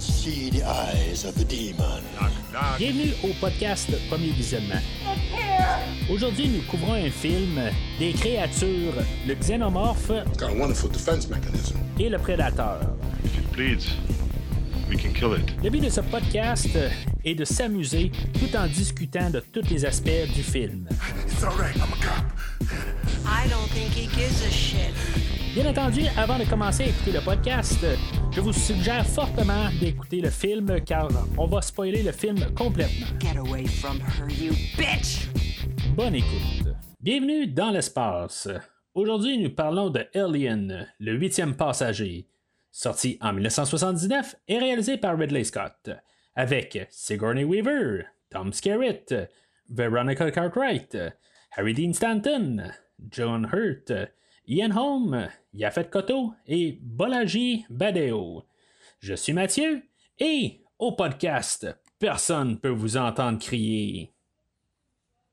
cannot 0.00 0.02
see 0.02 0.50
the 0.50 0.62
eyes 0.64 1.24
of 1.24 1.34
the 1.36 1.44
demon. 1.44 2.02
Bienvenue 2.78 3.12
au 3.22 3.32
podcast 3.40 3.90
Premier 4.08 4.30
Visionnement. 4.32 4.80
Aujourd'hui, 6.10 6.48
nous 6.48 6.62
couvrons 6.62 6.94
un 6.94 7.10
film 7.10 7.60
des 7.98 8.12
créatures, 8.12 8.94
le 9.26 9.34
xénomorphe 9.34 10.10
Got 10.38 10.46
a 10.48 10.54
wonderful 10.54 10.90
defense 10.90 11.28
mechanism. 11.28 11.76
et 11.98 12.08
le 12.08 12.18
prédateur. 12.18 12.80
If 13.24 13.36
it 13.38 13.52
bleeds, 13.52 13.86
we 14.88 14.96
can 14.96 15.12
kill 15.12 15.34
it. 15.38 15.62
Le 15.62 15.70
but 15.70 15.82
de 15.84 15.90
ce 15.90 16.00
podcast 16.00 16.68
est 17.24 17.34
de 17.34 17.44
s'amuser 17.44 18.10
tout 18.38 18.56
en 18.56 18.66
discutant 18.66 19.30
de 19.30 19.40
tous 19.52 19.68
les 19.70 19.84
aspects 19.84 20.26
du 20.34 20.42
film. 20.42 20.88
It's 21.26 21.42
all 21.44 21.52
right, 21.58 21.76
I'm 21.76 21.92
a 21.92 22.02
cop. 22.02 22.24
I 23.26 23.48
don't 23.48 23.68
think 23.72 23.92
he 23.92 24.06
gives 24.08 24.42
a 24.46 24.50
shit. 24.50 24.94
Bien 25.54 25.66
entendu, 25.66 26.02
avant 26.16 26.38
de 26.38 26.44
commencer 26.44 26.84
à 26.84 26.86
écouter 26.86 27.12
le 27.12 27.20
podcast, 27.20 27.84
je 28.32 28.40
vous 28.40 28.52
suggère 28.52 29.06
fortement 29.06 29.68
d'écouter 29.80 30.20
le 30.20 30.30
film 30.30 30.80
car 30.84 31.08
on 31.36 31.46
va 31.46 31.60
spoiler 31.62 32.02
le 32.02 32.12
film 32.12 32.38
complètement. 32.54 33.06
Get 33.18 33.36
away 33.38 33.66
from 33.66 33.98
her, 34.00 34.28
you 34.30 34.52
bitch! 34.76 35.28
Bonne 35.96 36.14
écoute. 36.14 36.74
Bienvenue 37.00 37.46
dans 37.48 37.70
l'espace. 37.70 38.48
Aujourd'hui, 38.94 39.38
nous 39.38 39.50
parlons 39.50 39.90
de 39.90 40.06
Alien, 40.14 40.86
le 40.98 41.12
huitième 41.14 41.56
passager, 41.56 42.28
sorti 42.70 43.18
en 43.20 43.32
1979 43.32 44.36
et 44.48 44.58
réalisé 44.58 44.96
par 44.96 45.18
Ridley 45.18 45.44
Scott, 45.44 45.90
avec 46.36 46.86
Sigourney 46.90 47.44
Weaver, 47.44 48.04
Tom 48.30 48.52
Skerritt, 48.52 49.14
Veronica 49.68 50.30
Cartwright, 50.30 50.96
Harry 51.56 51.74
Dean 51.74 51.92
Stanton, 51.92 52.70
John 53.10 53.48
Hurt, 53.52 53.92
Ian 54.52 54.76
Holm, 54.76 55.28
Yafet 55.54 55.90
Koto 55.90 56.32
et 56.44 56.76
Bolaji 56.82 57.66
Badeo. 57.70 58.42
Je 58.98 59.14
suis 59.14 59.32
Mathieu 59.32 59.80
et 60.18 60.58
au 60.76 60.90
podcast, 60.90 61.68
personne 62.00 62.50
ne 62.50 62.54
peut 62.56 62.68
vous 62.68 62.96
entendre 62.96 63.38
crier. 63.38 64.10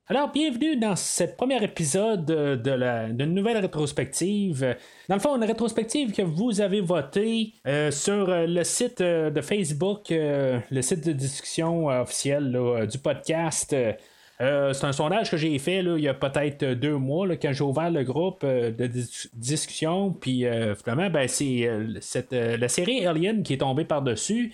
Alors, 0.06 0.32
bienvenue 0.32 0.78
dans 0.78 0.96
ce 0.96 1.24
premier 1.24 1.64
épisode 1.64 2.26
de 2.26 2.72
la, 2.72 3.10
d'une 3.10 3.34
nouvelle 3.34 3.58
rétrospective. 3.58 4.78
Dans 5.10 5.16
le 5.16 5.22
fond, 5.22 5.36
une 5.36 5.44
rétrospective 5.44 6.14
que 6.14 6.22
vous 6.22 6.62
avez 6.62 6.82
votée 6.82 7.54
euh, 7.66 7.90
sur 7.90 8.30
euh, 8.30 8.46
le 8.46 8.64
site 8.64 9.02
euh, 9.02 9.32
de 9.32 9.42
Facebook, 9.42 10.10
le 10.12 10.82
site 10.82 11.08
de 11.08 11.14
discussion 11.14 11.88
officiel 11.88 12.88
du 12.88 13.00
podcast. 13.00 13.76
Euh, 14.40 14.72
c'est 14.74 14.86
un 14.86 14.92
sondage 14.92 15.32
que 15.32 15.38
j'ai 15.38 15.58
fait 15.58 15.82
là, 15.82 15.98
il 15.98 16.04
y 16.04 16.08
a 16.08 16.14
peut-être 16.14 16.64
deux 16.64 16.98
mois 16.98 17.26
là, 17.26 17.38
quand 17.38 17.52
j'ai 17.54 17.64
ouvert 17.64 17.90
le 17.90 18.04
groupe 18.04 18.44
euh, 18.44 18.72
de 18.72 18.86
dis- 18.86 19.30
discussion. 19.34 20.12
Puis 20.14 20.46
euh, 20.46 20.76
finalement, 20.76 21.10
ben, 21.10 21.28
c'est 21.28 21.68
euh, 21.68 21.88
euh, 22.34 22.58
la 22.58 22.68
série 22.68 23.06
Alien 23.08 23.42
qui 23.42 23.54
est 23.54 23.58
tombée 23.58 23.86
par-dessus. 23.86 24.54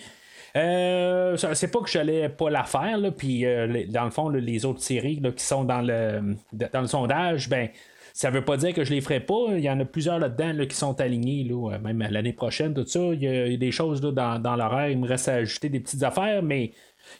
Euh, 0.56 1.36
c'est 1.36 1.70
pas 1.70 1.80
que 1.80 1.90
j'allais 1.90 2.28
pas 2.28 2.48
la 2.48 2.62
faire, 2.62 2.96
là, 2.96 3.10
puis 3.10 3.44
euh, 3.44 3.84
dans 3.88 4.04
le 4.04 4.10
fond, 4.10 4.28
les 4.28 4.64
autres 4.64 4.80
séries 4.80 5.20
qui 5.36 5.44
sont 5.44 5.64
dans 5.64 5.82
le, 5.82 6.36
dans 6.52 6.80
le 6.80 6.86
sondage, 6.86 7.48
ben, 7.48 7.68
ça 8.12 8.30
veut 8.30 8.44
pas 8.44 8.56
dire 8.56 8.72
que 8.72 8.84
je 8.84 8.94
les 8.94 9.00
ferai 9.00 9.18
pas. 9.18 9.46
Il 9.50 9.64
y 9.64 9.68
en 9.68 9.80
a 9.80 9.84
plusieurs 9.84 10.20
là-dedans 10.20 10.52
là, 10.52 10.66
qui 10.66 10.76
sont 10.76 11.00
alignés, 11.00 11.42
là, 11.42 11.72
euh, 11.72 11.78
même 11.80 11.98
l'année 12.08 12.32
prochaine, 12.32 12.72
tout 12.72 12.86
ça. 12.86 13.00
Il 13.00 13.22
y 13.22 13.26
a, 13.26 13.46
il 13.46 13.52
y 13.52 13.54
a 13.56 13.58
des 13.58 13.72
choses 13.72 14.00
là, 14.02 14.12
dans, 14.12 14.38
dans 14.38 14.54
l'horaire, 14.54 14.88
il 14.88 14.98
me 14.98 15.08
reste 15.08 15.28
à 15.28 15.34
ajouter 15.34 15.68
des 15.68 15.80
petites 15.80 16.04
affaires, 16.04 16.42
mais 16.42 16.70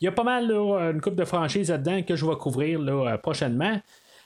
il 0.00 0.04
y 0.04 0.08
a 0.08 0.12
pas 0.12 0.24
mal 0.24 0.50
une 0.50 1.00
coupe 1.00 1.14
de 1.16 1.24
franchises 1.24 1.70
là-dedans 1.70 2.02
que 2.02 2.16
je 2.16 2.27
vais 2.27 2.36
couvrir 2.36 2.80
là, 2.80 3.12
euh, 3.14 3.16
prochainement. 3.18 3.80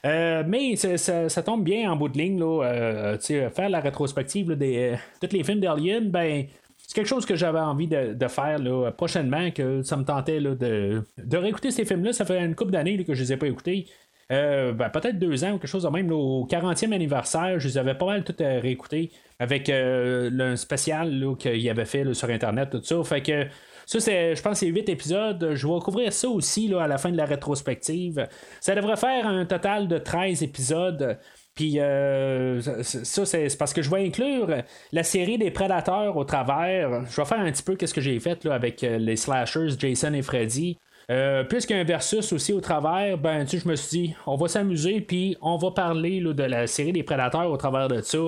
Euh, 0.06 0.45
mais 0.47 0.77
ça, 0.77 0.97
ça- 1.28 1.42
tombe 1.42 1.65
bien 1.65 1.91
en 1.91 1.97
bout 1.97 2.09
de 2.09 2.19
ligne, 2.19 2.39
là, 2.39 2.65
euh, 2.65 3.19
faire 3.50 3.69
la 3.69 3.81
rétrospective 3.81 4.50
là, 4.50 4.56
des 4.56 4.95
tous 5.20 5.33
les 5.33 5.42
films 5.42 5.61
d'Alien, 5.61 6.09
ben 6.09 6.47
c'est 6.78 6.95
quelque 6.95 7.09
chose 7.09 7.27
que 7.27 7.34
j'avais 7.34 7.59
envie 7.59 7.89
de, 7.89 8.15
de 8.15 8.28
faire 8.28 8.59
là, 8.61 8.92
prochainement, 8.92 9.50
que 9.50 9.83
ça 9.83 9.97
me 9.97 10.05
tentait 10.05 10.41
de, 10.41 11.03
de 11.19 11.37
réécouter 11.37 11.70
ces 11.72 11.84
films-là. 11.84 12.12
Ça 12.12 12.25
fait 12.25 12.41
une 12.43 12.55
couple 12.55 12.70
d'années 12.70 13.05
que 13.05 13.12
je 13.12 13.22
les 13.22 13.33
ai 13.33 13.37
pas 13.37 13.47
écoutés. 13.48 13.87
Ben, 14.31 14.91
peut-être 14.93 15.19
deux 15.19 15.43
ans 15.45 15.53
ou 15.55 15.59
quelque 15.59 15.67
chose 15.67 15.88
même. 15.91 16.12
au 16.12 16.47
40e 16.47 16.93
anniversaire, 16.93 17.59
je 17.59 17.66
les 17.69 17.78
avais 17.78 17.94
pas 17.94 18.06
mal 18.06 18.25
tout 18.25 18.34
réécoutés 18.38 19.10
avec 19.38 19.69
le 19.71 20.54
spécial 20.56 21.25
qu'il 21.38 21.69
avait 21.69 21.84
fait 21.84 22.15
sur 22.15 22.31
Internet, 22.31 22.71
tout 22.71 22.83
ça. 22.83 23.03
Fait 23.04 23.22
que 23.22 23.47
ça, 23.88 24.00
c'est, 24.00 24.37
je 24.37 24.43
pense 24.43 24.60
que 24.60 24.66
c'est 24.66 24.66
8 24.66 24.91
épisodes. 24.91 25.53
Je 25.54 25.66
vais 25.66 25.78
couvrir 25.78 26.12
ça 26.12 26.28
aussi 26.28 26.69
là, 26.69 26.82
à 26.82 26.87
la 26.87 26.99
fin 26.99 27.10
de 27.10 27.16
la 27.16 27.25
rétrospective. 27.25 28.28
Ça 28.60 28.75
devrait 28.75 28.99
faire 28.99 29.26
un 29.26 29.47
total 29.47 29.88
de 29.88 29.97
13 29.97 30.43
épisodes. 30.43 31.19
Puis 31.54 31.81
euh, 31.81 32.60
ça, 32.82 33.25
c'est 33.25 33.48
parce 33.59 33.72
que 33.72 33.81
je 33.81 33.88
vais 33.88 34.04
inclure 34.04 34.62
la 34.93 35.03
série 35.03 35.38
des 35.38 35.50
prédateurs 35.50 36.19
au 36.19 36.25
travers. 36.25 37.06
Je 37.10 37.16
vais 37.19 37.27
faire 37.27 37.41
un 37.41 37.50
petit 37.50 37.62
peu 37.62 37.77
qu'est-ce 37.77 37.94
que 37.94 38.03
j'ai 38.03 38.21
fait 38.21 38.44
là, 38.44 38.53
avec 38.53 38.84
euh, 38.84 38.98
les 38.98 39.16
slashers 39.16 39.71
Jason 39.78 40.12
et 40.12 40.21
Freddy. 40.21 40.77
Euh, 41.10 41.44
Puisqu'il 41.44 41.77
y 41.77 41.78
a 41.78 41.81
un 41.81 41.84
versus 41.84 42.31
aussi 42.34 42.53
au 42.53 42.60
travers, 42.60 43.16
ben 43.16 43.47
tu 43.47 43.59
je 43.59 43.66
me 43.66 43.75
suis 43.75 43.88
dit, 43.88 44.15
on 44.27 44.37
va 44.37 44.48
s'amuser, 44.48 45.00
puis 45.00 45.38
on 45.41 45.56
va 45.56 45.71
parler 45.71 46.21
là, 46.21 46.34
de 46.34 46.44
la 46.44 46.66
série 46.66 46.93
des 46.93 47.04
prédateurs 47.04 47.50
au 47.50 47.56
travers 47.56 47.88
de 47.88 48.03
ça. 48.03 48.19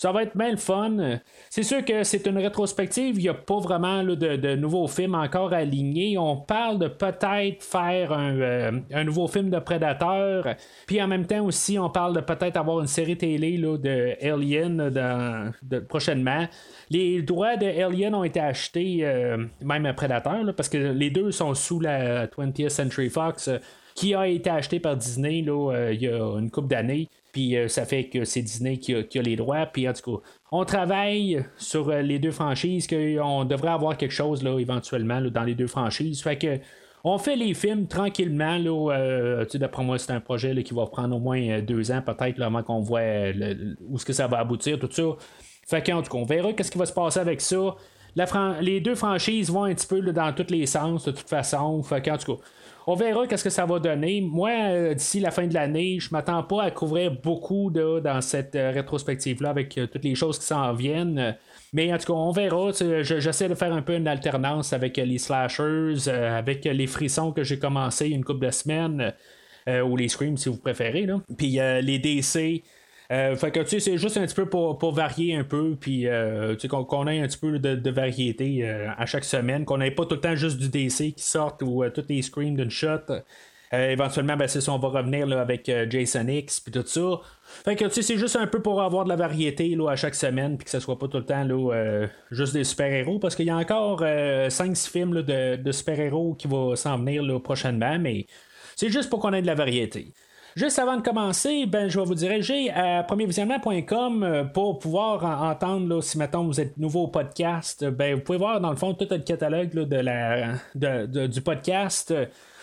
Ça 0.00 0.12
va 0.12 0.22
être 0.22 0.34
bien 0.34 0.52
le 0.52 0.56
fun. 0.56 0.96
C'est 1.50 1.62
sûr 1.62 1.84
que 1.84 2.04
c'est 2.04 2.26
une 2.26 2.38
rétrospective. 2.38 3.16
Il 3.18 3.22
n'y 3.22 3.28
a 3.28 3.34
pas 3.34 3.58
vraiment 3.58 4.00
là, 4.00 4.16
de, 4.16 4.36
de 4.36 4.56
nouveaux 4.56 4.88
films 4.88 5.14
encore 5.14 5.52
alignés. 5.52 6.16
On 6.16 6.38
parle 6.38 6.78
de 6.78 6.88
peut-être 6.88 7.62
faire 7.62 8.10
un, 8.10 8.34
euh, 8.40 8.80
un 8.94 9.04
nouveau 9.04 9.28
film 9.28 9.50
de 9.50 9.58
Prédateur. 9.58 10.54
Puis 10.86 11.02
en 11.02 11.06
même 11.06 11.26
temps 11.26 11.44
aussi, 11.44 11.78
on 11.78 11.90
parle 11.90 12.16
de 12.16 12.22
peut-être 12.22 12.56
avoir 12.56 12.80
une 12.80 12.86
série 12.86 13.18
télé 13.18 13.58
là, 13.58 13.76
de 13.76 14.16
Alien 14.26 14.90
prochainement. 15.86 16.48
Les 16.88 17.20
droits 17.20 17.58
de 17.58 17.66
Alien 17.66 18.14
ont 18.14 18.24
été 18.24 18.40
achetés, 18.40 19.00
euh, 19.02 19.44
même 19.60 19.84
à 19.84 19.92
Prédateur, 19.92 20.42
là, 20.42 20.54
parce 20.54 20.70
que 20.70 20.78
les 20.78 21.10
deux 21.10 21.30
sont 21.30 21.52
sous 21.52 21.78
la 21.78 22.26
20th 22.26 22.70
Century 22.70 23.10
Fox. 23.10 23.50
Qui 24.00 24.14
a 24.14 24.26
été 24.26 24.48
acheté 24.48 24.80
par 24.80 24.96
Disney 24.96 25.42
là, 25.42 25.72
euh, 25.74 25.92
il 25.92 26.00
y 26.00 26.08
a 26.08 26.38
une 26.38 26.50
couple 26.50 26.68
d'années. 26.68 27.10
Puis 27.32 27.54
euh, 27.54 27.68
ça 27.68 27.84
fait 27.84 28.04
que 28.04 28.24
c'est 28.24 28.40
Disney 28.40 28.78
qui 28.78 28.94
a, 28.94 29.22
les 29.22 29.36
droits. 29.36 29.66
Puis 29.66 29.86
en 29.86 29.92
tout 29.92 30.16
cas, 30.16 30.22
on 30.50 30.64
travaille 30.64 31.44
sur 31.58 31.90
euh, 31.90 32.00
les 32.00 32.18
deux 32.18 32.30
franchises, 32.30 32.86
qu'on 32.86 33.44
devrait 33.44 33.72
avoir 33.72 33.98
quelque 33.98 34.14
chose 34.14 34.42
là, 34.42 34.58
éventuellement 34.58 35.20
dans 35.20 35.42
les 35.42 35.54
deux 35.54 35.66
franchises. 35.66 36.22
Fait 36.22 36.38
que 36.38 36.58
on 37.04 37.18
fait 37.18 37.36
les 37.36 37.52
films 37.52 37.88
tranquillement. 37.88 38.58
D'après 38.58 39.84
moi, 39.84 39.98
c'est 39.98 40.12
un 40.12 40.20
projet 40.20 40.62
qui 40.62 40.72
va 40.72 40.86
prendre 40.86 41.14
au 41.16 41.20
moins 41.20 41.60
deux 41.60 41.90
ans, 41.90 42.00
peut-être, 42.00 42.38
là, 42.38 42.46
avant 42.46 42.62
qu'on 42.62 42.80
voit 42.80 43.00
où 43.00 43.96
est-ce 43.96 44.04
que 44.06 44.12
ça 44.14 44.26
va 44.28 44.38
aboutir, 44.38 44.78
tout 44.78 44.88
ça. 44.90 45.02
Fait 45.66 45.82
qu'en 45.82 46.02
tout 46.02 46.10
cas, 46.10 46.18
on 46.18 46.24
verra 46.24 46.54
qu'est-ce 46.54 46.70
qui 46.70 46.78
va 46.78 46.86
se 46.86 46.92
passer 46.92 47.20
avec 47.20 47.42
ça. 47.42 47.74
Les 48.60 48.80
deux 48.80 48.94
franchises 48.94 49.50
vont 49.50 49.64
un 49.64 49.74
petit 49.74 49.86
peu 49.86 50.00
dans 50.00 50.32
tous 50.34 50.50
les 50.50 50.66
sens, 50.66 51.04
de 51.04 51.10
toute 51.10 51.28
façon. 51.28 51.82
Fait 51.82 52.02
qu'en 52.02 52.18
tout 52.18 52.36
cas, 52.36 52.42
on 52.90 52.94
verra 52.96 53.24
qu'est-ce 53.28 53.44
que 53.44 53.50
ça 53.50 53.66
va 53.66 53.78
donner. 53.78 54.20
Moi, 54.20 54.50
euh, 54.50 54.94
d'ici 54.94 55.20
la 55.20 55.30
fin 55.30 55.46
de 55.46 55.54
l'année, 55.54 55.98
je 56.00 56.08
m'attends 56.10 56.42
pas 56.42 56.64
à 56.64 56.70
couvrir 56.72 57.12
beaucoup 57.12 57.70
dans 57.70 58.20
cette 58.20 58.56
euh, 58.56 58.72
rétrospective-là 58.72 59.50
avec 59.50 59.78
euh, 59.78 59.86
toutes 59.86 60.02
les 60.02 60.16
choses 60.16 60.40
qui 60.40 60.46
s'en 60.46 60.72
viennent. 60.72 61.36
Mais 61.72 61.92
en 61.92 61.98
tout 61.98 62.12
cas, 62.12 62.18
on 62.18 62.32
verra. 62.32 62.72
J'essaie 63.02 63.48
de 63.48 63.54
faire 63.54 63.72
un 63.72 63.82
peu 63.82 63.94
une 63.94 64.08
alternance 64.08 64.72
avec 64.72 64.96
les 64.96 65.18
slashers, 65.18 66.08
avec 66.08 66.64
les 66.64 66.86
frissons 66.88 67.30
que 67.30 67.44
j'ai 67.44 67.60
commencé 67.60 68.08
une 68.08 68.24
couple 68.24 68.46
de 68.46 68.50
semaines, 68.50 69.14
ou 69.68 69.96
les 69.96 70.08
screams 70.08 70.36
si 70.36 70.48
vous 70.48 70.56
préférez. 70.56 71.06
Là. 71.06 71.20
Puis 71.38 71.60
les 71.60 72.00
DC. 72.00 72.64
Euh, 73.10 73.34
fait 73.34 73.50
que 73.50 73.60
tu 73.60 73.68
sais, 73.68 73.80
c'est 73.80 73.98
juste 73.98 74.16
un 74.16 74.26
petit 74.26 74.34
peu 74.34 74.46
pour, 74.46 74.78
pour 74.78 74.92
varier 74.92 75.34
un 75.34 75.42
peu, 75.42 75.76
puis 75.78 76.06
euh, 76.06 76.54
qu'on, 76.68 77.08
ait 77.08 77.20
un 77.20 77.26
petit 77.26 77.38
peu 77.38 77.58
de, 77.58 77.74
de 77.74 77.90
variété 77.90 78.60
euh, 78.62 78.88
à 78.96 79.04
chaque 79.04 79.24
semaine, 79.24 79.64
qu'on 79.64 79.78
n'ait 79.78 79.90
pas 79.90 80.06
tout 80.06 80.14
le 80.14 80.20
temps 80.20 80.36
juste 80.36 80.58
du 80.58 80.68
DC 80.68 81.14
qui 81.14 81.24
sortent 81.24 81.62
ou 81.62 81.82
toutes 81.92 82.08
les 82.08 82.22
screams 82.22 82.56
d'une 82.56 82.70
shot. 82.70 83.00
Éventuellement, 83.72 84.36
ben, 84.36 84.48
c'est 84.48 84.60
ça, 84.60 84.72
on 84.72 84.78
va 84.78 84.88
revenir 84.88 85.30
avec 85.38 85.70
Jason 85.90 86.26
X 86.26 86.58
puis 86.58 86.72
tout 86.72 86.84
ça. 86.84 87.20
Fait 87.64 87.76
que 87.76 87.84
tu 87.84 87.90
sais, 87.94 88.02
c'est 88.02 88.16
juste 88.16 88.34
un 88.34 88.48
peu 88.48 88.60
pour 88.60 88.82
avoir 88.82 89.04
de 89.04 89.08
la 89.08 89.14
variété 89.14 89.76
là, 89.76 89.90
à 89.90 89.96
chaque 89.96 90.16
semaine, 90.16 90.56
puis 90.56 90.64
que 90.64 90.70
ce 90.72 90.80
soit 90.80 90.98
pas 90.98 91.06
tout 91.06 91.18
le 91.18 91.24
temps 91.24 91.44
là, 91.44 92.06
juste 92.32 92.52
des 92.52 92.64
super-héros, 92.64 93.20
parce 93.20 93.36
qu'il 93.36 93.46
y 93.46 93.50
a 93.50 93.56
encore 93.56 94.02
5-6 94.02 94.90
films 94.90 95.22
de, 95.22 95.54
de 95.54 95.72
super-héros 95.72 96.34
qui 96.34 96.48
vont 96.48 96.74
s'en 96.74 96.98
venir 96.98 97.22
prochainement, 97.42 97.96
mais 98.00 98.26
c'est 98.74 98.88
juste 98.88 99.08
pour 99.08 99.20
qu'on 99.20 99.32
ait 99.32 99.42
de 99.42 99.46
la 99.46 99.54
variété. 99.54 100.14
Juste 100.56 100.78
avant 100.78 100.96
de 100.96 101.02
commencer, 101.02 101.66
ben, 101.66 101.88
je 101.88 101.98
vais 101.98 102.04
vous 102.04 102.14
diriger 102.14 102.70
à 102.70 103.02
premiervisionnement.com 103.04 104.22
euh, 104.24 104.44
pour 104.44 104.78
pouvoir 104.78 105.24
en- 105.24 105.50
entendre, 105.50 106.00
si 106.02 106.18
maintenant 106.18 106.44
vous 106.44 106.60
êtes 106.60 106.76
nouveau 106.76 107.04
au 107.04 107.08
podcast, 107.08 107.84
ben, 107.84 108.16
vous 108.16 108.20
pouvez 108.22 108.38
voir 108.38 108.60
dans 108.60 108.70
le 108.70 108.76
fond 108.76 108.92
tout 108.94 109.06
le 109.10 109.18
catalogue 109.18 109.70
de 109.70 109.96
la, 109.96 110.54
du 111.28 111.40
podcast. 111.40 112.12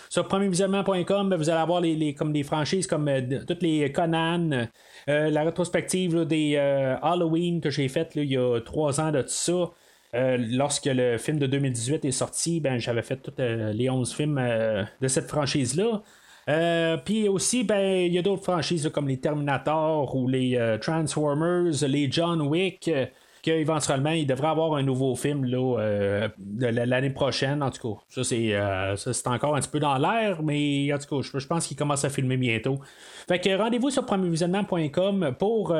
Sur 0.09 0.27
premiervisionnement.com, 0.27 1.29
ben, 1.29 1.35
vous 1.37 1.49
allez 1.49 1.59
avoir 1.59 1.81
les, 1.81 2.13
comme 2.13 2.31
des 2.33 2.43
franchises 2.43 2.87
comme 2.87 3.07
euh, 3.07 3.21
toutes 3.47 3.61
les 3.63 3.91
Conan, 3.91 4.67
euh, 5.09 5.29
la 5.29 5.43
rétrospective 5.43 6.25
des 6.25 6.55
euh, 6.57 6.95
Halloween 7.01 7.61
que 7.61 7.69
j'ai 7.69 7.87
faite 7.87 8.11
il 8.15 8.25
y 8.31 8.37
a 8.37 8.59
trois 8.61 8.99
ans 9.01 9.11
de 9.11 9.21
tout 9.21 9.27
ça. 9.29 9.71
Euh, 10.15 10.37
lorsque 10.39 10.85
le 10.85 11.17
film 11.17 11.37
de 11.39 11.47
2018 11.47 12.05
est 12.05 12.11
sorti, 12.11 12.59
ben, 12.61 12.79
j'avais 12.79 13.01
fait 13.01 13.17
tous 13.17 13.33
euh, 13.41 13.73
les 13.73 13.89
11 13.89 14.13
films 14.13 14.37
euh, 14.37 14.83
de 15.01 15.07
cette 15.09 15.27
franchise-là. 15.29 16.01
Euh, 16.49 16.97
Puis 16.97 17.27
aussi, 17.27 17.63
ben, 17.63 18.05
il 18.05 18.13
y 18.13 18.17
a 18.17 18.21
d'autres 18.21 18.43
franchises 18.43 18.89
comme 18.93 19.07
les 19.07 19.19
Terminator 19.19 20.15
ou 20.15 20.27
les 20.27 20.55
euh, 20.55 20.77
Transformers, 20.77 21.73
les 21.87 22.11
John 22.11 22.41
Wick. 22.41 22.87
euh, 22.87 23.05
qu'éventuellement, 23.43 24.09
il 24.09 24.27
devrait 24.27 24.47
avoir 24.47 24.75
un 24.75 24.83
nouveau 24.83 25.15
film 25.15 25.45
là, 25.45 26.27
l'année 26.59 27.11
prochaine, 27.11 27.63
en 27.63 27.69
tout 27.69 27.95
cas. 27.95 28.01
Ça, 28.09 28.23
c'est, 28.23 29.27
encore 29.27 29.55
un 29.55 29.61
petit 29.61 29.69
peu 29.69 29.79
dans 29.79 29.97
l'air, 29.97 30.43
mais 30.43 30.91
en 30.91 30.97
tout 30.97 31.21
cas, 31.21 31.29
je, 31.39 31.47
pense 31.47 31.67
qu'il 31.67 31.77
commence 31.77 32.03
à 32.03 32.09
filmer 32.09 32.35
bientôt. 32.35 32.79
Fait 33.27 33.39
que 33.39 33.55
rendez-vous 33.55 33.89
sur 33.89 34.05
premiervisionnement.com 34.05 35.35
pour 35.39 35.73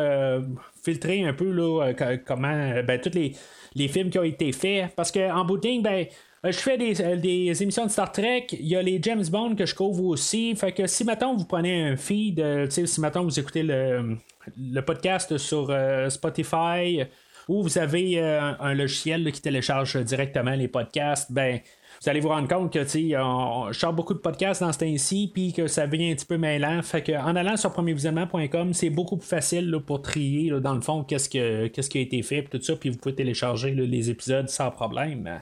filtrer 0.81 1.25
un 1.25 1.33
peu 1.33 1.51
là, 1.51 1.93
comment 2.25 2.81
ben, 2.85 3.01
tous 3.01 3.15
les, 3.15 3.33
les, 3.75 3.87
films 3.89 4.11
qui 4.11 4.19
ont 4.19 4.23
été 4.23 4.53
faits. 4.53 4.93
Parce 4.95 5.11
qu'en 5.11 5.43
bout 5.43 5.59
ben, 5.61 5.85
euh, 5.85 6.05
je 6.43 6.51
fais 6.51 6.77
des, 6.77 6.93
des, 7.17 7.63
émissions 7.63 7.85
de 7.85 7.91
Star 7.91 8.11
Trek. 8.11 8.47
Il 8.51 8.67
y 8.67 8.75
a 8.75 8.81
les 8.81 8.99
James 9.01 9.25
Bond 9.29 9.55
que 9.55 9.65
je 9.65 9.75
couvre 9.75 10.05
aussi. 10.05 10.55
Fait 10.55 10.71
que 10.71 10.87
si 10.87 11.03
maintenant 11.03 11.35
vous 11.35 11.45
prenez 11.45 11.83
un 11.83 11.97
feed, 11.97 12.39
euh, 12.39 12.67
si 12.69 13.01
maintenant 13.01 13.23
vous 13.23 13.39
écoutez 13.39 13.63
le, 13.63 14.17
le 14.57 14.81
podcast 14.81 15.37
sur 15.37 15.67
euh, 15.69 16.09
Spotify 16.09 17.03
ou 17.47 17.63
vous 17.63 17.77
avez 17.77 18.19
un, 18.19 18.73
logiciel 18.73 19.31
qui 19.31 19.41
télécharge 19.41 20.03
directement 20.03 20.51
les 20.51 20.67
podcasts, 20.67 21.31
ben 21.31 21.61
vous 22.01 22.09
allez 22.09 22.19
vous 22.19 22.27
rendre 22.27 22.47
compte 22.47 22.73
que 22.73 22.83
tu 22.83 23.15
on, 23.17 23.71
je 23.71 23.87
beaucoup 23.87 24.13
de 24.13 24.19
podcasts 24.19 24.61
dans 24.61 24.73
ce 24.73 24.79
temps-ci, 24.79 25.31
puis 25.33 25.53
que 25.53 25.67
ça 25.67 25.87
devient 25.87 26.11
un 26.11 26.15
petit 26.15 26.25
peu 26.25 26.37
mêlant. 26.37 26.81
Fait 26.81 27.01
que 27.01 27.13
en 27.13 27.35
allant 27.37 27.55
sur 27.55 27.71
premiervisionnement.com, 27.71 28.73
c'est 28.73 28.89
beaucoup 28.89 29.15
plus 29.15 29.27
facile 29.27 29.75
pour 29.85 30.01
trier 30.01 30.51
dans 30.59 30.75
le 30.75 30.81
fond 30.81 31.03
qu'est-ce, 31.03 31.29
que, 31.29 31.67
qu'est-ce 31.67 31.89
qui 31.89 31.99
a 31.99 32.01
été 32.01 32.21
fait, 32.21 32.43
tout 32.43 32.61
ça, 32.61 32.75
puis 32.75 32.89
vous 32.89 32.97
pouvez 32.97 33.15
télécharger 33.15 33.71
les 33.71 34.09
épisodes 34.09 34.49
sans 34.49 34.69
problème. 34.69 35.41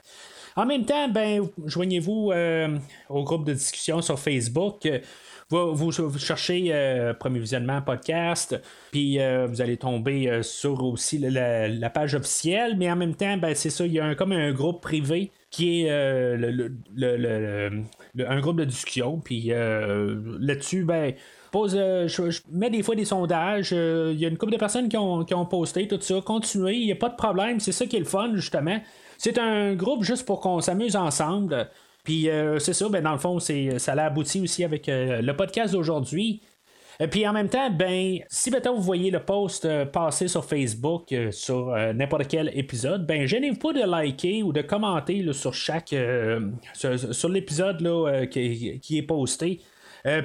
En 0.57 0.65
même 0.65 0.85
temps, 0.85 1.09
ben, 1.09 1.49
joignez-vous 1.65 2.31
euh, 2.31 2.77
au 3.09 3.25
groupe 3.25 3.45
de 3.45 3.51
discussion 3.53 4.01
sur 4.01 4.17
Facebook. 4.17 4.87
Vous, 5.49 5.91
cherchez 6.17 6.69
euh, 6.71 7.13
Premier 7.13 7.39
Visionnement 7.39 7.81
Podcast, 7.81 8.57
puis 8.91 9.19
euh, 9.19 9.47
vous 9.47 9.61
allez 9.61 9.75
tomber 9.75 10.41
sur 10.43 10.81
aussi 10.83 11.17
la, 11.19 11.89
page 11.89 12.15
officielle, 12.15 12.77
mais 12.77 12.89
en 12.89 12.95
même 12.95 13.15
temps, 13.15 13.35
ben, 13.37 13.53
c'est 13.53 13.69
ça, 13.69 13.85
il 13.85 13.91
y 13.93 13.99
a 13.99 14.15
comme 14.15 14.31
un 14.31 14.53
groupe 14.53 14.81
privé 14.81 15.33
qui 15.51 15.83
est 15.83 15.91
un 15.91 16.79
groupe 18.39 18.57
de 18.57 18.65
discussion, 18.65 19.19
puis 19.19 19.49
là-dessus, 19.49 20.85
ben, 20.85 21.13
je, 21.67 22.41
mets 22.51 22.69
des 22.69 22.83
fois 22.83 22.95
des 22.95 23.05
sondages. 23.05 23.71
Il 23.71 24.19
y 24.19 24.25
a 24.25 24.29
une 24.29 24.37
couple 24.37 24.53
de 24.53 24.57
personnes 24.57 24.89
qui 24.89 24.97
ont, 24.97 25.23
qui 25.23 25.33
ont 25.33 25.45
posté 25.45 25.87
tout 25.87 25.99
ça. 26.01 26.21
Continuez, 26.23 26.75
il 26.75 26.85
n'y 26.85 26.91
a 26.91 26.95
pas 26.95 27.09
de 27.09 27.15
problème. 27.15 27.59
C'est 27.59 27.71
ça 27.71 27.85
qui 27.85 27.95
est 27.95 27.99
le 27.99 28.05
fun, 28.05 28.31
justement. 28.35 28.79
C'est 29.17 29.37
un 29.39 29.75
groupe 29.75 30.03
juste 30.03 30.25
pour 30.25 30.41
qu'on 30.41 30.59
s'amuse 30.61 30.95
ensemble. 30.95 31.69
Puis 32.05 32.29
euh, 32.29 32.59
c'est 32.59 32.73
ça, 32.73 32.87
ben, 32.87 33.03
dans 33.03 33.11
le 33.11 33.17
fond, 33.17 33.39
c'est, 33.39 33.79
ça 33.79 33.93
a 33.93 34.05
abouti 34.05 34.39
aussi 34.39 34.63
avec 34.63 34.87
euh, 34.87 35.21
le 35.21 35.35
podcast 35.35 35.73
d'aujourd'hui. 35.73 36.41
Puis 37.11 37.27
en 37.27 37.33
même 37.33 37.49
temps, 37.49 37.69
ben, 37.71 38.19
si 38.29 38.51
maintenant 38.51 38.75
vous 38.75 38.81
voyez 38.81 39.11
le 39.11 39.19
post 39.19 39.65
euh, 39.65 39.85
passer 39.85 40.29
sur 40.29 40.45
Facebook 40.45 41.13
sur 41.31 41.75
n'importe 41.93 42.27
quel 42.29 42.57
épisode, 42.57 43.05
ben, 43.05 43.25
gênez-vous 43.25 43.57
pas 43.57 43.73
de 43.73 43.81
liker 43.81 44.43
ou 44.43 44.53
de 44.53 44.61
commenter 44.61 45.25
sur 45.33 45.53
chaque 45.53 45.93
sur, 46.73 47.29
l'épisode 47.29 48.29
qui, 48.29 48.97
est 48.97 49.01
posté. 49.05 49.59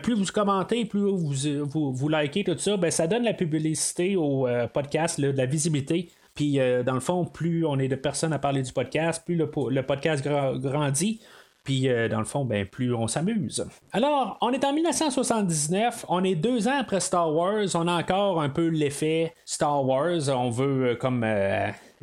Plus 0.03 0.15
vous 0.15 0.25
commentez, 0.33 0.85
plus 0.85 1.01
vous, 1.01 1.93
vous, 1.93 2.09
likez 2.09 2.45
tout 2.45 2.59
ça, 2.59 2.77
ben, 2.77 2.91
ça 2.91 3.07
donne 3.07 3.23
la 3.25 3.35
publicité 3.35 4.17
au 4.17 4.47
podcast, 4.73 5.21
de 5.21 5.31
la 5.31 5.47
visibilité. 5.47 6.11
Puis, 6.35 6.59
euh, 6.59 6.83
dans 6.83 6.95
le 6.95 7.01
fond, 7.01 7.25
plus 7.25 7.67
on 7.67 7.79
est 7.79 7.89
de 7.89 7.97
personnes 7.97 8.33
à 8.33 8.39
parler 8.39 8.63
du 8.63 8.73
podcast, 8.73 9.23
plus 9.25 9.37
le, 9.37 9.47
podcast 9.83 10.25
grandit. 10.25 11.21
Puis, 11.65 11.89
euh, 11.89 12.09
dans 12.09 12.21
le 12.21 12.25
fond, 12.25 12.47
ben, 12.47 12.65
plus 12.65 12.95
on 12.95 13.07
s'amuse. 13.07 13.67
Alors, 13.93 14.39
on 14.41 14.51
est 14.53 14.65
en 14.65 14.73
1979, 14.73 16.07
on 16.09 16.25
est 16.25 16.35
deux 16.35 16.67
ans 16.69 16.79
après 16.81 17.01
Star 17.01 17.35
Wars, 17.35 17.67
on 17.75 17.87
a 17.87 17.93
encore 17.93 18.41
un 18.41 18.49
peu 18.49 18.69
l'effet 18.69 19.35
Star 19.45 19.85
Wars. 19.85 20.29
On 20.29 20.49
veut, 20.49 20.93
euh, 20.93 20.95
comme, 20.95 21.27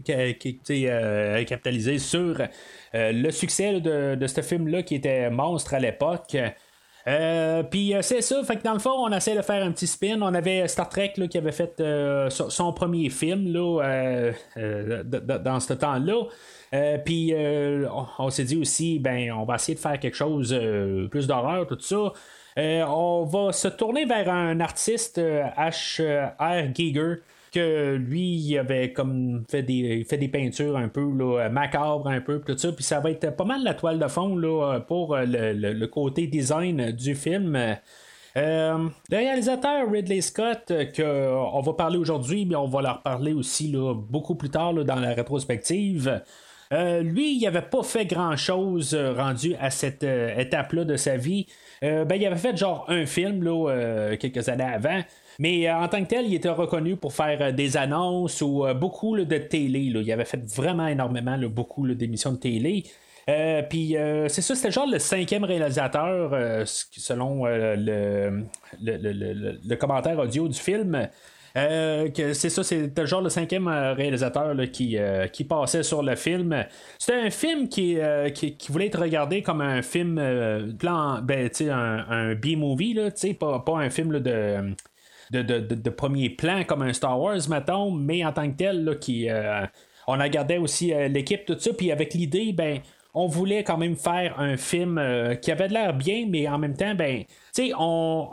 capitaliser 0.06 1.98
sur 1.98 2.38
le 2.94 3.32
succès 3.32 3.82
de 3.82 4.28
ce 4.28 4.42
film-là 4.42 4.84
qui 4.84 4.94
était 4.94 5.32
monstre 5.32 5.74
à 5.74 5.80
l'époque. 5.80 6.38
Euh, 7.08 7.64
puis 7.64 7.96
euh, 7.96 8.02
c'est 8.02 8.22
ça, 8.22 8.44
fait 8.44 8.58
que 8.58 8.64
dans 8.64 8.74
le 8.74 8.80
fond, 8.80 8.92
on 8.92 9.10
essaie 9.12 9.36
de 9.36 9.42
faire 9.42 9.64
un 9.64 9.72
petit 9.72 9.88
spin. 9.88 10.22
On 10.22 10.34
avait 10.34 10.68
Star 10.68 10.90
Trek 10.90 11.14
qui 11.30 11.38
avait 11.38 11.54
fait 11.54 11.80
euh, 11.80 12.30
son 12.30 12.74
premier 12.74 13.10
film 13.10 13.54
dans 13.54 13.82
ce 15.60 15.74
temps-là. 15.74 16.24
puis 17.06 17.34
on, 18.20 18.30
s'est 18.30 18.44
dit 18.44 18.58
aussi, 18.58 19.00
ben, 19.00 19.32
on 19.32 19.46
va 19.46 19.56
essayer 19.56 19.76
de 19.76 19.80
faire 19.80 19.98
quelque 20.00 20.18
chose 20.18 20.54
plus 21.10 21.28
d'horreur, 21.28 21.66
tout 21.68 21.80
ça. 21.80 22.12
on 22.58 23.24
va 23.24 23.54
se 23.54 23.70
tourner 23.70 24.04
vers 24.06 24.30
un 24.30 24.60
artiste 24.60 25.20
H.R. 25.20 26.76
Giger 26.76 27.22
que 27.52 27.96
lui, 27.96 28.36
il 28.36 28.58
avait 28.58 28.94
comme 28.94 29.44
fait 29.50 29.64
des, 29.64 30.04
fait 30.04 30.18
des 30.18 30.28
peintures 30.28 30.78
un 30.78 30.88
peu 30.88 31.10
là, 31.12 31.50
macabres, 31.50 32.08
un 32.08 32.22
peu, 32.22 32.40
tout 32.40 32.58
ça. 32.58 32.72
Puis 32.72 32.84
ça 32.84 33.00
va 33.00 33.12
être 33.12 33.36
pas 33.36 33.46
mal 33.46 33.64
la 33.64 33.74
toile 33.74 34.00
de 34.00 34.08
fond 34.08 34.36
là, 34.36 34.80
pour 34.80 35.16
le, 35.18 35.86
côté 35.86 36.28
design 36.28 36.92
du 36.92 37.16
film. 37.16 37.78
Euh, 38.38 38.88
le 39.10 39.18
réalisateur 39.18 39.90
Ridley 39.92 40.22
Scott, 40.22 40.72
qu'on 40.96 41.62
va 41.62 41.74
parler 41.74 41.98
aujourd'hui, 41.98 42.46
mais 42.46 42.56
on 42.56 42.68
va 42.68 42.82
leur 42.82 43.02
parler 43.02 43.34
aussi 43.34 43.72
là, 43.72 43.96
beaucoup 43.96 44.36
plus 44.36 44.50
tard 44.50 44.74
dans 44.74 44.96
la 44.96 45.14
rétrospective. 45.14 46.22
Euh, 46.72 47.02
lui, 47.02 47.36
il 47.38 47.44
n'avait 47.44 47.62
pas 47.64 47.82
fait 47.82 48.06
grand-chose 48.06 48.94
euh, 48.94 49.14
rendu 49.14 49.56
à 49.60 49.72
cette 49.72 50.04
étape-là 50.04 50.84
de 50.84 50.98
sa 50.98 51.18
vie. 51.18 51.48
ben, 51.82 52.14
il 52.14 52.26
avait 52.26 52.36
fait 52.36 52.56
genre 52.56 52.86
un 52.90 53.06
film 53.06 53.44
là, 53.44 54.16
quelques 54.18 54.50
années 54.50 54.64
avant. 54.64 55.02
Mais 55.40 55.68
euh, 55.68 55.76
en 55.76 55.88
tant 55.88 56.04
que 56.04 56.10
tel, 56.10 56.26
il 56.26 56.34
était 56.36 56.50
reconnu 56.50 56.96
pour 56.96 57.14
faire 57.14 57.38
euh, 57.42 57.52
des 57.52 57.78
annonces 57.78 58.42
ou 58.42 58.66
euh, 58.66 58.74
beaucoup 58.74 59.18
de 59.18 59.38
télé. 59.38 59.80
Il 59.80 60.12
avait 60.12 60.26
fait 60.26 60.44
vraiment 60.44 60.88
énormément 60.88 61.38
beaucoup 61.48 61.88
d'émissions 61.88 62.32
de 62.32 62.38
télé. 62.38 62.84
puis 63.70 63.96
c'est 64.30 64.42
ça, 64.42 64.56
c'était 64.56 64.72
genre 64.72 64.88
le 64.88 65.00
cinquième 65.00 65.44
réalisateur, 65.44 66.66
selon 66.66 67.46
le, 67.46 68.44
le, 68.82 69.76
commentaire 69.76 70.18
audio 70.20 70.48
du 70.48 70.58
film. 70.58 71.08
c'est 71.54 72.50
ça, 72.50 72.64
c'était 72.64 73.06
genre 73.06 73.22
le 73.22 73.30
cinquième 73.30 73.68
réalisateur 73.68 74.56
qui, 74.72 74.98
qui 75.34 75.44
passait 75.44 75.84
sur 75.84 76.04
le 76.04 76.16
film. 76.16 76.66
C'était 76.98 77.20
un 77.20 77.30
film 77.30 77.68
qui, 77.68 77.98
qui, 78.34 78.72
voulait 78.72 78.88
être 78.88 79.02
regardé 79.02 79.42
comme 79.42 79.62
un 79.62 79.82
film 79.82 80.16
plan, 80.80 81.22
ben, 81.22 81.50
un, 81.62 82.06
un 82.10 82.36
B-movie, 82.36 82.98
pas, 83.40 83.60
pas 83.60 83.78
un 83.78 83.90
film 83.90 84.20
de 84.20 84.74
de, 85.32 85.42
de, 85.42 85.90
premier 85.90 86.30
plan 86.30 86.64
comme 86.64 86.82
un 86.82 86.94
Star 86.94 87.20
Wars, 87.20 87.50
mettons, 87.50 87.92
mais 87.92 88.24
en 88.26 88.32
tant 88.32 88.50
que 88.50 88.58
tel, 88.58 88.84
là, 88.84 88.96
qui, 88.96 89.30
euh, 89.30 89.66
on 90.08 90.20
a 90.20 90.30
gardé 90.30 90.58
aussi 90.58 90.94
euh, 90.94 91.08
l'équipe, 91.08 91.46
tout 91.46 91.58
ça, 91.60 91.74
puis 91.74 91.92
avec 91.92 92.14
l'idée, 92.14 92.54
ben, 92.54 92.80
on 93.14 93.28
voulait 93.28 93.64
quand 93.64 93.78
même 93.78 93.96
faire 93.96 94.40
un 94.40 94.58
film 94.58 94.98
euh, 94.98 95.36
qui 95.36 95.52
avait 95.52 95.68
de 95.68 95.74
l'air 95.74 95.94
bien, 95.94 96.26
mais 96.30 96.48
en 96.48 96.58
même 96.58 96.76
temps, 96.76 96.96
ben, 96.96 97.24
sais, 97.62 97.72
on, 97.78 98.30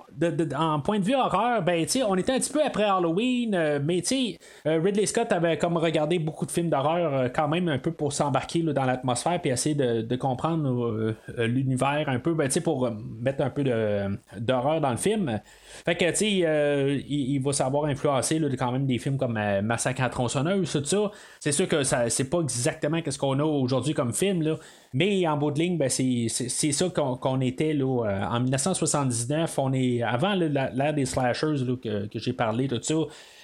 en 0.57 0.81
point 0.81 0.99
de 0.99 1.05
vue 1.05 1.15
horreur, 1.15 1.63
ben, 1.63 1.85
tu 1.87 2.03
on 2.03 2.15
était 2.17 2.33
un 2.33 2.39
petit 2.39 2.53
peu 2.53 2.63
après 2.65 2.85
Halloween, 2.85 3.81
mais 3.85 4.03
tu 4.03 4.37
Ridley 4.65 5.07
Scott 5.07 5.33
avait 5.33 5.59
comme 5.59 5.77
regardé 5.77 6.19
beaucoup 6.19 6.47
de 6.47 6.51
films 6.51 6.71
d'horreur 6.71 7.31
quand 7.35 7.49
même 7.49 7.69
un 7.69 7.79
peu 7.79 7.93
pour 7.93 8.13
s'embarquer 8.13 8.63
dans 8.63 8.85
l'atmosphère 8.85 9.41
puis 9.41 9.51
essayer 9.51 9.75
de, 9.75 10.17
comprendre 10.17 11.15
l'univers 11.39 12.05
un 12.09 12.19
peu, 12.19 12.35
ben, 12.35 12.49
tu 12.49 12.61
pour 12.61 12.91
mettre 13.21 13.43
un 13.43 13.51
peu 13.51 13.65
d'horreur 13.65 14.81
dans 14.81 14.91
le 14.91 14.97
film. 14.97 15.41
Fait 15.85 15.97
que, 15.97 16.11
tu 16.11 16.17
sais, 16.17 16.41
euh, 16.45 17.01
il, 17.09 17.39
va 17.41 17.53
savoir 17.53 17.87
influencer 17.87 18.41
quand 18.59 18.73
même 18.73 18.87
des 18.87 18.99
films 18.99 19.19
comme 19.19 19.37
euh, 19.37 19.63
Massacre 19.63 20.03
à 20.03 20.09
tronçonneuse, 20.09 20.73
tout 20.73 20.85
ça. 20.85 21.11
C'est 21.41 21.53
sûr 21.53 21.69
que 21.69 21.83
ça, 21.83 22.09
c'est 22.11 22.31
pas 22.31 22.41
exactement 22.41 22.99
ce 23.07 23.19
qu'on 23.19 23.39
a 23.39 23.45
aujourd'hui 23.45 23.95
comme 23.95 24.13
film, 24.13 24.43
là. 24.43 24.57
Mais 24.95 25.27
en 25.27 25.37
bout 25.37 25.51
de 25.51 25.59
ligne, 25.59 25.77
ben, 25.77 25.91
c'est, 25.91 26.29
ça 26.29 26.89
qu'on, 26.89 27.41
était 27.43 27.75
là, 27.75 28.07
euh, 28.07 28.25
en 28.25 28.41
1979. 28.41 29.59
On 29.59 29.73
est 29.75 30.03
avant 30.03 30.35
l'ère 30.35 30.95
des 30.95 31.05
slashers 31.05 31.57
que, 31.83 32.07
que 32.07 32.19
j'ai 32.19 32.33
parlé, 32.33 32.69
tout 32.69 32.81
ça. 32.81 32.95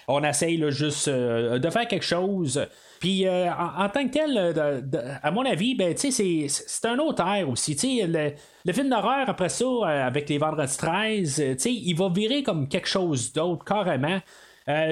On 0.08 0.24
essaye 0.24 0.58
juste 0.70 1.08
de 1.08 1.70
faire 1.70 1.86
quelque 1.86 2.04
chose 2.04 2.66
puis 3.00 3.26
euh, 3.26 3.50
en, 3.50 3.88
tant 3.88 4.06
que 4.06 4.12
tel, 4.12 4.36
euh, 4.36 4.82
à 5.22 5.30
mon 5.30 5.46
avis, 5.46 5.74
ben, 5.74 5.96
c'est, 5.96 6.46
un 6.84 6.98
autre 6.98 7.26
air 7.26 7.48
aussi. 7.48 7.74
Le, 8.06 8.32
le 8.66 8.72
film 8.74 8.90
d'horreur, 8.90 9.26
après 9.26 9.48
ça, 9.48 9.64
euh, 9.64 10.06
avec 10.06 10.28
les 10.28 10.36
Vendredis 10.36 10.76
13, 10.76 11.42
il 11.64 11.94
va 11.94 12.10
virer 12.10 12.42
comme 12.42 12.68
quelque 12.68 12.88
chose 12.88 13.32
d'autre, 13.32 13.64
carrément. 13.64 14.20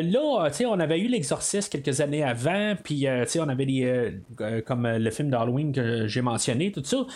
Là, 0.03 0.51
on 0.67 0.81
avait 0.81 0.99
eu 1.01 1.09
l'exorciste 1.09 1.73
quelques 1.73 2.01
années 2.01 2.23
avant, 2.23 2.75
puis 2.83 3.07
on 3.09 3.49
avait 3.49 3.67
des, 3.67 4.21
comme 4.67 4.87
le 4.87 5.11
film 5.11 5.31
d'Halloween 5.31 5.73
que 5.73 6.07
j'ai 6.07 6.23
mentionné, 6.23 6.73
tout 6.73 6.85
ça. 6.85 7.07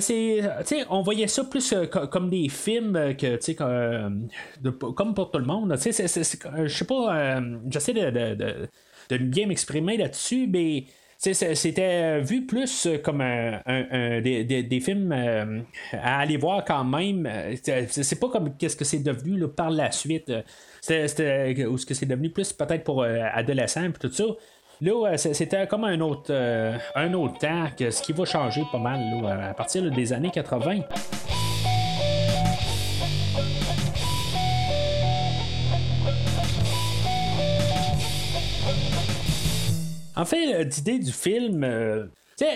c'est, 0.00 0.42
on 0.90 1.02
voyait 1.02 1.26
ça 1.28 1.44
plus 1.44 1.74
comme 2.10 2.30
des 2.30 2.48
films 2.48 3.14
que, 3.16 3.38
comme 4.92 5.14
pour 5.14 5.30
tout 5.30 5.38
le 5.38 5.46
monde. 5.46 5.74
Je 5.76 5.92
sais 5.92 6.84
pas, 6.84 7.40
j'essaie 7.70 7.92
de 7.92 9.16
bien 9.18 9.46
m'exprimer 9.46 9.96
là-dessus, 9.96 10.46
mais 10.46 10.86
c'était 11.34 12.20
vu 12.20 12.46
plus 12.46 12.88
comme 13.02 13.20
un, 13.20 13.60
des, 14.20 14.80
films 14.80 15.12
euh, 15.12 15.60
à 15.92 16.20
aller 16.20 16.36
voir 16.36 16.64
quand 16.64 16.84
même. 16.84 17.28
C'est 17.62 18.20
pas 18.20 18.28
comme 18.28 18.56
qu'est-ce 18.56 18.76
que 18.76 18.84
c'est 18.84 19.02
devenu 19.02 19.46
par 19.48 19.70
la 19.70 19.90
suite. 19.90 20.32
C'était, 20.80 21.66
ou 21.66 21.78
ce 21.78 21.86
que 21.86 21.94
c'est 21.94 22.06
devenu 22.06 22.30
plus 22.30 22.52
peut-être 22.52 22.84
pour 22.84 23.02
euh, 23.02 23.20
adolescents 23.32 23.84
et 23.84 23.92
tout 23.92 24.12
ça. 24.12 24.24
Là, 24.82 25.16
c'était 25.16 25.66
comme 25.66 25.84
un 25.84 26.00
autre, 26.00 26.34
un 26.94 27.14
autre 27.14 27.38
temps, 27.38 27.66
que 27.78 27.90
ce 27.90 28.02
qui 28.02 28.12
va 28.12 28.26
changer 28.26 28.62
pas 28.70 28.78
mal 28.78 29.00
à 29.24 29.54
partir 29.54 29.90
des 29.90 30.12
années 30.12 30.30
80. 30.30 30.80
En 40.16 40.24
fait, 40.24 40.64
l'idée 40.64 40.98
du 40.98 41.12
film, 41.12 41.64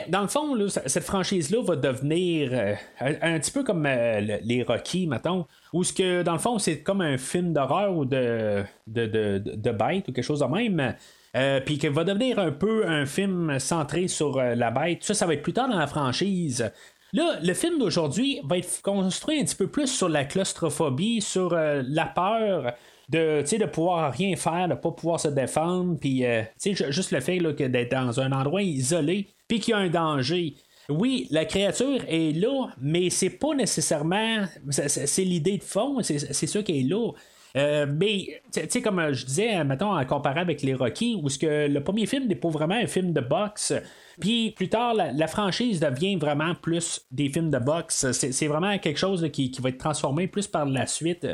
dans 0.09 0.23
le 0.23 0.29
fond, 0.29 0.57
cette 0.87 1.05
franchise-là 1.05 1.62
va 1.62 1.76
devenir 1.76 2.50
euh, 2.52 2.75
un, 3.00 3.38
petit 3.38 3.50
peu 3.50 3.64
comme 3.64 3.87
euh, 3.87 4.21
les 4.43 4.62
Rocky, 4.62 5.07
mettons, 5.07 5.47
où 5.73 5.85
ce 5.85 5.93
que, 5.93 6.23
dans 6.23 6.35
le 6.35 6.38
fond, 6.38 6.59
c'est 6.59 6.83
comme 6.83 7.00
un 7.00 7.17
film 7.17 7.52
d'horreur 7.52 7.97
ou 7.97 8.05
de, 8.05 8.62
de, 8.87 9.07
de, 9.38 9.71
bête 9.71 10.09
ou 10.09 10.12
quelque 10.12 10.23
chose 10.23 10.40
de 10.40 10.45
même. 10.47 10.95
Euh, 11.37 11.61
puis 11.61 11.79
qu'il 11.79 11.90
va 11.90 12.05
devenir 12.05 12.38
un 12.38 12.50
peu 12.50 12.87
un 12.87 13.07
film 13.07 13.59
centré 13.59 14.09
sur 14.09 14.37
la 14.37 14.71
bête. 14.71 15.05
Ça, 15.05 15.14
ça 15.14 15.26
va 15.26 15.35
être 15.35 15.43
plus 15.43 15.52
tard 15.52 15.69
dans 15.69 15.79
la 15.79 15.87
franchise. 15.87 16.71
Là, 17.12 17.38
le 17.43 17.55
film 17.55 17.79
d'aujourd'hui 17.79 18.40
va 18.45 18.59
être 18.59 18.83
construit 18.83 19.40
un 19.40 19.45
petit 19.45 19.57
peu 19.57 19.69
plus 19.69 19.87
sur 19.87 20.09
la 20.09 20.25
claustrophobie, 20.25 21.21
sur 21.21 21.55
la 21.55 22.07
peur, 22.07 22.75
de, 23.11 23.43
de 23.43 23.67
pouvoir 23.67 24.12
rien 24.12 24.37
faire, 24.37 24.69
de 24.69 24.75
pas 24.75 24.90
pouvoir 24.93 25.21
se 25.21 25.29
défendre, 25.29 25.99
puis 25.99 26.25
juste 26.62 27.11
le 27.11 27.21
fait 27.21 27.38
que 27.38 27.64
d'être 27.64 27.90
dans 27.90 28.21
un 28.21 28.33
endroit 28.33 28.62
isolé, 28.62 29.26
puis 29.49 29.61
qu'il 29.61 29.73
y 29.73 29.75
a 29.75 29.79
un 29.79 29.88
danger. 29.88 30.55
Oui, 30.88 31.29
la 31.31 31.45
créature 31.45 32.00
est 32.09 32.37
là, 32.37 32.69
mais 32.81 33.11
c'est 33.11 33.31
pas 33.31 33.55
nécessairement. 33.55 34.45
C'est 34.71 35.25
l'idée 35.25 35.59
de 35.59 35.62
fond, 35.62 36.02
c'est 36.02 36.47
ça 36.47 36.62
qui 36.62 36.81
est 36.81 36.83
là. 36.83 37.11
Euh, 37.57 37.87
mais, 37.88 38.43
comme 38.83 39.12
je 39.12 39.26
disais, 39.26 39.64
mettons, 39.64 39.97
en 39.97 40.05
comparant 40.05 40.40
avec 40.40 40.62
les 40.62 40.75
Rocky, 40.75 41.21
où 41.21 41.26
que 41.29 41.67
le 41.67 41.83
premier 41.83 42.07
film 42.07 42.26
n'est 42.29 42.37
pas 42.37 42.49
vraiment 42.49 42.76
un 42.76 42.87
film 42.87 43.12
de 43.12 43.21
boxe, 43.21 43.75
puis 44.21 44.52
plus 44.52 44.69
tard, 44.69 44.95
la, 44.95 45.26
franchise 45.26 45.81
devient 45.81 46.17
vraiment 46.17 46.55
plus 46.55 47.07
des 47.11 47.29
films 47.29 47.50
de 47.50 47.59
boxe. 47.59 48.12
C'est 48.12 48.47
vraiment 48.47 48.79
quelque 48.79 48.99
chose 48.99 49.29
qui, 49.33 49.50
va 49.61 49.71
être 49.71 49.79
transformé 49.79 50.26
plus 50.26 50.47
par 50.47 50.67
la 50.67 50.87
suite. 50.87 51.26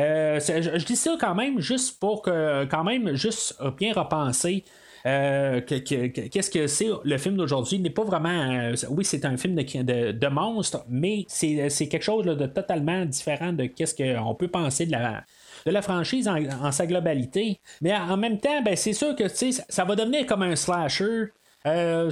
Euh, 0.00 0.40
je, 0.40 0.84
dis 0.84 0.96
ça 0.96 1.16
quand 1.20 1.34
même 1.34 1.60
juste 1.60 2.00
pour 2.00 2.22
que, 2.22 2.64
quand 2.64 2.84
même, 2.84 3.14
juste 3.14 3.56
bien 3.78 3.92
repenser 3.92 4.64
euh, 5.06 5.60
qu'est-ce 5.60 6.50
que 6.50 6.66
c'est 6.66 6.88
le 7.04 7.18
film 7.18 7.36
d'aujourd'hui 7.36 7.78
n'est 7.78 7.90
pas 7.90 8.04
vraiment. 8.04 8.30
Euh, 8.30 8.74
oui, 8.88 9.04
c'est 9.04 9.24
un 9.26 9.36
film 9.36 9.54
de, 9.54 10.28
monstre, 10.28 10.84
mais 10.88 11.26
c'est 11.28 11.88
quelque 11.88 12.02
chose 12.02 12.24
de 12.24 12.46
totalement 12.46 13.04
différent 13.04 13.52
de 13.52 13.66
qu'est-ce 13.66 13.94
qu'on 13.94 14.34
peut 14.34 14.48
penser 14.48 14.86
de 14.86 14.92
la 14.92 15.24
de 15.66 15.70
la 15.70 15.82
franchise 15.82 16.28
en, 16.28 16.72
sa 16.72 16.86
globalité. 16.86 17.60
Mais 17.80 17.94
en 17.94 18.16
même 18.16 18.38
temps, 18.38 18.62
ben, 18.62 18.76
c'est 18.76 18.92
sûr 18.92 19.14
que 19.14 19.24
ça 19.28 19.84
va 19.84 19.94
devenir 19.94 20.26
comme 20.26 20.42
un 20.42 20.56
slasher. 20.56 21.32
Euh, 21.66 22.10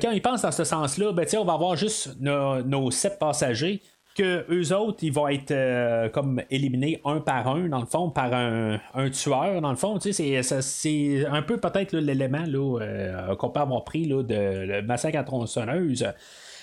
quand 0.00 0.10
ils 0.10 0.22
pensent 0.22 0.42
dans 0.42 0.52
ce 0.52 0.64
sens-là, 0.64 1.12
ben, 1.12 1.26
on 1.36 1.44
va 1.44 1.52
avoir 1.52 1.76
juste 1.76 2.16
nos 2.20 2.90
sept 2.90 3.18
passagers 3.18 3.80
que 4.14 4.44
eux 4.50 4.74
autres, 4.74 4.98
ils 5.02 5.12
vont 5.12 5.28
être 5.28 5.50
euh, 5.50 6.08
comme 6.08 6.42
éliminés 6.50 7.00
un 7.04 7.20
par 7.20 7.48
un, 7.48 7.68
dans 7.68 7.80
le 7.80 7.86
fond, 7.86 8.10
par 8.10 8.32
un, 8.32 8.78
tueur, 9.10 9.60
dans 9.60 9.70
le 9.70 9.76
fond. 9.76 9.98
C'est, 10.00 10.42
c'est 10.42 11.26
un 11.26 11.42
peu 11.42 11.58
peut-être 11.58 11.96
l'élément 11.96 12.44
euh, 12.80 13.34
qu'on 13.36 13.50
peut 13.50 13.60
avoir 13.60 13.84
pris 13.84 14.04
là, 14.04 14.22
de 14.22 14.64
le 14.66 14.82
massacre 14.82 15.18
à 15.18 15.24
tronçonneuse. 15.24 16.06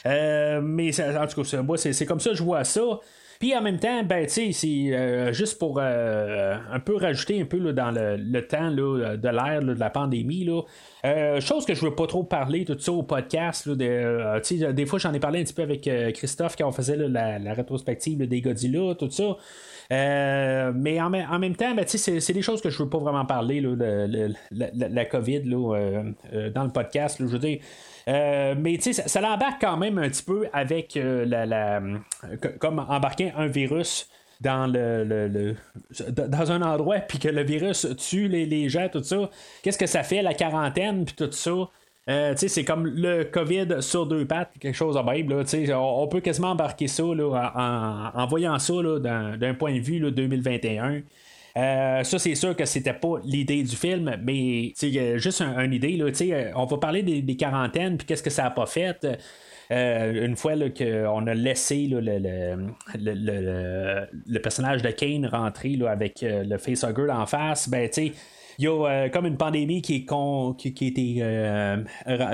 Euh, 0.05 0.61
mais 0.61 0.91
en 1.01 1.27
tout 1.27 1.43
cas, 1.43 1.61
moi, 1.61 1.77
c'est, 1.77 2.05
comme 2.05 2.19
ça 2.19 2.31
que 2.31 2.35
je 2.35 2.43
vois 2.43 2.63
ça. 2.63 2.99
Puis 3.39 3.55
en 3.55 3.61
même 3.61 3.79
temps, 3.79 4.03
ben, 4.03 4.25
tu 4.25 4.51
sais, 4.51 4.51
c'est 4.51 5.33
juste 5.33 5.57
pour 5.59 5.79
un 5.79 6.79
peu 6.83 6.97
rajouter 6.97 7.41
un 7.41 7.45
peu 7.45 7.59
dans 7.71 7.91
le, 7.91 8.41
temps 8.41 8.71
de 8.71 9.29
l'ère 9.29 9.61
de 9.61 9.79
la 9.79 9.89
pandémie. 9.89 10.43
Là, 10.43 10.61
euh, 11.05 11.39
chose 11.39 11.65
que 11.65 11.73
je 11.73 11.85
veux 11.85 11.95
pas 11.95 12.07
trop 12.07 12.23
parler 12.23 12.65
tout 12.65 12.77
ça 12.77 12.91
au 12.91 13.03
podcast. 13.03 13.67
euh, 13.67 14.73
des 14.73 14.85
fois, 14.85 14.99
j'en 14.99 15.13
ai 15.13 15.19
parlé 15.19 15.39
un 15.39 15.43
petit 15.43 15.53
peu 15.53 15.61
avec 15.61 15.87
euh, 15.87 16.11
Christophe 16.11 16.55
quand 16.57 16.67
on 16.67 16.71
faisait 16.71 16.97
la, 16.97 17.53
rétrospective 17.53 18.27
des 18.27 18.41
Godzilla, 18.41 18.95
tout 18.95 19.09
ça. 19.09 19.37
mais 19.89 21.01
en, 21.01 21.09
même 21.09 21.55
temps, 21.55 21.73
ben, 21.73 21.85
c'est, 21.87 22.33
des 22.33 22.41
choses 22.41 22.61
que 22.61 22.69
je 22.69 22.83
veux 22.83 22.89
pas 22.89 22.99
vraiment 22.99 23.25
parler 23.25 23.61
de, 23.61 24.33
la, 24.51 25.05
COVID 25.05 25.41
dans 25.41 26.63
le 26.63 26.71
podcast. 26.71 27.17
je 27.19 27.59
mais 28.07 28.79
ça, 28.79 29.21
l'embarque 29.21 29.61
quand 29.61 29.77
même 29.77 29.97
un 29.97 30.09
petit 30.09 30.23
peu 30.23 30.47
avec 30.51 30.99
la, 31.01 31.81
comme 32.59 32.79
embarquer 32.79 33.31
un 33.37 33.47
virus 33.47 34.09
dans 34.39 34.67
le, 34.67 35.55
dans 36.09 36.51
un 36.51 36.61
endroit 36.61 36.99
puis 36.99 37.19
que 37.19 37.27
le 37.27 37.43
virus 37.43 37.87
tue 37.97 38.27
les, 38.27 38.45
les 38.45 38.69
gens, 38.69 38.87
tout 38.89 39.03
ça, 39.03 39.29
qu'est-ce 39.63 39.77
que 39.77 39.87
ça 39.87 40.03
fait, 40.03 40.21
la 40.21 40.33
quarantaine, 40.33 41.05
puis 41.05 41.15
tout 41.15 41.31
ça? 41.31 41.69
Euh, 42.09 42.33
c'est 42.35 42.63
comme 42.63 42.87
le 42.87 43.23
COVID 43.25 43.81
sur 43.81 44.07
deux 44.07 44.25
pattes, 44.25 44.51
quelque 44.59 44.75
chose 44.75 44.95
de 44.95 45.01
même. 45.01 45.29
Là, 45.29 45.77
on, 45.79 46.07
peut 46.07 46.21
quasiment 46.21 46.51
embarquer 46.51 46.87
ça 46.87 47.03
là, 47.03 48.11
en, 48.15 48.27
voyant 48.27 48.57
ça 48.57 48.73
d'un 48.99 49.53
point 49.53 49.75
de 49.75 49.79
vue 49.79 49.99
là, 49.99 50.09
2021. 50.09 51.01
Euh, 51.57 52.03
ça, 52.03 52.19
c'est 52.19 52.35
sûr 52.35 52.55
que 52.55 52.65
c'était 52.65 52.93
pas 52.93 53.19
l'idée 53.23 53.61
du 53.61 53.75
film, 53.75 54.15
mais 54.23 54.73
juste 55.17 55.41
une 55.41 55.73
idée. 55.73 55.97
Là, 55.97 56.05
on 56.55 56.65
va 56.65 56.77
parler 56.77 57.03
des, 57.03 57.21
des 57.21 57.35
quarantaines, 57.35 57.97
puis 57.97 58.07
qu'est-ce 58.07 58.23
que 58.23 58.29
ça 58.31 58.45
a 58.45 58.49
pas 58.49 58.65
fait. 58.65 59.05
Euh, 59.71 60.25
une 60.25 60.35
fois 60.35 60.53
qu'on 60.75 61.27
a 61.27 61.33
laissé 61.35 61.85
le, 61.85 61.99
le, 62.95 64.39
personnage 64.39 64.81
de 64.81 64.89
Kane 64.89 65.27
rentrer 65.27 65.77
avec 65.87 66.23
euh, 66.23 66.43
le 66.43 66.57
facehugger 66.57 67.11
en 67.11 67.27
face, 67.27 67.69
ben 67.69 67.87
tu 67.87 68.11
il 68.57 68.65
y 68.65 68.67
a 68.67 68.71
euh, 68.71 69.09
comme 69.09 69.25
une 69.25 69.37
pandémie 69.37 69.81
qui 69.81 69.97
est 69.97 70.05
con, 70.05 70.53
qui, 70.53 70.73
qui 70.73 70.87
était 70.87 71.23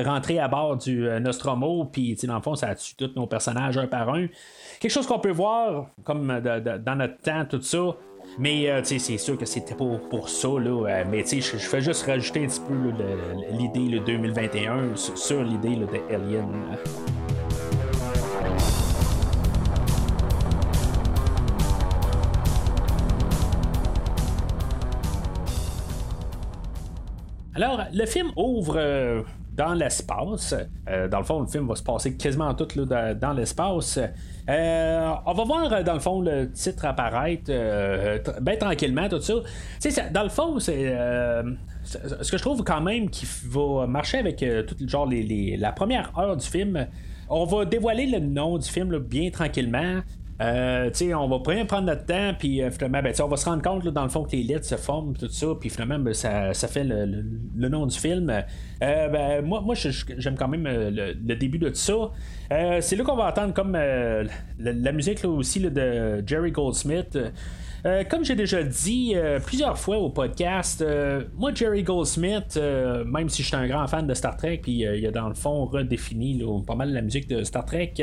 rentrée 0.06 0.40
à 0.40 0.48
bord 0.48 0.78
du 0.78 1.08
Nostromo, 1.20 1.86
puis 1.86 2.16
dans 2.24 2.38
le 2.38 2.42
fond, 2.42 2.56
ça 2.56 2.70
a 2.70 2.76
tué 2.76 2.96
tous 2.98 3.12
nos 3.16 3.28
personnages 3.28 3.78
un 3.78 3.86
par 3.86 4.10
un. 4.10 4.26
Quelque 4.80 4.92
chose 4.92 5.06
qu'on 5.06 5.20
peut 5.20 5.30
voir, 5.30 5.90
comme 6.04 6.40
dans 6.42 6.98
notre 6.98 7.18
temps, 7.20 7.46
tout 7.46 7.62
ça. 7.62 7.96
Mais 8.38 8.84
c'est 8.84 9.18
sûr 9.18 9.38
que 9.38 9.46
c'était 9.46 9.76
pas 9.76 9.86
pour 10.10 10.28
ça. 10.28 10.50
Là, 10.60 11.04
mais 11.10 11.24
je 11.26 11.42
fais 11.42 11.82
juste 11.82 12.06
rajouter 12.06 12.44
un 12.44 12.48
petit 12.48 12.62
peu 12.62 12.76
l'idée 13.52 13.96
le 13.96 14.00
2021 14.02 14.96
sur, 14.96 15.42
l'idée 15.42 15.76
de 15.78 16.14
Alien. 16.14 16.48
Alors, 27.56 27.84
le 27.94 28.06
film 28.06 28.32
ouvre 28.36 28.76
euh, 28.78 29.22
dans 29.54 29.74
l'espace. 29.74 30.54
Euh, 30.90 31.08
dans 31.08 31.20
le 31.20 31.24
fond, 31.24 31.40
le 31.40 31.48
film 31.48 31.68
va 31.70 31.76
se 31.76 31.84
passer 31.84 32.18
quasiment 32.18 32.54
tout 32.54 32.68
dans 32.84 33.34
l'espace. 33.34 33.98
Euh, 34.48 35.14
on 35.26 35.34
va 35.34 35.44
voir 35.44 35.84
dans 35.84 35.94
le 35.94 36.00
fond 36.00 36.22
le 36.22 36.52
titre 36.52 36.86
apparaître 36.86 37.52
bien 38.42 38.58
tranquillement, 38.58 39.10
tout 39.10 39.20
ça. 39.20 39.34
dans 40.12 40.24
le 40.24 40.30
fond, 40.30 40.60
c'est 40.60 40.96
ce 41.84 42.32
que 42.32 42.38
je 42.38 42.42
trouve 42.42 42.64
quand 42.64 42.82
même 42.82 43.10
qui 43.10 43.28
va 43.48 43.88
marcher 43.88 44.20
avec 44.20 44.46
tout 44.68 44.76
genre 44.88 45.10
la 45.10 45.72
première 45.72 46.12
heure 46.18 46.38
du 46.38 46.46
film. 46.46 46.88
On 47.28 47.46
va 47.46 47.66
dévoiler 47.66 48.06
le 48.06 48.20
nom 48.20 48.58
du 48.60 48.70
film 48.70 49.00
bien 49.00 49.32
tranquillement. 49.32 50.02
Euh, 50.42 50.90
on 51.14 51.30
va 51.30 51.40
prendre 51.40 51.82
notre 51.82 52.06
temps, 52.06 52.34
puis 52.38 52.62
euh, 52.62 52.70
finalement, 52.70 53.02
ben, 53.02 53.14
on 53.22 53.28
va 53.28 53.38
se 53.38 53.46
rendre 53.46 53.62
compte 53.62 53.88
dans 53.88 54.04
le 54.04 54.10
fond 54.10 54.24
que 54.24 54.32
les 54.36 54.44
lettres 54.44 54.66
se 54.66 54.76
forment, 54.76 55.16
tout 55.16 55.30
ça, 55.30 55.48
puis 55.60 55.70
finalement, 55.70 55.98
ben, 55.98 56.14
ça, 56.14 56.54
fait 56.68 56.84
le, 56.84 57.70
nom 57.70 57.86
du 57.86 57.98
film. 57.98 58.30
Euh, 58.30 59.08
ben, 59.08 59.42
moi, 59.46 59.62
moi 59.62 59.76
j'aime 59.76 60.36
quand 60.36 60.50
même 60.50 60.68
le, 60.68 61.36
début 61.36 61.58
de 61.58 61.70
tout 61.70 61.76
ça. 61.76 62.12
c'est 62.82 62.96
là 62.96 63.04
qu'on 63.04 63.16
va 63.16 63.30
entendre 63.30 63.54
comme 63.54 63.74
la, 63.74 64.92
musique 64.92 65.24
là, 65.24 65.30
aussi 65.30 65.62
de 65.62 66.24
Jerry 66.26 66.52
Goldsmith. 66.52 67.18
Comme 68.10 68.26
j'ai 68.26 68.36
déjà 68.36 68.64
dit 68.64 69.16
plusieurs 69.46 69.78
fois 69.78 69.98
au 69.98 70.10
podcast, 70.10 70.84
moi, 71.38 71.52
Jerry 71.54 71.84
Goldsmith, 71.84 72.60
même 73.06 73.30
si 73.30 73.44
je 73.44 73.48
suis 73.48 73.56
un 73.56 73.68
grand 73.68 73.88
fan 73.88 74.08
de 74.08 74.14
Star 74.14 74.36
Trek, 74.38 74.60
puis 74.64 74.80
il 74.82 75.06
a 75.06 75.12
dans 75.12 75.28
le 75.28 75.36
fond 75.36 75.66
redéfini 75.66 76.44
pas 76.66 76.76
mal 76.76 76.92
la 76.94 77.02
musique 77.02 77.28
de 77.28 77.44
Star 77.44 77.66
Trek. 77.66 77.94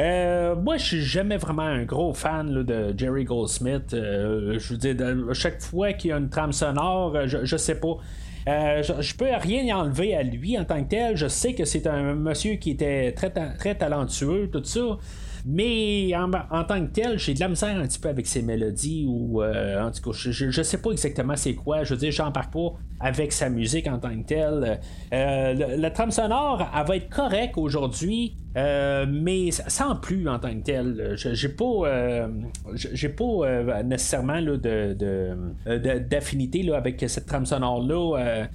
Euh, 0.00 0.56
moi, 0.56 0.76
je 0.78 0.84
suis 0.84 1.02
jamais 1.02 1.36
vraiment 1.36 1.62
un 1.62 1.84
gros 1.84 2.14
fan 2.14 2.62
de 2.62 2.94
Jerry 2.96 3.24
Goldsmith. 3.24 3.94
Euh, 3.94 4.58
je 4.58 4.74
veux 4.74 4.78
dire, 4.78 5.34
chaque 5.34 5.60
fois 5.60 5.92
qu'il 5.92 6.10
y 6.10 6.12
a 6.12 6.16
une 6.16 6.30
trame 6.30 6.52
sonore, 6.52 7.14
euh, 7.14 7.26
je, 7.26 7.56
sais 7.56 7.78
pas. 7.78 7.98
je, 8.46 9.16
peux 9.16 9.26
rien 9.26 9.62
y 9.62 9.72
enlever 9.72 10.16
à 10.16 10.22
lui 10.22 10.58
en 10.58 10.64
tant 10.64 10.82
que 10.82 10.88
tel. 10.88 11.16
Je 11.16 11.28
sais 11.28 11.54
que 11.54 11.64
c'est 11.64 11.86
un 11.86 12.14
monsieur 12.14 12.54
qui 12.54 12.70
était 12.70 13.12
très, 13.12 13.30
très 13.30 13.74
talentueux, 13.74 14.48
tout 14.50 14.64
ça. 14.64 14.98
Mais 15.44 16.12
en, 16.16 16.64
tant 16.64 16.80
que 16.86 16.92
tel, 16.92 17.18
j'ai 17.18 17.34
de 17.34 17.40
la 17.40 17.48
misère 17.48 17.76
un 17.76 17.86
petit 17.86 17.98
peu 17.98 18.08
avec 18.08 18.26
ces 18.26 18.42
mélodies 18.42 19.06
ou 19.08 19.42
en 19.42 19.90
tout 19.90 20.10
cas, 20.10 20.16
je, 20.16 20.50
je, 20.50 20.62
sais 20.62 20.78
pas 20.78 20.90
exactement 20.90 21.36
c'est 21.36 21.54
quoi. 21.54 21.84
Je 21.84 21.94
veux 21.94 22.00
dire, 22.00 22.12
j'embarque 22.12 22.52
pas 22.52 22.72
avec 23.02 23.32
sa 23.32 23.48
musique 23.48 23.86
en 23.88 23.98
tant 23.98 24.16
que 24.16 24.24
tel. 24.24 24.80
Euh, 25.12 25.76
la 25.76 25.90
trame 25.90 26.10
sonore, 26.10 26.70
elle 26.74 26.86
va 26.86 26.96
être 26.96 27.08
correcte 27.08 27.58
aujourd'hui. 27.58 28.36
Euh, 28.54 29.06
mais 29.08 29.50
sans 29.50 29.96
plus 29.96 30.28
en 30.28 30.38
tant 30.38 30.54
que 30.54 30.62
tel. 30.62 31.14
J'ai 31.16 31.48
pas, 31.48 31.64
euh, 31.64 32.28
j'ai 32.74 33.08
pas 33.08 33.24
euh, 33.24 33.82
nécessairement 33.82 34.40
là, 34.40 34.56
de, 34.58 35.98
d'affinité 35.98 36.62
là, 36.62 36.76
avec 36.76 37.02
cette 37.06 37.26
trame 37.26 37.46
sonore-là. 37.46 38.46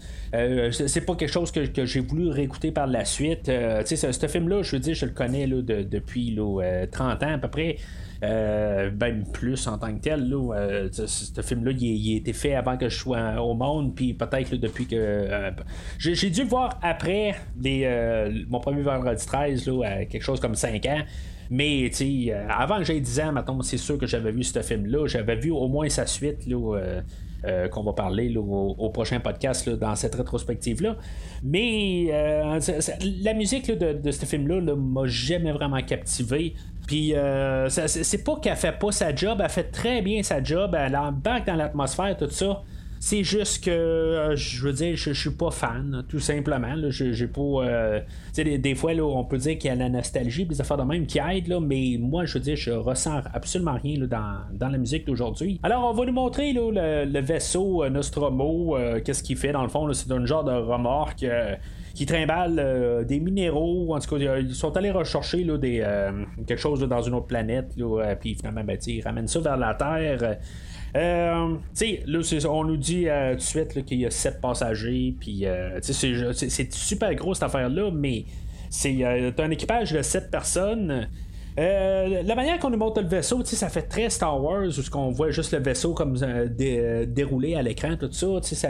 c'est 0.72 1.06
pas 1.06 1.16
quelque 1.16 1.32
chose 1.32 1.51
que, 1.51 1.86
j'ai 1.86 2.00
voulu 2.01 2.30
réécouter 2.30 2.72
par 2.72 2.88
la 2.88 3.06
suite. 3.06 3.46
ce, 3.48 4.27
film-là, 4.27 4.62
je 4.62 4.75
veux 4.75 4.80
dire, 4.80 4.94
je 4.94 5.06
le 5.06 5.13
connais 5.13 5.48
là, 5.48 5.62
depuis 5.62 6.32
là, 6.32 6.86
30 6.92 7.24
ans 7.24 7.34
à 7.34 7.38
peu 7.38 7.50
près. 7.50 7.77
Euh, 8.24 8.90
même 9.00 9.26
plus 9.32 9.68
en 9.68 9.78
tant 9.78 9.94
que 9.94 10.02
tel. 10.02 10.34
Euh, 10.34 10.90
ce, 10.92 11.42
film-là, 11.42 11.72
il, 11.72 12.14
a 12.14 12.18
été 12.18 12.34
fait 12.34 12.56
avant 12.56 12.78
que 12.78 12.90
je 12.90 12.98
sois 12.98 13.40
au 13.42 13.54
monde, 13.54 13.96
puis 13.96 14.14
peut-être 14.14 14.56
depuis 14.56 14.88
que. 14.88 14.96
Euh, 14.96 15.52
j'ai, 16.00 16.30
dû 16.30 16.44
le 16.44 16.48
voir 16.48 16.80
après 16.82 17.36
les, 17.62 17.88
mon 18.50 18.60
premier 18.60 18.82
vendredi 18.82 19.26
13, 19.26 19.68
là, 19.68 20.06
quelque 20.06 20.24
chose 20.24 20.40
comme 20.40 20.56
5 20.56 20.86
ans. 20.88 21.02
Mais 21.50 21.90
avant 22.50 22.80
que 22.80 22.84
j'aie 22.84 23.00
10 23.00 23.20
ans, 23.22 23.32
maintenant, 23.32 23.62
c'est 23.62 23.78
sûr 23.78 23.98
que 23.98 24.06
j'avais 24.06 24.32
vu 24.32 24.44
ce 24.44 24.62
film-là. 24.62 25.08
J'avais 25.08 25.36
vu 25.36 25.52
au 25.52 25.68
moins 25.68 25.90
sa 25.90 26.06
suite. 26.06 26.48
Qu'on 27.72 27.84
va 27.84 27.94
parler 27.94 28.36
au, 28.36 28.90
prochain 28.90 29.20
podcast 29.20 29.70
dans 29.70 29.96
cette 29.96 30.16
rétrospective-là. 30.16 30.98
Mais 31.44 32.08
la 33.22 33.34
musique 33.34 33.72
de, 33.72 34.12
ce 34.12 34.26
film-là 34.26 34.76
m'a 34.76 35.06
jamais 35.06 35.52
vraiment 35.52 35.82
captivé. 35.82 36.56
Puis 36.88 37.13
euh, 37.13 37.67
c'est 37.70 38.24
pas 38.24 38.38
qu'elle 38.38 38.56
fait 38.56 38.79
pas 38.79 38.91
sa 38.91 39.13
job, 39.13 39.41
elle 39.44 39.50
fait 39.50 39.72
très 39.72 40.01
bien 40.01 40.24
sa 40.24 40.41
job, 40.41 40.74
elle 40.79 40.96
embarque 40.96 41.46
dans 41.46 41.56
l'atmosphère, 41.56 42.15
tout 42.17 42.29
ça. 42.29 42.63
C'est 43.00 43.24
juste 43.24 43.63
que, 43.63 43.70
euh, 43.70 44.36
je 44.36 44.63
veux 44.63 44.74
dire, 44.74 44.96
je, 44.96 45.12
suis 45.12 45.29
pas 45.29 45.51
fan, 45.51 46.03
tout 46.10 46.20
simplement. 46.20 46.74
J'ai 46.89 47.27
pas. 47.27 47.41
Euh, 47.41 48.00
des, 48.36 48.58
des, 48.58 48.74
fois, 48.74 48.96
là, 48.96 49.03
on 49.03 49.24
peut 49.24 49.38
dire 49.38 49.60
qu'il 49.60 49.70
y 49.70 49.72
a 49.72 49.75
la 49.75 49.88
nostalgie, 49.88 50.46
des 50.46 50.60
affaires 50.60 50.77
de 50.77 50.84
même 50.84 51.06
qui 51.06 51.20
aident, 51.20 51.48
là, 51.48 51.60
mais 51.60 51.98
moi, 52.00 52.25
je 52.25 52.34
veux 52.34 52.39
dire, 52.39 52.56
je 52.56 52.72
ressens 52.72 53.22
absolument 53.36 53.77
rien 53.84 54.00
dans, 54.08 54.39
dans, 54.51 54.70
la 54.70 54.79
musique 54.79 55.06
d'aujourd'hui. 55.06 55.60
Alors, 55.62 55.88
on 55.88 55.94
va 55.94 56.06
nous 56.08 56.13
montrer 56.13 56.53
là, 56.53 57.06
le, 57.06 57.20
vaisseau 57.20 57.88
Nostromo, 57.88 58.75
qu'est-ce 59.06 59.22
qu'il 59.22 59.38
fait 59.38 59.51
dans 59.51 59.62
le 59.62 59.70
fond. 59.70 59.94
C'est 59.94 60.12
un 60.12 60.25
genre 60.25 60.44
de 60.44 60.53
remorque 60.53 61.24
qui 61.98 62.06
trimballent 62.06 62.60
euh, 62.60 63.04
des 63.04 63.20
minéraux. 63.20 63.96
En 63.96 64.00
tout 64.00 64.16
cas, 64.16 64.38
ils 64.38 64.54
sont 64.54 64.77
allés 64.77 64.92
rechercher 64.92 65.44
là, 65.44 65.58
des, 65.58 65.82
euh, 65.82 66.12
quelque 66.46 66.60
chose 66.60 66.80
dans 66.82 67.01
une 67.01 67.16
autre 67.16 67.25
planète. 67.25 67.74
Euh, 67.80 68.16
puis 68.16 68.36
finalement, 68.36 68.63
ben, 68.63 68.77
ils 68.86 69.01
ramènent 69.01 69.27
ça 69.27 69.39
vers 69.39 69.58
la 69.58 69.74
Terre. 69.74 70.38
là, 70.94 71.48
on 72.51 72.63
nous 72.66 72.77
dit 72.77 73.08
tout 73.32 73.36
de 73.36 73.42
suite 73.42 73.84
qu'il 73.84 74.01
y 74.01 74.06
a 74.06 74.12
sept 74.12 74.39
passagers, 74.39 75.16
puis 75.20 75.46
c'est 75.82 76.72
super 76.72 77.16
gros 77.16 77.34
cette 77.34 77.44
affaire-là, 77.44 77.89
mais 77.92 78.25
c'est 78.70 79.04
un 79.39 79.50
équipage 79.50 79.92
de 79.92 80.04
sept 80.04 80.30
personnes. 80.30 81.08
Euh, 81.60 82.22
la 82.24 82.36
manière 82.36 82.60
qu'on 82.60 82.70
nous 82.70 82.78
montre 82.78 83.02
le 83.02 83.08
vaisseau, 83.08 83.44
ça 83.44 83.70
fait 83.70 83.84
très 83.84 84.10
Star 84.10 84.42
Wars, 84.42 84.68
où 84.68 84.92
qu'on 84.92 85.10
voit 85.10 85.32
juste 85.32 85.54
le 85.54 85.60
vaisseau 85.60 85.94
comme 85.94 86.16
euh, 86.22 87.06
déroulé 87.08 87.56
à 87.56 87.64
l'écran, 87.64 87.96
tout 88.00 88.12
ça. 88.12 88.28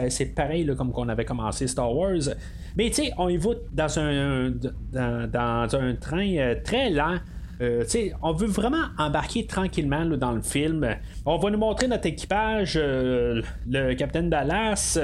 C'est 0.08 0.34
pareil 0.34 0.64
là, 0.64 0.74
comme 0.74 0.92
qu'on 0.92 1.08
avait 1.08 1.26
commencé 1.26 1.66
Star 1.66 1.94
Wars. 1.94 2.30
Mais 2.76 2.90
on 3.18 3.28
y 3.28 3.36
va 3.36 3.50
dans 3.72 3.98
un, 3.98 4.50
dans, 4.92 5.68
un 5.76 5.94
train 5.96 6.36
euh, 6.36 6.54
très 6.64 6.88
lent. 6.88 7.18
on 8.22 8.32
veut 8.32 8.46
vraiment 8.46 8.86
embarquer 8.96 9.46
tranquillement 9.46 10.06
dans 10.06 10.32
le 10.32 10.42
film. 10.42 10.88
On 11.26 11.36
va 11.36 11.50
nous 11.50 11.58
montrer 11.58 11.88
notre 11.88 12.06
équipage, 12.06 12.78
le 12.78 13.94
capitaine 13.94 14.30
Dallas, 14.30 14.98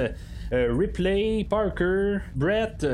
Ripley, 0.51 1.47
Parker, 1.51 2.19
Brett. 2.35 2.87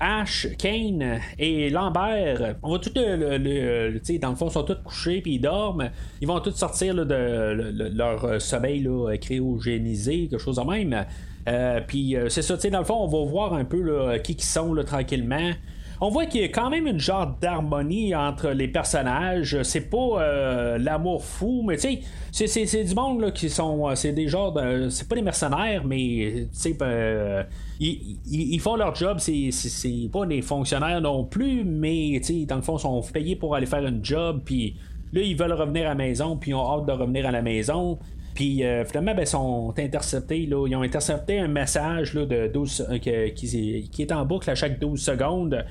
Ash, 0.00 0.48
Kane 0.58 1.20
et 1.38 1.70
Lambert, 1.70 2.56
on 2.62 2.72
va 2.72 2.78
tout 2.78 2.92
dans 2.94 4.30
le 4.30 4.36
fond, 4.36 4.48
sont 4.48 4.62
tous 4.62 4.76
couchés 4.84 5.20
puis 5.20 5.34
ils 5.34 5.40
dorment. 5.40 5.90
Ils 6.20 6.28
vont 6.28 6.40
tous 6.40 6.54
sortir 6.54 6.94
de, 6.94 7.94
leur 7.94 8.40
sommeil 8.40 8.80
là, 8.80 9.16
cryogénisé, 9.16 10.28
quelque 10.28 10.40
chose 10.40 10.56
de 10.56 10.62
même. 10.62 11.04
Euh, 11.48 11.80
puis 11.86 12.16
euh, 12.16 12.28
c'est 12.28 12.42
ça, 12.42 12.56
dans 12.56 12.78
le 12.78 12.84
fond, 12.84 13.02
on 13.02 13.06
va 13.06 13.30
voir 13.30 13.54
un 13.54 13.64
peu 13.64 14.18
qui 14.22 14.36
qui 14.36 14.46
sont 14.46 14.74
tranquillement 14.84 15.52
on 16.00 16.10
voit 16.10 16.26
qu'il 16.26 16.42
y 16.42 16.44
a 16.44 16.48
quand 16.48 16.70
même 16.70 16.86
une 16.86 17.00
genre 17.00 17.36
d'harmonie 17.40 18.14
entre 18.14 18.50
les 18.50 18.68
personnages. 18.68 19.60
C'est 19.62 19.90
pas 19.90 20.22
euh, 20.22 20.78
l'amour 20.78 21.24
fou, 21.24 21.64
mais 21.66 21.76
tu 21.76 21.98
sais, 22.30 22.46
c'est, 22.46 22.84
du 22.84 22.94
monde 22.94 23.20
là, 23.20 23.30
qui 23.30 23.50
sont. 23.50 23.94
C'est 23.96 24.12
des 24.12 24.28
genres 24.28 24.52
de. 24.52 24.88
C'est 24.90 25.08
pas 25.08 25.16
des 25.16 25.22
mercenaires, 25.22 25.84
mais 25.84 26.46
tu 26.52 26.72
sais, 26.72 26.76
ils, 27.80 28.60
font 28.60 28.76
leur 28.76 28.94
job, 28.94 29.18
c'est, 29.20 29.50
pas 30.12 30.26
des 30.26 30.42
fonctionnaires 30.42 31.00
non 31.00 31.24
plus, 31.24 31.64
mais 31.64 32.20
dans 32.46 32.56
le 32.56 32.62
fond, 32.62 32.76
ils 32.76 32.80
sont 32.80 33.02
payés 33.12 33.36
pour 33.36 33.54
aller 33.54 33.66
faire 33.66 33.84
un 33.84 33.98
job, 34.02 34.42
puis 34.44 34.76
là, 35.12 35.22
ils 35.22 35.36
veulent 35.36 35.52
revenir 35.52 35.86
à 35.86 35.90
la 35.90 35.94
maison, 35.94 36.36
puis 36.36 36.50
ils 36.50 36.54
ont 36.54 36.78
hâte 36.78 36.86
de 36.86 36.92
revenir 36.92 37.26
à 37.26 37.30
la 37.30 37.42
maison. 37.42 37.98
Puis 38.34 38.62
euh, 38.62 38.84
finalement, 38.84 39.16
ben, 39.16 39.26
sont 39.26 39.74
interceptés. 39.76 40.46
Là, 40.46 40.66
ils 40.68 40.76
ont 40.76 40.82
intercepté 40.82 41.40
un 41.40 41.48
message 41.48 42.14
là, 42.14 42.24
de 42.24 42.46
12, 42.46 42.86
euh, 42.88 42.98
qui, 42.98 43.92
est 43.98 44.12
en 44.12 44.24
boucle 44.24 44.48
à 44.48 44.54
chaque 44.54 44.78
12 44.78 45.00
secondes. 45.00 45.64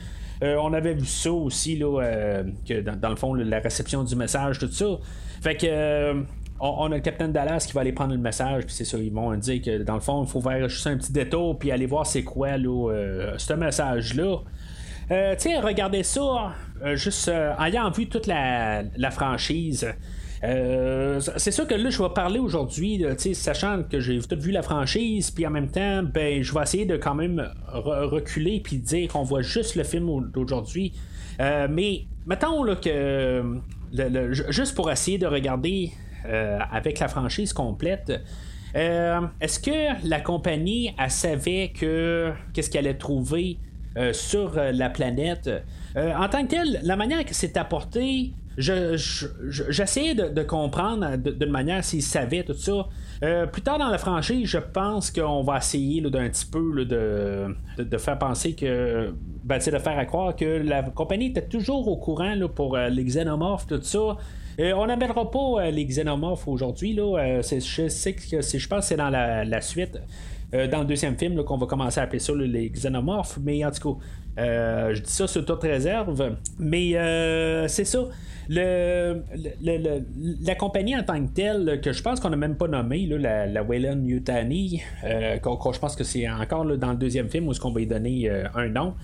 Euh, 0.44 0.58
on 0.62 0.74
avait 0.74 0.94
vu 0.94 1.06
ça 1.06 1.32
aussi, 1.32 1.78
là, 1.78 2.44
que 2.68 2.82
dans, 2.82 3.10
le 3.10 3.16
fond, 3.16 3.34
la 3.34 3.60
réception 3.60 4.04
du 4.04 4.16
message, 4.18 4.60
tout 4.60 4.70
ça. 4.70 4.98
Fait 5.42 5.56
que 5.56 6.26
on, 6.60 6.92
a 6.92 6.96
le 6.96 7.02
capitaine 7.02 7.32
Dallas 7.32 7.66
qui 7.68 7.74
va 7.74 7.82
aller 7.82 7.92
prendre 7.92 8.14
le 8.14 8.20
message, 8.20 8.66
puis 8.66 8.74
c'est 8.74 8.86
ça, 8.86 8.98
ils 8.98 9.14
vont 9.14 9.34
dire 9.36 9.62
que 9.62 9.84
dans 9.84 9.96
le 9.96 10.00
fond, 10.00 10.24
il 10.24 10.30
faut 10.30 10.42
faire 10.42 10.68
juste 10.68 10.88
un 10.88 10.98
petit 10.98 11.12
détour, 11.12 11.58
puis 11.58 11.72
aller 11.72 11.86
voir 11.86 12.06
c'est 12.06 12.24
quoi 12.24 12.58
là, 12.58 12.92
euh, 12.92 13.34
ce 13.38 13.54
message-là. 13.54 14.38
Euh, 15.12 15.36
tiens, 15.38 15.62
regardez 15.62 16.04
ça, 16.04 16.54
euh, 16.84 16.96
juste 16.96 17.32
ayant 17.60 17.90
vu 17.92 18.08
toute 18.08 18.28
la, 18.28 18.84
franchise. 19.12 19.88
c'est 20.42 21.52
sûr 21.52 21.68
que 21.68 21.76
là, 21.76 21.90
je 21.90 22.02
vais 22.02 22.10
parler 22.10 22.40
aujourd'hui, 22.40 23.06
sachant 23.34 23.84
que 23.84 24.00
j'ai 24.00 24.20
tout 24.20 24.40
vu 24.40 24.52
la 24.52 24.64
franchise, 24.64 25.32
puis 25.32 25.46
en 25.46 25.52
même 25.52 25.70
temps, 25.70 26.04
ben, 26.04 26.42
je 26.42 26.54
vais 26.54 26.62
essayer 26.64 26.86
de 26.86 26.98
quand 26.98 27.16
même 27.16 27.52
reculer 27.72 28.62
puis 28.62 28.78
dire 28.78 29.12
qu'on 29.12 29.24
voit 29.24 29.44
juste 29.44 29.76
le 29.76 29.84
film 29.84 30.32
d'aujourd'hui. 30.34 30.94
mais 31.40 32.06
mettons 32.26 32.64
là, 32.64 32.76
que 32.76 33.62
juste 34.50 34.76
pour 34.76 34.92
essayer 34.92 35.18
de 35.18 35.28
regarder 35.28 35.92
euh, 36.26 36.60
avec 36.72 37.00
la 37.00 37.08
franchise 37.08 37.54
complète. 37.54 38.12
Euh, 38.76 39.22
est-ce 39.40 39.60
que 39.60 40.08
la 40.08 40.20
compagnie 40.20 40.94
a 40.98 41.10
savait 41.10 41.72
que 41.78 42.32
qu'est-ce 42.54 42.70
qu'elle 42.70 42.86
allait 42.86 42.98
trouver 42.98 43.58
euh, 43.98 44.14
sur 44.14 44.56
la 44.56 44.90
planète? 44.90 45.50
En 45.96 46.28
tant 46.30 46.44
que 46.44 46.50
tel, 46.50 46.80
la 46.84 46.96
manière 46.96 47.26
que 47.26 47.34
c'est 47.34 47.58
apporté, 47.58 48.32
j'essayais 48.58 50.14
de, 50.14 50.44
comprendre 50.44 51.16
d'une 51.16 51.50
manière 51.50 51.84
s'ils 51.84 52.04
savaient 52.04 52.44
tout 52.44 52.54
ça. 52.54 52.88
plus 53.52 53.64
tard 53.64 53.80
dans 53.80 53.88
la 53.88 53.98
franchise, 53.98 54.48
je 54.48 54.60
pense 54.60 55.10
qu'on 55.10 55.42
va 55.42 55.58
essayer 55.58 56.02
d'un 56.02 56.30
petit 56.30 56.46
peu 56.46 56.86
de, 56.86 57.98
faire 57.98 58.20
penser 58.20 58.54
que. 58.54 59.14
Ben, 59.44 59.58
de 59.58 59.80
faire 59.80 60.06
croire 60.08 60.36
que 60.36 60.46
la 60.46 60.84
compagnie 60.84 61.28
était 61.28 61.48
toujours 61.48 61.88
au 61.88 61.98
courant 61.98 62.36
pour 62.54 62.78
les 62.78 63.04
xénomorphes, 63.04 63.66
tout 63.66 63.82
ça. 63.82 64.18
Euh, 64.60 64.74
on 64.74 64.88
n'amènera 64.88 65.30
pas 65.30 65.40
euh, 65.40 65.72
les 65.72 65.86
xénomorphes 65.86 66.48
aujourd'hui. 66.48 66.94
Là. 66.94 67.18
Euh, 67.20 67.42
je 67.44 67.88
sais 67.88 68.14
que 68.14 68.42
je 68.42 68.68
pense 68.68 68.80
que 68.80 68.86
c'est 68.86 68.96
dans 68.96 69.10
la, 69.10 69.62
suite. 69.62 70.00
dans 70.52 70.80
le 70.80 70.86
deuxième 70.86 71.16
film 71.18 71.44
qu'on 71.44 71.58
va 71.58 71.68
commencer 71.68 72.00
à 72.00 72.04
appeler 72.04 72.20
ça 72.20 72.34
les 72.34 72.70
xénomorphes, 72.70 73.38
mais 73.42 73.64
en 73.66 73.72
tout 73.72 74.00
cas, 74.38 74.94
je 74.94 75.02
dis 75.02 75.12
ça 75.12 75.28
sur 75.28 75.46
toute 75.46 75.62
réserve, 75.62 76.38
mais 76.58 76.94
c'est 77.68 77.86
ça. 77.86 78.00
La 78.50 79.14
compagnie 80.58 80.96
en 80.96 81.04
tant 81.04 81.24
que 81.24 81.32
telle, 81.32 81.82
que 81.82 81.92
je 81.92 82.02
pense 82.02 82.20
qu'on 82.20 82.30
n'a 82.30 82.38
même 82.38 82.56
pas 82.56 82.68
nommé, 82.68 83.06
la, 83.06 83.46
la 83.46 83.64
Wayland 83.64 84.04
Yutani, 84.04 84.82
je 85.04 85.80
pense 85.80 85.96
que 85.96 86.04
c'est 86.04 86.28
encore 86.30 86.66
dans 86.78 86.92
le 86.92 86.98
deuxième 86.98 87.30
film 87.30 87.48
où 87.48 87.52
est-ce 87.52 87.60
qu'on 87.60 87.72
va 87.72 87.82
y 87.82 87.88
donner 87.88 88.30
un 88.56 88.70
nom. 88.70 88.96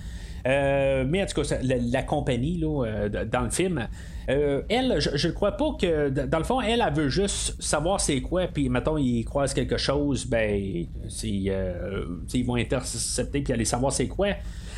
mais 0.46 1.22
en 1.22 1.26
tout 1.26 1.42
cas, 1.42 1.58
la, 1.62 2.04
compagnie 2.04 2.60
dans 2.60 3.42
le 3.42 3.50
film, 3.52 3.88
euh, 4.30 4.62
elle, 4.70 5.00
je 5.00 5.28
ne 5.28 5.34
crois 5.34 5.54
pas 5.54 5.76
que. 5.80 6.10
Dans 6.10 6.38
le 6.38 6.44
fond, 6.44 6.62
elle, 6.62 6.84
elle 6.86 6.94
veut 6.94 7.10
juste 7.10 7.62
savoir 7.62 8.00
c'est 8.00 8.22
quoi, 8.22 8.48
puis 8.48 8.70
mettons, 8.70 8.98
ils 8.98 9.24
croisent 9.26 9.54
quelque 9.54 9.78
chose, 9.78 10.26
ben, 10.26 10.86
euh, 11.26 12.06
ils 12.34 12.46
vont 12.46 12.56
intercepter 12.56 13.42
puis 13.42 13.54
aller 13.54 13.66
savoir 13.66 13.92
c'est 13.92 14.08
quoi. 14.08 14.30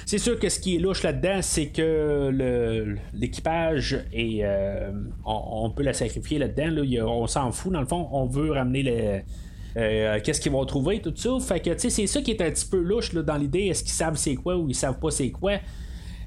C'est 0.07 0.19
sûr 0.19 0.39
que 0.39 0.49
ce 0.49 0.59
qui 0.59 0.75
est 0.75 0.79
louche 0.79 1.01
là-dedans, 1.01 1.39
c'est 1.41 1.67
que 1.67 2.95
l'équipage 3.13 4.05
est. 4.13 4.43
Euh, 4.43 4.91
on, 5.25 5.71
peut 5.71 5.83
la 5.83 5.93
sacrifier 5.93 6.37
là-dedans. 6.37 7.07
on 7.07 7.27
s'en 7.27 7.51
fout, 7.51 7.73
dans 7.73 7.81
le 7.81 7.87
fond. 7.87 8.07
On 8.11 8.25
veut 8.25 8.51
ramener 8.51 8.83
les. 8.83 10.21
qu'est-ce 10.21 10.39
qu'ils 10.39 10.51
vont 10.51 10.65
trouver, 10.65 11.01
tout 11.01 11.13
ça. 11.15 11.39
Fait 11.39 11.59
que, 11.59 11.75
c'est 11.77 12.07
ça 12.07 12.21
qui 12.21 12.31
est 12.31 12.41
un 12.41 12.51
petit 12.51 12.67
peu 12.67 12.79
louche 12.79 13.13
dans 13.13 13.37
l'idée. 13.37 13.65
Est-ce 13.65 13.83
qu'ils 13.83 13.93
savent 13.93 14.15
c'est 14.15 14.35
quoi 14.35 14.55
ou 14.55 14.69
ils 14.69 14.75
savent 14.75 14.99
pas 14.99 15.09
c'est 15.09 15.31
quoi? 15.31 15.53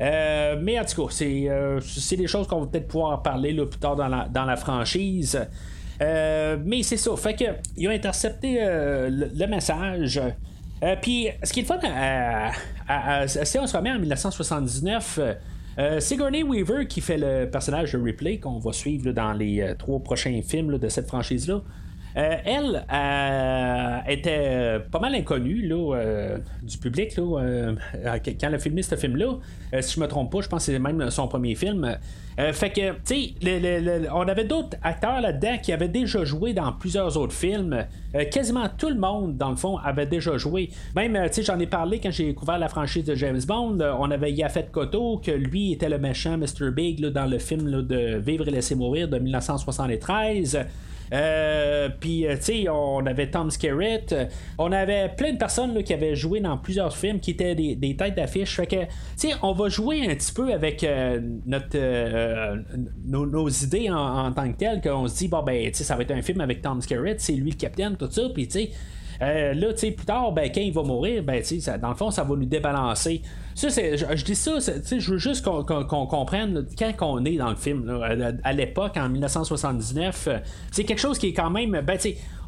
Mais 0.01 0.79
en 0.79 0.85
tout 0.85 1.07
cas, 1.07 1.13
c'est, 1.13 2.17
des 2.17 2.27
choses 2.27 2.47
qu'on 2.47 2.61
va 2.61 2.67
peut-être 2.67 2.89
pouvoir 2.89 3.23
parler 3.23 3.55
plus 3.55 3.81
tard 3.81 3.97
dans 3.97 4.09
la, 4.09 4.29
dans 4.29 4.45
la 4.45 4.57
franchise. 4.57 5.39
mais 6.01 6.83
c'est 6.83 6.97
ça. 6.97 7.17
Fait 7.17 7.35
que 7.35 7.45
ils 7.77 7.89
ont 7.89 7.93
intercepté 7.93 8.59
le, 8.61 9.47
message. 9.47 10.21
Puis, 11.03 11.29
ce 11.43 11.53
qui 11.53 11.61
est 11.61 11.63
le 11.63 11.69
fun, 11.69 13.27
si 13.27 13.59
on 13.59 13.67
se 13.67 13.77
remet 13.77 13.91
en 13.91 13.99
1979, 13.99 15.21
Sigourney 15.99 16.43
Weaver, 16.43 16.87
qui 16.87 17.01
fait 17.01 17.19
le 17.19 17.51
personnage 17.51 17.93
de 17.93 17.99
Ripley, 17.99 18.39
qu'on 18.39 18.59
va 18.59 18.73
suivre 18.73 19.13
dans 19.13 19.33
les 19.33 19.75
trois 19.79 20.01
prochains 20.01 20.41
films 20.43 20.79
de 20.79 20.89
cette 20.89 21.09
franchise-là, 21.09 21.55
euh, 21.55 21.61
elle 22.21 22.85
euh, 22.93 23.99
était 24.09 24.81
pas 24.91 24.99
mal 24.99 25.15
inconnue 25.15 25.71
euh, 25.73 26.39
du 26.63 26.77
public 26.77 27.13
quand 27.17 27.39
elle 27.39 28.55
a 28.55 28.59
filmé 28.59 28.83
ce 28.83 28.97
film-là. 28.97 29.35
si 29.81 29.95
je 29.95 30.01
me 30.01 30.09
trompe 30.09 30.33
pas, 30.33 30.41
je 30.41 30.49
pense 30.49 30.67
que 30.67 30.73
c'est 30.73 30.79
même 30.81 31.11
son 31.11 31.29
premier 31.29 31.55
film. 31.55 31.97
fait 32.37 32.71
que, 32.71 32.91
tu 33.05 33.35
sais, 33.41 34.09
on 34.13 34.27
avait 34.27 34.45
d'autres 34.45 34.77
acteurs 34.83 35.21
là-dedans 35.21 35.59
qui 35.63 35.73
avaient 35.73 35.89
déjà 35.89 36.25
joué 36.25 36.55
dans 36.55 36.73
plusieurs 36.73 37.17
autres 37.17 37.35
films. 37.35 37.87
quasiment 38.33 38.67
tout 38.77 38.89
le 38.89 38.99
monde, 38.99 39.37
dans 39.37 39.51
le 39.51 39.57
fond, 39.57 39.79
avait 39.79 40.07
déjà 40.07 40.37
joué. 40.39 40.71
Même, 40.97 41.17
tu 41.29 41.35
sais, 41.35 41.43
j'en 41.45 41.59
ai 41.61 41.69
parlé 41.69 42.01
quand 42.01 42.11
j'ai 42.11 42.27
découvert 42.27 42.59
la 42.59 42.69
franchise 42.69 43.05
de 43.05 43.15
James 43.15 43.41
Bond. 43.47 43.79
on 43.81 44.11
avait 44.11 44.33
Yafet 44.33 44.71
Koto, 44.73 45.21
que 45.25 45.31
lui 45.31 45.73
était 45.73 45.89
le 45.89 45.99
méchant 45.99 46.37
Mr. 46.37 46.73
Big 46.73 47.01
dans 47.01 47.27
le 47.27 47.39
film 47.39 47.83
de 47.83 48.19
Vivre 48.19 48.49
et 48.49 48.51
laisser 48.51 48.75
mourir 48.75 49.07
de 49.09 49.19
1973. 49.19 50.67
Euh, 51.13 51.89
puis, 52.01 52.27
euh, 52.27 52.37
tu 52.37 52.43
sais, 52.43 52.69
on 52.69 53.05
avait 53.07 53.31
Tom 53.31 53.51
Skerritt. 53.51 54.15
On 54.59 54.73
avait 54.73 55.11
plein 55.17 55.33
de 55.33 55.39
personnes 55.39 55.83
qui 55.83 55.93
avaient 55.93 56.15
joué 56.15 56.41
dans 56.41 56.57
plusieurs 56.59 56.97
films 56.97 57.21
qui 57.21 57.33
étaient 57.33 57.55
des, 57.55 57.97
têtes 57.97 58.15
d'affiche. 58.15 58.57
Fait 58.57 58.67
que, 58.67 58.85
tu 58.85 58.89
sais, 59.17 59.31
on 59.43 59.53
va 59.53 59.69
jouer 59.69 60.09
un 60.09 60.15
petit 60.15 60.33
peu 60.33 60.53
avec 60.53 60.85
euh, 60.85 61.21
notre 61.47 61.79
nos, 63.07 63.49
idées 63.49 63.91
en, 63.91 64.33
tant 64.33 64.51
que 64.53 64.57
telles. 64.57 64.81
Qu'on 64.81 65.07
se 65.09 65.17
dit, 65.17 65.29
bon, 65.29 65.43
ben, 65.43 65.71
tu 65.71 65.79
sais, 65.79 65.85
ça 65.85 65.97
va 65.97 66.03
être 66.03 66.13
un 66.13 66.23
film 66.23 66.41
avec 66.41 66.63
Tom 66.63 66.81
Skerritt, 66.81 67.21
c'est 67.21 67.33
lui 67.33 67.51
le 67.51 67.57
capitaine, 67.57 67.97
tout 67.97 68.11
ça. 68.11 68.23
Puis, 68.33 68.49
tu 68.49 68.61
sais, 68.61 68.71
là, 69.21 69.73
tu 69.73 69.79
sais, 69.79 69.91
plus 69.91 70.07
tard, 70.07 70.33
ben, 70.33 70.51
quand 70.55 70.61
il 70.61 70.73
va 70.73 70.83
mourir, 70.83 71.23
ben, 71.23 71.43
tu 71.43 71.61
sais, 71.61 71.79
dans 71.79 71.91
le 71.91 71.97
fond, 71.97 72.11
ça 72.11 72.25
va 72.25 72.37
nous 72.37 72.45
débalancer. 72.45 73.23
Ça, 73.59 73.71
c'est, 73.71 73.97
je, 73.97 74.25
dis 74.25 74.37
ça, 74.37 74.61
je 74.61 75.11
veux 75.11 75.19
juste 75.19 75.45
qu'on, 75.45 75.65
comprenne 76.07 76.65
quand 76.79 77.13
on 77.13 77.25
est 77.25 77.39
dans 77.39 77.51
le 77.51 77.57
film, 77.57 77.91
à, 78.45 78.53
l'époque, 78.53 78.97
en 78.97 79.09
1979, 79.09 80.29
euh, 80.29 80.39
c'est 80.71 80.85
quelque 80.85 81.01
chose 81.01 81.19
qui 81.19 81.31
est 81.31 81.33
quand 81.33 81.51
même. 81.51 81.73
Ben, 81.81 81.99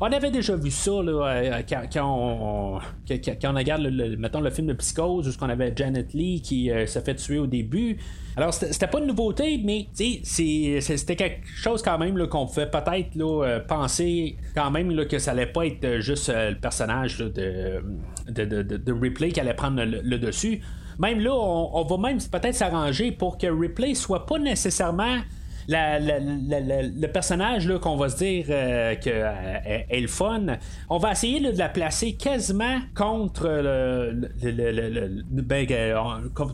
on 0.01 0.05
avait 0.05 0.31
déjà 0.31 0.55
vu 0.55 0.71
ça 0.71 0.93
euh, 0.93 1.63
quand, 1.69 1.83
on, 1.97 2.79
quand, 3.09 3.51
on 3.51 3.55
regarde, 3.57 3.83
le, 3.83 4.17
mettons, 4.19 4.41
le 4.41 4.51
film 4.51 4.69
de 4.69 4.75
Psychose, 4.75 5.27
où 5.27 5.45
on 5.45 5.49
avait 5.49 5.73
Janet 5.75 6.15
Lee 6.15 6.43
qui 6.43 6.71
euh, 6.71 6.87
s'est 6.87 7.01
fait 7.01 7.17
tuer 7.17 7.41
au 7.41 7.49
début. 7.49 7.99
Alors, 8.37 8.55
c'était, 8.55 8.87
pas 8.87 9.01
une 9.01 9.07
nouveauté, 9.07 9.61
mais 9.65 9.89
c'était 9.93 11.17
quelque 11.17 11.45
chose 11.45 11.83
quand 11.83 11.99
même 11.99 12.25
qu'on 12.29 12.47
pouvait 12.47 12.71
peut-être 12.71 13.67
penser 13.67 14.37
quand 14.55 14.71
même 14.71 15.05
que 15.07 15.19
ça 15.19 15.33
allait 15.33 15.47
pas 15.47 15.67
être 15.67 15.99
juste 15.99 16.33
le 16.33 16.55
personnage 16.55 17.19
de, 17.19 17.83
de, 18.29 18.93
Ripley 18.93 19.31
qui 19.31 19.41
allait 19.41 19.55
prendre 19.55 19.83
le 19.83 20.19
dessus. 20.19 20.61
Même 21.01 21.21
là, 21.21 21.33
on, 21.33 21.83
va 21.83 21.97
même 21.97 22.19
peut-être 22.19 22.55
s'arranger 22.55 23.11
pour 23.11 23.39
que 23.39 23.47
Ripley 23.47 23.95
soit 23.95 24.27
pas 24.27 24.39
nécessairement 24.39 25.21
le 25.69 27.07
personnage 27.07 27.69
qu'on 27.81 27.97
va 27.97 28.09
se 28.09 28.19
dire 28.19 28.47
euh, 28.49 28.95
que 28.95 29.11
euh, 29.11 29.79
est 29.89 30.01
le 30.01 30.09
fun, 30.09 30.47
on 30.89 30.99
va 30.99 31.13
essayer 31.13 31.41
de 31.41 31.59
la 31.59 31.69
placer 31.69 32.15
quasiment 32.15 32.79
contre, 32.95 33.47
euh, 33.47 34.13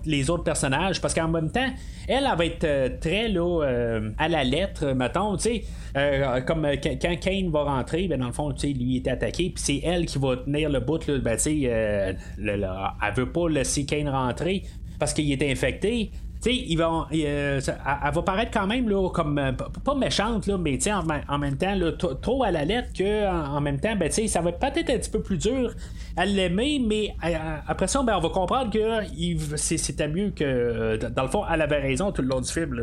les 0.04 0.30
autres 0.30 0.44
personnages 0.44 1.00
parce 1.00 1.14
qu'en 1.14 1.28
même 1.28 1.50
temps, 1.50 1.68
elle, 2.08 2.24
va 2.36 2.44
être 2.44 3.00
très 3.00 3.28
là, 3.28 4.00
à 4.18 4.28
la 4.28 4.44
lettre, 4.44 4.92
mettons, 4.92 5.36
tu 5.36 5.62
sais. 5.94 6.42
comme 6.46 6.66
quand 6.82 7.20
Kane 7.20 7.50
va 7.50 7.64
rentrer, 7.64 8.08
ben, 8.08 8.20
dans 8.20 8.26
le 8.26 8.32
fond, 8.32 8.52
lui 8.62 8.96
est 8.96 9.08
attaqué, 9.08 9.50
puis 9.50 9.62
c'est 9.62 9.80
elle 9.84 10.06
qui 10.06 10.18
va 10.18 10.36
tenir 10.36 10.68
le 10.70 10.80
bout. 10.80 11.06
Là, 11.06 11.18
ben, 11.18 11.38
elle 11.46 13.14
veut 13.16 13.32
pas 13.32 13.48
laisser 13.48 13.84
Kane 13.86 14.08
rentrer 14.08 14.62
parce 14.98 15.12
qu'il 15.12 15.30
est 15.30 15.50
infecté. 15.50 16.10
Tu 16.46 16.52
sais, 16.52 16.76
euh, 16.80 17.60
elle, 17.60 18.14
va 18.14 18.22
paraître 18.22 18.52
quand 18.52 18.68
même 18.68 18.88
là, 18.88 19.08
comme 19.10 19.36
euh, 19.36 19.50
pas 19.50 19.96
méchante, 19.96 20.46
là, 20.46 20.56
mais 20.56 20.78
en, 20.88 21.04
en, 21.28 21.38
même 21.38 21.56
temps 21.56 21.76
trop 22.22 22.44
à 22.44 22.52
la 22.52 22.64
lettre 22.64 22.90
que 22.96 23.28
en, 23.28 23.60
même 23.60 23.80
temps, 23.80 23.96
ben, 23.96 24.12
ça 24.12 24.40
va 24.40 24.52
peut-être 24.52 24.90
un 24.90 24.98
petit 24.98 25.10
peu 25.10 25.20
plus 25.20 25.38
dur 25.38 25.74
à 26.16 26.24
l'aimer, 26.24 26.80
mais 26.86 27.16
euh, 27.24 27.56
après 27.66 27.88
ça, 27.88 28.00
ben, 28.04 28.16
on 28.16 28.20
va 28.20 28.28
comprendre 28.28 28.70
que 28.70 29.56
c'était 29.56 30.06
mieux 30.06 30.30
que 30.30 30.96
dans 31.08 31.24
le 31.24 31.28
fond, 31.30 31.42
elle 31.52 31.62
avait 31.62 31.80
raison 31.80 32.12
tout 32.12 32.22
le 32.22 32.28
long 32.28 32.40
du 32.40 32.52
film. 32.52 32.80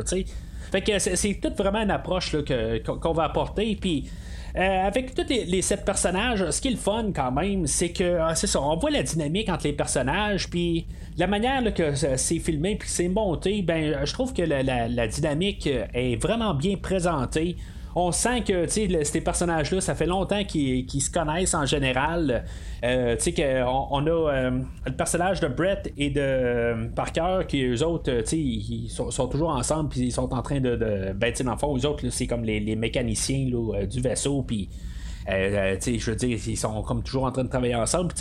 Fait 0.69 0.81
que 0.81 0.99
c'est, 0.99 1.39
tout 1.41 1.53
vraiment 1.57 1.79
une 1.83 1.91
approche 1.91 2.35
qu'on 2.83 3.13
va 3.13 3.23
apporter. 3.23 3.77
Puis 3.79 4.09
euh, 4.55 4.87
avec 4.87 5.15
tous 5.15 5.27
les, 5.29 5.61
sept 5.61 5.83
personnages, 5.83 6.49
ce 6.49 6.61
qui 6.61 6.67
est 6.67 6.71
le 6.71 6.77
fun 6.77 7.11
quand 7.13 7.31
même, 7.31 7.65
c'est 7.65 7.89
que 7.89 8.19
ah, 8.21 8.35
c'est 8.35 8.47
ça, 8.47 8.61
on 8.61 8.75
voit 8.77 8.91
la 8.91 9.01
dynamique 9.01 9.49
entre 9.49 9.65
les 9.65 9.73
personnages, 9.73 10.49
puis 10.49 10.85
la 11.17 11.27
manière 11.27 11.73
que 11.73 11.95
c'est 11.95 12.39
filmé 12.39 12.75
puis 12.75 12.89
c'est 12.89 13.09
monté, 13.09 13.61
ben 13.63 14.05
je 14.05 14.13
trouve 14.13 14.33
que 14.33 14.43
la, 14.43 15.07
dynamique 15.07 15.67
est 15.93 16.21
vraiment 16.21 16.53
bien 16.53 16.77
présentée 16.77 17.57
on 17.95 18.11
sent 18.11 18.41
que 18.41 18.67
ces 18.67 19.21
personnages-là, 19.21 19.81
ça 19.81 19.95
fait 19.95 20.05
longtemps 20.05 20.43
qu'ils 20.43 21.01
se 21.01 21.11
connaissent 21.11 21.53
en 21.53 21.65
général. 21.65 22.43
Euh, 22.83 23.15
tu 23.15 23.31
sais 23.31 23.63
on 23.63 24.05
a 24.07 24.09
euh, 24.09 24.51
le 24.85 24.91
personnage 24.91 25.39
de 25.39 25.47
Brett 25.47 25.93
et 25.97 26.09
de 26.09 26.19
euh, 26.21 26.87
Parker 26.93 27.41
qui 27.47 27.63
eux 27.63 27.83
autres, 27.83 28.11
ils 28.33 28.89
sont, 28.89 29.27
toujours 29.27 29.49
ensemble 29.49 29.89
puis 29.89 30.01
ils 30.01 30.11
sont 30.11 30.33
en 30.33 30.41
train 30.41 30.59
de, 30.59 30.75
de 30.75 31.13
ben 31.13 31.31
tu 31.31 31.43
dans 31.43 31.53
le 31.53 31.57
fond, 31.57 31.77
eux 31.77 31.85
autres, 31.85 32.09
c'est 32.09 32.27
comme 32.27 32.43
les, 32.43 32.75
mécaniciens 32.75 33.45
du 33.89 34.01
vaisseau 34.01 34.41
puis 34.41 34.69
euh, 35.29 35.75
euh, 35.75 35.97
je 35.97 36.09
veux 36.11 36.15
dire, 36.15 36.37
ils 36.47 36.57
sont 36.57 36.81
comme 36.83 37.03
toujours 37.03 37.23
en 37.23 37.31
train 37.31 37.43
de 37.43 37.49
travailler 37.49 37.75
ensemble. 37.75 38.13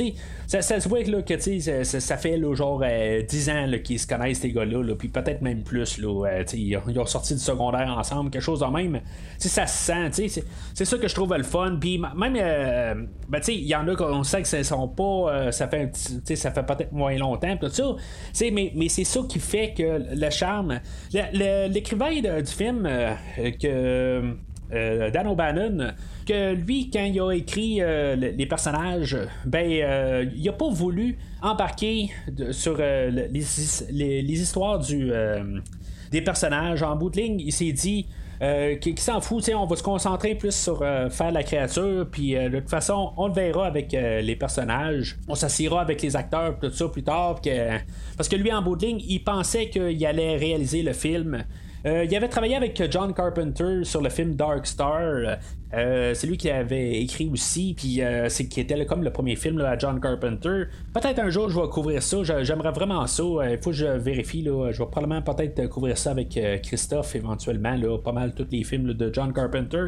Ça, 0.47 0.63
ça 0.63 0.81
se 0.81 0.89
voit 0.89 1.03
là, 1.03 1.23
que 1.23 1.39
ça, 1.39 1.85
ça, 1.85 2.17
fait 2.17 2.37
là, 2.37 2.55
genre 2.55 2.81
10 2.81 2.85
euh, 2.85 3.53
ans 3.53 3.71
qu'ils 3.83 3.99
se 3.99 4.07
connaissent, 4.07 4.41
ces 4.41 4.53
gars-là, 4.53 4.95
puis 4.97 5.09
peut-être 5.09 5.43
même 5.43 5.63
plus. 5.63 5.99
Là, 5.99 6.43
ils, 6.55 6.77
ont 6.77 7.07
sorti 7.07 7.35
du 7.35 7.41
secondaire 7.41 7.95
ensemble, 7.97 8.31
quelque 8.31 8.43
chose 8.43 8.61
de 8.61 8.67
même. 8.67 9.01
ça 9.39 9.67
se 9.67 9.93
sent. 9.93 10.31
C'est 10.75 10.85
ça 10.85 10.99
que 10.99 11.09
je 11.09 11.15
trouve 11.15 11.35
le 11.37 11.43
fun. 11.43 11.77
Puis 11.81 11.99
même, 11.99 12.35
ben, 13.29 13.41
il 13.49 13.67
y 13.67 13.75
en 13.75 13.87
a 13.89 13.97
qu'on 13.97 14.23
sait 14.23 14.43
que 14.43 14.49
ça 14.49 14.63
sont 14.63 14.89
pas. 14.89 15.51
ça 15.51 15.69
fait, 15.69 15.91
ça 16.37 16.51
fait 16.51 16.63
peut-être 16.63 16.93
moins 16.93 17.17
longtemps, 17.17 17.57
tout 17.57 17.69
ça. 17.69 17.95
Mais, 18.53 18.73
mais 18.75 18.89
c'est 18.89 19.05
ça 19.05 19.21
qui 19.29 19.39
fait 19.39 19.75
que 19.77 20.03
le 20.15 20.31
charme. 20.31 20.81
L'écrivain 21.13 22.13
du 22.41 22.53
film, 22.53 22.89
que 23.61 24.37
Dan 24.73 25.27
O'Bannon, 25.27 25.93
que 26.27 26.55
lui, 26.55 26.91
quand 26.91 27.05
il 27.05 27.21
a 27.21 27.33
écrit 27.33 27.79
euh, 27.81 28.17
les 28.17 28.47
personnages, 28.47 29.17
ben, 29.45 29.67
euh, 29.71 30.25
il 30.35 30.49
a 30.49 30.53
pas 30.53 30.69
voulu 30.69 31.19
embarquer 31.43 32.11
sur 32.51 32.77
euh, 32.79 33.11
les, 33.11 34.41
histoires 34.41 34.81
des 36.11 36.21
personnages. 36.23 36.83
En 36.83 36.97
bout 36.97 37.11
de 37.11 37.21
ligne, 37.21 37.41
il 37.41 37.53
s'est 37.53 37.73
dit. 37.73 38.07
qu'il 38.81 38.99
s'en 38.99 39.21
fout, 39.21 39.49
on 39.55 39.67
va 39.67 39.77
se 39.77 39.83
concentrer 39.85 40.35
plus 40.35 40.55
sur 40.55 40.79
faire 41.11 41.31
la 41.31 41.45
créature, 41.45 42.09
puis 42.11 42.35
de 42.35 42.59
toute 42.59 42.71
façon, 42.71 43.13
on 43.17 43.29
le 43.29 43.33
verra 43.33 43.67
avec 43.67 43.93
les 43.93 44.37
personnages, 44.37 45.17
on 45.29 45.37
s'assira 45.37 45.81
avec 45.81 46.03
les 46.03 46.17
acteurs, 46.17 46.59
tout 46.59 46.71
ça 46.71 46.89
plus 46.89 47.05
tard, 47.05 47.41
parce 48.17 48.29
que 48.29 48.35
lui, 48.35 48.53
en 48.53 48.61
bout 48.61 48.75
de 48.75 48.87
ligne, 48.87 49.01
il 49.07 49.23
pensait 49.23 49.69
qu'il 49.69 50.05
allait 50.05 50.37
réaliser 50.37 50.83
le 50.83 50.93
film, 50.93 51.45
euh, 51.85 52.05
il 52.05 52.15
avait 52.15 52.29
travaillé 52.29 52.55
avec 52.55 52.81
John 52.91 53.13
Carpenter 53.13 53.85
sur 53.85 54.01
le 54.01 54.09
film 54.09 54.35
Dark 54.35 54.67
Star. 54.67 55.39
Euh, 55.75 56.15
c'est 56.15 56.27
lui 56.27 56.37
qui 56.37 56.51
avait 56.51 57.01
écrit 57.01 57.29
aussi, 57.33 57.75
puis 57.75 58.03
euh, 58.03 58.29
c'est 58.29 58.47
qui 58.47 58.61
était 58.61 58.85
comme 58.87 59.03
le 59.03 59.11
premier 59.11 59.37
film 59.37 59.61
à 59.61 59.77
John 59.77 60.01
Carpenter. 60.01 60.65
Peut-être 60.93 61.19
un 61.19 61.31
jour 61.31 61.49
je 61.49 61.59
vais 61.59 61.69
couvrir 61.69 62.03
ça. 62.03 62.19
J'aimerais 62.43 62.71
vraiment 62.71 63.07
ça. 63.07 63.25
Il 63.51 63.59
faut 63.59 63.71
que 63.71 63.77
je 63.77 63.87
vérifie. 63.87 64.43
Là. 64.43 64.71
Je 64.71 64.79
vais 64.79 64.91
probablement 64.91 65.23
peut-être 65.23 65.67
couvrir 65.69 65.99
ça 65.99 66.13
avec 66.13 66.39
Christophe 66.63 67.17
éventuellement. 67.17 67.77
Pas 67.99 68.13
mal 68.13 68.35
tous 68.35 68.47
les 68.51 68.65
films 68.65 68.93
de 68.93 69.13
John 69.13 69.33
Carpenter. 69.33 69.87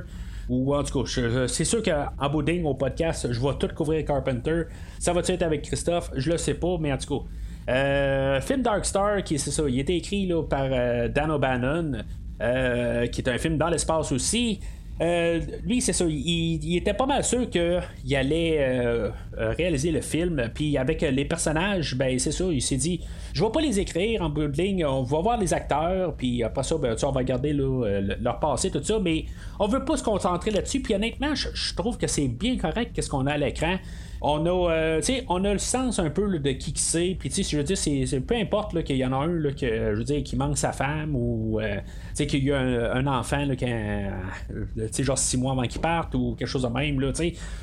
Ou 0.49 0.75
en 0.75 0.83
tout 0.83 1.05
cas, 1.05 1.47
c'est 1.47 1.65
sûr 1.65 1.83
qu'en 1.83 2.29
bout 2.29 2.45
au 2.65 2.75
podcast, 2.75 3.29
je 3.31 3.41
vais 3.41 3.55
tout 3.59 3.69
couvrir 3.75 4.05
Carpenter. 4.05 4.65
Ça 4.99 5.13
va 5.13 5.21
être 5.21 5.43
avec 5.43 5.63
Christophe? 5.63 6.11
Je 6.17 6.31
le 6.31 6.39
sais 6.39 6.55
pas, 6.55 6.77
mais 6.79 6.93
en 6.93 6.99
tout 6.99 7.21
cas. 7.21 7.25
Euh, 7.69 8.41
film 8.41 8.63
Dark 8.63 8.85
Star, 8.85 9.23
qui 9.23 9.39
c'est 9.39 9.51
ça, 9.51 9.63
il 9.69 9.79
était 9.79 9.97
écrit 9.97 10.27
là, 10.27 10.43
par 10.43 10.69
euh, 10.71 11.09
Dan 11.09 11.31
O'Bannon, 11.31 11.93
euh, 12.43 13.07
qui 13.07 13.23
est 13.23 13.29
un 13.29 13.39
film 13.39 13.57
dans 13.57 13.69
l'espace 13.69 14.13
aussi. 14.13 14.61
lui, 15.01 15.81
c'est 15.81 15.93
ça, 15.93 16.05
il, 16.07 16.77
était 16.77 16.95
pas 16.95 17.07
mal 17.07 17.25
sûr 17.25 17.49
qu'il 17.49 18.17
allait 18.17 19.11
réaliser 19.37 19.91
le 19.91 20.01
film. 20.01 20.51
Puis 20.55 20.77
avec 20.77 21.01
les 21.01 21.25
personnages, 21.25 21.97
ben 21.97 22.19
c'est 22.19 22.33
ça, 22.33 22.45
il 22.51 22.63
s'est 22.63 22.77
dit 22.77 23.01
je 23.33 23.43
vais 23.43 23.51
pas 23.51 23.61
les 23.61 23.81
écrire 23.81 24.23
en 24.23 24.29
bout 24.29 24.47
de 24.47 24.57
ligne, 24.57 24.87
on 24.87 25.03
va 25.03 25.21
voir 25.21 25.39
les 25.39 25.53
acteurs, 25.53 26.15
puis 26.15 26.45
après 26.45 26.63
ça, 26.63 26.77
ben, 26.79 26.95
on 27.03 27.11
va 27.11 27.19
regarder 27.19 27.53
leur 27.53 28.39
passé, 28.39 28.71
tout 28.71 28.83
ça, 28.83 29.01
mais 29.01 29.25
on 29.59 29.67
veut 29.67 29.85
pas 29.85 29.97
se 29.97 30.05
concentrer 30.05 30.53
là-dessus. 30.53 30.81
Puis 30.81 30.95
honnêtement, 30.95 31.35
je, 31.35 31.75
trouve 31.75 31.99
que 31.99 32.07
c'est 32.07 32.29
bien 32.29 32.57
correct 32.57 32.93
qu'est-ce 32.95 33.11
qu'on 33.11 33.27
a 33.27 33.33
à 33.33 33.39
l'écran 33.39 33.79
on 34.27 34.47
a, 34.47 34.73
euh, 34.73 35.01
on 35.29 35.45
a 35.45 35.53
le 35.53 35.59
sens 35.59 35.99
un 35.99 36.09
peu 36.09 36.39
de 36.39 36.51
qui 36.53 36.73
c'est. 36.77 37.15
Puis, 37.19 37.31
je 37.31 37.57
veux 37.59 37.63
dire, 37.63 37.77
c'est, 37.77 38.21
peu 38.21 38.35
importe 38.35 38.83
qu'il 38.83 38.97
y 38.97 39.05
en 39.05 39.13
a 39.13 39.17
un 39.17 39.27
là, 39.27 39.51
que, 39.53 39.67
je 39.67 39.99
veux 39.99 40.05
dire, 40.05 40.23
qui 40.25 40.35
manque 40.37 40.57
sa 40.57 40.73
femme 40.73 41.15
ou 41.15 41.61
euh, 41.61 41.77
qu'il 42.17 42.43
y 42.43 42.51
a 42.51 42.59
un, 42.59 43.07
enfant 43.07 43.45
là, 43.45 43.55
qui 43.55 43.67
a, 43.67 45.03
genre 45.03 45.19
six 45.19 45.37
mois 45.37 45.53
avant 45.53 45.65
qu'il 45.65 45.83
parte 45.83 46.15
ou 46.15 46.35
quelque 46.39 46.49
chose 46.49 46.63
de 46.63 46.69
même. 46.69 47.01
Là, 47.01 47.13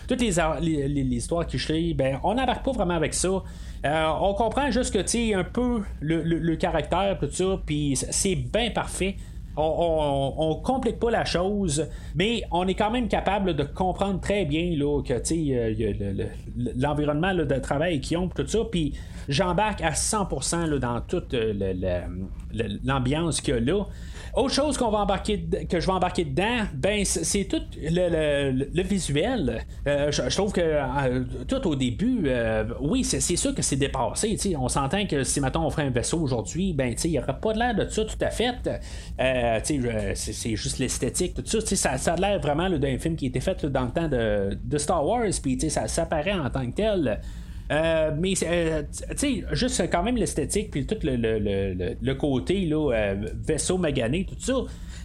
toutes 0.08 0.22
les, 0.22 0.88
les, 0.88 1.16
histoires 1.16 1.48
qui 1.48 1.58
je 1.58 1.94
ben, 1.94 2.20
on 2.24 2.36
n'embarque 2.36 2.64
pas 2.64 2.74
vraiment 2.74 2.96
avec 2.96 3.16
ça. 3.16 3.44
Euh, 3.84 4.08
on 4.22 4.36
comprend 4.36 4.70
juste 4.70 4.94
que, 4.94 5.02
tu 5.02 5.34
un 5.34 5.44
peu 5.44 5.82
le, 6.00 6.22
le 6.22 6.56
caractère, 6.58 7.18
tout 7.20 7.30
ça, 7.32 7.60
puis 7.66 7.96
c'est 7.96 8.36
bien 8.36 8.70
parfait 8.70 9.16
on, 9.58 10.58
ne 10.58 10.64
complique 10.64 11.00
pas 11.00 11.12
la 11.12 11.26
chose, 11.26 11.88
mais 12.16 12.44
on 12.52 12.68
est 12.68 12.74
quand 12.74 12.92
même 12.92 13.08
capable 13.08 13.56
de 13.56 13.64
comprendre 13.64 14.20
très 14.20 14.46
bien 14.46 14.76
là, 14.78 15.02
que 15.02 15.14
euh, 15.14 16.26
l'environnement 16.78 17.34
de 17.34 17.60
travail 17.60 18.00
qu'ils 18.00 18.18
ont, 18.18 18.28
tout 18.30 18.48
ça. 18.48 18.60
Puis 18.72 18.94
j'embarque 19.28 19.82
à 19.82 19.92
100% 19.92 20.78
dans 20.80 21.02
toute 21.02 21.34
euh, 21.34 22.02
l'ambiance 22.84 23.42
qu'il 23.42 23.56
y 23.56 23.58
a 23.58 23.60
là. 23.60 23.84
Autre 24.34 24.54
chose 24.54 24.78
qu'on 24.78 24.90
va 24.90 25.00
embarquer, 25.00 25.46
que 25.70 25.80
je 25.80 25.86
vais 25.86 25.92
embarquer 25.92 26.24
dedans, 26.24 26.66
ben 26.74 27.04
c'est 27.04 27.44
tout 27.46 27.62
le, 27.82 28.82
visuel. 28.84 29.66
Euh, 29.88 30.10
je, 30.12 30.36
trouve 30.36 30.54
que 30.54 30.62
euh, 30.62 31.24
tout 31.48 31.68
au 31.68 31.76
début, 31.76 32.24
euh, 32.26 32.64
oui, 32.80 33.04
c'est 33.04 33.36
sûr 33.36 33.54
que 33.54 33.62
c'est 33.62 33.76
dépassé. 33.76 34.38
On 34.58 34.70
s'entend 34.70 35.06
que 35.06 35.24
si 35.24 35.42
maintenant 35.42 35.66
on 35.66 35.70
ferait 35.70 35.84
un 35.84 35.90
vaisseau 35.90 36.20
aujourd'hui, 36.22 36.72
ben 36.74 36.96
il 37.04 37.12
n'y 37.12 37.20
aurait 37.20 37.40
pas 37.40 37.54
de 37.54 37.60
l'air 37.60 37.76
de 37.76 37.90
ça 37.90 38.06
tout 38.06 38.18
à 38.22 38.30
fait. 38.30 38.56
c'est 40.16 40.56
juste 40.56 40.80
l'esthétique, 40.80 41.34
tout 41.34 41.62
ça. 41.62 41.98
Ça, 41.98 42.14
a 42.14 42.16
l'air 42.16 42.40
vraiment 42.40 42.70
d'un 42.70 42.98
film 42.98 43.18
qui 43.18 43.26
a 43.26 43.28
été 43.28 43.42
fait 43.42 43.66
dans 43.66 43.84
le 43.84 43.92
temps 43.92 44.08
de, 44.08 44.78
Star 44.78 45.06
Wars, 45.06 45.26
puis 45.44 45.60
ça, 45.70 45.88
ça 45.88 46.08
en 46.12 46.50
tant 46.50 46.66
que 46.66 46.76
tel. 46.76 47.20
Euh, 47.72 48.12
mais, 48.18 48.34
euh, 48.44 48.84
tu 49.12 49.18
sais, 49.18 49.44
juste 49.54 49.82
quand 49.90 50.04
même 50.04 50.18
l'esthétique, 50.18 50.72
puis 50.72 50.86
tout 50.86 50.98
le, 51.04 52.14
côté, 52.14 52.66
là, 52.66 52.92
euh, 52.92 53.16
vaisseau 53.34 53.78
magané, 53.78 54.26
tout 54.26 54.36
ça. 54.40 54.54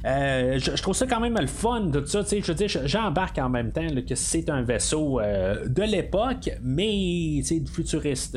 je, 0.04 0.82
trouve 0.82 0.94
ça 0.94 1.06
quand 1.06 1.20
même 1.20 1.38
le 1.38 1.46
fun, 1.46 1.90
tout 1.92 2.04
ça. 2.06 2.22
Je 2.28 2.44
veux 2.44 2.54
dire, 2.54 2.68
j'embarque 2.84 3.38
en 3.38 3.48
même 3.48 3.70
temps 3.70 3.86
que 4.06 4.14
c'est 4.16 4.50
un 4.50 4.62
vaisseau 4.62 5.20
de 5.20 5.82
l'époque, 5.82 6.50
mais 6.60 7.40
futuriste. 7.72 8.36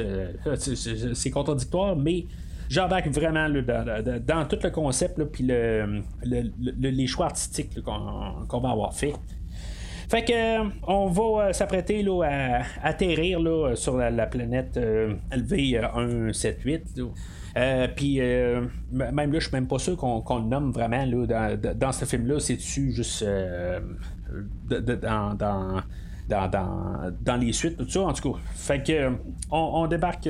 c'est 0.56 1.32
contradictoire, 1.32 1.96
mais 1.96 2.26
j'embarque 2.70 3.08
vraiment 3.08 3.50
dans, 3.50 4.46
tout 4.48 4.60
le 4.62 4.70
concept, 4.70 5.24
puis 5.24 5.46
le, 5.48 6.04
les 6.24 7.08
choix 7.08 7.28
artistiques 7.28 7.82
qu'on 7.82 8.60
va 8.60 8.70
avoir 8.70 8.94
fait. 8.94 9.16
Fait 10.10 10.26
que 10.26 10.34
euh, 10.34 10.64
on 10.88 11.08
va 11.08 11.50
euh, 11.50 11.54
s'apprêter 11.54 12.02
là, 12.02 12.24
à, 12.24 12.64
atterrir 12.88 13.40
là, 13.40 13.76
sur 13.76 13.96
la, 13.96 14.26
planète 14.26 14.76
euh, 14.78 15.14
LV178. 15.32 17.12
puis 17.96 18.20
même 18.92 19.32
là, 19.32 19.40
je 19.40 19.40
suis 19.40 19.54
même 19.54 19.68
pas 19.68 19.78
sûr 19.78 19.96
qu'on, 19.96 20.40
le 20.40 20.46
nomme 20.46 20.72
vraiment 20.72 21.06
là, 21.06 21.56
dans, 21.76 21.92
ce 21.92 22.06
film-là. 22.06 22.40
C'est-tu 22.40 22.92
juste 22.92 23.24
dans, 26.28 26.50
dans, 27.22 27.38
les 27.40 27.54
suites, 27.54 27.78
tout 27.78 27.88
ça, 27.88 28.02
en 28.02 28.14
tout 28.14 28.34
cas. 28.34 28.40
Fait 28.56 28.82
que 28.82 29.12
on, 29.52 29.86
débarque 29.86 30.28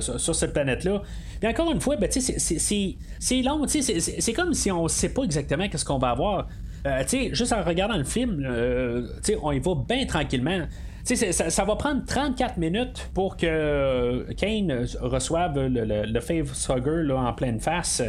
sur, 0.00 0.34
cette 0.34 0.54
planète-là. 0.54 1.02
Puis 1.38 1.50
encore 1.50 1.70
une 1.70 1.82
fois, 1.82 1.96
ben, 1.96 2.08
c'est, 2.10 2.38
c'est, 2.38 3.42
long, 3.42 3.66
c'est, 3.66 4.32
comme 4.32 4.54
si 4.54 4.70
on 4.70 4.88
sait 4.88 5.12
pas 5.12 5.24
exactement 5.24 5.68
qu'est-ce 5.68 5.84
qu'on 5.84 5.98
va 5.98 6.08
avoir. 6.10 6.48
Euh, 6.86 7.02
juste 7.32 7.52
en 7.52 7.62
regardant 7.62 7.96
le 7.96 8.04
film, 8.04 8.44
euh, 8.44 9.06
on 9.40 9.52
y 9.52 9.60
va 9.60 9.74
bien 9.88 10.04
tranquillement. 10.06 10.66
Ça, 11.04 11.50
ça, 11.50 11.64
va 11.64 11.76
prendre 11.76 12.04
34 12.06 12.58
minutes 12.58 13.10
pour 13.12 13.36
que 13.36 14.24
Kane 14.36 14.86
reçoive 15.00 15.58
le, 15.58 15.84
le, 15.84 16.06
le 16.06 16.20
Facehugger 16.20 17.12
en 17.12 17.32
pleine 17.32 17.58
face. 17.58 18.02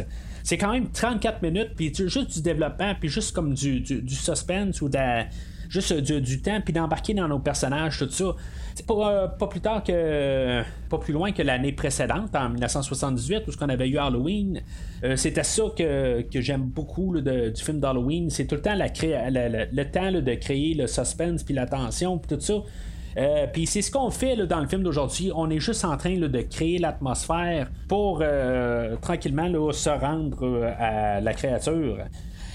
C'est 0.44 0.58
quand 0.58 0.72
même 0.72 0.90
34 0.90 1.42
minutes, 1.42 1.70
puis 1.74 1.92
juste 1.94 2.34
du 2.34 2.42
développement, 2.42 2.94
puis 3.00 3.08
juste 3.08 3.34
comme 3.34 3.54
du, 3.54 3.80
du, 3.80 4.14
suspense 4.14 4.82
ou 4.82 4.90
juste 5.68 5.92
du, 5.92 6.42
temps, 6.42 6.60
puis 6.62 6.72
d'embarquer 6.72 7.14
dans 7.14 7.28
nos 7.28 7.38
personnages, 7.38 7.98
tout 7.98 8.10
ça. 8.10 8.34
C'est 8.74 8.86
pas, 8.86 9.12
euh, 9.12 9.46
plus 9.46 9.60
tard 9.60 9.84
que. 9.84 10.62
Pas 10.88 10.98
plus 10.98 11.12
loin 11.12 11.32
que 11.32 11.42
l'année 11.42 11.72
précédente, 11.72 12.34
en 12.34 12.48
1978, 12.50 13.44
où 13.46 13.52
ce 13.52 13.56
qu'on 13.56 13.68
avait 13.68 13.88
eu 13.88 13.98
Halloween. 13.98 14.62
Euh, 15.04 15.16
c'était 15.16 15.44
ça 15.44 15.64
que, 15.76 16.24
j'aime 16.32 16.64
beaucoup 16.64 17.14
du 17.20 17.62
film 17.62 17.80
d'Halloween. 17.80 18.30
C'est 18.30 18.46
tout 18.46 18.56
le 18.56 18.62
temps 18.62 18.74
le 18.74 19.82
temps 19.84 20.12
de 20.12 20.34
créer 20.34 20.74
le 20.74 20.86
suspense 20.86 21.42
puis 21.42 21.54
la 21.54 21.66
puis 21.66 21.78
tout 22.28 22.40
ça. 22.40 22.54
Euh, 23.16 23.46
puis 23.52 23.66
c'est 23.66 23.82
ce 23.82 23.92
qu'on 23.92 24.10
fait 24.10 24.36
dans 24.46 24.58
le 24.58 24.66
film 24.66 24.82
d'aujourd'hui. 24.82 25.30
On 25.34 25.48
est 25.50 25.60
juste 25.60 25.84
en 25.84 25.96
train 25.96 26.16
de 26.16 26.40
créer 26.42 26.78
l'atmosphère 26.78 27.70
pour 27.88 28.24
tranquillement 29.00 29.72
se 29.72 29.90
rendre 29.90 30.64
à 30.78 31.20
la 31.20 31.32
créature. 31.32 31.98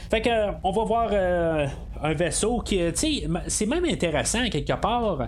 Fait 0.10 0.22
que 0.22 0.30
on 0.64 0.72
va 0.72 0.84
voir 0.84 1.12
un 2.02 2.14
vaisseau 2.14 2.60
qui, 2.60 2.78
tu 2.78 2.92
sais, 2.96 3.28
c'est 3.48 3.66
même 3.66 3.86
intéressant 3.86 4.48
quelque 4.50 4.80
part 4.80 5.28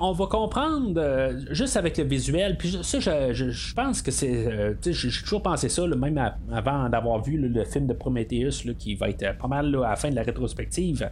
on 0.00 0.12
va 0.12 0.26
comprendre 0.26 0.94
euh, 1.00 1.40
juste 1.50 1.76
avec 1.76 1.98
le 1.98 2.04
visuel. 2.04 2.56
Puis 2.56 2.78
ça, 2.82 3.00
je, 3.00 3.74
pense 3.74 4.02
que 4.02 4.10
c'est. 4.10 4.46
Euh, 4.46 4.74
j'ai 4.84 5.22
toujours 5.22 5.42
pensé 5.42 5.68
ça, 5.68 5.86
même 5.86 6.32
avant 6.52 6.88
d'avoir 6.88 7.22
vu 7.22 7.36
le 7.36 7.64
film 7.64 7.86
de 7.86 7.92
Prometheus, 7.92 8.72
qui 8.78 8.94
va 8.94 9.08
être 9.10 9.36
pas 9.38 9.48
mal 9.48 9.74
à 9.76 9.90
la 9.90 9.96
fin 9.96 10.10
de 10.10 10.16
la 10.16 10.22
rétrospective. 10.22 11.08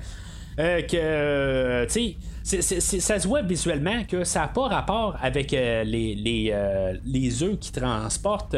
Euh, 0.58 0.80
que, 0.82 1.84
tu 1.92 2.16
sais, 2.42 3.00
ça 3.00 3.18
se 3.18 3.28
voit 3.28 3.42
visuellement 3.42 4.04
que 4.08 4.24
ça 4.24 4.40
n'a 4.40 4.48
pas 4.48 4.68
rapport 4.68 5.16
avec 5.20 5.50
les, 5.50 5.84
les, 5.84 6.54
les 7.04 7.42
œufs 7.42 7.58
qui 7.58 7.72
transportent 7.72 8.56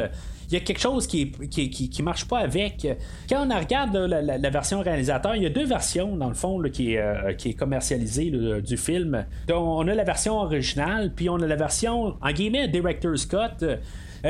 il 0.48 0.54
y 0.54 0.56
a 0.56 0.60
quelque 0.60 0.80
chose 0.80 1.06
qui, 1.06 1.30
qui, 1.30 2.02
marche 2.02 2.24
pas 2.26 2.38
avec. 2.38 2.86
Quand 3.28 3.46
on 3.46 3.58
regarde 3.58 3.94
la, 3.94 4.50
version 4.50 4.80
réalisateur, 4.80 5.36
il 5.36 5.42
y 5.42 5.46
a 5.46 5.50
deux 5.50 5.66
versions, 5.66 6.16
dans 6.16 6.28
le 6.28 6.34
fond, 6.34 6.62
euh, 6.62 6.68
qui 6.68 6.94
est 6.96 7.58
commercialisée 7.58 8.32
du 8.64 8.76
film. 8.78 9.26
Donc, 9.46 9.62
on 9.62 9.86
a 9.86 9.94
la 9.94 10.04
version 10.04 10.38
originale, 10.38 11.12
puis 11.14 11.28
on 11.28 11.36
a 11.36 11.46
la 11.46 11.56
version, 11.56 12.16
en 12.20 12.32
guillemets, 12.32 12.66
Director's 12.68 13.26
Cut, 13.26 13.62
euh, 13.62 13.76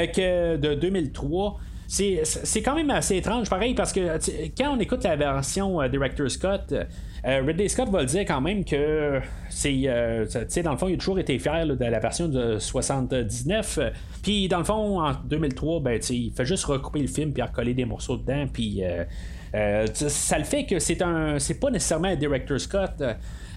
que 0.06 0.56
de 0.56 0.74
2003 0.74 1.60
c'est 1.88 2.62
quand 2.62 2.74
même 2.74 2.90
assez 2.90 3.16
étrange, 3.16 3.48
pareil, 3.48 3.74
parce 3.74 3.92
que 3.92 4.18
quand 4.56 4.76
on 4.76 4.78
écoute 4.78 5.04
la 5.04 5.16
version 5.16 5.80
euh, 5.80 5.88
Director's 5.88 6.36
Cut, 6.36 6.74
euh, 7.26 7.42
Ridley 7.44 7.68
Scott 7.68 7.88
va 7.88 8.00
le 8.00 8.06
dire 8.06 8.20
quand 8.20 8.40
même 8.40 8.64
que 8.64 9.20
c'est. 9.48 9.82
Euh, 9.86 10.26
dans 10.62 10.72
le 10.72 10.76
fond, 10.76 10.88
il 10.88 10.94
a 10.94 10.96
toujours 10.98 11.18
été 11.18 11.38
fier 11.38 11.66
de 11.66 11.84
la 11.84 11.98
version 11.98 12.28
de 12.28 12.58
79. 12.58 13.80
Puis, 14.22 14.48
dans 14.48 14.58
le 14.58 14.64
fond, 14.64 15.00
en 15.00 15.14
2003, 15.24 15.80
ben, 15.80 16.00
il 16.10 16.32
fait 16.32 16.44
juste 16.44 16.64
recouper 16.66 17.00
le 17.00 17.08
film 17.08 17.32
puis 17.32 17.42
recoller 17.42 17.74
des 17.74 17.84
morceaux 17.84 18.16
dedans. 18.16 18.46
Puis. 18.52 18.82
Euh, 19.54 19.86
ça 19.94 20.36
le 20.36 20.44
fait 20.44 20.66
que 20.66 20.78
c'est 20.78 21.00
un 21.00 21.38
c'est 21.38 21.58
pas 21.58 21.70
nécessairement 21.70 22.08
un 22.08 22.16
director 22.16 22.60
Scott 22.60 23.02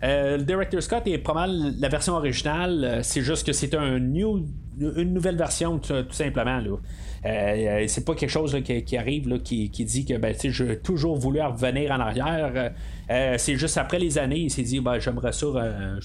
le 0.02 0.42
director 0.42 0.82
Scott 0.82 1.06
est 1.06 1.18
pas 1.18 1.34
mal 1.34 1.74
la 1.78 1.90
version 1.90 2.14
originale 2.14 3.02
c'est 3.04 3.20
juste 3.20 3.46
que 3.46 3.52
c'est 3.52 3.76
un 3.76 4.00
new 4.00 4.48
une 4.80 5.14
nouvelle 5.14 5.36
version 5.36 5.80
tout, 5.80 6.06
simplement 6.12 6.60
là 6.60 6.78
c'est 7.24 8.06
pas 8.06 8.16
quelque 8.16 8.30
chose 8.30 8.58
qui, 8.64 8.98
arrive 8.98 9.42
qui, 9.44 9.70
dit 9.70 10.06
que 10.06 10.18
ben, 10.18 10.36
j'ai 10.40 10.80
toujours 10.80 11.18
voulu 11.18 11.42
revenir 11.42 11.92
en 11.92 12.00
arrière 12.00 12.72
euh, 13.12 13.36
c'est 13.38 13.56
juste 13.56 13.78
après 13.78 14.00
les 14.00 14.18
années, 14.18 14.40
il 14.40 14.50
s'est 14.50 14.62
dit 14.62 14.80
ben, 14.80 14.98
j'aimerais 15.00 15.34
ça 15.34 15.46
euh, 15.48 16.00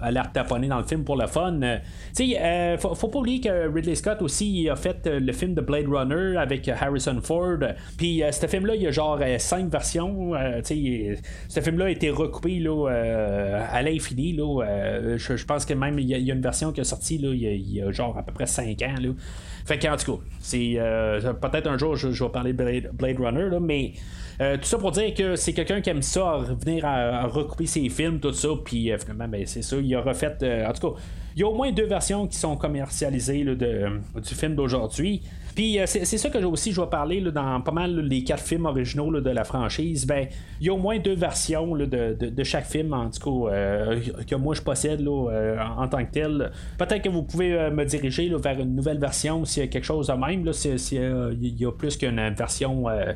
aller 0.00 0.20
taponner 0.32 0.68
dans 0.68 0.78
le 0.78 0.84
film 0.84 1.04
pour 1.04 1.16
le 1.16 1.26
fun. 1.26 1.60
Euh, 1.62 1.78
tu 2.16 2.32
sais, 2.32 2.76
faut, 2.78 3.08
pas 3.08 3.18
oublier 3.18 3.40
que 3.40 3.72
Ridley 3.72 3.94
Scott 3.94 4.22
aussi 4.22 4.68
a 4.70 4.76
fait 4.76 5.06
le 5.06 5.32
film 5.32 5.54
de 5.54 5.60
Blade 5.60 5.88
Runner 5.88 6.38
avec 6.38 6.68
Harrison 6.68 7.20
Ford. 7.22 7.58
Puis 7.96 8.22
ce 8.30 8.46
film-là, 8.46 8.74
il 8.76 8.82
y 8.82 8.86
a 8.86 8.90
genre 8.90 9.20
cinq 9.38 9.70
versions. 9.70 10.32
ce 10.62 11.60
film-là 11.60 11.86
a 11.86 11.90
été 11.90 12.10
recoupé 12.10 12.58
là, 12.60 12.86
à 13.70 13.82
l'infini. 13.82 14.36
je, 14.36 15.44
pense 15.44 15.64
que 15.64 15.74
même 15.74 15.98
il 15.98 16.08
y, 16.08 16.30
a, 16.30 16.34
une 16.34 16.40
version 16.40 16.72
qui 16.72 16.80
est 16.80 16.84
sortie 16.84 17.18
là, 17.18 17.30
il, 17.32 17.72
y 17.72 17.82
a, 17.82 17.90
genre 17.90 18.16
à 18.16 18.22
peu 18.22 18.32
près 18.32 18.46
cinq 18.46 18.80
ans. 18.82 18.94
Là. 19.00 19.10
Fait 19.64 19.78
qu'en 19.78 19.96
tout 19.96 20.16
cas, 20.16 20.22
c'est 20.40 20.78
peut-être 21.40 21.66
un 21.66 21.76
jour 21.76 21.96
je, 21.96 22.08
vais 22.08 22.30
parler 22.30 22.52
de 22.52 22.88
Blade, 22.92 23.18
Runner, 23.18 23.48
là, 23.50 23.60
mais 23.60 23.92
euh, 23.92 24.27
tout 24.38 24.64
ça 24.64 24.78
pour 24.78 24.92
dire 24.92 25.12
que 25.14 25.34
c'est 25.34 25.52
quelqu'un 25.52 25.80
qui 25.80 25.90
aime 25.90 26.02
ça, 26.02 26.32
revenir 26.36 26.84
à, 26.84 27.26
recouper 27.26 27.66
ses 27.66 27.88
films, 27.88 28.20
tout 28.20 28.32
ça, 28.32 28.48
puis 28.64 28.92
euh, 28.92 28.98
finalement, 28.98 29.26
ben, 29.26 29.42
c'est 29.46 29.62
ça, 29.62 29.76
il 29.76 29.92
a 29.94 30.00
refait. 30.00 30.36
Euh, 30.42 30.66
en 30.66 30.72
tout 30.72 30.92
cas, 30.92 31.00
il 31.34 31.40
y 31.40 31.44
a 31.44 31.48
au 31.48 31.54
moins 31.54 31.72
deux 31.72 31.86
versions 31.86 32.26
qui 32.26 32.36
sont 32.36 32.56
commercialisées 32.56 33.44
du 33.44 34.34
film 34.34 34.54
d'aujourd'hui. 34.54 35.22
Puis 35.54 35.78
c'est, 35.86 36.04
ça 36.04 36.30
que 36.30 36.38
aussi 36.44 36.72
je 36.72 36.80
vais 36.80 36.86
parler 36.86 37.20
dans 37.20 37.60
pas 37.60 37.72
mal 37.72 37.98
les 38.00 38.22
quatre 38.22 38.42
films 38.42 38.66
originaux 38.66 39.20
de 39.20 39.30
la 39.30 39.44
franchise. 39.44 40.06
Ben, 40.06 40.26
il 40.60 40.66
y 40.66 40.70
a 40.70 40.72
au 40.72 40.78
moins 40.78 40.98
deux 40.98 41.14
versions 41.14 41.76
de, 41.76 42.44
chaque 42.44 42.66
film, 42.66 42.92
en 42.92 43.10
tout 43.10 43.44
cas, 43.44 43.94
que 44.26 44.34
moi 44.34 44.54
je 44.54 44.62
possède 44.62 45.06
en, 45.06 45.88
tant 45.88 46.04
que 46.04 46.10
tel. 46.10 46.50
Peut-être 46.76 47.02
que 47.02 47.08
vous 47.08 47.22
pouvez 47.22 47.70
me 47.70 47.84
diriger 47.84 48.32
vers 48.36 48.58
une 48.58 48.74
nouvelle 48.74 48.98
version 48.98 49.44
s'il 49.44 49.62
y 49.62 49.66
a 49.66 49.68
quelque 49.68 49.84
chose 49.84 50.08
de 50.08 50.12
même, 50.14 50.52
s'il 50.52 51.60
y 51.60 51.66
a 51.66 51.72
plus 51.72 51.96
qu'une 51.96 52.34
version 52.34 52.88
euh, 52.88 53.12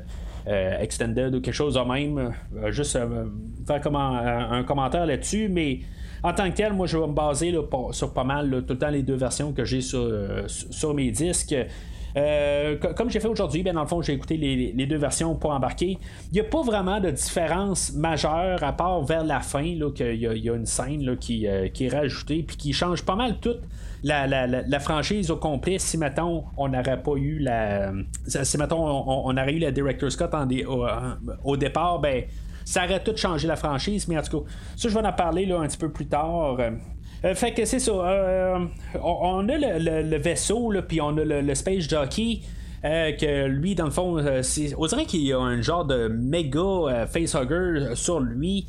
extended 0.46 1.35
ou 1.35 1.40
quelque 1.40 1.55
chose 1.55 1.74
de 1.74 1.81
même. 1.81 2.33
Euh, 2.57 2.70
juste 2.70 2.96
euh, 2.96 3.26
faire 3.66 3.81
comment, 3.81 4.16
un 4.16 4.64
commentaire 4.64 5.07
là-dessus, 5.07 5.48
mais 5.48 5.81
en 6.22 6.33
tant 6.33 6.50
que 6.50 6.57
tel, 6.57 6.72
moi, 6.72 6.87
je 6.87 6.98
vais 6.98 7.07
me 7.07 7.12
baser 7.12 7.55
sur 7.92 8.12
pas 8.12 8.24
mal 8.24 8.64
tout 8.66 8.74
le 8.74 8.78
temps 8.78 8.90
les 8.90 9.02
deux 9.02 9.16
versions 9.16 9.52
que 9.52 9.64
j'ai 9.64 9.81
sur 9.81 10.94
mes 10.94 11.11
disques. 11.11 11.55
Euh, 12.16 12.77
comme 12.96 13.11
j'ai 13.11 13.20
fait 13.20 13.29
aujourd'hui, 13.29 13.62
ben 13.62 13.75
dans 13.75 13.83
le 13.83 13.87
fond, 13.87 14.03
j'ai 14.03 14.12
écouté 14.12 14.37
les, 14.37 14.87
deux 14.87 14.96
versions 14.96 15.35
pour 15.35 15.51
embarquer. 15.51 15.98
Il 16.31 16.35
n'y 16.35 16.40
a 16.40 16.44
pas 16.44 16.62
vraiment 16.62 17.01
de 17.01 17.11
différence 17.11 17.92
majeure 17.92 18.62
à 18.62 18.72
part 18.72 19.03
vers 19.03 19.25
la 19.25 19.40
fin, 19.40 19.62
qu'il 19.94 20.14
y, 20.16 20.51
a 20.51 20.55
une 20.55 20.66
scène 20.66 21.16
qui, 21.16 21.46
euh, 21.46 21.68
qui, 21.68 21.87
est 21.87 21.88
rajoutée 21.88 22.42
puis 22.42 22.57
qui 22.57 22.72
change 22.72 23.03
pas 23.03 23.16
mal 23.16 23.38
toute 23.38 23.61
la, 24.03 24.81
franchise 24.81 25.31
au 25.31 25.37
complet. 25.37 25.79
Si 25.79 25.96
mettons 25.96 26.44
on 26.57 26.68
n'aurait 26.68 27.03
pas 27.03 27.14
eu 27.16 27.38
la. 27.38 27.92
Si 28.27 28.59
mettons 28.59 28.87
on, 28.87 29.37
aurait 29.37 29.55
eu 29.55 29.59
la 29.59 29.70
Director 29.70 30.11
Scott 30.11 30.35
au, 30.66 30.87
au, 31.44 31.57
départ, 31.57 32.01
ben 32.01 32.25
ça 32.64 32.85
aurait 32.85 33.03
tout 33.03 33.16
changé 33.16 33.48
la 33.48 33.57
franchise, 33.57 34.07
mais 34.09 34.18
en 34.18 34.22
tout 34.22 34.40
cas, 34.40 34.51
ça 34.77 34.88
je 34.88 34.94
vais 34.94 35.07
en 35.07 35.12
parler 35.12 35.46
là, 35.46 35.61
un 35.61 35.66
petit 35.66 35.79
peu 35.79 35.90
plus 35.90 36.07
tard. 36.07 36.59
Euh, 37.24 37.35
fait 37.35 37.52
que 37.52 37.64
c'est 37.64 37.78
ça. 37.78 37.92
Euh, 37.92 38.58
on, 39.02 39.48
a 39.48 39.56
le, 39.56 40.16
vaisseau, 40.18 40.72
puis 40.87 41.00
on 41.00 41.16
a 41.16 41.24
le, 41.24 41.54
Space 41.54 41.88
Jockey. 41.88 42.40
Euh, 42.85 43.12
que 43.12 43.46
lui, 43.46 43.76
dans 43.76 43.85
le 43.85 43.92
fond, 43.92 44.18
on 44.18 44.87
dirait 44.87 45.04
qu'il 45.04 45.32
a 45.32 45.38
un 45.38 45.62
genre 45.62 45.85
de 45.85 46.08
méga 46.08 47.06
facehugger 47.06 47.94
sur 47.94 48.18
lui. 48.18 48.66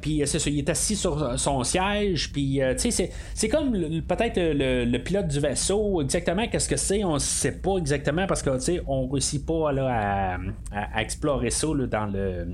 puis 0.00 0.22
c'est 0.26 0.40
ça, 0.40 0.50
il 0.50 0.58
est 0.58 0.68
assis 0.68 0.96
sur 0.96 1.38
son 1.38 1.62
siège. 1.62 2.32
Puis 2.32 2.60
tu 2.78 2.90
sais, 2.90 3.12
c'est 3.34 3.48
comme 3.48 3.70
peut-être 4.08 4.40
le, 4.40 4.98
pilote 4.98 5.28
du 5.28 5.38
vaisseau. 5.38 6.02
Exactement 6.02 6.48
qu'est-ce 6.48 6.68
que 6.68 6.76
c'est, 6.76 7.04
on 7.04 7.20
sait 7.20 7.60
pas 7.60 7.76
exactement 7.76 8.26
parce 8.26 8.42
que 8.42 8.50
tu 8.56 8.60
sais, 8.60 8.82
on 8.88 9.06
réussit 9.06 9.46
pas 9.46 9.70
à, 9.70 10.38
explorer 11.00 11.50
ça 11.50 11.68
dans 11.88 12.06
le 12.06 12.44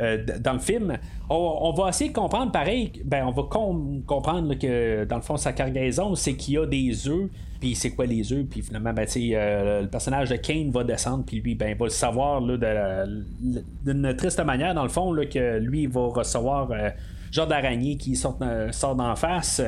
euh, 0.00 0.24
dans 0.40 0.52
le 0.52 0.58
film. 0.58 0.96
On, 1.28 1.72
va 1.72 1.88
essayer 1.88 2.10
de 2.10 2.14
comprendre 2.14 2.52
pareil, 2.52 2.92
ben 3.04 3.26
on 3.26 3.32
va 3.32 3.42
comprendre 3.42 4.54
que 4.54 5.04
dans 5.04 5.16
le 5.16 5.22
fond 5.22 5.36
sa 5.36 5.52
cargaison, 5.52 6.14
c'est 6.14 6.34
qu'il 6.34 6.54
y 6.54 6.58
a 6.58 6.66
des 6.66 7.08
œufs, 7.08 7.28
puis 7.60 7.74
c'est 7.74 7.90
quoi 7.90 8.06
les 8.06 8.32
œufs, 8.32 8.46
puis 8.48 8.62
finalement 8.62 8.92
ben, 8.92 9.06
euh, 9.16 9.82
le 9.82 9.88
personnage 9.88 10.30
de 10.30 10.36
Kane 10.36 10.70
va 10.70 10.84
descendre, 10.84 11.24
puis 11.26 11.40
lui 11.40 11.54
ben, 11.54 11.76
va 11.76 11.86
le 11.86 11.90
savoir 11.90 12.40
d'une 12.40 14.14
triste 14.16 14.42
manière, 14.44 14.74
dans 14.74 14.84
le 14.84 14.88
fond, 14.88 15.12
là, 15.12 15.26
que 15.26 15.58
lui 15.58 15.86
va 15.86 16.06
recevoir 16.06 16.70
euh, 16.70 16.90
genre 17.32 17.46
d'araignée 17.46 17.96
qui 17.96 18.16
sort, 18.16 18.38
sort 18.70 18.94
d'en 18.94 19.16
face. 19.16 19.60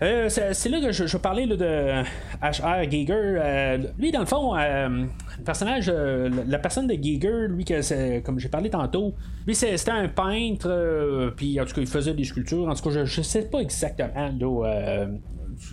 Euh, 0.00 0.28
c'est 0.28 0.68
là 0.68 0.80
que 0.80 0.92
je, 0.92 1.06
je 1.06 1.16
parlais 1.16 1.46
de 1.46 1.56
H.R. 2.42 2.90
Giger. 2.90 3.12
Euh, 3.14 3.78
lui, 3.98 4.12
dans 4.12 4.20
le 4.20 4.26
fond, 4.26 4.56
euh, 4.56 4.88
le 5.38 5.44
personnage, 5.44 5.90
la 5.90 6.58
personne 6.58 6.86
de 6.86 6.94
Giger, 6.94 7.48
lui, 7.48 7.64
que 7.64 8.20
comme 8.20 8.38
j'ai 8.38 8.48
parlé 8.48 8.70
tantôt, 8.70 9.14
lui, 9.46 9.54
c'était 9.54 9.90
un 9.90 10.08
peintre, 10.08 11.32
puis 11.36 11.60
en 11.60 11.64
tout 11.64 11.74
cas, 11.74 11.80
il 11.80 11.86
faisait 11.86 12.14
des 12.14 12.24
sculptures. 12.24 12.68
En 12.68 12.74
tout 12.74 12.88
cas, 12.88 13.04
je, 13.04 13.20
ne 13.20 13.24
sais 13.24 13.42
pas 13.42 13.60
exactement. 13.60 14.30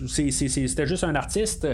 C'était 0.08 0.86
juste 0.86 1.04
un 1.04 1.14
artiste. 1.14 1.68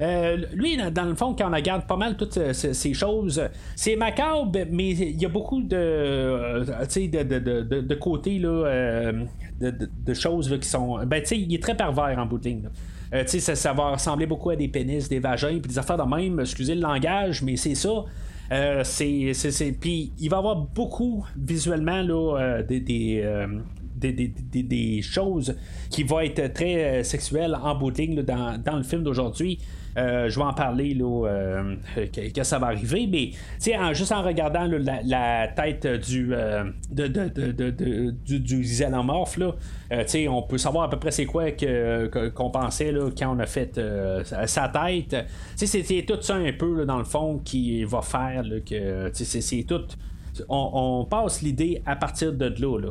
Lui, 0.00 0.76
dans 0.92 1.04
le 1.04 1.16
fond, 1.16 1.34
quand 1.34 1.50
on 1.50 1.54
regarde 1.54 1.86
pas 1.88 1.96
mal 1.96 2.16
toutes 2.16 2.38
ces, 2.52 2.94
choses, 2.94 3.42
c'est 3.74 3.96
macabre, 3.96 4.52
mais 4.70 4.90
il 4.90 5.20
y 5.20 5.26
a 5.26 5.28
beaucoup 5.28 5.60
de, 5.60 5.76
euh, 5.76 6.64
de, 6.64 7.80
de, 7.80 7.94
côtés 7.96 8.38
là, 8.38 9.12
de, 9.60 10.14
choses 10.14 10.56
qui 10.60 10.68
sont. 10.68 11.04
Ben, 11.06 11.20
tu 11.20 11.28
sais, 11.28 11.38
il 11.38 11.54
est 11.54 11.62
très 11.62 11.76
pervers 11.76 12.18
en 12.18 12.26
bout 12.26 12.38
de 12.38 12.48
ligne. 12.48 12.68
ça, 13.26 13.54
ça, 13.54 13.72
va 13.72 13.92
ressembler 13.92 14.26
beaucoup 14.26 14.50
à 14.50 14.56
des 14.56 14.68
pénis, 14.68 15.08
des 15.08 15.18
vagins, 15.18 15.58
puis 15.60 15.68
des 15.68 15.78
affaires 15.78 15.98
de 15.98 16.14
même, 16.14 16.40
excusez 16.40 16.74
le 16.74 16.80
langage, 16.80 17.42
mais 17.42 17.56
c'est 17.56 17.74
ça. 17.74 18.04
c'est, 18.84 19.76
Puis 19.80 20.12
il 20.18 20.28
va 20.30 20.36
y 20.36 20.38
avoir 20.38 20.56
beaucoup 20.56 21.24
visuellement 21.36 22.02
là, 22.02 22.62
des, 22.62 22.80
des, 22.80 24.62
des, 24.62 25.02
choses 25.02 25.56
qui 25.90 26.04
vont 26.04 26.20
être 26.20 26.52
très 26.52 27.02
sexuelles 27.02 27.56
en 27.60 27.74
bout 27.74 27.90
de 27.90 27.98
ligne 27.98 28.22
dans, 28.22 28.56
dans, 28.62 28.76
le 28.76 28.84
film 28.84 29.02
d'aujourd'hui. 29.02 29.58
Euh, 29.98 30.28
je 30.28 30.38
vais 30.38 30.44
en 30.44 30.52
parler 30.52 30.94
là, 30.94 31.26
euh, 31.26 31.76
que, 32.32 32.42
ça 32.44 32.58
va 32.58 32.68
arriver, 32.68 33.08
mais 33.10 33.76
en, 33.76 33.92
juste 33.92 34.12
en 34.12 34.22
regardant 34.22 34.68
la, 35.04 35.48
tête 35.48 35.86
du, 35.86 36.28
euh, 36.32 36.64
de, 36.90 37.06
du, 38.10 38.40
du 38.40 38.84
on 40.28 40.42
peut 40.42 40.58
savoir 40.58 40.84
à 40.84 40.90
peu 40.90 40.98
près 40.98 41.10
c'est 41.10 41.26
quoi 41.26 41.50
qu'on 41.52 42.50
pensait 42.50 42.92
là, 42.92 43.10
quand 43.16 43.34
on 43.34 43.40
a 43.40 43.46
fait 43.46 43.80
sa 44.46 44.68
tête. 44.68 45.16
C'est 45.56 46.06
tout 46.06 46.22
ça 46.22 46.36
un 46.36 46.52
peu 46.52 46.84
dans 46.84 46.98
le 46.98 47.04
fond 47.04 47.40
qui 47.44 47.82
va 47.84 48.02
faire 48.02 48.44
que 48.64 49.10
c'est 49.12 49.64
tout. 49.66 49.84
On, 50.48 51.06
passe 51.10 51.42
l'idée 51.42 51.82
à 51.84 51.96
partir 51.96 52.32
de 52.32 52.44
là. 52.46 52.78
là. 52.78 52.90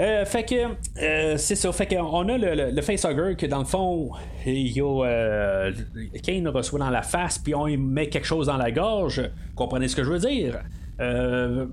Euh, 0.00 0.24
fait 0.24 0.44
que 0.44 0.54
euh, 1.02 1.36
c'est 1.36 1.56
ça. 1.56 1.70
Fait 1.72 1.86
qu'on 1.86 2.28
a 2.28 2.38
le, 2.38 2.70
le, 2.70 2.82
facehugger 2.82 3.36
que 3.36 3.44
dans 3.44 3.58
le 3.58 3.66
fond, 3.66 4.10
il 4.46 4.72
y 4.72 4.80
a 4.80 5.04
euh, 5.04 5.72
Kane 6.22 6.48
reçoit 6.48 6.78
dans 6.78 6.88
la 6.88 7.02
face, 7.02 7.38
puis 7.38 7.54
on 7.54 7.66
met 7.76 8.08
quelque 8.08 8.26
chose 8.26 8.46
dans 8.46 8.56
la 8.56 8.70
gorge. 8.70 9.22
Comprenez 9.54 9.88
ce 9.88 9.96
que 9.96 10.04
je 10.04 10.10
veux 10.10 10.18
dire? 10.18 10.60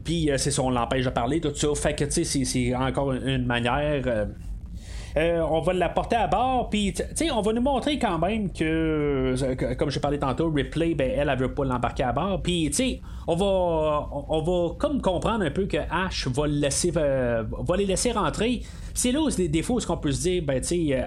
puis 0.05 0.29
c'est 0.37 0.51
ça, 0.51 0.61
on 0.61 0.69
l'empêche 0.69 1.03
de 1.03 1.09
parler, 1.09 1.41
tout 1.41 1.53
ça. 1.53 1.67
Fait 1.75 1.93
que 1.93 2.05
tu 2.05 2.23
sais, 2.23 2.45
c'est 2.45 2.73
encore 2.73 3.11
une 3.11 3.45
manière 3.45 4.27
euh, 5.17 5.41
on 5.49 5.61
va 5.61 5.73
la 5.73 5.89
porter 5.89 6.15
à 6.15 6.27
bord, 6.27 6.69
puis 6.69 6.93
on 7.33 7.41
va 7.41 7.53
nous 7.53 7.61
montrer 7.61 7.97
quand 7.97 8.19
même 8.19 8.51
que, 8.51 9.33
comme 9.73 9.89
je 9.89 9.99
parlais 9.99 10.19
tantôt, 10.19 10.51
Ripley, 10.51 10.93
ben, 10.93 11.09
elle, 11.09 11.29
elle 11.29 11.39
veut 11.39 11.53
pas 11.53 11.65
l'embarquer 11.65 12.03
à 12.03 12.11
bord. 12.11 12.41
Puis, 12.43 13.01
on 13.25 13.35
va, 13.35 14.09
on, 14.29 14.41
va 14.41 14.75
comme 14.75 15.01
comprendre 15.01 15.43
un 15.43 15.49
peu 15.49 15.65
que 15.65 15.77
Ash 15.89 16.27
va, 16.27 16.45
laisser, 16.45 16.91
euh, 16.95 17.43
va 17.67 17.77
les 17.77 17.85
laisser 17.85 18.11
rentrer. 18.11 18.61
C'est 18.93 19.11
là 19.11 19.21
où 19.21 19.29
des 19.31 19.47
défauts, 19.47 19.79
ce 19.79 19.87
qu'on 19.87 19.97
peut 19.97 20.11
se 20.11 20.21
dire, 20.21 20.43
ben, 20.43 20.61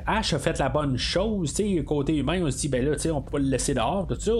Ash 0.06 0.34
a 0.34 0.38
fait 0.40 0.58
la 0.58 0.68
bonne 0.68 0.96
chose, 0.96 1.54
côté 1.86 2.16
humain, 2.16 2.40
on 2.42 2.50
se 2.50 2.58
dit, 2.58 2.68
ben 2.68 2.84
là, 2.84 2.96
on 3.14 3.22
peut 3.22 3.30
pas 3.30 3.38
le 3.38 3.48
laisser 3.48 3.74
dehors, 3.74 4.08
tout 4.08 4.18
ça. 4.18 4.32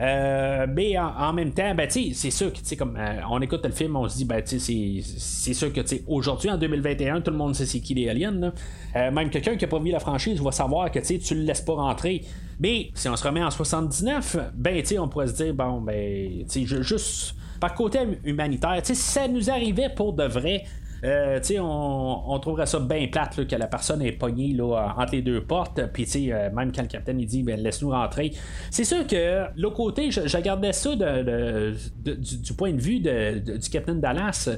Euh, 0.00 0.66
mais 0.68 0.98
en, 0.98 1.32
même 1.32 1.52
temps, 1.52 1.74
ben, 1.74 1.88
c'est 1.88 2.30
sûr 2.30 2.52
que 2.52 2.74
comme 2.74 2.96
euh, 2.96 3.20
on 3.30 3.40
écoute 3.40 3.64
le 3.64 3.72
film, 3.72 3.96
on 3.96 4.08
se 4.08 4.16
dit 4.16 4.24
ben, 4.24 4.42
c'est 4.44 5.54
sûr 5.54 5.72
que 5.72 5.80
aujourd'hui, 6.06 6.50
en 6.50 6.56
2021, 6.56 7.20
tout 7.20 7.30
le 7.30 7.36
monde 7.36 7.54
sait 7.54 7.66
c'est 7.66 7.80
qui 7.80 7.94
les 7.94 8.08
aliens. 8.08 8.52
Euh, 8.96 9.10
même 9.10 9.30
quelqu'un 9.30 9.56
qui 9.56 9.64
a 9.64 9.68
pas 9.68 9.78
vu 9.78 9.90
la 9.90 10.00
franchise 10.00 10.40
va 10.40 10.52
savoir 10.52 10.90
que 10.90 10.98
tu 10.98 11.34
le 11.34 11.42
laisses 11.42 11.60
pas 11.60 11.74
rentrer. 11.74 12.22
Mais 12.60 12.90
si 12.94 13.08
on 13.08 13.16
se 13.16 13.24
remet 13.24 13.42
en 13.42 13.50
79, 13.50 14.36
ben 14.54 14.82
on 14.98 15.08
pourrait 15.08 15.28
se 15.28 15.42
dire 15.42 15.54
bon 15.54 15.80
ben 15.80 16.44
juste 16.48 17.34
par 17.60 17.74
côté 17.74 18.00
humanitaire, 18.24 18.80
si 18.82 18.94
ça 18.94 19.26
nous 19.28 19.48
arrivait 19.48 19.88
pour 19.88 20.12
de 20.12 20.24
vrai, 20.24 20.64
euh, 21.04 21.38
on, 21.60 22.22
on, 22.28 22.38
trouverait 22.38 22.64
ça 22.64 22.80
bien 22.80 23.06
plate 23.08 23.46
que 23.46 23.56
la 23.56 23.66
personne 23.66 24.00
est 24.00 24.12
pognée 24.12 24.54
là, 24.54 24.94
entre 24.96 25.12
les 25.12 25.22
deux 25.22 25.42
portes. 25.42 25.80
Puis 25.92 26.06
euh, 26.32 26.50
même 26.50 26.72
quand 26.72 26.82
le 26.82 26.88
capitaine 26.88 27.20
il 27.20 27.26
dit 27.26 27.42
ben, 27.42 27.60
laisse-nous 27.60 27.90
rentrer. 27.90 28.32
C'est 28.70 28.84
sûr 28.84 29.06
que 29.06 29.44
l'autre 29.56 29.76
côté, 29.76 30.10
je, 30.10 30.20
regardais 30.34 30.72
ça 30.72 30.94
du, 30.94 32.52
point 32.56 32.72
de 32.72 32.80
vue 32.80 33.00
du 33.00 33.70
capitaine 33.70 34.00
Dallas. 34.00 34.48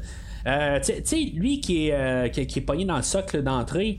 Euh, 0.47 0.79
lui 1.35 1.61
qui 1.61 1.89
est, 1.89 2.31
qui, 2.31 2.59
est 2.59 2.63
pogné 2.63 2.85
dans 2.85 2.97
le 2.97 3.03
socle 3.03 3.43
d'entrée. 3.43 3.99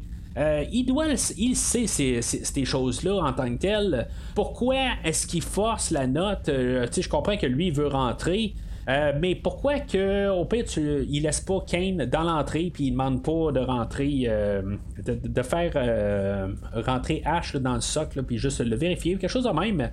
il 0.72 0.86
doit, 0.86 1.08
il 1.38 1.56
sait 1.58 1.88
ces, 1.88 2.66
choses-là 2.66 3.26
en 3.26 3.34
tant 3.34 3.54
que 3.54 3.60
tel. 3.60 4.08
Pourquoi 4.36 4.78
est-ce 5.04 5.28
qu'il 5.28 5.42
force 5.42 5.92
la 5.92 6.08
note? 6.08 6.46
Je 6.48 7.10
comprends 7.10 7.36
que 7.36 7.48
lui 7.48 7.72
veut 7.72 7.88
rentrer, 7.88 8.54
euh, 8.89 9.12
mais 9.19 9.36
pourquoi 9.36 9.80
que 9.80 10.30
au 10.30 10.45
pire 10.45 10.63
tu, 10.63 11.06
il 11.10 11.23
laisse 11.23 11.41
pas 11.41 11.60
Kane 11.67 12.06
dans 12.06 12.23
l'entrée 12.23 12.71
puis 12.73 12.86
il 12.86 12.91
demande 12.91 13.21
pas 13.21 13.52
de 13.52 13.60
rentrer 13.60 14.23
euh, 14.28 14.62
de, 15.06 15.41
faire 15.41 15.73
euh, 15.76 16.47
rentrer 16.73 17.21
Ash 17.26 17.58
dans 17.58 17.76
le 17.76 17.82
socle 17.82 18.23
puis 18.23 18.38
juste 18.38 18.62
le 18.62 18.76
vérifier 18.78 19.17
quelque 19.17 19.30
chose 19.30 19.43
de 19.43 19.50
même. 19.50 19.89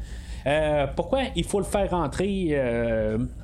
Pourquoi 0.94 1.22
il 1.35 1.44
faut 1.44 1.59
le 1.59 1.64
faire 1.64 1.90
rentrer 1.90 2.57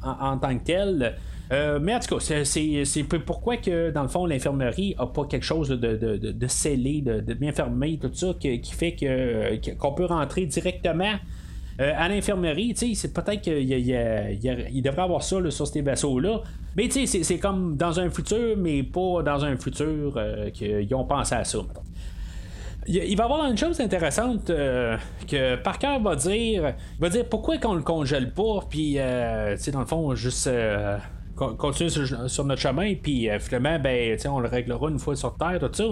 en, 0.04 0.36
tant 0.38 0.56
que 0.58 0.64
tel? 0.64 1.16
Mais 1.50 1.94
en 1.94 1.98
tout 1.98 2.18
cas, 2.18 2.44
c'est 2.44 3.02
pourquoi 3.26 3.56
que 3.56 3.90
dans 3.90 4.02
le 4.02 4.08
fond 4.08 4.26
l'infirmerie 4.26 4.94
a 4.98 5.06
pas 5.06 5.24
quelque 5.24 5.46
chose 5.46 5.70
de, 5.70 6.46
scellé, 6.46 7.00
de, 7.00 7.34
bien 7.34 7.52
fermé, 7.52 7.98
tout 7.98 8.12
ça, 8.12 8.34
qui, 8.38 8.60
fait 8.70 8.94
qu'on 9.80 9.92
peut 9.94 10.04
rentrer 10.04 10.44
directement 10.44 11.14
euh, 11.80 11.92
à 11.96 12.08
l'infirmerie, 12.08 12.74
c'est 12.94 13.12
peut-être 13.12 13.40
qu'il 13.40 13.62
il 13.62 14.82
devrait 14.82 15.02
avoir 15.02 15.22
ça 15.22 15.50
sur 15.50 15.66
ces 15.66 15.80
vaisseaux-là. 15.80 16.42
Mais 16.76 16.90
c'est 16.90 17.38
comme 17.38 17.76
dans 17.76 17.98
un 17.98 18.10
futur, 18.10 18.56
mais 18.58 18.82
pas 18.82 19.22
dans 19.22 19.44
un 19.44 19.56
futur 19.56 20.14
euh, 20.16 20.50
qu'ils 20.50 20.94
ont 20.94 21.04
pensé 21.04 21.34
à 21.34 21.44
ça. 21.44 21.58
Il 22.86 23.16
va 23.16 23.24
y 23.24 23.26
avoir 23.26 23.46
une 23.46 23.56
chose 23.56 23.80
intéressante 23.80 24.50
euh, 24.50 24.96
que 25.26 25.56
Parker 25.56 25.98
va 26.02 26.16
dire. 26.16 26.74
va 26.98 27.08
dire 27.08 27.24
pourquoi 27.26 27.56
qu'on 27.56 27.74
le 27.74 27.82
congèle 27.82 28.32
pas, 28.32 28.60
puis 28.68 28.96
dans 28.96 29.80
le 29.80 29.86
fond, 29.86 30.14
juste 30.14 30.50
continuer 31.36 31.88
sur, 31.88 32.44
notre 32.44 32.60
chemin, 32.60 32.94
puis 32.94 33.28
finalement, 33.38 33.78
ben, 33.78 34.18
on 34.26 34.40
le 34.40 34.48
réglera 34.48 34.90
une 34.90 34.98
fois 34.98 35.16
sur 35.16 35.34
Terre, 35.36 35.58
tout 35.60 35.70
ça. 35.72 35.84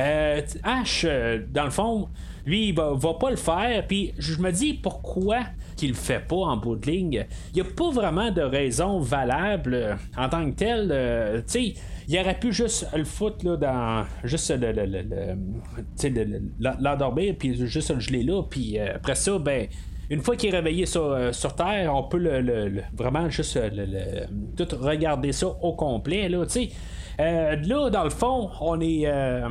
Euh, 0.00 0.40
Ash, 0.62 1.04
euh, 1.08 1.40
dans 1.52 1.64
le 1.64 1.70
fond, 1.70 2.08
lui, 2.46 2.68
il 2.68 2.74
va, 2.74 2.92
va 2.94 3.14
pas 3.14 3.30
le 3.30 3.36
faire. 3.36 3.86
Puis 3.86 4.12
je 4.18 4.36
me 4.40 4.50
dis 4.50 4.74
pourquoi 4.74 5.40
qu'il 5.76 5.90
le 5.90 5.94
fait 5.94 6.26
pas 6.26 6.36
en 6.36 6.56
bout 6.56 6.76
de 6.76 6.90
ligne. 6.90 7.26
Il 7.54 7.62
n'y 7.62 7.68
a 7.68 7.70
pas 7.70 7.90
vraiment 7.90 8.30
de 8.30 8.40
raison 8.42 8.98
valable 9.00 9.74
euh, 9.74 9.94
en 10.16 10.28
tant 10.28 10.50
que 10.50 10.56
tel. 10.56 10.88
euh, 10.90 11.38
tu 11.38 11.44
sais, 11.46 11.74
il 12.08 12.18
aurait 12.18 12.38
pu 12.38 12.52
juste 12.52 12.86
le 12.96 13.04
foutre 13.04 13.44
là, 13.46 13.56
dans. 13.56 14.04
Juste 14.24 14.50
le. 14.50 14.72
le, 14.72 14.86
le, 14.86 16.70
l'endormir, 16.80 17.34
puis 17.38 17.54
juste 17.66 17.90
le 17.94 18.00
geler 18.00 18.22
là. 18.22 18.42
Puis 18.48 18.78
après 18.78 19.14
ça, 19.14 19.38
ben. 19.38 19.66
Une 20.12 20.22
fois 20.22 20.34
qu'il 20.34 20.52
est 20.52 20.56
réveillé 20.56 20.86
sur, 20.86 21.16
sur 21.32 21.54
Terre, 21.54 21.94
on 21.94 22.02
peut 22.02 22.18
le, 22.18 22.40
le- 22.40 22.82
vraiment 22.92 23.30
juste 23.30 23.56
le- 23.62 24.26
tout 24.56 24.66
regarder 24.76 25.30
ça 25.30 25.46
au 25.62 25.74
complet. 25.74 26.28
Là, 26.28 26.44
tu 26.46 26.50
sais. 26.52 26.68
Euh, 27.20 27.56
là, 27.56 27.90
dans 27.90 28.04
le 28.04 28.10
fond, 28.10 28.48
on 28.60 28.80
est. 28.80 29.02
euh, 29.04 29.48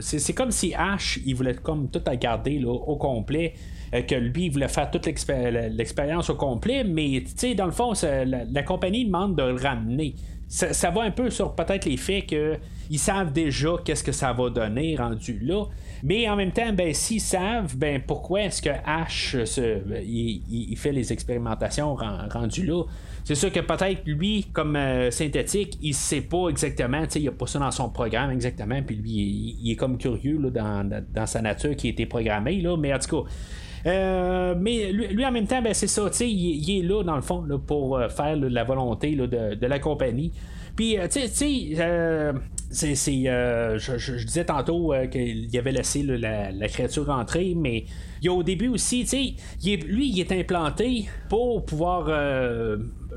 c'est, 0.00 0.32
comme 0.32 0.50
si 0.52 0.72
Ash, 0.74 1.18
il 1.26 1.34
voulait 1.34 1.54
comme 1.54 1.88
tout 1.90 2.02
à 2.06 2.14
garder 2.16 2.58
là, 2.60 2.70
au 2.70 2.96
complet. 2.96 3.54
euh, 3.92 4.02
que 4.02 4.14
lui, 4.14 4.44
il 4.46 4.52
voulait 4.52 4.68
faire 4.68 4.88
toute 4.90 5.06
l'expé- 5.06 5.50
l'expérience 5.70 6.30
au 6.30 6.36
complet, 6.36 6.84
mais 6.84 7.22
tu 7.26 7.32
sais, 7.34 7.54
dans 7.56 7.66
le 7.66 7.72
fond, 7.72 7.92
la, 8.02 8.62
compagnie 8.62 9.04
demande 9.04 9.34
de 9.36 9.42
le 9.42 9.56
ramener. 9.60 10.14
Ça, 10.46 10.90
va 10.90 11.02
un 11.02 11.10
peu 11.12 11.30
sur 11.30 11.54
peut-être 11.54 11.84
les 11.86 11.96
faits 11.96 12.26
qu'ils 12.26 12.98
savent 12.98 13.32
déjà 13.32 13.70
qu'est-ce 13.84 14.02
que 14.04 14.10
ça 14.12 14.32
va 14.32 14.50
donner 14.50 14.96
rendu 14.96 15.38
là. 15.40 15.64
Mais 16.02 16.28
en 16.28 16.34
même 16.36 16.50
temps, 16.52 16.72
ben, 16.72 16.92
s'ils 16.94 17.20
savent, 17.20 17.76
ben, 17.76 18.00
pourquoi 18.04 18.42
est-ce 18.42 18.62
que 18.62 18.70
Ash 18.84 19.36
il, 20.04 20.76
fait 20.76 20.92
les 20.92 21.12
expérimentations 21.12 21.94
ren- 21.94 22.28
rendues 22.32 22.66
là? 22.66 22.82
C'est 23.24 23.34
sûr 23.34 23.52
que 23.52 23.60
peut-être 23.60 24.02
lui, 24.06 24.46
comme 24.52 24.76
euh, 24.76 25.10
synthétique, 25.10 25.78
il 25.82 25.94
sait 25.94 26.22
pas 26.22 26.48
exactement, 26.48 27.02
il 27.14 27.28
a 27.28 27.32
pas 27.32 27.46
ça 27.46 27.58
dans 27.58 27.70
son 27.70 27.88
programme 27.90 28.30
exactement, 28.30 28.80
puis 28.82 28.96
lui, 28.96 29.56
il, 29.60 29.72
est 29.72 29.76
comme 29.76 29.98
curieux 29.98 30.38
là, 30.38 30.50
dans, 30.50 31.02
dans 31.12 31.26
sa 31.26 31.40
nature 31.42 31.76
qui 31.76 31.88
a 31.88 31.90
été 31.90 32.06
programmée, 32.06 32.60
là, 32.60 32.76
mais 32.76 32.92
en 32.92 32.98
tout 32.98 33.22
cas. 33.22 33.30
euh, 33.86 34.54
mais 34.58 34.92
lui, 34.92 35.08
lui, 35.08 35.24
en 35.24 35.32
même 35.32 35.46
temps, 35.46 35.62
ben, 35.62 35.74
c'est 35.74 35.86
ça, 35.86 36.10
il, 36.20 36.26
il 36.26 36.78
est 36.78 36.82
là 36.82 37.02
dans 37.02 37.16
le 37.16 37.22
fond 37.22 37.42
là, 37.42 37.58
pour 37.58 37.98
euh, 37.98 38.08
faire 38.08 38.36
la 38.36 38.64
volonté 38.64 39.14
là, 39.14 39.26
de, 39.26 39.54
de 39.54 39.66
la 39.66 39.78
compagnie. 39.78 40.32
Puis, 40.76 40.96
tu 41.10 41.20
sais, 41.28 41.72
euh, 41.78 42.32
je, 42.70 44.24
disais 44.24 44.44
tantôt 44.44 44.94
qu'il 45.10 45.58
avait 45.58 45.72
laissé 45.72 46.02
la, 46.02 46.68
créature 46.68 47.06
rentrer, 47.06 47.54
mais 47.54 47.84
il 48.22 48.26
y 48.26 48.28
a 48.28 48.32
au 48.32 48.42
début 48.42 48.68
aussi, 48.68 49.02
tu 49.02 49.08
sais, 49.08 49.76
lui, 49.76 50.08
il 50.08 50.20
est 50.20 50.32
implanté 50.32 51.06
pour 51.28 51.66
pouvoir 51.66 52.08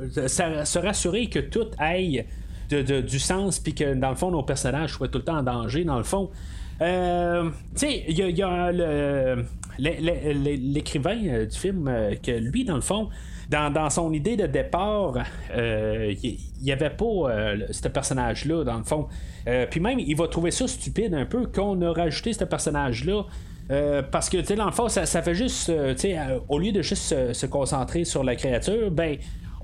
se 0.10 0.28
se 0.28 0.80
rassurer 0.80 1.28
que 1.28 1.40
tout 1.40 1.68
aille 1.78 2.26
du 2.70 3.20
sens, 3.20 3.60
puis 3.60 3.76
que 3.76 3.94
dans 3.94 4.10
le 4.10 4.16
fond, 4.16 4.32
nos 4.32 4.44
personnages 4.44 4.94
soient 4.94 5.08
tout 5.08 5.20
le 5.20 5.24
temps 5.24 5.38
en 5.38 5.44
danger, 5.44 5.84
dans 5.84 5.98
le 5.98 6.04
fond. 6.04 6.30
Euh, 6.82 7.50
tu 7.76 7.88
sais, 7.88 8.04
il 8.08 8.18
y 8.18 8.42
a, 8.42 8.72
l'écrivain 9.78 11.20
euh, 11.28 11.46
du 11.46 11.58
film 11.58 11.88
euh, 11.88 12.16
que 12.16 12.32
lui, 12.32 12.66
dans 12.66 12.76
le 12.76 12.82
fond, 12.82 13.10
dans, 13.50 13.90
son 13.90 14.14
idée 14.14 14.36
de 14.36 14.48
départ, 14.48 15.14
euh, 15.56 16.14
il 16.24 16.38
n'y 16.62 16.72
avait 16.72 16.90
pas 16.90 17.06
euh, 17.06 17.68
ce 17.72 17.88
personnage-là, 17.88 18.64
dans 18.64 18.78
le 18.78 18.84
fond. 18.84 19.08
Euh, 19.48 19.66
Puis 19.70 19.80
même, 19.80 20.00
il 20.00 20.16
va 20.16 20.28
trouver 20.28 20.52
ça 20.52 20.68
stupide 20.68 21.14
un 21.14 21.26
peu 21.26 21.46
qu'on 21.46 21.82
a 21.82 21.92
rajouté 21.92 22.34
ce 22.34 22.44
personnage-là. 22.44 23.24
Euh, 23.72 24.02
parce 24.02 24.30
que, 24.30 24.38
tu 24.38 24.46
sais, 24.46 24.56
dans 24.56 24.66
le 24.66 24.72
fond, 24.72 24.90
ça, 24.90 25.06
fait 25.06 25.36
juste, 25.36 25.70
euh, 25.70 25.94
tu 25.94 26.02
sais, 26.02 26.18
euh, 26.18 26.40
au 26.50 26.60
lieu 26.60 26.72
de 26.72 26.82
juste 26.82 27.34
se 27.34 27.46
concentrer 27.46 28.04
sur 28.04 28.24
la 28.24 28.36
créature, 28.36 28.92
ben, 28.92 29.18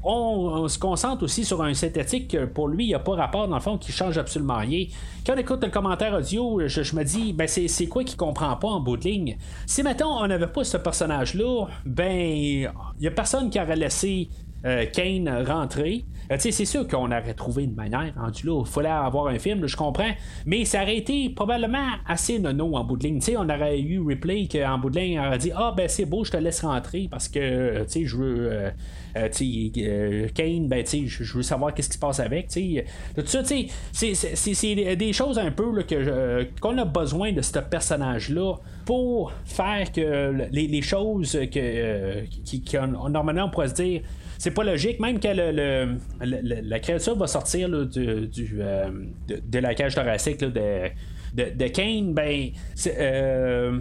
on, 0.04 0.64
on 0.64 0.68
se 0.68 0.80
concentre 0.80 1.24
aussi 1.24 1.46
sur 1.46 1.62
un 1.62 1.74
synthétique 1.74 2.30
que 2.30 2.46
pour 2.46 2.68
lui, 2.68 2.86
il 2.86 2.88
n'y 2.88 2.94
a 2.94 3.00
pas 3.00 3.16
rapport, 3.16 3.48
dans 3.48 3.56
le 3.56 3.62
fond, 3.62 3.78
qui 3.78 3.92
change 3.92 4.18
absolument 4.18 4.58
rien. 4.58 4.86
Quand 5.26 5.34
on 5.36 5.38
écoute 5.38 5.64
le 5.64 5.70
commentaire 5.70 6.14
audio, 6.14 6.62
je, 6.68 6.84
je 6.84 6.96
me 6.96 7.04
dis, 7.04 7.34
ben, 7.34 7.48
c'est, 7.48 7.68
c'est 7.68 7.88
quoi 7.88 8.04
qu'il 8.04 8.18
comprend 8.18 8.56
pas 8.56 8.68
en 8.68 8.80
bout 8.80 8.98
de 8.98 9.04
ligne? 9.04 9.38
Si, 9.66 9.84
mettons, 9.84 10.10
on 10.10 10.28
n'avait 10.28 10.48
pas 10.48 10.64
ce 10.64 10.78
personnage-là, 10.78 11.66
ben, 11.86 12.12
il 12.12 12.72
n'y 13.00 13.08
a 13.08 13.12
personne 13.12 13.50
qui 13.50 13.60
aurait 13.60 13.76
laissé 13.76 14.30
euh, 14.66 14.86
Kane 14.92 15.30
rentrer. 15.48 16.06
Euh, 16.32 16.36
c'est 16.38 16.52
sûr 16.66 16.88
qu'on 16.88 17.08
aurait 17.08 17.34
trouvé 17.34 17.64
une 17.64 17.74
manière. 17.74 18.14
Il 18.44 18.66
fallait 18.66 18.90
avoir 18.90 19.28
un 19.28 19.40
film, 19.40 19.66
je 19.66 19.76
comprends. 19.76 20.12
Mais 20.46 20.64
ça 20.66 20.84
aurait 20.84 20.98
été 20.98 21.30
probablement 21.30 21.88
assez 22.08 22.38
nono 22.38 22.76
en 22.76 22.84
bout 22.84 22.98
de 22.98 23.04
ligne. 23.08 23.20
On 23.38 23.50
aurait 23.50 23.80
eu 23.80 24.00
Ripley 24.00 24.46
qui 24.46 24.64
en 24.64 24.78
bout 24.78 24.90
de 24.92 25.00
ligne 25.00 25.20
aurait 25.20 25.38
dit 25.40 25.52
Ah 25.56 25.74
ben 25.76 25.88
c'est 25.88 26.06
beau, 26.06 26.24
je 26.24 26.32
te 26.32 26.38
laisse 26.38 26.62
rentrer 26.62 27.08
parce 27.10 27.28
que 27.28 27.40
euh, 27.40 27.86
je 27.88 28.16
veux. 28.16 28.50
euh, 28.52 28.70
euh, 29.18 30.28
Kane, 30.36 30.68
ben 30.68 30.86
je 30.86 31.34
veux 31.34 31.42
savoir 31.42 31.74
qu'est-ce 31.74 31.90
qui 31.90 31.96
se 31.96 32.00
passe 32.00 32.20
avec. 32.20 32.48
Tout 32.50 33.26
ça, 33.26 33.44
c'est- 33.44 34.96
des 34.96 35.14
choses 35.14 35.40
un 35.40 35.52
peu 35.52 35.66
qu'on 36.62 36.78
a 36.78 36.86
besoin 36.86 37.32
de 37.32 37.42
ce 37.42 37.58
personnage-là 37.60 38.56
pour 38.86 39.32
faire 39.46 39.92
que 39.92 40.48
les, 40.52 40.82
choses 40.82 41.34
que, 41.52 42.26
qui- 42.44 42.64
normalement 43.10 43.46
on 43.46 43.50
pourrait 43.50 43.70
se 43.70 43.74
dire 43.76 44.02
c'est 44.40 44.52
pas 44.52 44.64
logique, 44.64 45.00
même 45.02 45.20
que 45.20 45.28
le, 45.28 45.98
la 46.22 46.80
créature 46.80 47.16
va 47.18 47.28
sortir 47.28 47.70
du, 47.70 48.30
euh, 48.60 48.90
de, 49.28 49.42
de 49.46 49.60
la 49.60 49.76
cage 49.76 49.96
thoracique 49.96 50.40
de, 50.40 50.90
de, 51.34 51.68
Kane, 51.68 52.14
ben, 52.14 52.50
euh, 52.88 53.80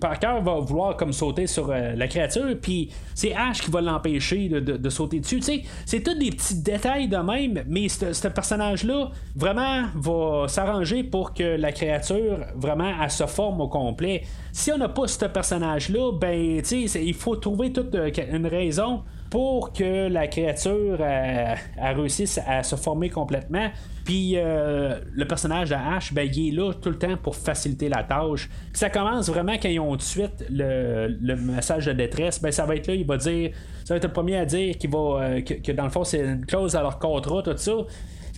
Parker 0.00 0.40
va 0.42 0.54
vouloir 0.58 0.96
comme 0.96 1.12
sauter 1.12 1.46
sur 1.46 1.70
euh, 1.70 1.94
la 1.94 2.08
créature, 2.08 2.48
puis 2.60 2.90
c'est 3.14 3.32
Ash 3.32 3.62
qui 3.62 3.70
va 3.70 3.80
l'empêcher 3.80 4.48
de, 4.48 4.58
de- 4.58 4.90
sauter 4.90 5.20
dessus. 5.20 5.40
C'est 5.86 6.02
tous 6.02 6.18
des 6.18 6.30
petits 6.30 6.60
détails 6.60 7.06
de 7.06 7.18
même, 7.18 7.62
mais 7.68 7.88
ce 7.88 8.26
personnage-là 8.26 9.10
vraiment 9.36 9.84
va 9.94 10.48
s'arranger 10.48 11.04
pour 11.04 11.32
que 11.32 11.44
la 11.56 11.70
créature 11.70 12.40
vraiment 12.56 12.92
elle 13.00 13.10
se 13.10 13.26
forme 13.26 13.60
au 13.60 13.68
complet. 13.68 14.22
Si 14.52 14.72
on 14.72 14.78
n'a 14.78 14.88
pas 14.88 15.06
ce 15.06 15.26
personnage-là, 15.26 16.10
ben, 16.20 16.60
il 16.72 17.14
faut 17.14 17.36
trouver 17.36 17.72
toute 17.72 17.94
une 17.94 18.46
raison 18.48 19.04
pour 19.30 19.72
que 19.72 20.08
la 20.08 20.26
créature 20.26 20.98
euh, 21.00 21.54
elle 21.76 21.96
réussisse 21.96 22.40
à 22.46 22.62
se 22.64 22.74
former 22.74 23.08
complètement. 23.08 23.70
Puis 24.04 24.32
euh, 24.34 24.98
le 25.12 25.24
personnage 25.26 25.70
de 25.70 25.76
Ash, 25.76 26.12
ben, 26.12 26.28
il 26.32 26.48
est 26.48 26.56
là 26.56 26.72
tout 26.72 26.90
le 26.90 26.98
temps 26.98 27.16
pour 27.16 27.36
faciliter 27.36 27.88
la 27.88 28.02
tâche. 28.02 28.48
Puis 28.48 28.78
ça 28.78 28.90
commence 28.90 29.28
vraiment 29.28 29.52
quand 29.52 29.68
ils 29.68 29.78
ont 29.78 29.94
de 29.94 30.02
suite 30.02 30.44
le, 30.50 31.06
le 31.20 31.36
message 31.36 31.86
de 31.86 31.92
détresse. 31.92 32.42
Ben, 32.42 32.50
ça 32.50 32.66
va 32.66 32.74
être 32.74 32.88
là, 32.88 32.94
il 32.94 33.06
va 33.06 33.16
dire, 33.16 33.52
ça 33.84 33.94
va 33.94 33.98
être 33.98 34.04
le 34.04 34.12
premier 34.12 34.36
à 34.36 34.44
dire 34.44 34.76
qu'il 34.76 34.90
va, 34.90 34.98
euh, 34.98 35.40
que, 35.42 35.54
que 35.54 35.72
dans 35.72 35.84
le 35.84 35.90
fond 35.90 36.02
c'est 36.02 36.20
une 36.20 36.44
clause 36.44 36.74
à 36.74 36.82
leur 36.82 36.98
contrat, 36.98 37.42
tout 37.42 37.56
ça 37.56 37.72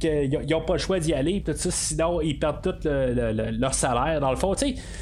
qu'ils 0.02 0.46
n'ont 0.50 0.60
pas 0.60 0.74
le 0.74 0.78
choix 0.78 0.98
d'y 1.00 1.12
aller, 1.14 1.42
tout 1.42 1.52
ça, 1.54 1.70
sinon 1.70 2.20
ils 2.20 2.38
perdent 2.38 2.62
tout 2.62 2.74
le- 2.84 3.12
le- 3.14 3.32
le- 3.32 3.50
leur 3.58 3.72
salaire. 3.74 4.20
Dans 4.20 4.30
le 4.30 4.36
fond, 4.36 4.54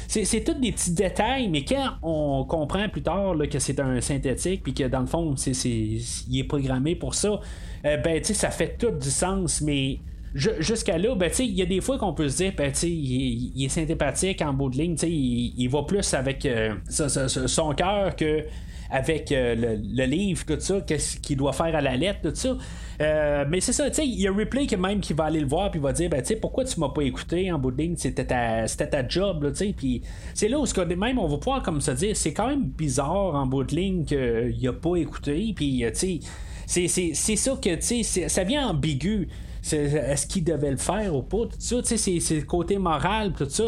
c'est, 0.07 0.43
tous 0.43 0.53
des 0.53 0.71
petits 0.71 0.93
détails, 0.93 1.49
mais 1.49 1.65
quand 1.65 1.91
on 2.03 2.45
comprend 2.45 2.87
plus 2.89 3.01
tard 3.01 3.33
que 3.51 3.59
c'est 3.59 3.79
un 3.79 3.99
synthétique, 4.01 4.63
puis 4.63 4.73
que 4.73 4.83
dans 4.87 5.01
le 5.01 5.05
fond, 5.07 5.35
c'est, 5.35 5.51
il 5.51 6.39
est 6.39 6.43
programmé 6.43 6.95
pour 6.95 7.13
ça, 7.15 7.39
euh, 7.85 7.97
ben, 7.97 8.23
ça 8.23 8.49
fait 8.51 8.77
tout 8.77 8.91
du 8.91 9.09
sens, 9.09 9.61
mais. 9.61 9.99
ju- 10.33 10.49
Jusqu'à 10.59 10.97
là, 10.97 11.13
ben, 11.15 11.29
il 11.39 11.55
y 11.55 11.61
a 11.61 11.65
des 11.65 11.81
fois 11.81 11.97
qu'on 11.97 12.13
peut 12.13 12.29
se 12.29 12.37
dire, 12.37 12.53
ben, 12.55 12.71
il, 12.83 12.87
est- 12.87 13.51
il 13.55 13.65
est 13.65 13.69
sympathique 13.69 14.41
en 14.41 14.53
bout 14.53 14.69
de 14.69 14.77
ligne, 14.77 14.95
il, 15.03 15.67
va 15.67 15.83
plus 15.83 16.13
avec 16.13 16.45
euh, 16.45 16.73
son 16.89 17.73
cœur 17.73 18.15
que 18.15 18.43
avec 18.91 19.31
euh, 19.31 19.55
le, 19.55 20.05
livre, 20.05 20.45
tout 20.45 20.59
ça, 20.59 20.81
qu'est-ce 20.81 21.17
qu'il 21.17 21.37
doit 21.37 21.53
faire 21.53 21.73
à 21.75 21.81
la 21.81 21.95
lettre, 21.95 22.19
tout 22.23 22.35
ça. 22.35 22.57
Euh, 23.01 23.45
mais 23.49 23.61
c'est 23.61 23.71
ça, 23.71 23.89
tu 23.89 23.95
sais, 23.95 24.07
il 24.07 24.19
y 24.19 24.27
a 24.27 24.33
Ripley 24.33 24.67
qui 24.67 24.75
même 24.75 24.99
qui 24.99 25.13
va 25.13 25.25
aller 25.25 25.39
le 25.39 25.47
voir 25.47 25.71
puis 25.71 25.79
va 25.79 25.93
dire, 25.93 26.09
ben, 26.09 26.21
tu 26.21 26.27
sais, 26.27 26.35
pourquoi 26.35 26.65
tu 26.65 26.79
m'as 26.79 26.89
pas 26.89 27.01
écouté 27.01 27.51
en 27.51 27.57
bout 27.57 27.71
de 27.71 27.81
ligne, 27.81 27.95
c'était 27.97 28.25
ta, 28.25 28.67
ta 28.67 29.07
job, 29.07 29.49
tu 29.51 29.55
sais, 29.55 29.73
puis 29.75 30.01
c'est 30.33 30.49
là 30.49 30.59
où 30.59 30.65
ce 30.65 30.79
même 30.81 31.17
on 31.17 31.27
va 31.27 31.37
pouvoir 31.37 31.63
comme 31.63 31.79
se 31.79 31.91
dire, 31.91 32.15
c'est 32.15 32.33
quand 32.33 32.47
même 32.47 32.63
bizarre 32.63 33.33
en 33.33 33.45
bout 33.45 33.63
de 33.63 33.75
ligne 33.75 34.03
qu'il 34.03 34.67
a 34.67 34.73
pas 34.73 34.97
écouté, 34.97 35.53
puis 35.55 35.83
tu 35.87 35.95
sais, 35.95 36.87
c'est, 36.87 37.13
c'est, 37.13 37.35
ça 37.35 37.57
que, 37.61 37.75
tu 37.75 38.03
sais, 38.03 38.29
ça 38.29 38.43
vient 38.43 38.67
ambigu. 38.67 39.29
Est-ce 39.63 40.25
qu'il 40.27 40.43
devait 40.43 40.71
le 40.71 40.77
faire 40.77 41.15
ou 41.15 41.21
pas? 41.21 41.37
Tout 41.45 41.55
ça, 41.59 41.75
c'est, 41.83 42.19
le 42.31 42.41
côté 42.45 42.77
moral, 42.77 43.33
tout 43.33 43.47
ça. 43.49 43.65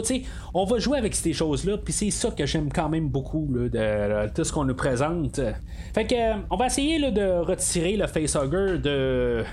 On 0.54 0.66
va 0.66 0.80
jouer 0.80 0.98
avec 0.98 1.14
ces 1.16 1.34
choses-là, 1.34 1.78
puis 1.78 1.94
c'est 1.94 2.10
ça 2.10 2.32
que 2.32 2.46
j'aime 2.46 2.72
quand 2.74 2.90
même 2.90 3.10
beaucoup 3.10 3.48
là, 3.54 3.70
de, 3.70 4.34
tout 4.34 4.44
ce 4.44 4.52
qu'on 4.52 4.66
nous 4.66 4.76
présente. 4.76 5.40
Fait 5.94 6.06
que, 6.06 6.16
euh, 6.16 6.36
on 6.50 6.56
va 6.58 6.66
essayer 6.68 7.00
de 7.12 7.40
retirer 7.42 7.96
le 7.96 8.08
facehugger 8.08 8.80
de, 8.80 9.44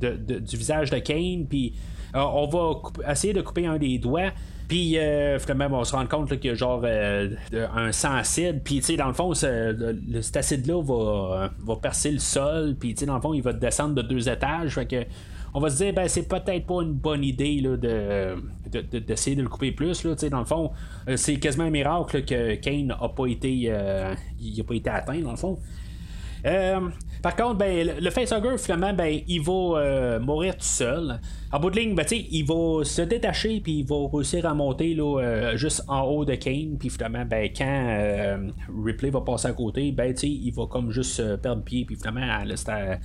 de- 0.00 0.38
du 0.38 0.56
visage 0.56 0.90
de 0.90 0.98
Kane, 0.98 1.46
puis 1.48 1.74
euh, 2.16 2.20
on 2.20 2.46
va 2.48 3.10
essayer 3.12 3.32
de 3.34 3.42
couper 3.42 3.66
un 3.66 3.76
des 3.78 3.98
doigts. 3.98 4.30
Puis 4.68 4.96
euh, 4.98 5.38
finalement, 5.40 5.80
on 5.80 5.84
se 5.84 5.94
rend 5.96 6.06
compte 6.06 6.28
qu'il 6.38 6.48
y 6.48 6.52
a 6.52 6.54
genre 6.54 6.80
euh, 6.84 7.28
un 7.74 7.90
sang 7.90 8.14
acide. 8.14 8.62
Puis 8.62 8.76
tu 8.76 8.82
sais, 8.82 8.96
dans 8.96 9.08
le 9.08 9.12
fond, 9.14 9.32
le- 9.42 10.22
cet 10.22 10.36
acide-là 10.36 10.80
va, 10.82 11.50
va 11.58 11.76
percer 11.76 12.12
le 12.12 12.20
sol. 12.20 12.76
Puis 12.78 12.94
tu 12.94 13.00
sais, 13.00 13.06
dans 13.06 13.16
le 13.16 13.20
fond, 13.20 13.34
il 13.34 13.42
va 13.42 13.52
descendre 13.52 13.96
de 13.96 14.02
deux 14.02 14.28
étages. 14.28 14.74
Fait 14.76 14.86
que 14.86 15.02
on 15.54 15.60
va 15.60 15.70
se 15.70 15.82
dire, 15.82 15.92
ben, 15.92 16.06
c'est 16.08 16.28
peut-être 16.28 16.66
pas 16.66 16.82
une 16.82 16.92
bonne 16.92 17.24
idée 17.24 17.60
là, 17.60 17.76
de, 17.76 18.36
de- 18.80 18.98
d'essayer 18.98 19.36
de 19.36 19.42
le 19.42 19.48
couper 19.48 19.72
plus. 19.72 20.04
Là, 20.04 20.14
dans 20.30 20.38
le 20.38 20.44
fond, 20.44 20.70
euh, 21.08 21.16
c'est 21.16 21.36
quasiment 21.36 21.64
un 21.64 21.70
miracle 21.70 22.16
là, 22.18 22.22
que 22.22 22.54
Kane 22.56 22.86
n'a 22.86 23.08
pas 23.08 23.26
été, 23.26 23.64
euh, 23.66 24.14
il 24.40 24.62
pas 24.64 24.74
été 24.74 24.90
atteint, 24.90 25.18
dans 25.20 25.30
le 25.32 25.36
fond. 25.36 25.58
Euh, 26.46 26.80
Par 27.22 27.36
contre, 27.36 27.56
ben, 27.56 27.86
le, 28.00 28.10
facehugger, 28.10 28.56
finalement, 28.56 28.94
ben, 28.94 29.20
il 29.28 29.42
va 29.42 29.52
euh, 29.78 30.20
mourir 30.20 30.54
tout 30.56 30.62
seul. 30.64 31.20
En 31.52 31.60
bout 31.60 31.68
de 31.70 31.78
ligne, 31.78 31.94
ben, 31.94 32.06
il 32.10 32.44
va 32.46 32.82
se 32.84 33.02
détacher, 33.02 33.60
puis 33.60 33.80
il 33.80 33.86
va 33.86 33.96
réussir 34.10 34.46
à 34.46 34.54
monter 34.54 34.94
là, 34.94 35.18
euh, 35.20 35.56
juste 35.58 35.82
en 35.86 36.00
haut 36.02 36.24
de 36.24 36.34
Kane, 36.36 36.76
puis 36.78 36.88
finalement, 36.88 37.26
ben, 37.26 37.50
quand 37.54 37.66
euh, 37.90 38.48
Ripley 38.84 39.10
va 39.10 39.20
passer 39.20 39.48
à 39.48 39.52
côté, 39.52 39.92
ben, 39.92 40.14
il 40.22 40.50
va 40.54 40.64
comme 40.66 40.90
juste 40.92 41.20
euh, 41.20 41.36
perdre 41.36 41.62
pied, 41.62 41.84
puis 41.84 41.96
finalement, 41.96 42.26
elle, 42.42 42.56
c'est 42.56 42.70
à- 42.70 42.76
euh, 42.78 42.96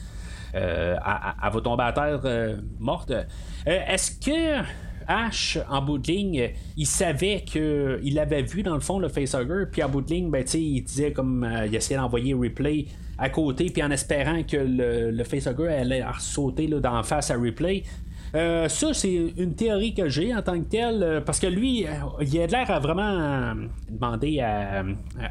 elle, 0.55 1.51
va 1.53 1.61
tomber 1.61 1.83
à 1.83 1.91
terre 1.91 2.21
euh, 2.25 2.57
morte. 2.79 3.11
Euh, 3.11 3.23
Est-ce 3.65 4.11
que 4.19 4.63
Ash, 5.07 5.59
en 5.69 5.81
bout 5.81 5.97
de 5.99 6.07
ligne, 6.07 6.51
il 6.77 6.87
savait 6.87 7.41
qu'il 7.41 8.19
avait 8.19 8.41
vu 8.41 8.63
dans 8.63 8.73
le 8.73 8.79
fond 8.79 8.97
le 8.97 9.07
facehugger, 9.07 9.65
puis 9.71 9.83
en 9.83 9.89
bout 9.89 10.01
de 10.01 10.09
ligne, 10.09 10.31
ben, 10.31 10.43
il 10.53 10.81
disait 10.83 11.11
comme 11.11 11.43
euh, 11.43 11.67
il 11.67 11.75
essayait 11.75 11.99
d'envoyer 11.99 12.33
Replay 12.33 12.85
à 13.17 13.29
côté, 13.29 13.65
puis 13.65 13.83
en 13.83 13.91
espérant 13.91 14.43
que 14.43 14.57
le, 14.57 15.11
le 15.11 15.23
facehugger 15.23 15.67
allait 15.67 16.03
sauter 16.19 16.67
là, 16.67 16.79
d'en 16.79 17.03
face 17.03 17.31
à 17.31 17.35
Replay. 17.35 17.83
Euh, 18.33 18.67
ça, 18.67 18.93
c'est 18.93 19.33
une 19.37 19.53
théorie 19.55 19.93
que 19.93 20.09
j'ai 20.09 20.33
en 20.33 20.41
tant 20.41 20.59
que 20.59 20.65
telle, 20.65 21.03
euh, 21.03 21.21
parce 21.21 21.39
que 21.39 21.47
lui, 21.47 21.85
euh, 21.85 21.89
il 22.21 22.39
a 22.39 22.47
l'air 22.47 22.71
à 22.71 22.79
vraiment 22.79 23.55
demander 23.89 24.39
à, 24.41 24.83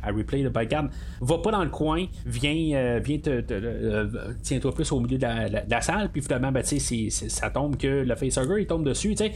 à 0.02 0.10
Replay, 0.12 0.42
le 0.42 0.52
regarde, 0.54 0.88
va 1.20 1.38
pas 1.38 1.50
dans 1.50 1.64
le 1.64 1.70
coin, 1.70 2.06
viens, 2.24 2.98
viens 3.00 3.18
te, 3.18 3.40
tiens-toi 4.42 4.74
plus 4.74 4.90
au 4.92 5.00
milieu 5.00 5.18
de 5.18 5.22
la, 5.22 5.48
de 5.48 5.74
salle, 5.82 6.10
puis 6.10 6.22
finalement, 6.22 6.52
ben, 6.52 6.62
c'est- 6.62 7.10
ça 7.10 7.50
tombe 7.50 7.76
que 7.76 7.86
le 8.04 8.14
facehugger, 8.16 8.60
il 8.62 8.66
tombe 8.66 8.84
dessus, 8.86 9.10
tu 9.10 9.24
sais. 9.24 9.32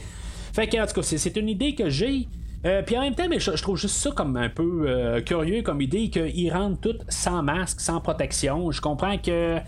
Fait 0.53 0.67
que, 0.67 0.83
en 0.83 0.87
tout 0.87 0.95
cas, 0.95 1.03
c'est 1.03 1.37
une 1.37 1.49
idée 1.49 1.75
que 1.75 1.91
j'ai. 1.91 2.27
Euh, 2.67 2.83
puis 2.83 2.97
en 2.97 3.03
même 3.03 3.15
temps, 3.15 3.29
mais 3.31 3.39
je, 3.39 3.51
trouve 3.63 3.77
juste 3.77 3.95
ça 3.95 4.11
comme 4.11 4.37
un 4.37 4.49
peu 4.49 4.87
euh, 4.87 5.21
curieux 5.21 5.63
comme 5.63 5.81
idée 5.81 6.11
qu'ils 6.11 6.53
rentrent 6.53 6.81
tous 6.81 6.99
sans 7.09 7.43
masque, 7.43 7.81
sans 7.81 8.01
protection. 8.01 8.73
Je 8.73 8.81
comprends 8.81 9.17
que 9.17 9.59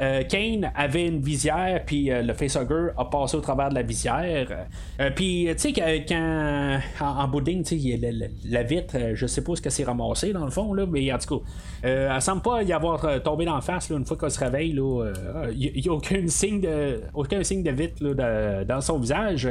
euh, 0.00 0.22
Kane 0.24 0.72
avait 0.74 1.06
une 1.06 1.20
visière, 1.20 1.84
puis 1.86 2.10
le 2.10 2.32
facehugger 2.34 2.88
a 2.96 3.04
passé 3.04 3.36
au 3.36 3.40
travers 3.40 3.68
de 3.68 3.74
la 3.74 3.82
visière. 3.82 4.66
Puis, 5.14 5.48
tu 5.52 5.58
sais, 5.58 5.72
quand 5.72 6.80
en, 7.00 7.24
en 7.24 7.30
la, 7.32 8.26
la- 8.44 8.62
vitre, 8.62 8.96
je 9.14 9.26
sais 9.26 9.42
pas 9.42 9.56
ce 9.56 9.62
que 9.62 9.70
c'est 9.70 9.84
ramassé 9.84 10.32
dans 10.32 10.44
le 10.44 10.50
fond, 10.50 10.74
là, 10.74 10.86
mais 10.86 11.12
en 11.12 11.18
tout 11.18 11.38
cas, 11.38 11.44
elle 11.82 12.22
semble 12.22 12.42
pas 12.42 12.62
y 12.62 12.72
avoir 12.72 13.22
tombé 13.22 13.44
d'en 13.44 13.60
face 13.60 13.90
là, 13.90 13.96
une 13.96 14.04
fois 14.04 14.16
qu'elle 14.16 14.30
se 14.30 14.40
réveille. 14.40 14.70
Il 14.70 15.82
n'y 15.82 15.88
a, 15.88 15.92
aucun 15.92 16.26
signe 16.26 16.60
de, 16.60 17.00
aucun 17.14 17.42
signe 17.42 17.62
de 17.62 17.70
vitre 17.70 18.64
dans 18.64 18.80
son 18.80 18.98
visage. 18.98 19.48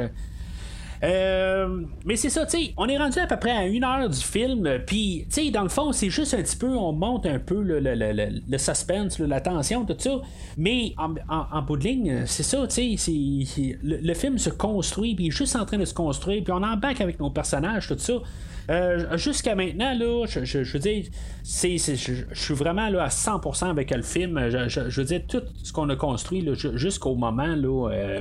Euh, 1.02 1.80
mais 2.04 2.16
c'est 2.16 2.28
ça, 2.28 2.44
tu 2.44 2.58
sais, 2.58 2.74
on 2.76 2.86
est 2.86 2.98
rendu 2.98 3.18
à 3.18 3.26
peu 3.26 3.38
près 3.38 3.52
à 3.52 3.66
une 3.66 3.84
heure 3.84 4.08
du 4.10 4.18
film, 4.20 4.68
puis, 4.86 5.24
tu 5.32 5.44
sais, 5.46 5.50
dans 5.50 5.62
le 5.62 5.70
fond, 5.70 5.92
c'est 5.92 6.10
juste 6.10 6.34
un 6.34 6.42
petit 6.42 6.56
peu, 6.56 6.68
on 6.76 6.92
monte 6.92 7.24
un 7.24 7.38
peu 7.38 7.62
le, 7.62 7.80
le- 7.80 7.94
le- 7.94 8.40
le- 8.46 8.58
suspense, 8.58 9.18
la 9.18 9.40
tension, 9.40 9.84
tout 9.86 9.96
ça, 9.98 10.20
mais 10.58 10.92
en, 10.98 11.14
en- 11.28 11.62
bout 11.62 11.78
de 11.78 11.84
ligne, 11.84 12.22
c'est 12.26 12.42
ça, 12.42 12.66
tu 12.66 12.98
sais, 12.98 13.78
le 13.82 14.14
film 14.14 14.36
se 14.38 14.50
construit, 14.50 15.14
puis 15.14 15.24
il 15.24 15.28
est 15.28 15.30
juste 15.30 15.56
en 15.56 15.64
train 15.64 15.78
de 15.78 15.86
se 15.86 15.94
construire, 15.94 16.44
puis 16.44 16.52
on 16.52 16.62
embarque 16.62 17.00
avec 17.00 17.18
nos 17.18 17.30
personnages, 17.30 17.88
tout 17.88 17.96
ça. 17.98 18.14
Euh, 18.70 19.16
jusqu'à 19.16 19.54
maintenant, 19.56 19.92
là, 19.98 20.26
je, 20.28 20.44
je- 20.44 20.72
veux 20.72 20.78
dire, 20.78 21.04
je, 21.44 22.24
suis 22.32 22.54
vraiment 22.54 22.88
là, 22.88 23.04
à 23.04 23.08
100% 23.08 23.68
avec 23.70 23.90
le 23.90 24.02
film. 24.02 24.38
Je, 24.48 25.00
veux 25.00 25.04
dire, 25.04 25.22
tout 25.28 25.42
ce 25.62 25.72
qu'on 25.72 25.88
a 25.88 25.96
construit 25.96 26.48
jusqu'au 26.74 27.16
moment, 27.16 27.56
euh, 27.90 28.20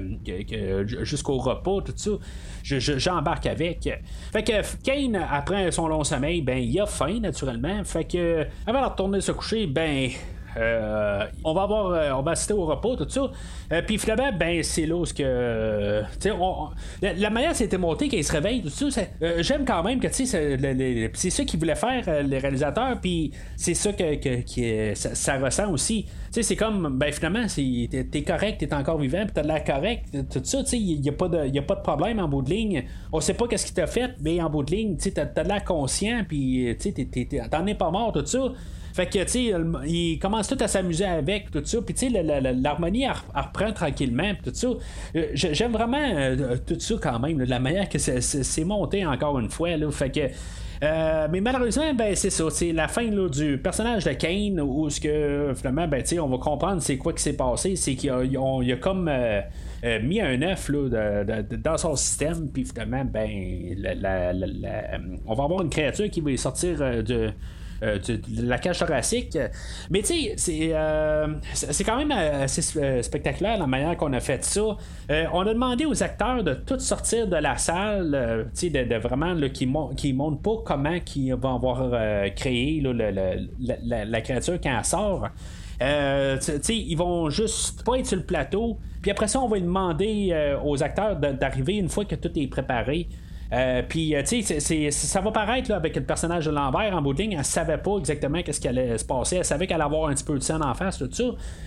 jusqu'au 1.04 1.38
repas, 1.38 1.82
tout 1.82 1.94
ça, 1.96 2.12
je- 2.64 2.80
je- 2.80 2.98
j'embarque 2.98 3.46
avec. 3.46 3.88
Fait 4.32 4.44
que 4.44 4.82
Kane, 4.84 5.16
après 5.32 5.72
son 5.72 5.88
long 5.88 6.04
sommeil, 6.04 6.42
ben, 6.42 6.58
il 6.58 6.80
a 6.82 6.86
faim, 6.88 7.20
naturellement. 7.22 7.84
Fait 7.84 8.06
que, 8.06 8.46
avant 8.66 8.82
de 8.82 8.88
retourner 8.88 9.22
se 9.22 9.32
coucher, 9.32 9.68
ben, 9.68 10.10
euh, 10.58 11.26
on 11.44 11.54
va 11.54 11.64
avoir 11.64 11.88
euh, 11.92 12.12
on 12.12 12.22
va 12.22 12.32
assister 12.32 12.54
au 12.54 12.66
repas 12.66 12.96
tout 12.96 13.08
ça. 13.10 13.32
Euh, 13.72 13.82
puis 13.86 13.98
finalement 13.98 14.32
ben 14.38 14.64
c'est 14.64 14.86
là 14.86 14.96
où 14.96 15.06
ce 15.06 15.14
que 15.14 15.24
euh, 15.26 16.02
la, 17.02 17.14
la 17.14 17.30
manière 17.30 17.56
c'était 17.56 17.78
monté 17.78 18.08
qu'il 18.08 18.24
se 18.24 18.32
réveille 18.32 18.62
tout 18.62 18.70
ça 18.70 19.02
j'aime 19.40 19.66
quand 19.66 19.84
même 19.84 20.00
que 20.00 20.08
tu 20.08 20.26
c'est, 20.26 21.30
ça 21.30 21.44
qu'ils 21.44 21.60
voulaient 21.60 21.76
faire 21.76 22.24
les 22.24 22.38
réalisateurs 22.40 23.00
puis 23.02 23.32
c'est 23.56 23.74
ça 23.74 23.94
que, 23.94 24.16
que- 24.16 24.94
ça, 24.96 25.38
ressent 25.38 25.72
aussi. 25.72 26.06
Tu 26.34 26.44
c'est 26.44 26.56
comme 26.56 26.98
ben 26.98 27.12
finalement 27.12 27.46
t'es, 27.48 28.24
correct 28.24 28.58
t'es 28.60 28.74
encore 28.74 29.00
vivant 29.00 29.24
puis 29.24 29.32
t'as 29.34 29.42
de 29.44 29.48
l'air 29.48 29.64
correct 29.64 30.06
tout 30.32 30.42
ça 30.44 30.64
tu 30.64 30.70
sais 30.70 30.78
il 30.78 31.04
y 31.06 31.10
a 31.10 31.14
pas 31.14 31.28
de 31.28 31.58
a 31.58 31.62
pas 31.62 31.76
de 31.76 31.82
problème 31.82 32.20
en 32.20 32.28
bout 32.28 32.42
de 32.42 32.50
ligne. 32.50 32.84
On 33.12 33.20
sait 33.20 33.34
pas 33.34 33.48
qu'est-ce 33.48 33.66
qui 33.66 33.74
t'a 33.74 33.88
fait 33.88 34.12
mais 34.22 34.42
en 34.42 34.50
bout 34.50 34.64
de 34.64 34.72
ligne 34.72 34.96
tu 34.98 35.04
sais 35.04 35.12
t'as, 35.12 35.26
de 35.26 35.48
l'air 35.48 35.64
conscient 35.64 36.24
puis 36.28 36.76
tu 36.80 36.92
sais 36.92 37.50
t'en 37.50 37.66
es 37.68 37.76
pas 37.76 37.92
mort 37.92 38.12
tout 38.12 38.26
ça 38.26 38.40
fait 39.00 39.06
que, 39.08 39.24
tu 39.24 39.30
sais, 39.30 39.52
le- 39.58 39.88
il 39.88 40.20
commence 40.20 40.48
tout 40.48 40.58
à 40.60 40.68
s'amuser 40.68 41.06
avec, 41.06 41.52
tout 41.52 41.64
ça. 41.64 41.78
Puis, 41.82 42.10
l'harmonie, 42.62 43.08
reprend 43.08 43.72
tranquillement, 43.72 44.32
tout 44.44 44.52
ça. 44.54 44.68
Euh, 45.16 45.26
j'ai- 45.34 45.54
J'aime 45.54 45.72
vraiment 45.72 45.98
euh, 46.02 46.58
tout 46.68 46.80
ça 46.80 46.96
quand 47.02 47.20
même, 47.20 47.40
la 47.42 47.60
manière 47.60 47.88
que 47.88 47.98
c'est- 47.98 48.64
monté 48.66 49.06
encore 49.06 49.40
une 49.40 49.50
fois. 49.50 49.76
Là, 49.78 49.90
fait 49.92 50.10
que. 50.10 50.20
euh, 50.84 51.28
mais 51.32 51.42
malheureusement, 51.42 51.94
ben 51.94 52.16
c'est 52.16 52.30
ça, 52.30 52.46
c'est 52.50 52.72
la 52.72 52.88
fin 52.88 53.06
du 53.30 53.58
personnage 53.58 54.04
de 54.06 54.12
Kane 54.14 54.60
où 54.62 54.90
ce 54.90 55.00
que 55.00 55.54
finalement, 55.56 55.88
ben 55.88 56.04
on 56.22 56.28
va 56.28 56.38
comprendre 56.38 56.82
c'est 56.82 56.98
quoi 56.98 57.14
qui 57.14 57.22
s'est 57.24 57.34
passé, 57.38 57.76
c'est 57.76 57.96
qu'il 57.96 58.10
a, 58.10 58.24
ils 58.24 58.72
a 58.74 58.78
comme 58.78 59.10
mis 60.04 60.22
un 60.22 60.42
œuf 60.42 60.70
dans 60.72 61.78
son 61.78 61.96
système, 61.96 62.50
puis 62.54 62.66
finalement, 62.66 63.04
ben 63.06 63.30
on 65.26 65.34
va 65.36 65.44
avoir 65.44 65.62
une 65.62 65.70
créature 65.70 66.10
qui 66.10 66.22
va 66.22 66.36
sortir 66.38 66.78
de 67.04 67.32
euh, 67.84 67.98
la 68.42 68.58
cage 68.58 68.80
thoracique. 68.80 69.38
Mais 69.90 70.00
tu 70.02 70.08
sais, 70.08 70.34
c'est, 70.38 70.70
euh, 70.74 71.28
c'est 71.54 71.84
quand 71.84 71.98
même 71.98 72.12
assez 72.12 72.78
euh, 72.78 73.02
spectaculaire 73.02 73.58
la 73.58 73.68
manière 73.68 73.96
qu'on 73.98 74.14
a 74.14 74.20
fait 74.20 74.44
ça. 74.44 74.78
On 75.34 75.42
a 75.42 75.54
demandé 75.54 75.86
aux 75.86 76.04
acteurs 76.04 76.44
de 76.44 76.54
tous 76.54 76.80
sortir 76.80 77.28
de 77.28 77.36
la 77.36 77.58
salle, 77.58 78.50
tu 78.54 78.70
sais, 78.70 78.70
de, 78.70 78.96
vraiment 78.96 79.36
qui 79.50 79.68
ne 79.68 79.94
qui 79.96 80.14
montrent 80.14 80.42
pas 80.42 80.62
comment 80.66 80.98
ils 81.16 81.34
vont 81.34 81.56
avoir 81.56 81.92
créé 82.36 82.84
la, 83.62 84.22
créature 84.22 84.60
quand 84.62 84.78
elle 84.78 84.86
sort. 84.86 85.28
Euh, 85.82 86.38
tu 86.38 86.52
tu 86.52 86.60
sais, 86.62 86.78
ils 86.78 86.96
vont 86.96 87.30
juste 87.30 87.84
pas 87.84 87.98
être 87.98 88.06
sur 88.06 88.18
le 88.18 88.24
plateau. 88.24 88.78
Puis 89.02 89.12
après 89.12 89.28
ça, 89.28 89.40
on 89.40 89.48
va 89.48 89.60
demander 89.60 90.36
aux 90.64 90.84
acteurs 90.84 91.16
d'arriver 91.16 91.78
une 91.78 91.90
fois 91.90 92.06
que 92.06 92.16
tout 92.16 92.32
est 92.38 92.48
préparé. 92.48 93.08
Euh, 93.52 93.82
puis, 93.88 94.16
euh, 94.16 94.22
tu 94.22 94.44
sais, 94.44 94.92
ça 94.92 95.22
va 95.22 95.32
paraître 95.32 95.70
là, 95.70 95.78
avec 95.78 95.96
le 95.96 96.04
personnage 96.04 96.46
de 96.46 96.52
Lambert 96.52 96.96
en 96.96 97.02
bout 97.02 97.14
de 97.14 97.22
ligne. 97.22 97.36
Elle 97.38 97.44
savait 97.44 97.78
pas 97.80 97.98
exactement 97.98 98.42
qu'est-ce 98.44 98.62
qui 98.62 98.68
allait 98.68 98.98
se 98.98 99.06
passer. 99.06 99.38
Elle 99.38 99.46
savait 99.46 99.66
qu'elle 99.66 99.82
allait 99.82 99.86
avoir 99.86 100.10
un 100.10 100.14
petit 100.14 100.24
peu 100.24 100.36
de 100.36 100.44
scène 100.44 100.64
en 100.64 100.74
face, 100.76 101.00
tout 101.00 101.10
ça. 101.12 101.24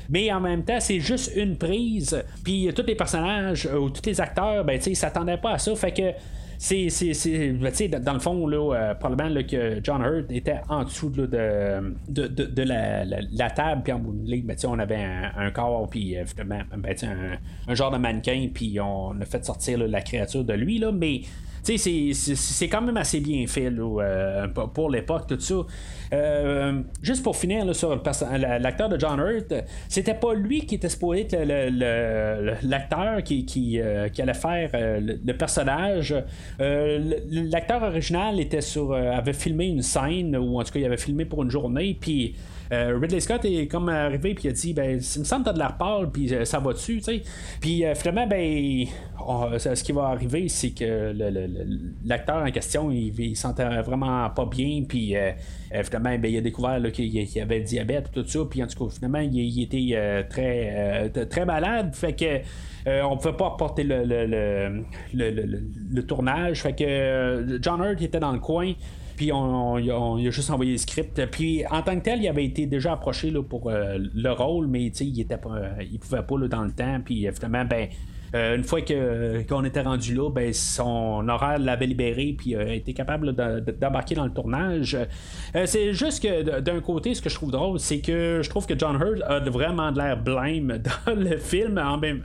Mais 0.09 0.33
en 0.33 0.41
même 0.41 0.65
temps, 0.65 0.79
c'est 0.79 1.01
juste 1.01 1.33
une 1.35 1.57
prise. 1.57 2.23
Puis, 2.45 2.71
tous 2.75 2.87
les 2.87 2.95
personnages 2.95 3.67
euh, 3.67 3.79
ou 3.79 3.91
tous 3.91 4.07
les 4.07 4.21
acteurs, 4.21 4.65
ben, 4.65 4.79
tu 4.79 4.85
sais, 4.85 4.91
ils 4.93 4.97
s'attendaient 4.97 5.39
pas 5.39 5.53
à 5.53 5.59
ça. 5.59 5.75
Fait 5.75 5.93
que. 5.93 6.03
C'est, 6.59 6.87
ben, 7.61 7.99
dans 7.99 8.13
le 8.13 8.21
fond, 8.21 8.47
là, 8.47 8.95
probablement 8.95 9.43
que 9.43 9.81
John 9.83 10.01
Hurt 10.01 10.31
était 10.31 10.61
en 10.69 10.85
dessous 10.85 11.11
de, 11.11 11.27
de, 11.27 12.63
la, 12.63 13.05
la- 13.05 13.51
table, 13.51 13.83
puis 13.83 13.93
en 13.93 13.99
bout 13.99 14.13
de 14.13 14.31
ligne, 14.31 14.45
ben, 14.45 14.57
on 14.69 14.79
avait 14.79 15.05
un, 15.37 15.51
corps, 15.51 15.89
puis 15.91 16.17
euh, 16.17 16.23
ben, 16.47 16.65
un, 17.03 17.37
un 17.67 17.75
genre 17.75 17.91
de 17.91 17.97
mannequin, 17.97 18.49
puis 18.55 18.79
on 18.79 19.21
a 19.21 19.25
fait 19.25 19.45
sortir 19.45 19.77
la 19.77 20.03
créature 20.03 20.45
de 20.45 20.53
lui, 20.53 20.79
là, 20.79 20.93
mais 20.93 21.23
c'est- 21.63 22.69
quand 22.69 22.83
même 22.83 22.97
assez 22.97 23.21
bien 23.21 23.47
fait 23.47 23.71
là, 23.71 24.01
euh, 24.03 24.49
pour 24.49 24.91
l'époque, 24.91 25.27
tout 25.29 25.39
ça. 25.41 25.55
Euh, 26.13 26.83
juste 27.03 27.23
pour 27.23 27.37
finir 27.37 27.75
sur 27.75 28.01
la- 28.39 28.59
l'acteur 28.59 28.89
de 28.89 29.01
John 29.01 29.19
Hurt, 29.19 29.55
c'était 29.89 30.15
pas 30.15 30.35
lui 30.35 30.67
qui 30.67 30.75
était 30.75 30.91
supposé 30.91 31.23
être 31.23 31.37
l'acteur 32.63 33.19
euh, 33.19 33.21
qui 33.21 33.81
allait 33.81 34.35
faire 34.35 34.71
euh, 34.75 35.01
le, 35.25 35.33
personnage. 35.33 36.15
L'acteur 36.59 37.83
original 37.83 38.39
était 38.41 38.61
sur, 38.61 38.95
avait 38.95 39.33
filmé 39.33 39.67
une 39.67 39.83
scène, 39.83 40.37
ou 40.37 40.61
en 40.61 40.65
tout 40.65 40.73
cas, 40.73 40.81
il 40.81 40.85
avait 40.85 40.97
filmé 40.97 41.25
pour 41.25 41.43
une 41.43 41.51
journée, 41.51 41.97
puis. 41.99 42.35
Ridley 42.75 43.21
Scott 43.21 43.45
est 43.45 43.67
comme 43.67 43.91
arrivé 43.91 44.33
puis 44.33 44.45
il 44.45 44.49
a 44.49 44.53
dit 44.55 44.73
ben 44.73 44.93
il 44.93 45.21
me 45.21 45.25
semble 45.25 45.43
que 45.45 45.51
t'as 45.51 45.53
de 45.53 45.59
l'air 45.59 45.77
pâle 45.77 46.11
puis 46.11 46.33
ça 46.45 46.59
va 46.59 46.73
dessus 46.73 47.01
tu 47.01 47.03
sais 47.03 47.23
puis 47.61 47.85
finalement 47.95 48.27
ben 48.27 48.87
ce 49.59 49.83
qui 49.85 49.93
va 49.93 50.05
arriver 50.05 50.49
c'est 50.49 50.71
que 50.71 51.13
l'acteur 52.07 52.43
en 52.43 52.51
question 52.51 52.91
il, 52.91 53.13
il 53.21 53.37
sentait 53.37 53.83
vraiment 53.83 54.31
pas 54.31 54.47
bien 54.47 54.85
puis 54.89 55.15
ben, 56.03 56.25
il 56.25 56.37
a 56.37 56.41
découvert 56.41 56.81
qu'il 56.93 57.41
avait 57.41 57.59
le 57.59 57.65
diabète 57.65 58.11
tout 58.13 58.27
ça 58.27 58.41
puis 58.49 58.63
en 58.63 58.67
tout 58.67 58.85
cas 58.85 58.95
finalement 58.95 59.21
il, 59.21 59.63
était 59.63 59.89
euh, 59.93 60.23
très 60.29 61.09
euh, 61.17 61.25
très 61.27 61.45
malade 61.45 61.95
fait 61.95 62.13
que 62.13 62.41
euh, 62.89 63.03
on 63.03 63.17
pouvait 63.17 63.37
pas 63.37 63.49
reporter 63.49 63.85
le, 63.85 64.05
le, 64.05 64.85
le, 65.15 65.61
le- 65.93 66.07
tournage 66.07 66.63
fait 66.63 66.75
que 66.75 67.59
John 67.63 67.81
Hurt 67.81 68.03
était 68.03 68.21
dans 68.21 68.33
le 68.33 68.41
coin 68.41 68.73
puis 69.17 69.31
on, 69.33 69.79
il 69.79 69.91
a 70.27 70.31
juste 70.31 70.51
envoyé 70.51 70.73
le 70.73 70.79
script. 70.79 71.27
Puis 71.27 71.65
en 71.67 71.83
tant 71.83 71.95
que 71.97 72.03
tel, 72.03 72.23
il 72.23 72.29
avait 72.29 72.47
été 72.47 72.67
déjà 72.67 72.95
approché 72.95 73.31
là, 73.31 73.43
pour 73.43 73.71
le 73.71 74.31
rôle, 74.31 74.67
mais 74.67 74.87
il 74.87 75.21
était 75.21 75.37
pas, 75.37 75.61
il 75.81 75.99
pouvait 75.99 76.23
pas 76.23 76.39
là, 76.39 76.49
dans 76.49 76.63
le 76.63 76.73
temps. 76.73 76.99
Puis 77.05 77.29
finalement, 77.33 77.65
ben, 77.65 77.89
euh, 78.35 78.57
une 78.57 78.65
fois 78.65 78.81
qu'on 78.83 79.65
était 79.65 79.83
rendu 79.83 80.15
là, 80.15 80.31
ben, 80.31 80.53
son 80.53 81.29
horaire 81.29 81.59
l'avait 81.59 81.87
libéré 81.87 82.35
puis 82.37 82.57
a 82.57 82.73
été 82.75 82.95
capable 82.95 83.33
d'embarquer 83.33 84.15
dans 84.15 84.25
le 84.25 84.33
tournage. 84.33 84.97
c'est 85.67 85.93
juste 85.93 86.23
que 86.23 86.61
d'un 86.61 86.81
côté, 86.81 87.15
ce 87.15 87.23
que 87.23 87.29
je 87.29 87.35
trouve 87.35 87.51
drôle, 87.51 87.79
c'est 87.79 88.01
que 88.01 88.41
je 88.43 88.49
trouve 88.49 88.67
que 88.67 88.79
John 88.79 88.97
Hurt 88.97 89.23
a 89.23 89.41
vraiment 89.41 89.93
de 89.93 89.99
l'air 89.99 90.23
blême 90.23 90.79
dans 91.07 91.15
le 91.15 91.37
film 91.37 91.79
en 91.79 91.99
même 91.99 92.25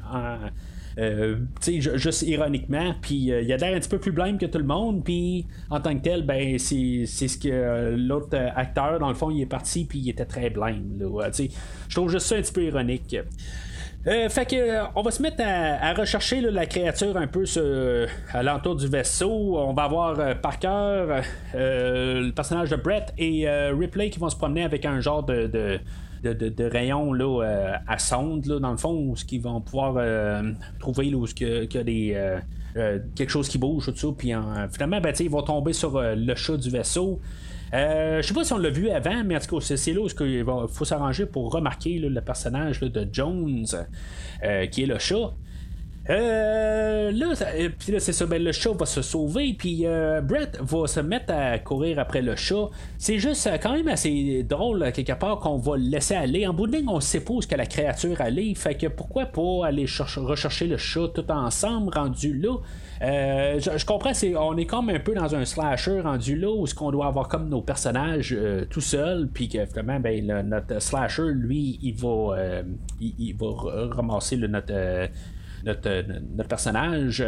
euh, 0.99 1.36
juste 1.62 2.24
ironiquement, 2.24 2.95
puis 2.99 3.32
euh, 3.32 3.41
il 3.41 3.53
a 3.53 3.58
l'air 3.58 3.76
un 3.76 3.80
petit 3.80 3.89
peu 3.89 3.99
plus 3.99 4.12
blême 4.12 4.39
que 4.39 4.47
tout 4.47 4.58
le 4.58 4.64
monde, 4.64 5.03
puis 5.03 5.45
en 5.70 5.80
tant 5.80 5.95
que 5.95 6.01
tel, 6.01 6.26
ben 6.26 6.58
c'est, 6.58 7.05
ce 7.05 7.38
que 7.38 7.49
euh, 7.49 7.95
l'autre 7.95 8.36
acteur, 8.55 8.97
dans 8.97 9.10
le 9.10 9.14
fond, 9.14 9.30
il 9.30 9.41
est 9.41 9.45
parti, 9.45 9.86
puis 9.86 9.99
il 9.99 10.10
était 10.10 10.26
très 10.26 10.49
blême. 10.49 10.97
Je 10.97 11.95
trouve 11.95 12.10
juste 12.10 12.26
ça 12.26 12.36
un 12.36 12.41
petit 12.41 12.53
peu 12.53 12.64
ironique. 12.64 13.16
Fait 14.30 14.49
que 14.49 14.86
on 14.95 15.01
va 15.01 15.12
se 15.12 15.22
mettre 15.22 15.43
à, 15.45 15.93
rechercher 15.93 16.41
la 16.41 16.66
créature 16.66 17.18
un 17.18 17.28
peu 17.28 17.43
à 18.34 18.43
l'entour 18.43 18.76
du 18.76 18.88
vaisseau. 18.88 19.58
On 19.58 19.74
va 19.74 19.84
avoir 19.84 20.39
Parker, 20.41 21.22
le 21.53 22.32
personnage 22.32 22.70
de 22.70 22.76
Brett 22.78 23.14
et 23.18 23.49
Ripley 23.72 24.10
qui 24.10 24.20
vont 24.20 24.30
se 24.30 24.36
promener 24.36 24.64
avec 24.64 24.86
un 24.86 25.01
genre 25.01 25.24
de 25.24 25.80
de, 26.24 26.49
de, 26.49 26.64
là, 26.64 27.43
euh, 27.43 27.74
à 27.88 27.97
sonde, 27.97 28.45
là, 28.45 28.60
dans 28.60 28.72
le 28.72 28.78
fond, 28.78 28.93
où 28.93 29.16
ce 29.16 29.39
vont 29.39 29.62
pouvoir 29.62 29.95
euh, 29.97 30.51
trouver 30.80 31.14
où 31.14 31.26
il 31.39 31.70
y 31.72 31.78
a 31.78 31.84
des. 31.84 32.14
Euh, 32.16 32.99
quelque 33.16 33.30
chose 33.30 33.47
qui 33.49 33.58
bouge, 33.58 33.86
tout 33.86 33.95
ça, 33.95 34.08
puis 34.16 34.34
finalement, 34.72 35.01
ben, 35.01 35.14
ils 35.20 35.30
vont 35.32 35.41
tomber 35.41 35.74
sur 35.74 35.99
le 35.99 36.36
chat 36.36 36.58
du 36.58 36.70
vaisseau. 36.70 37.20
Je 37.74 38.22
sais 38.24 38.34
pas 38.34 38.43
si 38.43 38.53
on 38.53 38.57
l'a 38.57 38.70
vu 38.70 38.89
avant, 38.89 39.24
mais 39.24 39.36
en 39.36 39.39
tout 39.39 39.59
cas, 39.59 39.76
c'est 39.76 39.93
là 39.93 40.01
où 40.01 40.07
il 40.07 40.45
faut 40.70 40.86
s'arranger 40.86 41.26
pour 41.26 41.51
remarquer 41.51 41.99
le 41.99 42.22
personnage 42.22 42.80
de 42.80 43.07
Jones, 43.11 43.65
qui 44.72 44.84
est 44.84 44.88
le 44.88 44.99
chat. 44.99 45.34
Euh, 46.09 47.11
là, 47.11 47.34
euh, 47.55 47.70
c'est 47.99 48.13
ça, 48.13 48.26
ben, 48.26 48.41
le 48.41 48.51
chat 48.53 48.72
va 48.72 48.86
se 48.86 49.01
sauver, 49.01 49.53
puis 49.57 49.86
euh, 49.86 50.22
Brett 50.22 50.57
va 50.61 50.88
se 50.88 51.01
mettre 51.01 51.34
à 51.34 51.59
courir 51.59 51.99
après 51.99 52.22
le 52.22 52.36
chat. 52.36 52.70
C'est 52.97 53.20
juste 53.20 53.49
quand 53.61 53.74
même 53.74 53.89
assez 53.89 54.43
drôle, 54.43 54.91
quelque 54.93 55.13
part, 55.13 55.39
qu'on 55.39 55.57
va 55.57 55.76
le 55.76 55.84
laisser 55.84 56.15
aller. 56.15 56.47
En 56.47 56.53
bout 56.53 56.68
de 56.68 56.78
ligne, 56.78 56.88
on 56.88 56.99
où 56.99 57.39
que 57.41 57.55
la 57.55 57.65
créature 57.65 58.22
allait, 58.22 58.53
fait 58.55 58.76
que 58.76 58.88
pourquoi 58.88 59.26
pas 59.26 59.65
aller 59.68 59.86
rechercher 59.86 60.68
le 60.68 60.78
chat 60.78 61.09
tout 61.13 61.30
ensemble, 61.30 61.93
rendu 61.93 62.34
là. 62.34 62.55
Je, 63.02 63.86
comprends, 63.86 64.14
c'est, 64.14 64.36
on 64.36 64.58
est 64.58 64.66
comme 64.66 64.89
un 64.89 65.00
peu 65.00 65.14
dans 65.14 65.36
un 65.36 65.45
slasher 65.45 66.02
rendu 66.02 66.38
là 66.38 66.50
où 66.50 66.66
ce 66.66 66.76
qu'on 66.76 66.91
doit 66.91 67.08
avoir 67.08 67.28
comme 67.28 67.50
nos 67.50 67.62
personnages 67.62 68.36
tout 68.70 68.82
seuls, 68.82 69.30
puis 69.34 69.50
que 69.50 69.66
vraiment, 69.70 70.00
ben, 70.00 70.26
notre 70.48 70.80
slasher, 70.82 71.32
lui, 71.34 71.80
il 71.82 71.93
va, 71.93 72.62
il, 73.00 73.36
va 73.36 73.95
ramasser 73.95 74.36
le, 74.36 74.48
notre 74.48 75.10
notre, 75.68 76.47
personnage. 76.47 77.24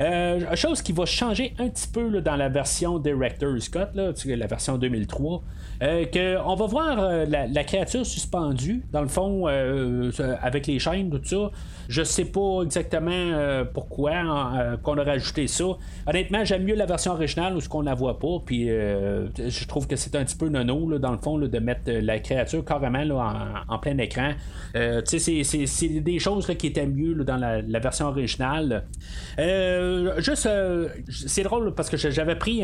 Euh, 0.00 0.56
chose 0.56 0.82
qui 0.82 0.92
va 0.92 1.04
changer 1.04 1.54
un 1.58 1.68
petit 1.68 1.88
peu 1.88 2.20
dans 2.20 2.36
la 2.36 2.48
version 2.48 2.98
Director 2.98 3.60
Scott, 3.60 3.90
la 3.94 4.46
version 4.46 4.78
2003. 4.78 5.42
Euh, 5.82 6.04
que 6.06 6.38
on 6.46 6.54
va 6.54 6.66
voir 6.66 7.00
euh, 7.00 7.24
la, 7.26 7.64
créature 7.64 8.06
suspendue, 8.06 8.84
dans 8.92 9.02
le 9.02 9.08
fond, 9.08 9.48
euh, 9.48 10.12
avec 10.40 10.68
les 10.68 10.78
chaînes, 10.78 11.10
tout 11.10 11.24
ça. 11.24 11.50
Je 11.88 12.04
sais 12.04 12.26
pas 12.26 12.62
exactement 12.62 13.64
pourquoi 13.74 14.78
qu'on 14.82 14.96
a 14.96 15.02
rajouté 15.02 15.48
ça. 15.48 15.64
Honnêtement, 16.06 16.44
j'aime 16.44 16.62
mieux 16.62 16.76
la 16.76 16.86
version 16.86 17.12
originale 17.12 17.56
où 17.56 17.60
ce 17.60 17.68
qu'on 17.68 17.82
la 17.82 17.94
voit 17.94 18.18
pas. 18.18 18.38
Puis 18.46 18.68
je 18.68 19.66
trouve 19.66 19.86
que 19.86 19.96
c'est 19.96 20.14
un 20.14 20.24
petit 20.24 20.36
peu 20.36 20.48
nono, 20.48 20.98
dans 20.98 21.10
le 21.10 21.18
fond, 21.18 21.38
de 21.38 21.58
mettre 21.58 21.90
la 21.90 22.20
créature 22.20 22.64
carrément 22.64 23.02
en, 23.68 23.78
plein 23.78 23.98
écran. 23.98 24.30
c'est 25.04 26.00
des 26.00 26.18
choses 26.18 26.46
qui 26.56 26.68
étaient 26.68 26.86
mieux 26.86 27.14
dans 27.24 27.36
la, 27.36 27.71
la, 27.72 27.78
version 27.78 28.06
originale. 28.06 28.84
juste, 30.18 30.48
c'est 31.08 31.42
drôle 31.42 31.74
parce 31.74 31.90
que 31.90 31.96
j'avais 31.96 32.36
pris 32.36 32.62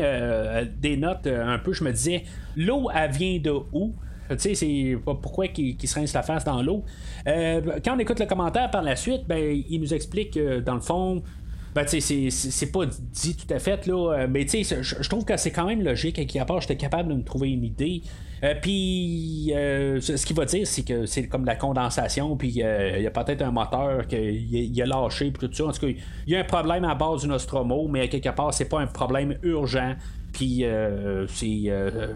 des 0.77 0.97
notes 0.97 1.27
un 1.27 1.59
peu. 1.59 1.73
Je 1.73 1.83
me 1.83 1.91
disais, 1.91 2.23
l'eau, 2.55 2.89
elle 2.93 3.11
vient 3.11 3.39
de 3.39 3.51
où? 3.51 3.93
Tu 4.29 4.37
sais, 4.37 4.55
c'est 4.55 4.97
pourquoi 5.03 5.47
qu'il 5.47 5.75
se 5.87 5.95
rince 5.99 6.13
la 6.13 6.21
face 6.21 6.43
dans 6.43 6.61
l'eau. 6.61 6.83
Euh, 7.27 7.79
quand 7.83 7.95
on 7.95 7.99
écoute 7.99 8.19
le 8.19 8.27
commentaire 8.27 8.69
par 8.69 8.83
la 8.83 8.95
suite, 8.95 9.23
ben, 9.27 9.63
il 9.67 9.81
nous 9.81 9.93
explique 9.93 10.33
que 10.33 10.59
dans 10.59 10.75
le 10.75 10.81
fond, 10.81 11.23
ben, 11.83 12.29
c'est 12.31 12.71
pas 12.71 12.85
dit 12.85 13.35
tout 13.35 13.53
à 13.53 13.59
fait, 13.59 13.85
là, 13.87 14.13
euh, 14.13 14.27
mais 14.29 14.45
tu 14.45 14.63
sais, 14.63 14.83
je 14.83 15.09
trouve 15.09 15.25
que 15.25 15.37
c'est 15.37 15.51
quand 15.51 15.65
même 15.65 15.81
logique 15.81 16.19
et 16.19 16.39
à 16.39 16.45
part, 16.45 16.61
j'étais 16.61 16.77
capable 16.77 17.09
de 17.09 17.15
me 17.15 17.23
trouver 17.23 17.49
une 17.49 17.63
idée. 17.63 18.01
Euh, 18.43 18.53
puis, 18.61 19.51
ce 19.53 20.25
qu'il 20.25 20.35
va 20.35 20.45
dire, 20.45 20.65
c'est 20.65 20.83
que 20.83 21.05
c'est 21.05 21.27
comme 21.27 21.41
de 21.41 21.47
la 21.47 21.55
condensation, 21.55 22.37
puis 22.37 22.49
il 22.49 22.55
y 22.55 22.63
a 22.63 23.11
peut-être 23.11 23.41
un 23.41 23.51
moteur 23.51 24.07
qui 24.07 24.81
a 24.81 24.85
lâché, 24.85 25.31
puis 25.31 25.47
tout 25.47 25.53
ça. 25.53 25.65
En 25.65 25.71
tout 25.71 25.81
cas, 25.81 25.87
il 25.87 26.33
y 26.33 26.35
a 26.35 26.39
un 26.39 26.43
problème 26.43 26.85
à 26.85 26.95
base 26.95 27.21
du 27.21 27.27
Nostromo, 27.27 27.87
mais 27.87 28.01
à 28.01 28.07
quelque 28.07 28.29
part, 28.29 28.53
c'est 28.53 28.69
pas 28.69 28.79
un 28.79 28.87
problème 28.87 29.37
urgent. 29.43 29.95
Puis 30.39 30.63
euh, 30.63 31.27
c'est 31.27 31.63
euh, 31.67 32.13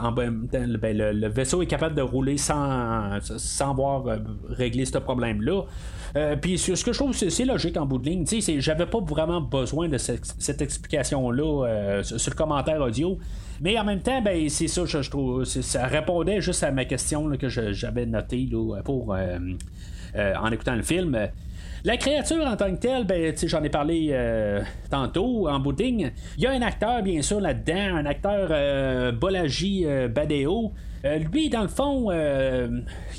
en 0.00 0.10
ben, 0.10 0.48
le, 0.50 1.28
vaisseau 1.28 1.60
est 1.60 1.66
capable 1.66 1.94
de 1.94 2.00
rouler 2.00 2.38
sans, 2.38 3.20
sans 3.20 3.72
avoir 3.72 4.06
euh, 4.06 4.16
réglé 4.48 4.86
ce 4.86 4.96
problème-là. 4.96 5.64
puis 6.40 6.56
ce 6.56 6.82
que 6.82 6.94
je 6.94 6.98
trouve 6.98 7.14
c'est 7.14 7.44
logique 7.44 7.76
en 7.76 7.84
bout 7.84 7.98
de 7.98 8.08
ligne, 8.08 8.24
j'avais 8.58 8.86
pas 8.86 9.00
vraiment 9.00 9.42
besoin 9.42 9.86
de 9.86 9.98
cette, 9.98 10.62
explication-là 10.62 12.02
sur 12.02 12.30
le 12.30 12.34
commentaire 12.34 12.80
audio. 12.80 13.18
Mais 13.60 13.78
en 13.78 13.84
même 13.84 14.00
temps, 14.00 14.22
ben, 14.22 14.48
c'est 14.48 14.68
ça, 14.68 14.86
je, 14.86 15.10
trouve, 15.10 15.44
ça 15.44 15.86
répondait 15.86 16.40
juste 16.40 16.62
à 16.62 16.70
ma 16.70 16.86
question 16.86 17.30
que 17.36 17.50
j'avais 17.50 18.06
notée 18.06 18.48
pour 18.82 19.14
en 19.14 20.50
écoutant 20.50 20.74
le 20.74 20.82
film. 20.82 21.28
La 21.86 21.96
créature 21.96 22.44
en 22.44 22.56
tant 22.56 22.74
que 22.74 22.80
telle, 22.80 23.04
ben, 23.04 23.32
j'en 23.44 23.62
ai 23.62 23.68
parlé 23.68 24.08
euh, 24.10 24.60
tantôt 24.90 25.48
en 25.48 25.60
bouting. 25.60 26.10
Il 26.36 26.42
y 26.42 26.46
a 26.48 26.50
un 26.50 26.60
acteur, 26.60 27.00
bien 27.00 27.22
sûr, 27.22 27.40
là-dedans, 27.40 27.98
un 27.98 28.06
acteur 28.06 28.48
euh, 28.50 29.12
Bolaji 29.12 29.84
euh, 29.86 30.08
Badeo. 30.08 30.72
lui, 31.04 31.48
dans 31.48 31.62
le 31.62 31.68
fond, 31.68 32.10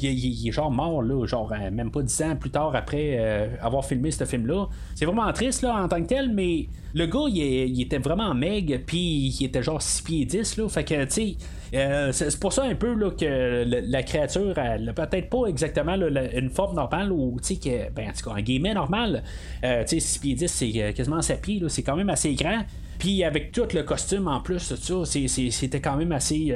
il, 0.01 0.47
est 0.49 0.51
genre 0.51 0.69
mort, 0.69 1.01
là, 1.01 1.25
genre 1.25 1.53
même 1.71 1.91
pas 1.91 2.01
dix 2.01 2.21
ans 2.23 2.35
plus 2.35 2.49
tard 2.49 2.75
après 2.75 3.57
avoir 3.61 3.85
filmé 3.85 4.11
ce 4.11 4.25
film-là. 4.25 4.67
C'est 4.95 5.05
vraiment 5.05 5.31
triste 5.31 5.61
là, 5.61 5.81
en 5.81 5.87
tant 5.87 6.01
que 6.01 6.07
tel, 6.07 6.29
mais 6.33 6.67
le 6.93 7.05
gars, 7.05 7.27
il, 7.29 7.81
était 7.81 7.99
vraiment 7.99 8.33
meg, 8.33 8.83
puis 8.85 9.33
il 9.39 9.45
était 9.45 9.63
genre 9.63 9.81
6 9.81 10.01
pieds 10.01 10.25
10, 10.25 10.57
là. 10.57 10.67
Fait 10.67 10.83
que, 10.83 11.05
tu 11.05 11.11
sais, 11.11 11.35
euh, 11.73 12.11
c'est 12.11 12.39
pour 12.39 12.53
ça 12.53 12.63
un 12.63 12.75
peu 12.75 12.93
là, 12.93 13.11
que 13.11 13.65
la 13.65 14.03
créature, 14.03 14.57
elle 14.57 14.93
peut-être 14.93 15.29
pas 15.29 15.47
exactement 15.47 15.95
une 15.95 16.49
forme 16.49 16.75
normale 16.75 17.11
ou, 17.11 17.37
tu 17.45 17.55
sais, 17.55 17.91
ben, 17.95 18.09
en 18.09 18.13
tout 18.13 18.29
cas, 18.29 18.35
un 18.35 18.41
guillemets 18.41 18.73
normal. 18.73 19.23
Euh, 19.63 19.83
tu 19.83 19.99
sais, 19.99 19.99
6 19.99 20.19
pieds 20.19 20.35
10, 20.35 20.47
c'est 20.47 20.71
euh, 20.75 20.91
quasiment 20.93 21.21
7 21.21 21.41
pieds, 21.41 21.61
c'est 21.67 21.83
quand 21.83 21.95
même 21.95 22.09
assez 22.09 22.33
grand. 22.35 22.63
Puis 22.99 23.23
avec 23.23 23.51
tout 23.51 23.67
le 23.73 23.83
costume 23.83 24.27
en 24.27 24.41
plus, 24.41 24.73
c'était 24.73 25.81
quand 25.81 25.97
même 25.97 26.11
assez. 26.11 26.55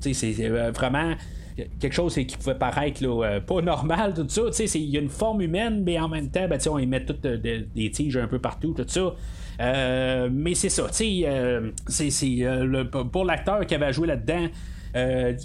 tu 0.00 0.14
sais, 0.14 0.32
c'est 0.32 0.48
vraiment 0.48 1.14
quelque 1.78 1.92
chose 1.92 2.14
qui 2.14 2.36
pouvait 2.36 2.56
paraître 2.56 3.00
pas 3.46 3.62
normal, 3.62 4.14
tout 4.14 4.28
ça. 4.28 4.64
Il 4.74 4.90
y 4.90 4.96
a 4.96 5.00
une 5.00 5.08
forme 5.08 5.42
humaine, 5.42 5.84
mais 5.84 5.96
en 6.00 6.08
même 6.08 6.28
temps, 6.28 6.48
ben, 6.48 6.58
on 6.68 6.78
y 6.80 6.86
met 6.86 7.04
toutes 7.04 7.24
des 7.24 7.90
tiges 7.92 8.16
un 8.16 8.26
peu 8.26 8.40
partout, 8.40 8.74
tout 8.76 8.84
ça. 8.88 9.14
Euh, 9.60 10.28
mais 10.32 10.54
c'est 10.54 10.68
ça, 10.68 10.84
tu 10.88 10.94
sais, 10.94 11.22
euh, 11.26 11.70
c'est, 11.86 12.10
euh, 12.42 12.84
pour 12.84 13.24
l'acteur 13.24 13.64
qui 13.66 13.74
avait 13.74 13.92
joué 13.92 14.08
là-dedans. 14.08 14.48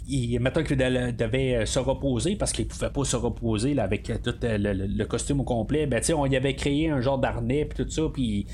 il, 0.08 0.40
maintenant 0.40 0.64
qu'il 0.64 0.78
devait 0.78 1.66
se 1.66 1.80
reposer 1.80 2.36
parce 2.36 2.52
qu'il 2.52 2.68
pouvait 2.68 2.90
pas 2.90 3.04
se 3.04 3.16
reposer 3.16 3.74
là, 3.74 3.84
avec 3.84 4.12
tout 4.24 4.36
le, 4.42 5.04
costume 5.06 5.42
au 5.42 5.44
complet, 5.44 5.88
ben, 5.88 6.02
on 6.16 6.26
y 6.26 6.36
avait 6.36 6.56
créé 6.56 6.90
un 6.90 7.02
genre 7.02 7.18
d'harnais 7.18 7.66
puis 7.66 7.84
tout 7.84 7.90
ça, 7.90 8.04
puis 8.14 8.46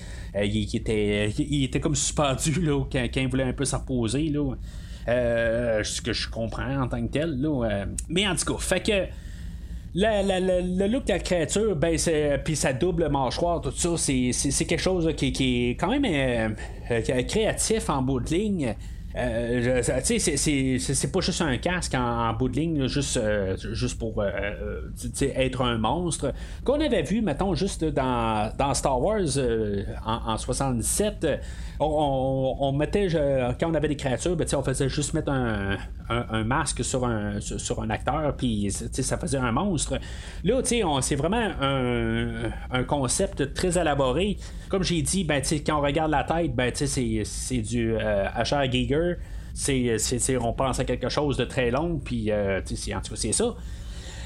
il, 0.41 0.75
était, 0.75 1.29
il 1.37 1.65
était 1.65 1.79
comme 1.79 1.95
suspendu 1.95 2.61
là, 2.61 2.83
quand, 2.91 3.07
il 3.15 3.27
voulait 3.27 3.43
un 3.43 3.53
peu 3.53 3.65
se 3.65 3.75
reposer. 3.75 4.29
Là. 4.29 4.55
ce 5.83 6.01
que 6.01 6.13
je 6.13 6.29
comprends 6.29 6.83
en 6.83 6.87
tant 6.87 7.05
que 7.05 7.11
tel. 7.11 7.41
Là, 7.41 7.85
mais 8.09 8.27
en 8.27 8.35
tout 8.35 8.53
cas, 8.53 8.59
fait 8.59 8.81
que 8.81 9.24
le 9.95 10.87
look 10.87 11.05
de 11.05 11.13
la 11.13 11.19
créature, 11.19 11.75
ben, 11.75 11.97
puis 12.43 12.55
sa 12.55 12.73
double 12.73 13.09
mâchoire, 13.09 13.61
tout 13.61 13.71
ça, 13.71 13.95
c'est 13.97 14.65
quelque 14.65 14.81
chose 14.81 15.09
qui, 15.15 15.69
est 15.69 15.75
quand 15.79 15.89
même 15.89 16.05
euh, 16.05 16.49
euh, 16.91 17.23
créatif 17.23 17.89
en 17.89 18.01
bout 18.01 18.19
de 18.19 18.29
ligne. 18.29 18.75
Euh, 19.17 19.81
c'est 19.81 21.11
pas 21.11 21.21
juste 21.21 21.41
un 21.41 21.57
casque 21.57 21.95
en, 21.95 22.33
bout 22.33 22.49
de 22.49 22.55
ligne, 22.57 22.87
juste, 22.87 23.17
euh, 23.17 23.55
juste 23.57 23.97
pour 23.97 24.21
euh, 24.21 24.81
être 25.21 25.61
un 25.61 25.77
monstre. 25.77 26.33
Qu'on 26.65 26.81
avait 26.81 27.03
vu, 27.03 27.21
mettons, 27.21 27.55
juste 27.55 27.85
dans, 27.85 28.51
dans 28.57 28.73
Star 28.73 29.01
Wars 29.01 29.37
en, 30.05 30.33
en, 30.33 30.37
77, 30.37 31.27
on, 31.79 32.73
mettait, 32.73 33.07
quand 33.59 33.69
on 33.69 33.73
avait 33.73 33.87
des 33.87 33.95
créatures, 33.95 34.35
ben, 34.35 34.45
on 34.53 34.63
faisait 34.63 34.89
juste 34.89 35.13
mettre 35.13 35.31
un, 35.31 35.77
un, 36.09 36.43
masque 36.43 36.83
sur 36.83 37.05
un, 37.05 37.39
sur 37.39 37.81
un 37.81 37.89
acteur, 37.89 38.35
puis 38.35 38.69
ça 38.71 39.17
faisait 39.17 39.37
un 39.37 39.51
monstre. 39.51 39.97
Là, 40.43 40.61
c'est 40.63 41.15
vraiment 41.15 41.51
un, 41.61 42.51
un, 42.71 42.83
concept 42.83 43.53
très 43.53 43.77
élaboré. 43.77 44.37
Comme 44.69 44.83
j'ai 44.83 45.01
dit, 45.01 45.23
ben, 45.23 45.41
quand 45.65 45.79
on 45.79 45.81
regarde 45.81 46.11
la 46.11 46.23
tête, 46.23 46.53
ben, 46.53 46.71
c'est 46.73 47.57
du 47.61 47.95
Asher 47.97 48.69
Giger 48.69 49.04
c'est, 49.53 50.37
on 50.37 50.53
pense 50.53 50.79
à 50.79 50.85
quelque 50.85 51.09
chose 51.09 51.37
de 51.37 51.45
très 51.45 51.71
long, 51.71 51.99
puis 52.03 52.31
euh, 52.31 52.59
en 52.59 53.01
tout 53.01 53.09
cas, 53.11 53.15
c'est 53.15 53.31
ça. 53.31 53.55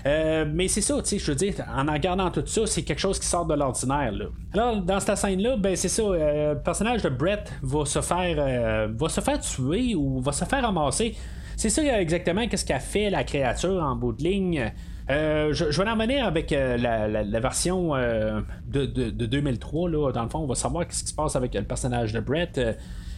Euh, 0.05 0.45
mais 0.51 0.67
c'est 0.67 0.82
ça, 0.82 0.95
tu 1.01 1.09
sais, 1.09 1.19
je 1.19 1.32
veux 1.32 1.36
dire, 1.36 1.55
en 1.75 1.91
regardant 1.91 2.30
tout 2.32 2.43
ça, 2.45 2.65
c'est 2.65 2.84
quelque 2.84 2.99
chose 2.99 3.19
qui 3.19 3.27
sort 3.27 3.45
de 3.45 3.53
l'ordinaire. 3.53 4.13
Alors, 4.53 4.82
dans 4.82 4.99
cette 4.99 5.17
scène-là, 5.17 5.57
ben 5.57 5.75
c'est 5.75 5.89
ça, 5.89 6.03
euh, 6.03 6.53
le 6.53 6.59
personnage 6.59 7.01
de 7.01 7.09
Brett 7.09 7.51
va 7.61 7.86
se 7.86 8.01
faire 8.01 8.36
euh, 8.38 8.88
va 8.91 9.09
se 9.09 9.21
faire 9.21 9.39
tuer 9.39 9.95
ou 9.95 10.21
va 10.21 10.32
se 10.32 10.45
faire 10.45 10.63
ramasser. 10.63 11.15
C'est 11.57 11.69
ça 11.69 11.99
exactement 11.99 12.47
qu'est-ce 12.47 12.65
qu'a 12.65 12.80
fait 12.80 13.09
la 13.09 13.23
créature 13.23 13.84
en 13.84 13.95
bout 13.95 14.13
de 14.13 14.23
ligne. 14.23 14.71
je, 15.09 15.82
vais 15.82 15.89
en 15.89 15.93
revenir 15.93 16.25
avec 16.25 16.51
la, 16.51 17.39
version 17.41 17.95
de, 17.95 18.86
de, 18.86 19.25
2003. 19.25 19.89
Là. 19.89 20.11
Dans 20.13 20.23
le 20.23 20.30
fond, 20.30 20.39
on 20.39 20.45
va 20.45 20.55
savoir 20.55 20.86
ce 20.89 21.03
qui 21.03 21.09
se 21.09 21.13
passe 21.13 21.36
avec 21.36 21.53
le 21.53 21.63
personnage 21.63 22.13
de 22.13 22.21
Brett. 22.21 22.57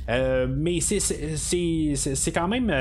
Mais 0.08 0.80
c'est 0.82 2.32
quand 2.34 2.48
même 2.48 2.72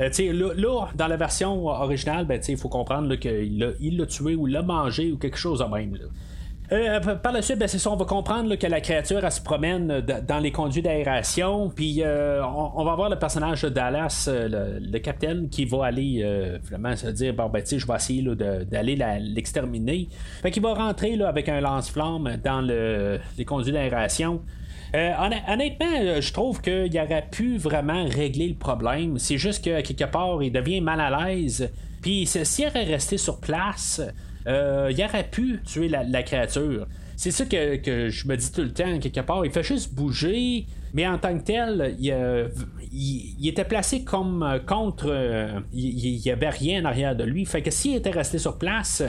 euh, 0.00 0.54
là, 0.56 0.88
dans 0.94 1.06
la 1.06 1.16
version 1.16 1.66
originale, 1.66 2.24
ben, 2.24 2.40
il 2.48 2.56
faut 2.56 2.68
comprendre 2.68 3.14
qu'il 3.16 3.58
l'a 3.58 4.06
tué 4.06 4.34
ou 4.34 4.46
l'a 4.46 4.62
mangé 4.62 5.12
ou 5.12 5.18
quelque 5.18 5.36
chose 5.36 5.58
de 5.58 5.64
même. 5.64 5.98
Euh, 6.72 7.00
par 7.00 7.32
la 7.32 7.42
suite, 7.42 7.58
ben, 7.58 7.66
c'est 7.66 7.78
ça, 7.78 7.90
on 7.90 7.96
va 7.96 8.04
comprendre 8.04 8.54
que 8.54 8.66
la 8.66 8.80
créature 8.80 9.30
se 9.30 9.42
promène 9.42 10.00
dans 10.00 10.38
les 10.38 10.52
conduits 10.52 10.80
d'aération, 10.80 11.68
puis 11.68 12.02
euh, 12.02 12.42
on, 12.44 12.84
va 12.84 12.94
voir 12.94 13.10
le 13.10 13.18
personnage 13.18 13.62
de 13.62 13.68
Dallas, 13.68 14.30
le, 14.32 14.98
capitaine, 15.00 15.50
qui 15.50 15.64
va 15.66 15.86
aller 15.86 16.24
vraiment 16.62 16.96
se 16.96 17.08
dire 17.08 17.34
bon 17.34 17.48
ben 17.48 17.62
je 17.66 17.86
vais 17.86 17.94
essayer 17.94 18.22
d'aller 18.22 18.96
l'exterminer. 19.20 20.08
Fait 20.40 20.50
qu'il 20.50 20.62
va 20.62 20.74
rentrer 20.74 21.16
là, 21.16 21.28
avec 21.28 21.48
un 21.48 21.60
lance-flamme 21.60 22.38
dans 22.42 22.60
les 22.62 23.44
conduits 23.44 23.72
d'aération. 23.72 24.40
Euh, 24.94 25.12
honnêtement, 25.48 25.86
euh, 26.00 26.20
je 26.20 26.32
trouve 26.32 26.60
qu'il 26.60 26.98
aurait 26.98 27.26
pu 27.30 27.58
vraiment 27.58 28.04
régler 28.06 28.48
le 28.48 28.54
problème. 28.54 29.18
C'est 29.18 29.38
juste 29.38 29.64
que 29.64 29.80
quelque 29.82 30.10
part, 30.10 30.42
il 30.42 30.52
devient 30.52 30.80
mal 30.80 31.00
à 31.00 31.28
l'aise. 31.28 31.70
Puis 32.02 32.26
s'il 32.26 32.66
aurait 32.66 32.84
resté 32.84 33.16
sur 33.16 33.38
place, 33.38 34.00
euh, 34.46 34.90
il 34.90 35.04
aurait 35.04 35.28
pu 35.28 35.60
tuer 35.64 35.88
la, 35.88 36.22
créature. 36.22 36.86
C'est 37.16 37.30
ça 37.30 37.44
que, 37.44 38.08
je 38.08 38.26
me 38.26 38.36
dis 38.36 38.50
tout 38.50 38.62
le 38.62 38.72
temps, 38.72 38.98
quelque 38.98 39.20
part. 39.20 39.44
Il 39.44 39.52
fait 39.52 39.62
juste 39.62 39.94
bouger, 39.94 40.66
mais 40.94 41.06
en 41.06 41.18
tant 41.18 41.38
que 41.38 41.44
tel, 41.44 41.94
il, 42.00 43.46
était 43.46 43.64
placé 43.64 44.02
comme 44.02 44.60
contre. 44.66 45.62
il 45.72 46.20
n'y 46.24 46.30
avait 46.30 46.48
rien 46.48 46.82
en 46.82 46.86
arrière 46.86 47.14
de 47.14 47.24
lui. 47.24 47.44
Fait 47.44 47.62
que 47.62 47.70
s'il 47.70 47.94
était 47.94 48.10
resté 48.10 48.38
sur 48.38 48.58
place, 48.58 49.02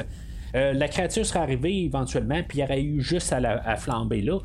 la 0.53 0.87
créature 0.89 1.25
serait 1.25 1.39
arrivée 1.39 1.85
éventuellement, 1.85 2.41
puis 2.45 2.59
il 2.59 2.63
aurait 2.63 2.83
eu 2.83 3.01
juste 3.01 3.31
à, 3.31 3.39
la, 3.39 3.65
à 3.65 3.77
flamber 3.77 4.21
là. 4.21 4.39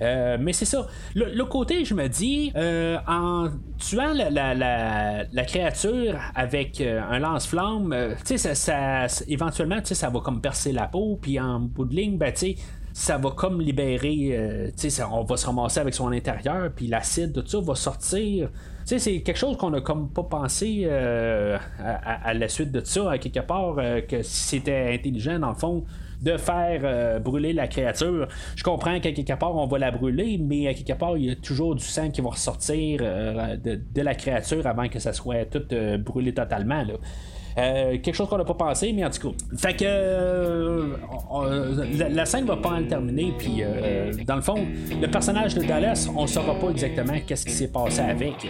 Euh, 0.00 0.36
mais 0.40 0.52
c'est 0.52 0.64
ça. 0.64 0.86
Le, 1.14 1.42
côté, 1.44 1.84
je 1.84 1.94
me 1.94 2.08
dis, 2.08 2.52
euh, 2.56 2.98
en 3.06 3.48
tuant 3.78 4.12
la, 4.14 5.44
créature 5.44 6.18
avec 6.34 6.80
euh, 6.80 7.00
un 7.08 7.18
lance-flamme, 7.18 8.14
tu 8.24 8.38
sais, 8.38 8.54
ça, 8.54 9.06
éventuellement, 9.28 9.80
ça 9.84 10.08
va 10.08 10.20
comme 10.20 10.40
percer 10.40 10.72
la 10.72 10.86
peau, 10.86 11.18
puis 11.20 11.40
en 11.40 11.60
bout 11.60 11.84
de 11.84 11.94
ligne, 11.94 12.18
ben, 12.18 12.32
tu 12.32 12.38
sais, 12.38 12.56
ça 12.92 13.18
va 13.18 13.30
comme 13.30 13.60
libérer, 13.60 14.72
tu 14.76 14.90
sais, 14.90 15.02
on 15.02 15.24
va 15.24 15.36
se 15.36 15.46
ramasser 15.46 15.80
avec 15.80 15.94
son 15.94 16.12
intérieur, 16.12 16.70
puis 16.74 16.86
l'acide, 16.86 17.32
tout 17.32 17.46
ça 17.46 17.60
va 17.60 17.74
sortir. 17.74 18.50
Tu 18.80 18.86
sais, 18.86 18.98
c'est 18.98 19.20
quelque 19.20 19.36
chose 19.36 19.56
qu'on 19.56 19.72
a 19.74 19.80
comme 19.80 20.08
pas 20.10 20.24
pensé 20.24 20.88
à, 20.88 22.34
la 22.34 22.48
suite 22.48 22.72
de 22.72 22.82
ça, 22.84 23.12
à 23.12 23.18
quelque 23.18 23.40
part, 23.40 23.76
que 24.08 24.22
si 24.22 24.48
c'était 24.48 24.92
intelligent, 24.92 25.38
dans 25.38 25.50
le 25.50 25.54
fond, 25.54 25.84
de 26.20 26.36
faire 26.36 26.80
euh, 26.84 27.18
brûler 27.18 27.52
la 27.52 27.66
créature. 27.66 28.28
Je 28.56 28.62
comprends 28.62 28.98
qu'à 29.00 29.12
quelque 29.12 29.32
part 29.38 29.54
on 29.56 29.66
va 29.66 29.78
la 29.78 29.90
brûler, 29.90 30.38
mais 30.38 30.68
à 30.68 30.74
quelque 30.74 30.98
part 30.98 31.16
il 31.16 31.26
y 31.26 31.30
a 31.30 31.36
toujours 31.36 31.74
du 31.74 31.84
sang 31.84 32.10
qui 32.10 32.20
va 32.20 32.30
ressortir 32.30 33.00
euh, 33.02 33.56
de, 33.56 34.02
la 34.02 34.14
créature 34.14 34.66
avant 34.66 34.88
que 34.88 34.98
ça 34.98 35.12
soit 35.12 35.44
tout 35.46 35.62
euh, 35.72 35.98
brûlé 35.98 36.32
totalement. 36.34 36.84
Quelque 37.56 38.12
chose 38.12 38.28
qu'on 38.28 38.38
n'a 38.38 38.44
pas 38.44 38.54
pensé, 38.54 38.92
mais 38.92 39.04
en 39.04 39.10
tout 39.10 39.30
cas. 39.30 39.36
Fait 39.56 39.76
que 39.76 40.96
la, 42.12 42.24
scène 42.24 42.46
va 42.46 42.56
pas 42.56 42.70
en 42.70 42.84
terminer, 42.84 43.32
puis 43.38 43.62
dans 44.26 44.36
le 44.36 44.42
fond, 44.42 44.66
le 45.00 45.06
personnage 45.08 45.54
de 45.54 45.64
Dallas, 45.64 46.08
on 46.16 46.26
saura 46.26 46.54
pas 46.54 46.70
exactement 46.70 47.14
qu'est-ce 47.26 47.44
qui 47.46 47.52
s'est 47.52 47.72
passé 47.72 48.00
avec. 48.00 48.46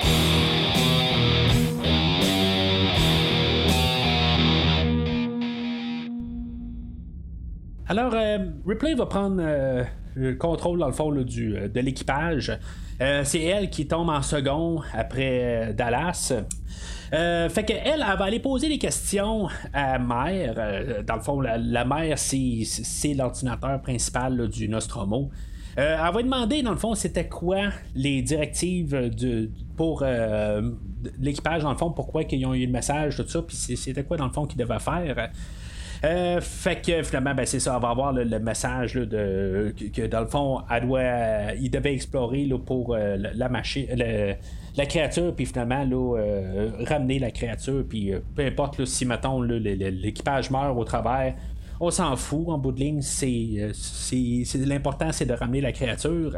Alors, 7.90 8.14
euh, 8.14 8.38
Ripley 8.64 8.94
va 8.94 9.06
prendre 9.06 9.38
euh, 9.40 9.82
le 10.14 10.36
contrôle, 10.36 10.78
dans 10.78 10.86
le 10.86 10.92
fond, 10.92 11.10
du, 11.10 11.56
euh, 11.56 11.66
de 11.66 11.80
l'équipage. 11.80 12.56
c'est 13.24 13.42
elle 13.42 13.68
qui 13.68 13.88
tombe 13.88 14.10
en 14.10 14.22
second 14.22 14.80
après 14.94 15.74
Dallas. 15.74 16.32
Fait 17.10 17.64
qu'elle, 17.64 17.82
elle, 17.84 18.04
elle 18.08 18.18
va 18.18 18.24
aller 18.24 18.40
poser 18.40 18.68
des 18.68 18.78
questions 18.78 19.48
à 19.72 19.98
Mère. 19.98 21.04
dans 21.04 21.16
le 21.16 21.20
fond, 21.20 21.40
la, 21.40 21.84
mère, 21.84 22.18
c'est, 22.18 23.14
l'ordinateur 23.14 23.80
principal 23.80 24.48
du 24.48 24.68
Nostromo. 24.68 25.30
elle 25.76 25.96
va 25.96 26.22
demander, 26.22 26.62
dans 26.62 26.72
le 26.72 26.78
fond, 26.78 26.94
c'était 26.94 27.28
quoi 27.28 27.70
les 27.94 28.22
directives 28.22 29.10
pour 29.76 30.04
l'équipage, 31.18 31.62
dans 31.62 31.72
le 31.72 31.78
fond, 31.78 31.90
pourquoi 31.90 32.22
ils 32.30 32.46
ont 32.46 32.54
eu 32.54 32.66
le 32.66 32.72
message, 32.72 33.16
tout 33.16 33.28
ça, 33.28 33.42
puis 33.42 33.56
c'était 33.56 34.04
quoi, 34.04 34.16
dans 34.16 34.26
le 34.26 34.32
fond, 34.32 34.46
qu'ils 34.46 34.58
devaient 34.58 34.78
faire. 34.78 35.30
Euh, 36.02 36.40
fait 36.40 36.80
que 36.80 37.02
finalement, 37.02 37.34
ben, 37.34 37.44
c'est 37.44 37.60
ça, 37.60 37.76
on 37.76 37.80
va 37.80 37.90
avoir 37.90 38.12
le, 38.12 38.38
message 38.38 38.94
de, 38.94 39.74
que, 39.94 40.06
dans 40.06 40.20
le 40.20 40.26
fond, 40.26 40.62
elle 40.70 40.86
doit, 40.86 41.54
il 41.60 41.70
devait 41.70 41.92
explorer 41.92 42.48
pour 42.64 42.94
euh, 42.94 43.16
la 43.34 43.48
machine. 43.48 43.86
La 44.76 44.86
créature, 44.86 45.34
puis 45.34 45.46
finalement, 45.46 45.84
là, 45.84 46.18
euh, 46.18 46.70
ramener 46.86 47.18
la 47.18 47.30
créature, 47.30 47.84
puis 47.88 48.12
peu 48.34 48.44
importe 48.44 48.84
si, 48.84 49.04
mettons, 49.04 49.42
l'équipage 49.42 50.50
meurt 50.50 50.76
au 50.76 50.84
travers, 50.84 51.34
on 51.80 51.90
s'en 51.90 52.14
fout, 52.16 52.48
en 52.48 52.58
bout 52.58 52.72
de 52.72 52.80
ligne, 52.80 53.00
c'est, 53.00 53.72
l'important, 54.54 55.12
c'est 55.12 55.26
de 55.26 55.32
ramener 55.32 55.60
la 55.60 55.72
créature. 55.72 56.36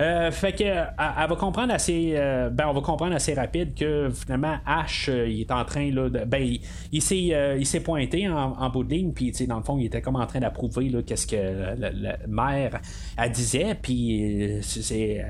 Euh, 0.00 0.30
fait 0.30 0.52
que 0.52 0.64
va 0.64 1.36
comprendre 1.36 1.74
assez 1.74 2.12
euh, 2.14 2.48
ben 2.48 2.66
on 2.68 2.72
va 2.72 2.80
comprendre 2.80 3.14
assez 3.14 3.34
rapide 3.34 3.74
que 3.74 4.08
finalement 4.08 4.56
Ash 4.64 5.10
euh, 5.10 5.28
il 5.28 5.42
est 5.42 5.50
en 5.50 5.62
train 5.66 5.90
là 5.90 6.08
de, 6.08 6.24
ben 6.24 6.56
il, 6.90 7.02
s'est 7.02 7.56
il 7.58 7.66
s'est 7.66 7.80
pointé 7.80 8.26
en, 8.26 8.70
bout 8.70 8.84
de 8.84 8.94
ligne 8.94 9.12
puis 9.12 9.30
dans 9.46 9.58
le 9.58 9.62
fond 9.62 9.76
il 9.76 9.86
était 9.86 10.00
comme 10.00 10.16
en 10.16 10.26
train 10.26 10.40
d'approuver 10.40 10.90
qu'est-ce 11.04 11.26
que 11.26 11.36
la, 11.76 12.16
mère 12.26 12.80
elle 13.18 13.30
disait 13.30 13.74
puis 13.74 14.58
c'est 14.62 15.22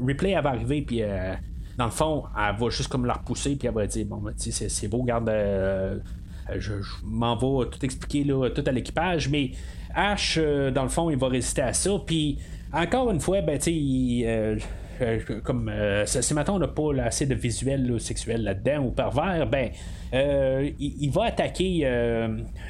Replay 0.00 0.30
elle 0.30 0.42
va 0.42 0.50
arriver 0.50 0.80
puis 0.80 1.02
dans 1.76 1.86
le 1.86 1.90
fond, 1.92 2.24
elle 2.36 2.56
va 2.56 2.68
juste 2.68 2.88
comme 2.88 3.06
la 3.06 3.14
repousser, 3.14 3.56
puis 3.56 3.66
elle 3.66 3.72
va 3.72 3.86
dire 3.86 4.04
Bon, 4.04 4.18
ben, 4.18 4.34
c'est 4.36 4.88
beau, 4.88 5.02
garde. 5.02 5.30
je, 6.58 6.72
m'en 7.04 7.36
vais 7.36 7.70
tout 7.70 7.82
expliquer 7.82 8.24
là, 8.24 8.50
tout 8.50 8.64
à 8.66 8.70
l'équipage, 8.70 9.30
mais 9.30 9.52
Ash, 9.94 10.38
dans 10.38 10.82
le 10.82 10.90
fond, 10.90 11.08
il 11.08 11.16
va 11.16 11.28
résister 11.28 11.62
à 11.62 11.72
ça. 11.72 11.92
Puis 12.04 12.38
encore 12.72 13.10
une 13.10 13.20
fois, 13.20 13.40
ben, 13.40 13.58
tu 13.58 14.24
euh, 15.00 15.18
euh, 15.30 15.40
comme 15.42 15.68
euh, 15.68 16.04
si 16.06 16.34
maintenant 16.34 16.56
on 16.56 16.58
n'a 16.58 16.68
pas 16.68 16.90
assez 17.04 17.26
de 17.26 17.34
visuel 17.34 18.00
sexuel 18.00 18.42
là-dedans 18.42 18.84
ou 18.84 18.90
pervers, 18.90 19.46
ben 19.46 19.70
il, 20.12 21.10
va 21.10 21.24
attaquer 21.26 21.86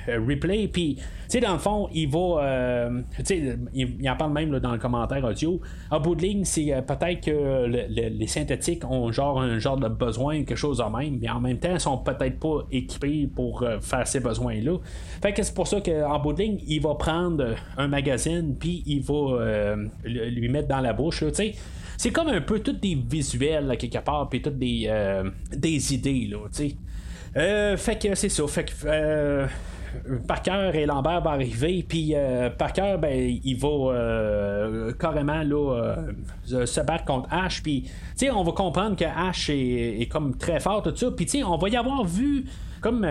Replay, 0.07 0.69
puis 0.69 0.97
tu 0.97 1.03
sais 1.29 1.41
dans 1.41 1.55
le 1.55 1.59
fond 1.59 1.89
il 1.93 2.09
va, 2.09 2.91
tu 3.17 3.25
sais 3.25 3.59
il, 3.73 4.11
en 4.11 4.17
parle 4.17 4.33
même 4.33 4.59
dans 4.59 4.73
le 4.73 4.79
commentaire 4.79 5.25
audio. 5.25 5.61
En 5.91 6.01
bout 6.01 6.15
de 6.15 6.23
ligne, 6.23 6.45
c'est 6.45 6.75
peut-être 6.87 7.25
que 7.25 7.67
les 7.67 8.27
synthétiques 8.27 8.85
ont 8.85 9.11
genre 9.11 9.41
un 9.41 9.59
genre 9.59 9.79
de 9.79 9.89
besoin 9.89 10.45
quelque 10.45 10.57
chose 10.57 10.83
en 10.83 10.91
même, 10.91 11.19
mais 11.21 11.31
en 11.31 11.41
même 11.41 11.59
temps 11.59 11.73
ils 11.73 11.81
sont 11.81 11.99
peut-être 11.99 12.39
pas 12.39 12.67
équipés 12.71 13.27
pour 13.35 13.65
faire 13.81 14.07
ces 14.07 14.21
besoins 14.21 14.61
là. 14.61 14.77
Fait 15.23 15.33
que 15.33 15.43
c'est 15.43 15.55
pour 15.55 15.67
ça 15.67 15.81
qu'en 15.81 16.19
bout 16.19 16.35
de 16.35 16.43
ligne 16.43 16.59
il 16.67 16.83
va 16.83 16.95
prendre 16.95 17.55
un 17.79 17.89
magazine 17.89 18.55
puis 18.59 18.83
il 18.85 19.01
va 19.03 19.77
lui 20.05 20.49
mettre 20.51 20.69
dans 20.69 20.81
la 20.81 20.93
bouche, 20.93 21.21
tu 21.21 21.35
sais 21.35 21.55
c'est 22.01 22.13
comme 22.13 22.29
un 22.29 22.41
peu 22.41 22.61
tous 22.61 22.73
des 22.73 22.95
visuels 22.95 23.77
quelque 23.79 23.99
part, 23.99 24.27
puis 24.31 24.41
toutes 24.41 24.59
des, 24.59 24.85
euh, 24.87 25.31
des 25.55 25.93
idées, 25.93 26.29
là, 26.31 26.39
tu 26.51 26.69
sais. 26.71 26.77
Euh, 27.37 27.77
fait 27.77 28.01
que 28.01 28.15
c'est 28.15 28.31
ça. 28.31 28.47
Fait 28.47 28.65
que. 28.65 28.73
Euh, 28.87 29.47
Parker 30.27 30.71
et 30.73 30.87
Lambert 30.87 31.21
vont 31.21 31.31
arriver, 31.31 31.85
puis 31.87 32.15
Parker, 32.57 32.95
ben, 32.97 33.39
il 33.45 33.57
va 33.57 34.93
carrément 34.99 35.43
là, 35.43 35.97
se 36.47 36.81
battre 36.81 37.05
contre 37.05 37.29
Ash, 37.31 37.61
puis 37.61 37.91
on 38.33 38.45
va 38.45 38.53
comprendre 38.53 38.95
que 38.95 39.05
Ash 39.05 39.51
est, 39.51 40.01
est, 40.01 40.07
comme 40.07 40.37
très 40.39 40.61
fort, 40.61 40.85
tout 40.85 40.95
ça, 40.95 41.11
puis 41.11 41.27
on 41.45 41.59
va 41.59 41.69
y 41.69 41.77
avoir 41.77 42.05
vu 42.05 42.45
comme 42.81 43.07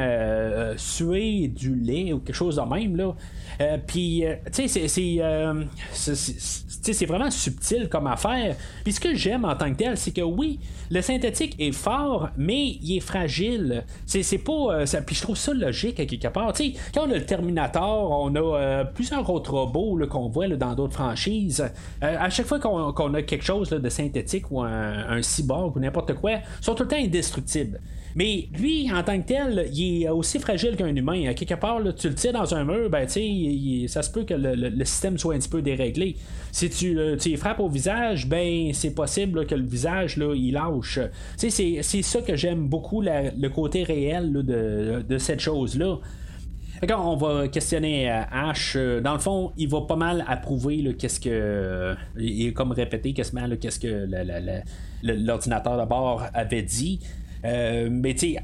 suer 0.78 1.48
du 1.48 1.76
lait 1.76 2.14
ou 2.14 2.20
quelque 2.20 2.36
chose 2.36 2.56
de 2.58 2.62
même, 2.62 2.96
là. 2.96 3.16
Euh, 3.62 3.78
puis, 3.86 4.26
euh, 4.26 4.36
tu 4.54 4.68
sais, 4.68 5.18
euh, 5.22 5.64
c'est 5.92 7.06
vraiment 7.06 7.30
subtil 7.30 7.90
comme 7.90 8.08
affaire. 8.08 8.56
Puis 8.84 8.94
ce 8.94 9.00
que 9.00 9.14
j'aime 9.16 9.44
en 9.44 9.56
tant 9.56 9.70
que 9.72 9.78
tel, 9.78 9.98
c'est 9.98 10.12
que 10.12 10.22
oui, 10.22 10.60
le 10.90 11.02
synthétique 11.02 11.56
est 11.60 11.74
fort, 11.74 12.30
mais 12.38 12.78
il 12.82 12.98
est 12.98 13.02
fragile. 13.02 13.84
C'est 14.06 14.38
pas. 14.38 14.86
puis 15.06 15.16
je 15.16 15.22
trouve 15.22 15.36
ça 15.36 15.54
logique 15.54 16.00
à 16.00 16.06
quelque 16.06 16.28
part. 16.30 16.54
Tu 16.54 16.72
sais, 16.72 16.80
quand 16.94 17.08
on 17.08 17.12
a 17.12 17.16
le 17.16 17.26
Terminator, 17.26 18.12
on 18.12 18.34
a 18.36 18.86
plusieurs 18.86 19.30
autres 19.30 19.54
robots 19.54 20.00
qu'on 20.10 20.30
voit 20.30 20.48
dans 20.48 20.74
d'autres 20.74 20.94
franchises. 20.94 21.64
à 22.02 22.30
chaque 22.30 22.46
fois 22.46 22.60
qu'on 22.60 23.14
a 23.14 23.22
quelque 23.24 23.44
chose 23.44 23.70
de 23.70 23.90
synthétique 23.90 24.50
ou 24.52 24.62
un, 24.62 25.22
cyborg 25.22 25.76
ou 25.76 25.80
n'importe 25.80 26.14
quoi, 26.14 26.32
ils 26.32 26.64
sont 26.64 26.76
tout 26.76 26.84
le 26.84 26.90
temps 26.90 26.96
indestructibles. 26.96 27.80
Mais 28.16 28.48
lui, 28.58 28.92
en 28.92 29.04
tant 29.04 29.20
que 29.22 29.28
tel, 29.28 29.68
il 29.74 30.04
est 30.04 30.10
aussi 30.10 30.40
fragile 30.40 30.76
qu'un 30.76 30.96
humain. 30.96 31.34
quelque 31.34 31.56
part, 31.56 31.80
tu 31.96 32.10
le 32.10 32.16
tires 32.16 32.34
dans 32.34 32.54
un 32.56 32.64
mur, 32.64 32.90
ben, 32.90 33.08
ça 33.08 34.02
se 34.02 34.12
peut 34.12 34.24
que 34.24 34.34
le, 34.34 34.86
système 34.86 35.18
soit 35.18 35.36
un 35.36 35.40
petit 35.40 35.50
peu 35.50 35.62
déréglé. 35.62 36.16
Si 36.52 36.70
tu, 36.70 36.98
tu 37.20 37.38
frappes 37.38 37.60
au 37.60 37.70
visage, 37.70 38.28
ben, 38.28 38.72
c'est 38.74 38.96
possible 38.96 39.46
que 39.46 39.56
le 39.56 39.66
visage, 39.66 40.18
là, 40.18 40.34
il 40.36 40.54
lâche. 40.54 41.00
C'est, 41.38 42.02
ça 42.02 42.22
que 42.22 42.36
j'aime 42.36 42.68
beaucoup, 42.68 43.02
le 43.02 43.48
côté 43.48 43.84
réel 43.84 44.34
de, 44.34 45.04
de 45.08 45.18
cette 45.18 45.40
chose-là. 45.40 45.98
on 46.98 47.16
va 47.16 47.48
questionner 47.48 48.12
euh, 48.12 48.22
Ash. 48.32 48.76
Euh, 48.76 49.02
dans 49.02 49.14
le 49.14 49.20
fond, 49.20 49.52
il 49.58 49.70
va 49.70 49.82
pas 49.82 49.96
mal 49.96 50.26
approuver 50.28 50.96
qu'est-ce 50.98 51.20
que. 51.20 51.96
il 52.18 52.48
est 52.48 52.54
comme 52.54 52.72
répété 52.72 53.14
quasiment 53.14 53.48
qu'est-ce 53.60 53.80
que 53.80 54.08
l'ordinateur 55.04 55.80
de 55.80 55.88
bord 55.88 56.24
avait 56.34 56.64
dit. 56.64 57.00
Euh, 57.46 57.90
mais 57.92 58.14
tu 58.14 58.34
sais, 58.34 58.38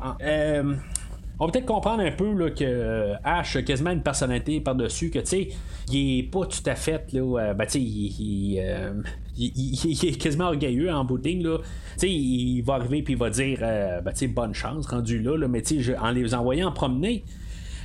on 1.38 1.46
va 1.46 1.52
peut-être 1.52 1.66
comprendre 1.66 2.02
un 2.02 2.12
peu 2.12 2.34
là, 2.34 2.50
que 2.50 3.14
Ash 3.24 3.58
a 3.58 3.62
quasiment 3.62 3.92
une 3.92 4.02
personnalité 4.02 4.62
par-dessus, 4.62 5.10
que 5.10 5.20
tu 5.20 5.26
sais, 5.26 5.50
il 5.92 6.20
est 6.20 6.24
pas 6.24 6.46
tout 6.46 6.64
à 6.66 6.76
fait, 6.76 7.12
là, 7.12 7.54
ben, 7.54 7.66
tu 7.66 7.72
sais, 7.72 7.82
il, 7.82 8.58
est 8.58 10.22
quasiment 10.22 10.46
orgueilleux 10.46 10.92
en 10.92 11.04
bout 11.04 11.22
là. 11.26 11.58
sais 11.98 12.10
il 12.10 12.62
va 12.62 12.76
arriver 12.76 13.02
puis 13.02 13.14
il 13.14 13.20
va 13.20 13.30
dire, 13.30 13.60
ben, 13.60 14.12
tu 14.12 14.20
sais, 14.20 14.28
bonne 14.28 14.54
chance 14.54 14.88
rendu 14.88 15.22
là, 15.22 15.38
là 15.38 15.48
mais 15.48 15.62
tu 15.62 15.84
sais, 15.84 15.98
en 15.98 16.12
les 16.12 16.34
envoyant 16.34 16.72
promener, 16.72 17.26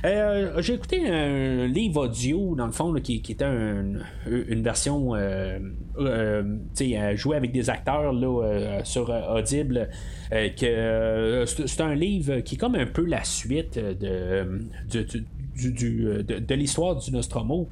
euh, 0.03 0.61
j'ai 0.61 0.73
écouté 0.73 1.07
un 1.07 1.67
livre 1.67 2.05
audio, 2.05 2.55
dans 2.55 2.65
le 2.65 2.71
fond, 2.71 2.93
qui, 2.95 3.17
était 3.17 3.45
une 3.45 4.63
version 4.63 5.15
euh, 5.15 5.59
euh, 5.99 7.15
jouée 7.15 7.37
avec 7.37 7.51
des 7.51 7.69
acteurs 7.69 8.11
là, 8.13 8.83
sur 8.83 9.09
Audible. 9.09 9.89
que 10.31 11.45
c'est 11.45 11.81
un 11.81 11.95
livre 11.95 12.39
qui 12.39 12.55
est 12.55 12.57
comme 12.57 12.75
un 12.75 12.87
peu 12.87 13.05
la 13.05 13.23
suite 13.23 13.77
de, 13.77 14.59
de 15.59 16.55
l'histoire 16.55 16.95
du 16.95 17.11
Nostromo. 17.11 17.69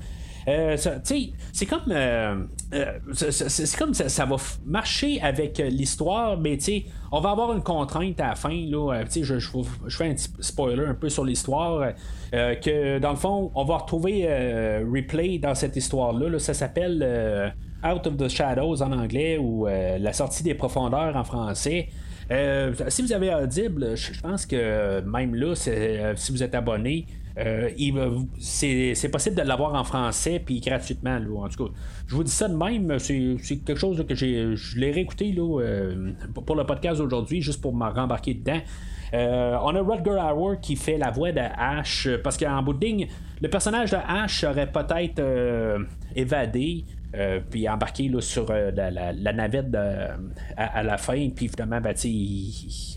Euh, 0.47 0.77
c'est 0.77 1.65
comme, 1.65 1.91
euh, 1.91 2.43
euh, 2.73 2.99
c'est 3.11 3.77
comme 3.77 3.93
ça, 3.93 4.25
va 4.25 4.35
marcher 4.65 5.21
avec 5.21 5.57
l'histoire, 5.57 6.37
mais 6.37 6.57
on 7.11 7.19
va 7.19 7.31
avoir 7.31 7.53
une 7.53 7.61
contrainte 7.61 8.19
à 8.19 8.29
la 8.29 8.35
fin. 8.35 8.49
Là, 8.49 9.03
je, 9.09 9.39
je, 9.39 9.49
fais 9.89 10.09
un 10.09 10.13
petit 10.13 10.29
spoiler 10.39 10.85
un 10.85 10.93
peu 10.93 11.09
sur 11.09 11.25
l'histoire. 11.25 11.93
que 12.31 12.99
dans 12.99 13.11
le 13.11 13.17
fond, 13.17 13.51
on 13.55 13.65
va 13.65 13.77
retrouver 13.77 14.27
replay 14.83 15.39
dans 15.39 15.55
cette 15.55 15.75
histoire-là. 15.75 16.39
ça 16.39 16.53
s'appelle 16.53 17.53
Out 17.83 18.07
of 18.07 18.17
the 18.17 18.27
Shadows 18.27 18.81
en 18.81 18.91
anglais 18.91 19.37
ou 19.37 19.65
La 19.65 20.13
sortie 20.13 20.43
des 20.43 20.53
profondeurs 20.53 21.15
en 21.15 21.23
français. 21.23 21.89
si 22.87 23.01
vous 23.01 23.13
avez 23.13 23.33
Audible, 23.33 23.95
je 23.95 24.19
pense 24.21 24.45
que 24.45 25.01
même 25.01 25.35
là, 25.35 25.55
si 25.55 26.31
vous 26.31 26.43
êtes 26.43 26.55
abonné, 26.55 27.05
c'est 28.39 29.09
possible 29.11 29.35
de 29.35 29.41
l'avoir 29.41 29.73
en 29.75 29.83
français 29.83 30.41
puis 30.43 30.59
gratuitement. 30.59 31.17
en 31.37 31.49
tout 31.49 31.65
cas, 31.65 31.71
je 32.07 32.15
vous 32.15 32.23
dis 32.23 32.31
ça 32.31 32.47
de 32.47 32.55
même. 32.55 32.99
C'est 32.99 33.37
quelque 33.65 33.79
chose 33.79 34.03
que 34.07 34.15
je 34.15 34.79
l'ai 34.79 34.91
réécouté 34.91 35.31
là, 35.31 35.61
euh, 35.61 36.11
pour 36.45 36.55
le 36.55 36.65
podcast 36.65 36.99
aujourd'hui, 36.99 37.41
juste 37.41 37.61
pour 37.61 37.73
me 37.73 37.89
rembarquer 37.89 38.33
dedans. 38.33 38.59
Euh, 39.13 39.57
on 39.63 39.75
a 39.75 39.81
Rutger 39.81 40.19
Hauer 40.35 40.57
qui 40.61 40.75
fait 40.75 40.97
la 40.97 41.09
voix 41.11 41.31
de 41.31 41.39
Ash 41.39 42.07
parce 42.23 42.37
qu'en 42.37 42.61
bout 42.61 42.73
de 42.73 42.85
ligne, 42.85 43.07
le 43.41 43.49
personnage 43.49 43.91
de 43.91 43.97
Ash 43.97 44.43
aurait 44.43 44.71
peut-être 44.71 45.21
évadé 46.15 46.85
euh, 47.15 47.39
puis 47.49 47.67
embarqué 47.67 48.07
là, 48.07 48.21
sur 48.21 48.51
euh, 48.51 48.69
la, 48.71 49.33
navette 49.33 49.75
à, 50.55 50.83
la 50.83 50.97
fin, 50.97 51.29
puis 51.35 51.47
finalement, 51.47 51.81
ben, 51.81 51.95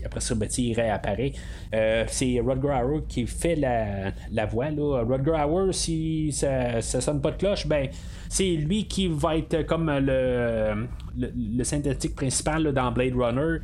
après 0.05 0.19
ça, 0.19 0.35
ben, 0.35 0.49
il 0.57 0.73
réapparaît. 0.73 1.31
Euh, 1.73 2.03
c'est 2.07 2.39
Rutger 2.39 2.79
Hauer 2.83 3.03
qui 3.07 3.25
fait 3.25 3.55
la, 3.55 4.45
voix. 4.45 4.69
Là. 4.69 5.03
Rutger 5.03 5.31
Hauer, 5.31 5.73
si 5.73 6.31
ça, 6.31 6.79
ça 6.81 7.01
sonne 7.01 7.21
pas 7.21 7.31
de 7.31 7.37
cloche, 7.37 7.65
ben 7.65 7.87
c'est 8.29 8.51
lui 8.51 8.85
qui 8.85 9.07
va 9.07 9.37
être 9.37 9.63
comme 9.65 9.91
le, 9.91 10.87
le, 11.17 11.63
synthétique 11.63 12.15
principal 12.15 12.71
dans 12.71 12.91
Blade 12.91 13.15
Runner. 13.15 13.59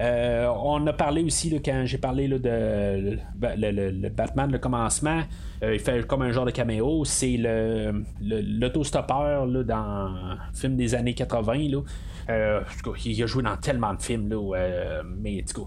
On 0.00 0.86
a 0.86 0.92
parlé 0.92 1.22
aussi 1.22 1.60
quand 1.62 1.82
j'ai 1.84 1.98
parlé 1.98 2.28
de 2.28 3.18
ben, 3.34 3.60
le, 3.60 4.08
Batman, 4.08 4.50
le 4.50 4.58
commencement. 4.58 5.22
Euh, 5.62 5.74
il 5.74 5.80
fait 5.80 6.06
comme 6.06 6.22
un 6.22 6.32
genre 6.32 6.46
de 6.46 6.50
caméo. 6.50 7.04
C'est 7.04 7.36
le, 7.36 8.04
l'autostoppeur 8.20 9.46
dans 9.46 10.08
le 10.08 10.58
film 10.58 10.76
des 10.76 10.94
années 10.94 11.14
80. 11.14 11.68
Là. 11.70 11.78
Euh, 12.28 12.60
il 13.04 13.22
a 13.22 13.26
joué 13.26 13.42
dans 13.42 13.56
tellement 13.56 13.94
de 13.94 14.02
films, 14.02 14.28
là, 14.28 14.56
euh, 14.56 15.02
mais 15.04 15.44
tout 15.44 15.66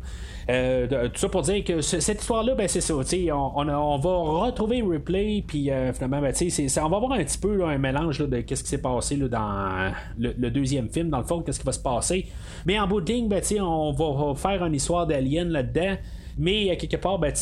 ça 1.16 1.30
pour 1.30 1.42
dire 1.42 1.64
que 1.64 1.82
cette 1.82 2.22
histoire-là, 2.22 2.56
ben, 2.56 2.68
c'est 2.68 2.82
ça. 2.82 2.94
On, 2.96 3.98
va 3.98 4.46
retrouver 4.46 4.82
Replay, 4.82 5.44
puis 5.46 5.70
finalement, 5.94 6.22
ben, 6.22 6.34
on 6.34 6.90
va 6.90 7.00
voir 7.00 7.12
un 7.14 7.24
petit 7.24 7.38
peu 7.38 7.66
un 7.66 7.78
mélange 7.78 8.20
de 8.20 8.44
ce 8.48 8.64
qui 8.64 8.70
s'est 8.70 8.82
passé 8.82 9.18
dans 9.18 9.92
le, 10.18 10.50
deuxième 10.50 10.90
film, 10.90 11.10
dans 11.10 11.20
le 11.20 11.26
fond, 11.26 11.42
qu'est-ce 11.42 11.60
qui 11.60 11.66
va 11.66 11.72
se 11.72 11.80
passer. 11.80 12.28
Mais 12.66 12.80
en 12.80 12.88
bout 12.88 13.02
de 13.02 13.12
ligne, 13.12 13.28
ben, 13.28 13.42
on 13.62 13.92
va 13.92 14.36
faire 14.36 14.64
une 14.66 14.76
histoire 14.76 15.08
d'alien 15.08 15.50
là-dedans. 15.50 15.96
Mais 16.38 16.76
quelque 16.78 16.98
part, 16.98 17.18
ben, 17.18 17.34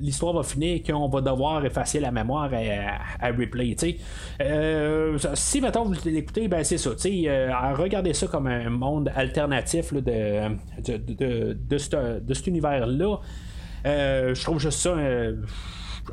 l'histoire 0.00 0.34
va 0.34 0.42
finir 0.42 0.82
qu'on 0.82 1.08
va 1.08 1.20
devoir 1.22 1.64
effacer 1.64 1.98
la 1.98 2.10
mémoire 2.10 2.50
à, 2.52 3.28
replay. 3.28 3.74
Euh, 4.40 5.18
si 5.34 5.60
maintenant 5.60 5.84
vous 5.84 5.94
l'écoutez, 6.04 6.46
ben, 6.48 6.62
c'est 6.62 6.76
ça. 6.78 6.90
Euh, 6.90 7.50
regardez 7.74 8.12
ça 8.12 8.26
comme 8.26 8.48
un 8.48 8.68
monde 8.68 9.10
alternatif 9.14 9.94
de, 9.94 10.02
de, 10.84 11.56
de, 11.58 12.34
cet 12.34 12.46
univers-là. 12.46 13.16
Euh, 13.86 14.34
je 14.34 14.42
trouve 14.42 14.58
juste 14.58 14.80
ça 14.80 14.94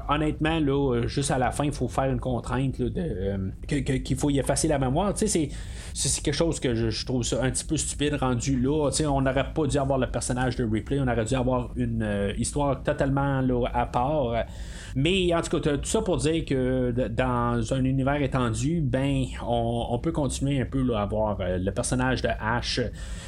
honnêtement, 0.09 0.59
là, 0.59 1.01
juste 1.07 1.31
à 1.31 1.37
la 1.37 1.51
fin, 1.51 1.65
il 1.65 1.71
faut 1.71 1.87
faire 1.87 2.05
une 2.05 2.19
contrainte 2.19 2.81
de, 2.81 3.51
qu'il 3.67 4.17
faut 4.17 4.29
y 4.29 4.39
effacer 4.39 4.67
la 4.67 4.79
mémoire. 4.79 5.13
C'est, 5.15 5.27
c'est 5.27 6.23
quelque 6.23 6.33
chose 6.33 6.59
que 6.59 6.73
je, 6.75 7.05
trouve 7.05 7.23
ça 7.23 7.43
un 7.43 7.51
petit 7.51 7.65
peu 7.65 7.77
stupide 7.77 8.15
rendu 8.15 8.59
là. 8.59 8.89
on 9.07 9.21
n'aurait 9.21 9.53
pas 9.53 9.67
dû 9.67 9.77
avoir 9.77 9.99
le 9.99 10.07
personnage 10.07 10.55
de 10.55 10.63
Ripley, 10.63 10.99
on 10.99 11.07
aurait 11.07 11.25
dû 11.25 11.35
avoir 11.35 11.69
une 11.75 12.03
euh, 12.03 12.33
histoire 12.37 12.81
totalement 12.83 13.41
là, 13.41 13.67
à 13.73 13.85
part. 13.85 14.45
Mais 14.95 15.33
en 15.33 15.41
tout 15.41 15.59
cas, 15.59 15.77
tout 15.77 15.79
ça 15.83 16.01
pour 16.01 16.17
dire 16.17 16.45
que 16.45 16.91
dans 17.09 17.73
un 17.73 17.83
univers 17.83 18.21
étendu, 18.21 18.81
ben, 18.81 19.25
on, 19.47 19.99
peut 19.99 20.11
continuer 20.11 20.59
un 20.59 20.65
peu 20.65 20.95
à 20.95 21.01
avoir 21.01 21.39
euh, 21.39 21.57
le 21.57 21.71
personnage 21.71 22.21
de 22.21 22.29
Ash. 22.39 22.81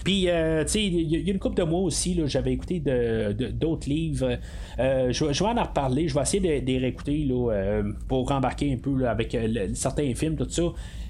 Puis, 0.04 0.30
euh, 0.30 0.64
tu 0.64 0.72
sais, 0.72 0.84
il 0.84 1.10
y, 1.10 1.30
a 1.30 1.34
une 1.34 1.40
couple 1.40 1.58
de 1.58 1.64
mois 1.64 1.82
aussi, 1.82 2.20
j'avais 2.26 2.54
écouté 2.54 2.80
d'autres 2.80 3.90
livres. 3.90 4.38
je, 4.78 5.44
vais 5.44 5.46
en 5.46 5.64
reparler, 5.64 6.08
je 6.08 6.14
vais 6.14 6.22
essayer 6.22 6.62
de, 6.62 6.66
les 6.66 6.78
réécouter 6.78 7.26
là, 7.26 7.82
pour 8.08 8.30
rembarquer 8.30 8.74
un 8.74 8.78
peu 8.78 9.08
avec 9.08 9.38
certains 9.74 10.14
films, 10.14 10.36
tout 10.36 10.50
ça. 10.50 10.64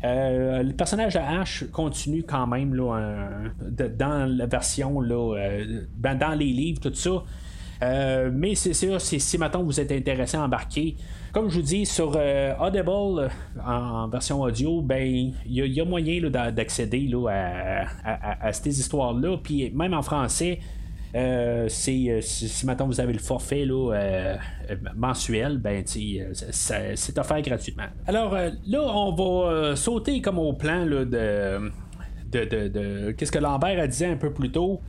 Euh, 0.05 0.61
le 0.61 0.73
personnage 0.73 1.13
de 1.15 1.19
Ash 1.19 1.65
continue 1.71 2.23
quand 2.23 2.47
même 2.47 2.75
là, 2.75 3.29
dans 3.97 4.25
la 4.29 4.45
version, 4.45 4.99
là, 5.01 5.35
euh, 5.35 5.81
ben, 5.97 6.15
dans 6.15 6.33
les 6.33 6.51
livres, 6.51 6.79
tout 6.79 6.93
ça. 6.93 7.23
Euh, 7.85 8.31
mais 8.33 8.55
c'est 8.55 8.73
sûr, 8.73 8.99
si 8.99 9.37
maintenant 9.37 9.63
vous 9.63 9.79
êtes 9.79 9.91
intéressé 9.91 10.37
à 10.37 10.43
embarquer, 10.43 10.95
comme 11.31 11.49
je 11.49 11.55
vous 11.57 11.65
dis, 11.65 11.85
sur 11.85 12.17
Audible, 12.59 13.29
en 13.65 14.07
version 14.07 14.41
audio, 14.41 14.81
ben 14.81 15.33
il 15.45 15.65
y, 15.67 15.81
a 15.81 15.85
moyen 15.85 16.29
d'accéder 16.29 17.11
à, 17.29 17.85
à, 18.47 18.53
ces 18.53 18.79
histoires-là. 18.79 19.37
Puis 19.43 19.71
même 19.71 19.93
en 19.93 20.01
français, 20.01 20.59
euh, 21.15 21.67
si, 21.69 22.09
maintenant 22.65 22.87
vous 22.87 22.99
avez 22.99 23.13
le 23.13 23.19
forfait 23.19 23.63
là, 23.63 23.93
euh, 23.93 24.35
mensuel, 24.95 25.57
ben 25.59 25.83
c'est 25.85 27.17
offert 27.17 27.41
gratuitement. 27.41 27.85
Alors 28.05 28.33
euh, 28.33 28.49
là, 28.67 28.81
on 28.81 29.13
va 29.13 29.75
sauter 29.77 30.21
comme 30.21 30.39
au 30.39 30.51
plan 30.53 30.83
là, 30.83 31.05
de, 31.05 31.71
de, 32.33 33.11
qu'est-ce 33.11 33.31
que 33.31 33.39
Lambert 33.39 33.79
a 33.79 33.87
dit 33.87 34.03
un 34.03 34.17
peu 34.17 34.33
plus 34.33 34.51
tôt. 34.51 34.81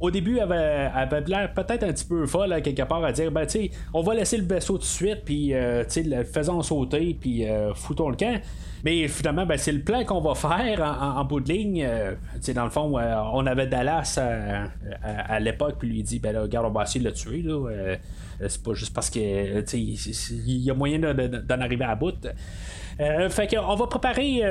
Au 0.00 0.10
début, 0.10 0.38
elle 0.38 0.52
avait, 0.52 1.20
l'air 1.26 1.52
peut-être 1.54 1.84
un 1.84 1.92
petit 1.92 2.04
peu 2.04 2.26
folle, 2.26 2.60
quelque 2.62 2.82
part, 2.82 3.04
à 3.04 3.12
dire 3.12 3.30
ben, 3.30 3.46
on 3.94 4.02
va 4.02 4.14
laisser 4.14 4.36
le 4.36 4.44
vaisseau 4.44 4.74
tout 4.74 4.80
de 4.80 4.84
suite, 4.84 5.22
puis 5.24 5.52
le 5.52 6.24
faisons 6.24 6.62
sauter, 6.62 7.16
puis 7.18 7.44
foutons 7.74 8.10
le 8.10 8.16
camp. 8.16 8.40
Mais 8.84 9.06
finalement, 9.06 9.46
ben, 9.46 9.56
c'est 9.56 9.72
le 9.72 9.80
plan 9.80 10.04
qu'on 10.04 10.20
va 10.20 10.34
faire 10.34 10.80
en, 11.00 11.24
bout 11.24 11.40
de 11.40 11.52
ligne. 11.52 11.84
Euh, 11.84 12.14
dans 12.54 12.64
le 12.64 12.70
fond, 12.70 12.98
euh, 12.98 13.14
on 13.32 13.46
avait 13.46 13.68
Dallas 13.68 14.18
à, 15.02 15.40
l'époque, 15.40 15.76
puis 15.78 15.88
lui 15.88 16.02
dit 16.02 16.18
ben 16.18 16.32
là, 16.32 16.42
regarde, 16.42 16.66
on 16.66 16.70
va 16.70 16.82
essayer 16.82 17.00
de 17.00 17.08
le 17.08 17.14
tuer. 17.14 17.42
Là, 17.42 17.68
euh, 17.70 17.96
c'est 18.40 18.62
pas 18.62 18.74
juste 18.74 18.92
parce 18.92 19.08
que 19.08 19.18
il 19.76 20.58
y 20.58 20.70
a 20.70 20.74
moyen 20.74 20.98
d'en 20.98 21.60
arriver 21.60 21.84
à 21.84 21.94
bout. 21.94 22.26
fait 22.98 23.54
qu'on 23.54 23.76
va 23.76 23.86
préparer 23.86 24.42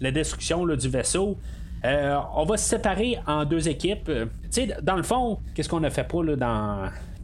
la 0.00 0.10
destruction 0.10 0.66
du 0.66 0.88
vaisseau. 0.88 1.38
On 1.84 2.44
va 2.44 2.56
se 2.56 2.68
séparer 2.68 3.18
en 3.26 3.44
deux 3.44 3.68
équipes. 3.68 4.10
dans 4.82 4.96
le 4.96 5.02
fond, 5.02 5.38
qu'est-ce 5.54 5.68
qu'on 5.68 5.80
ne 5.80 5.90
fait 5.90 6.04
pas 6.04 6.22
là, 6.22 6.36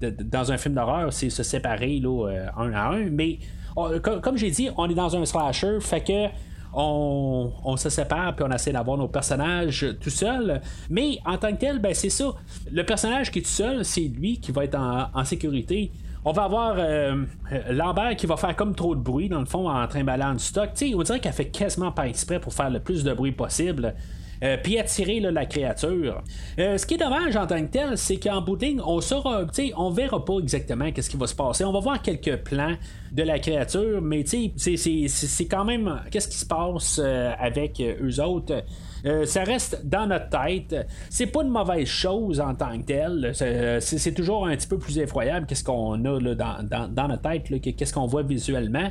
dans, 0.02 0.52
un 0.52 0.56
film 0.58 0.74
d'horreur, 0.74 1.12
c'est 1.12 1.30
se 1.30 1.42
séparer 1.42 1.98
là, 1.98 2.28
un 2.56 2.72
à 2.72 2.90
un. 2.90 3.08
Mais 3.11 3.38
comme, 4.02 4.36
j'ai 4.36 4.50
dit, 4.50 4.68
on 4.76 4.88
est 4.88 4.94
dans 4.94 5.16
un 5.16 5.24
slasher, 5.24 5.78
fait 5.80 6.00
que 6.00 6.50
on, 6.72 7.52
on 7.64 7.76
se 7.76 7.88
sépare 7.88 8.36
puis 8.36 8.44
on 8.48 8.52
essaie 8.52 8.72
d'avoir 8.72 8.96
nos 8.96 9.08
personnages 9.08 9.86
tout 10.00 10.11
seul. 10.11 10.61
Mais 10.88 11.18
en 11.24 11.36
tant 11.36 11.50
que 11.52 11.56
tel, 11.56 11.78
ben 11.78 11.94
c'est 11.94 12.11
ça. 12.11 12.32
Le 12.70 12.84
personnage 12.84 13.30
qui 13.30 13.40
est 13.40 13.42
tout 13.42 13.48
seul, 13.48 13.84
c'est 13.84 14.02
lui 14.02 14.38
qui 14.38 14.52
va 14.52 14.64
être 14.64 14.78
en, 14.78 15.24
sécurité. 15.24 15.90
On 16.24 16.32
va 16.32 16.44
avoir 16.44 16.76
euh, 16.78 17.24
Lambert 17.70 18.14
qui 18.14 18.26
va 18.26 18.36
faire 18.36 18.54
comme 18.54 18.74
trop 18.74 18.94
de 18.94 19.00
bruit, 19.00 19.28
dans 19.28 19.40
le 19.40 19.46
fond, 19.46 19.68
en 19.68 19.86
de 19.86 20.32
du 20.32 20.38
stock. 20.44 20.70
on 20.94 21.02
dirait 21.02 21.18
qu'elle 21.18 21.32
fait 21.32 21.48
quasiment 21.48 21.92
pas 21.92 22.06
exprès 22.06 22.38
pour 22.38 22.52
faire 22.52 22.70
le 22.70 22.80
plus 22.80 23.04
de 23.04 23.12
bruit 23.14 23.32
possible. 23.32 23.94
Euh, 24.43 24.57
puis 24.62 24.78
attirer 24.78 25.20
la 25.20 25.45
créature. 25.45 26.22
Euh, 26.59 26.78
ce 26.78 26.86
qui 26.86 26.95
est 26.95 26.99
dommage 26.99 27.36
en 27.36 27.47
tant 27.47 27.61
que 27.61 27.70
tel, 27.70 27.99
c'est 27.99 28.16
qu'en 28.16 28.41
bout 28.41 28.57
de 28.57 28.64
ligne, 28.64 28.80
on 28.84 29.01
saura, 29.01 29.43
on 29.76 29.91
verra 29.91 30.24
pas 30.24 30.38
exactement 30.38 30.91
qu'est-ce 30.93 31.11
qui 31.11 31.18
va 31.18 31.26
se 31.26 31.34
passer. 31.34 31.64
On 31.64 31.72
va 31.72 31.80
voir 31.80 32.01
quelques 32.01 32.36
plans 32.36 32.74
de 33.12 33.22
la 33.22 33.38
créature, 33.38 34.01
mais 34.01 34.24
c'est 34.24 35.47
quand 35.51 35.64
même 35.64 36.01
qu'est-ce 36.11 36.28
qui 36.28 36.38
se 36.38 36.47
passe 36.47 36.99
euh, 37.03 37.32
avec 37.38 37.82
eux 37.82 38.22
autres? 38.22 38.64
ça 39.24 39.45
reste 39.45 39.80
dans 39.86 40.07
notre 40.07 40.28
tête. 40.28 40.86
C'est 41.09 41.28
pas 41.28 41.43
une 41.43 41.49
mauvaise 41.49 41.86
chose 41.86 42.38
en 42.38 42.55
tant 42.55 42.78
que 42.78 42.84
telle. 42.84 43.32
C'est 43.80 44.12
toujours 44.12 44.47
un 44.47 44.55
petit 44.55 44.66
peu 44.66 44.76
plus 44.76 44.99
effroyable 44.99 45.47
qu'est-ce 45.47 45.64
qu'on 45.64 46.05
a 46.05 46.20
dans, 46.34 46.62
dans, 46.62 46.86
dans, 46.86 47.09
notre 47.09 47.22
tête, 47.22 47.76
qu'est-ce 47.76 47.95
qu'on 47.95 48.07
voit 48.07 48.22
visuellement. 48.22 48.91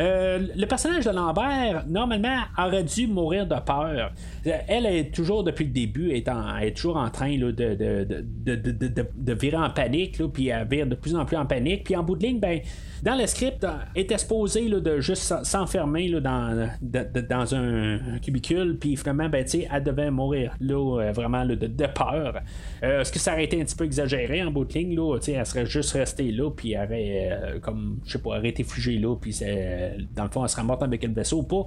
Euh, 0.00 0.46
le 0.54 0.66
personnage 0.66 1.04
de 1.04 1.10
Lambert, 1.10 1.84
normalement, 1.88 2.40
aurait 2.58 2.84
dû 2.84 3.06
mourir 3.06 3.46
de 3.46 3.56
peur. 3.60 4.12
Elle 4.44 4.86
est 4.86 5.14
toujours, 5.14 5.44
depuis 5.44 5.64
le 5.64 5.70
début, 5.70 6.10
est, 6.10 6.28
est 6.60 6.76
toujours 6.76 6.96
en 6.96 7.10
train 7.10 7.36
de, 7.36 7.50
de, 7.50 9.32
virer 9.32 9.56
en 9.56 9.70
panique, 9.70 10.22
puis 10.32 10.48
elle 10.48 10.66
vire 10.68 10.86
de 10.86 10.94
plus 10.94 11.14
en 11.14 11.24
plus 11.24 11.36
en 11.36 11.46
panique. 11.46 11.84
Puis 11.84 11.96
en 11.96 12.02
bout 12.02 12.16
de 12.16 12.26
ligne, 12.26 12.40
ben, 12.40 12.60
dans 13.02 13.16
le 13.16 13.26
script, 13.26 13.66
est 13.94 14.10
exposé 14.10 14.68
de 14.68 15.00
juste 15.00 15.44
s'enfermer 15.44 16.10
dans, 16.20 16.68
dans 16.80 17.54
un, 17.54 17.98
cubicule, 18.22 18.78
puis 18.78 18.96
finalement, 18.96 19.28
ben, 19.28 19.44
elle 19.52 19.82
devait 19.82 20.10
mourir 20.10 20.54
là, 20.60 21.00
euh, 21.00 21.12
vraiment 21.12 21.44
de, 21.44 21.86
peur. 21.86 22.40
Euh, 22.82 23.00
est-ce 23.00 23.12
que 23.12 23.18
ça 23.18 23.32
aurait 23.32 23.44
été 23.44 23.60
un 23.60 23.64
petit 23.64 23.76
peu 23.76 23.84
exagéré 23.84 24.42
en 24.42 24.50
bout 24.50 24.64
de 24.64 24.72
ligne? 24.74 24.94
Là, 24.94 25.18
elle 25.26 25.46
serait 25.46 25.66
juste 25.66 25.92
restée 25.92 26.30
là, 26.30 26.50
puis 26.50 26.72
elle 26.72 26.86
aurait, 26.86 27.60
comme, 27.60 27.98
je 28.04 28.12
sais 28.12 28.18
pas, 28.18 28.38
été 28.44 28.64
figée 28.64 28.98
là, 28.98 29.16
puis 29.16 29.38
dans 30.14 30.24
le 30.24 30.30
fond, 30.30 30.42
elle 30.42 30.48
serait 30.48 30.64
morte 30.64 30.82
avec 30.82 31.02
le 31.02 31.12
vaisseau 31.12 31.38
ou 31.38 31.42
pas. 31.42 31.66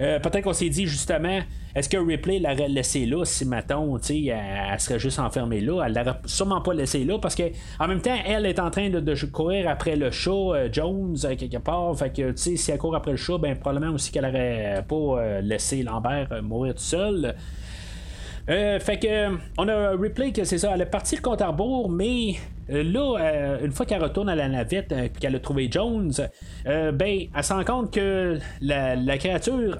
Euh, 0.00 0.18
peut-être 0.18 0.42
qu'on 0.42 0.52
s'est 0.52 0.68
dit 0.68 0.86
justement, 0.86 1.40
est-ce 1.74 1.88
que 1.88 1.96
Ripley 1.96 2.38
l'aurait 2.38 2.68
laissé 2.68 3.06
là 3.06 3.24
si, 3.24 3.44
mettons, 3.44 3.96
elle, 3.96 4.28
elle 4.28 4.80
serait 4.80 4.98
juste 4.98 5.18
enfermée 5.18 5.60
là? 5.60 5.84
Elle 5.86 5.94
l'aurait 5.94 6.18
sûrement 6.26 6.60
pas 6.60 6.74
laissé 6.74 7.04
là 7.04 7.18
parce 7.18 7.34
que 7.34 7.44
en 7.78 7.88
même 7.88 8.00
temps, 8.00 8.16
elle 8.26 8.46
est 8.46 8.58
en 8.58 8.70
train 8.70 8.90
de, 8.90 9.14
courir 9.26 9.68
après 9.68 9.96
le 9.96 10.10
chat, 10.10 10.30
euh, 10.30 10.68
Jones, 10.74 11.16
euh, 11.24 11.36
quelque 11.36 11.58
part. 11.58 11.96
Fait 11.96 12.10
que, 12.10 12.32
tu 12.32 12.36
sais, 12.36 12.56
si 12.56 12.70
elle 12.70 12.78
court 12.78 12.96
après 12.96 13.12
le 13.12 13.16
chat, 13.16 13.38
ben, 13.38 13.56
probablement 13.56 13.94
aussi 13.94 14.10
qu'elle 14.12 14.26
aurait 14.26 14.84
pas 14.86 15.40
laissé 15.40 15.82
Lambert 15.82 16.42
mourir 16.42 16.74
tout 16.74 16.82
seul. 16.82 17.34
fait 18.46 18.98
que 19.00 19.36
on 19.56 19.68
a 19.68 19.90
Ripley 19.90 20.32
que 20.32 20.44
c'est 20.44 20.58
ça, 20.58 20.72
elle 20.74 20.82
est 20.82 20.86
partie 20.86 21.18
à 21.24 21.46
rebours, 21.46 21.88
mais 21.88 22.34
euh, 22.63 22.63
là, 22.68 23.16
euh, 23.18 23.64
une 23.64 23.72
fois 23.72 23.86
qu'elle 23.86 24.02
retourne 24.02 24.28
à 24.28 24.34
la 24.34 24.48
navette 24.48 24.92
et 24.92 24.94
euh, 24.94 25.08
qu'elle 25.08 25.36
a 25.36 25.38
trouvé 25.38 25.68
Jones, 25.70 26.12
ben, 26.64 27.26
elle 27.34 27.44
se 27.44 27.52
rend 27.52 27.64
compte 27.64 27.92
que 27.92 28.38
la, 28.60 29.18
créature 29.18 29.78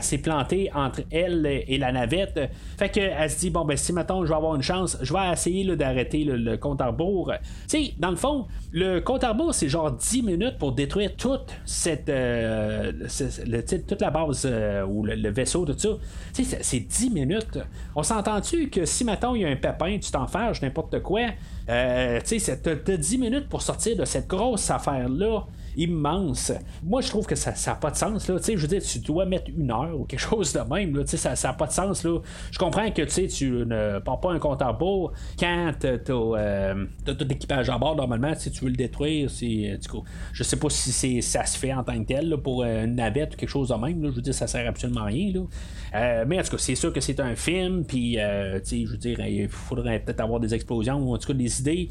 s'est 0.00 0.18
plantée 0.18 0.70
entre 0.74 1.02
elle 1.10 1.46
et 1.46 1.78
la 1.78 1.92
navette. 1.92 2.40
Fait 2.78 2.88
qu'elle 2.88 3.30
se 3.30 3.38
dit 3.38 3.50
bon 3.50 3.64
ben 3.64 3.76
si 3.76 3.92
maintenant 3.92 4.24
je 4.24 4.28
vais 4.28 4.36
avoir 4.36 4.54
une 4.54 4.62
chance, 4.62 4.98
je 5.02 5.12
vais 5.12 5.32
essayer 5.32 5.76
d'arrêter 5.76 6.24
le, 6.24 6.56
compte 6.56 6.80
à 6.80 6.86
rebours. 6.86 7.32
Tu 7.68 7.84
sais, 7.84 7.94
dans 7.98 8.10
le 8.10 8.16
fond, 8.16 8.46
le 8.72 9.00
compte 9.00 9.24
à 9.24 9.30
rebours 9.30 9.54
c'est 9.54 9.68
genre 9.68 9.92
10 9.92 10.22
minutes 10.22 10.58
pour 10.58 10.72
détruire 10.72 11.14
toute 11.16 11.54
cette 11.64 12.08
le, 12.08 13.60
toute 13.60 14.00
la 14.00 14.10
base 14.10 14.46
ou 14.88 15.04
le, 15.04 15.30
vaisseau, 15.30 15.64
tout 15.64 15.78
ça. 15.78 15.90
Tu 16.34 16.44
sais, 16.44 16.58
c'est 16.60 16.80
10 16.80 17.10
minutes. 17.10 17.58
On 17.94 18.02
s'entend-tu 18.02 18.70
que 18.70 18.84
si 18.84 19.04
maintenant 19.04 19.34
il 19.34 19.42
y 19.42 19.44
a 19.44 19.48
un 19.48 19.56
pépin, 19.56 19.98
tu 19.98 20.10
t'en 20.10 20.26
fâches, 20.26 20.62
n'importe 20.62 21.00
quoi. 21.00 21.20
Euh, 21.68 22.20
tu 22.24 22.38
sais, 22.40 22.56
t'as 22.56 22.96
10 22.96 23.18
minutes 23.18 23.48
pour 23.48 23.62
sortir 23.62 23.96
de 23.96 24.04
cette 24.04 24.26
grosse 24.26 24.70
affaire-là 24.70 25.46
immense. 25.78 26.52
Moi, 26.82 27.00
je 27.00 27.08
trouve 27.08 27.26
que 27.26 27.36
ça 27.36 27.52
n'a 27.52 27.76
pas 27.76 27.90
de 27.90 27.96
sens. 27.96 28.28
Là. 28.28 28.36
Je 28.44 28.56
veux 28.56 28.66
dire, 28.66 28.82
tu 28.82 28.98
dois 28.98 29.24
mettre 29.24 29.50
une 29.56 29.70
heure 29.70 29.98
ou 29.98 30.04
quelque 30.04 30.20
chose 30.28 30.52
de 30.52 30.60
même. 30.60 30.96
Là. 30.96 31.06
Ça 31.06 31.34
n'a 31.48 31.52
pas 31.54 31.66
de 31.66 31.72
sens. 31.72 32.04
Là. 32.04 32.18
Je 32.50 32.58
comprends 32.58 32.90
que 32.90 33.02
tu 33.02 33.50
ne 33.50 34.00
pars 34.00 34.20
pas 34.20 34.32
un 34.32 34.38
compte 34.38 34.60
à 34.60 34.72
bord 34.72 35.12
quand 35.38 35.72
tu 35.80 35.86
as, 35.86 36.10
euh, 36.10 36.84
tout 37.06 37.16
l'équipage 37.20 37.70
à 37.70 37.78
bord. 37.78 37.96
Normalement, 37.96 38.34
si 38.34 38.50
tu 38.50 38.64
veux 38.64 38.70
le 38.70 38.76
détruire, 38.76 39.30
c'est, 39.30 39.78
du 39.80 39.88
coup, 39.88 40.04
je 40.32 40.42
sais 40.42 40.56
pas 40.56 40.68
si 40.68 41.22
ça 41.22 41.44
se 41.44 41.56
fait 41.56 41.72
en 41.72 41.84
tant 41.84 41.98
que 42.02 42.06
tel 42.06 42.36
pour 42.38 42.64
euh, 42.64 42.84
une 42.84 42.96
navette 42.96 43.34
ou 43.34 43.36
quelque 43.36 43.48
chose 43.48 43.68
de 43.68 43.74
même. 43.74 44.04
Je 44.04 44.10
veux 44.10 44.22
dire, 44.22 44.34
ça 44.34 44.46
sert 44.46 44.68
absolument 44.68 45.02
à 45.02 45.06
rien. 45.06 45.32
Là. 45.32 46.24
mais 46.26 46.38
en 46.38 46.42
tout 46.42 46.50
cas, 46.50 46.58
c'est 46.58 46.74
sûr 46.74 46.92
que 46.92 47.00
c'est 47.00 47.20
un 47.20 47.36
film. 47.36 47.84
Puis, 47.84 48.14
je 48.14 48.90
veux 48.90 48.96
dire, 48.96 49.20
il 49.20 49.48
faudrait 49.48 50.00
peut-être 50.00 50.20
avoir 50.20 50.40
des 50.40 50.54
explosions 50.54 50.98
ou 50.98 51.14
en 51.14 51.18
tout 51.18 51.28
cas 51.28 51.34
des 51.34 51.60
idées. 51.60 51.88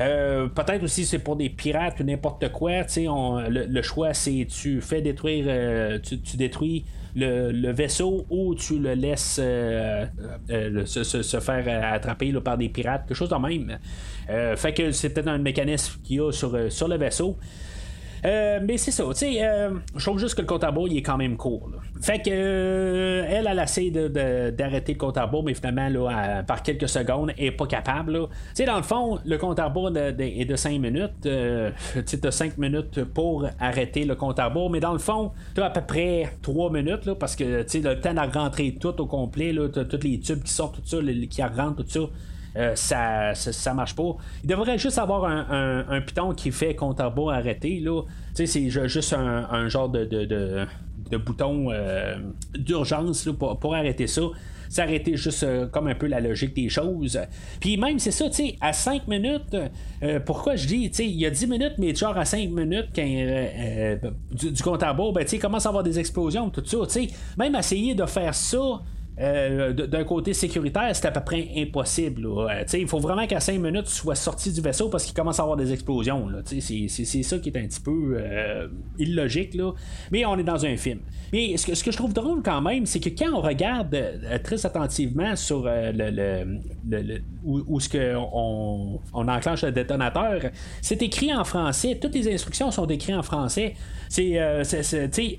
Euh, 0.00 0.48
peut-être 0.48 0.82
aussi 0.82 1.04
c'est 1.04 1.18
pour 1.18 1.36
des 1.36 1.48
pirates 1.48 2.00
ou 2.00 2.04
n'importe 2.04 2.50
quoi. 2.50 2.72
On, 3.08 3.40
le, 3.48 3.82
choix 3.82 4.14
c'est 4.14 4.46
tu 4.48 4.80
fais 4.80 5.00
détruire, 5.00 5.44
euh, 5.48 5.98
tu, 6.00 6.36
détruis 6.36 6.84
le, 7.14 7.70
vaisseau 7.72 8.26
ou 8.28 8.54
tu 8.54 8.78
le 8.78 8.94
laisses 8.94 9.38
euh, 9.40 10.06
se, 10.84 11.40
faire 11.40 11.92
attraper 11.92 12.32
par 12.34 12.58
des 12.58 12.68
pirates, 12.68 13.06
quelque 13.06 13.16
chose 13.16 13.28
de 13.28 13.36
même. 13.36 13.78
fait 14.56 14.74
que 14.74 14.90
c'est 14.90 15.10
peut-être 15.10 15.28
un 15.28 15.38
mécanisme 15.38 16.00
qu'il 16.02 16.16
y 16.16 16.20
a 16.20 16.32
sur 16.32 16.88
le 16.88 16.96
vaisseau. 16.96 17.36
Euh, 18.24 18.58
mais 18.62 18.78
c'est 18.78 18.90
ça, 18.90 19.04
tu 19.08 19.14
sais, 19.14 19.44
euh, 19.44 19.74
je 19.94 20.02
trouve 20.02 20.18
juste 20.18 20.34
que 20.34 20.40
le 20.40 20.46
compte 20.46 20.64
à 20.64 20.68
rebours, 20.68 20.88
il 20.88 20.96
est 20.96 21.02
quand 21.02 21.18
même 21.18 21.36
court. 21.36 21.70
Fait 22.00 22.20
que 22.20 22.30
euh, 22.30 23.26
elle, 23.28 23.46
elle 23.50 23.58
essaie 23.58 23.90
d'arrêter 23.90 24.94
le 24.94 24.98
compte 24.98 25.18
à 25.18 25.24
rebours, 25.24 25.44
mais 25.44 25.52
finalement, 25.52 25.88
là, 25.88 26.42
par 26.42 26.62
quelques 26.62 26.88
secondes, 26.88 27.32
elle 27.36 27.46
est 27.46 27.50
pas 27.50 27.66
capable. 27.66 28.12
Tu 28.12 28.26
sais, 28.54 28.64
dans 28.64 28.76
le 28.76 28.82
fond, 28.82 29.18
le 29.26 29.36
compte 29.36 29.58
à 29.58 29.66
rebours 29.66 29.94
est 29.96 30.44
de 30.44 30.56
5 30.56 30.80
minutes. 30.80 31.12
tu 31.22 32.26
as 32.26 32.30
5 32.30 32.56
minutes 32.56 33.04
pour 33.04 33.46
arrêter 33.60 34.04
le 34.04 34.14
compte 34.14 34.38
à 34.38 34.46
rebours, 34.46 34.70
mais 34.70 34.80
dans 34.80 34.92
le 34.92 34.98
fond, 34.98 35.32
tu 35.54 35.60
as 35.60 35.66
à 35.66 35.70
peu 35.70 35.82
près 35.82 36.30
3 36.40 36.70
minutes, 36.70 37.04
là, 37.04 37.14
parce 37.14 37.36
que, 37.36 37.62
tu 37.62 37.82
sais, 37.82 37.88
le 37.88 38.00
temps 38.00 38.14
de 38.14 38.38
rentrer 38.38 38.74
tout 38.80 38.98
au 39.02 39.06
complet, 39.06 39.52
là, 39.52 39.68
tous 39.68 40.02
les 40.02 40.18
tubes 40.18 40.42
qui 40.42 40.52
sortent, 40.52 40.76
tout 40.76 40.86
ça, 40.86 40.96
qui 41.28 41.42
rentrent, 41.42 41.84
tout 41.84 41.90
ça. 41.90 42.00
Euh, 42.56 42.76
ça, 42.76 43.34
ça, 43.34 43.74
marche 43.74 43.96
pas. 43.96 44.16
Il 44.42 44.48
devrait 44.48 44.78
juste 44.78 44.98
avoir 44.98 45.24
un, 45.24 45.84
un, 45.88 46.00
piton 46.00 46.32
qui 46.34 46.52
fait 46.52 46.74
compte 46.74 47.00
à 47.00 47.12
arrêté. 47.32 47.80
Là. 47.80 48.02
C'est 48.34 48.70
juste 48.70 49.12
un, 49.12 49.68
genre 49.68 49.88
de, 49.88 50.04
de, 50.04 50.24
de, 51.10 51.16
bouton 51.16 51.70
euh, 51.70 52.16
d'urgence 52.56 53.28
pour, 53.38 53.58
pour, 53.58 53.74
arrêter 53.74 54.06
ça. 54.06 54.22
S'arrêter 54.68 55.16
juste 55.16 55.42
euh, 55.42 55.66
comme 55.66 55.88
un 55.88 55.94
peu 55.94 56.06
la 56.06 56.20
logique 56.20 56.54
des 56.54 56.68
choses. 56.68 57.20
Puis 57.60 57.76
même, 57.76 57.98
c'est 57.98 58.10
ça, 58.12 58.28
tu 58.28 58.36
sais, 58.36 58.56
à 58.60 58.72
5 58.72 59.08
minutes, 59.08 59.56
pourquoi 60.24 60.54
je 60.54 60.66
dis, 60.66 60.90
tu 60.90 60.96
sais, 60.96 61.06
il 61.06 61.18
y 61.18 61.26
a 61.26 61.30
10 61.30 61.46
minutes, 61.48 61.74
mais 61.78 61.94
genre 61.94 62.16
à 62.16 62.24
5 62.24 62.50
minutes, 62.50 62.88
quand, 62.94 64.10
du, 64.32 64.62
compte 64.62 64.82
à 64.82 64.92
rebours, 64.92 65.12
ben, 65.12 65.24
tu 65.24 65.30
sais, 65.30 65.38
commence 65.38 65.66
à 65.66 65.70
avoir 65.70 65.82
des 65.82 65.98
explosions, 65.98 66.50
tout 66.50 66.64
ça, 66.64 66.78
tu 66.86 67.08
sais. 67.08 67.08
Même 67.36 67.54
essayer 67.56 67.94
de 67.96 68.06
faire 68.06 68.34
ça 68.34 68.80
euh, 69.20 69.72
d'un 69.72 70.02
côté 70.02 70.34
sécuritaire, 70.34 70.90
c'est 70.92 71.06
à 71.06 71.12
peu 71.12 71.20
près 71.20 71.48
impossible. 71.56 72.26
Euh, 72.26 72.64
il 72.72 72.88
faut 72.88 72.98
vraiment 72.98 73.26
qu'à 73.26 73.38
5 73.38 73.60
minutes, 73.60 73.84
tu 73.84 73.92
sois 73.92 74.16
sorti 74.16 74.52
du 74.52 74.60
vaisseau 74.60 74.88
parce 74.88 75.04
qu'il 75.04 75.14
commence 75.14 75.38
à 75.38 75.42
avoir 75.42 75.56
des 75.56 75.72
explosions. 75.72 76.28
C'est 76.44 77.22
ça 77.22 77.38
qui 77.38 77.48
est 77.48 77.56
un 77.56 77.66
petit 77.66 77.80
peu 77.80 78.16
euh, 78.18 78.66
illogique. 78.98 79.54
Là. 79.54 79.72
Mais 80.10 80.24
on 80.24 80.36
est 80.36 80.44
dans 80.44 80.66
un 80.66 80.76
film. 80.76 80.98
Mais 81.32 81.56
ce 81.56 81.66
que, 81.66 81.74
ce 81.74 81.84
que 81.84 81.92
je 81.92 81.96
trouve 81.96 82.12
drôle 82.12 82.42
quand 82.42 82.60
même, 82.60 82.86
c'est 82.86 82.98
que 82.98 83.10
quand 83.10 83.32
on 83.32 83.40
regarde 83.40 83.96
très 84.42 84.66
attentivement 84.66 85.36
sur 85.36 85.64
le, 85.64 85.92
le, 86.90 87.20
où, 87.44 87.78
ce 87.78 87.88
que 87.88 88.16
on, 88.16 89.00
on, 89.12 89.28
enclenche 89.28 89.62
le 89.62 89.72
détonateur, 89.72 90.40
c'est 90.80 91.02
écrit 91.02 91.32
en 91.32 91.44
français. 91.44 91.98
Toutes 92.00 92.14
les 92.14 92.32
instructions 92.32 92.70
sont 92.70 92.86
écrites 92.86 93.16
en 93.16 93.22
français. 93.22 93.74
C'est, 94.08 94.38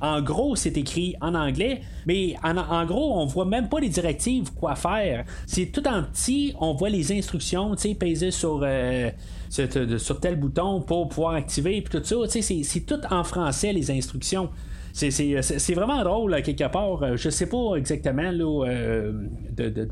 en 0.02 0.22
gros, 0.22 0.56
c'est 0.56 0.78
écrit 0.78 1.16
en 1.22 1.34
anglais, 1.34 1.82
mais 2.06 2.36
en, 2.44 2.58
en 2.58 2.86
gros, 2.86 3.20
on 3.20 3.26
voit 3.26 3.46
même 3.46 3.65
pas 3.66 3.80
les 3.80 3.90
directives, 3.90 4.52
quoi 4.54 4.76
faire. 4.76 5.26
C'est 5.46 5.68
tout 5.68 5.88
en 5.88 6.04
petit, 6.04 6.54
on 6.60 6.74
voit 6.74 6.90
les 6.90 7.12
instructions, 7.12 7.76
tu 7.76 7.90
sais, 7.90 7.96
peser 7.96 8.32
sur, 8.32 8.62
euh, 8.64 9.10
sur, 9.50 10.20
tel 10.20 10.36
bouton 10.36 10.82
pour 10.82 11.10
pouvoir 11.10 11.36
activer, 11.36 11.82
puis 11.82 12.00
tout 12.00 12.06
ça, 12.06 12.16
tu 12.28 12.42
sais, 12.42 12.64
c'est 12.64 12.80
tout 12.82 13.02
en 13.10 13.24
français, 13.24 13.74
les 13.74 13.92
instructions. 13.92 14.50
C'est 14.96 15.74
vraiment 15.74 16.02
drôle, 16.04 16.42
quelque 16.42 16.70
part. 16.70 17.18
Je 17.18 17.30
sais 17.30 17.48
pas 17.48 17.76
exactement 17.76 18.32
euh, 18.66 19.12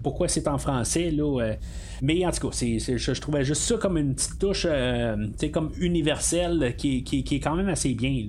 pourquoi 0.01 0.29
c'est 0.29 0.47
en 0.47 0.57
français. 0.57 1.11
Là, 1.11 1.41
euh, 1.41 1.53
mais 2.01 2.25
en 2.25 2.31
tout 2.31 2.47
cas, 2.49 2.55
je, 2.57 3.19
trouvais 3.19 3.43
juste 3.43 3.63
ça 3.63 3.75
comme 3.75 3.97
une 3.97 4.15
petite 4.15 4.39
touche 4.39 4.65
universelle 5.77 6.73
qui, 6.77 7.03
est 7.31 7.39
quand 7.39 7.55
même 7.55 7.67
assez 7.67 7.93
bien. 7.93 8.27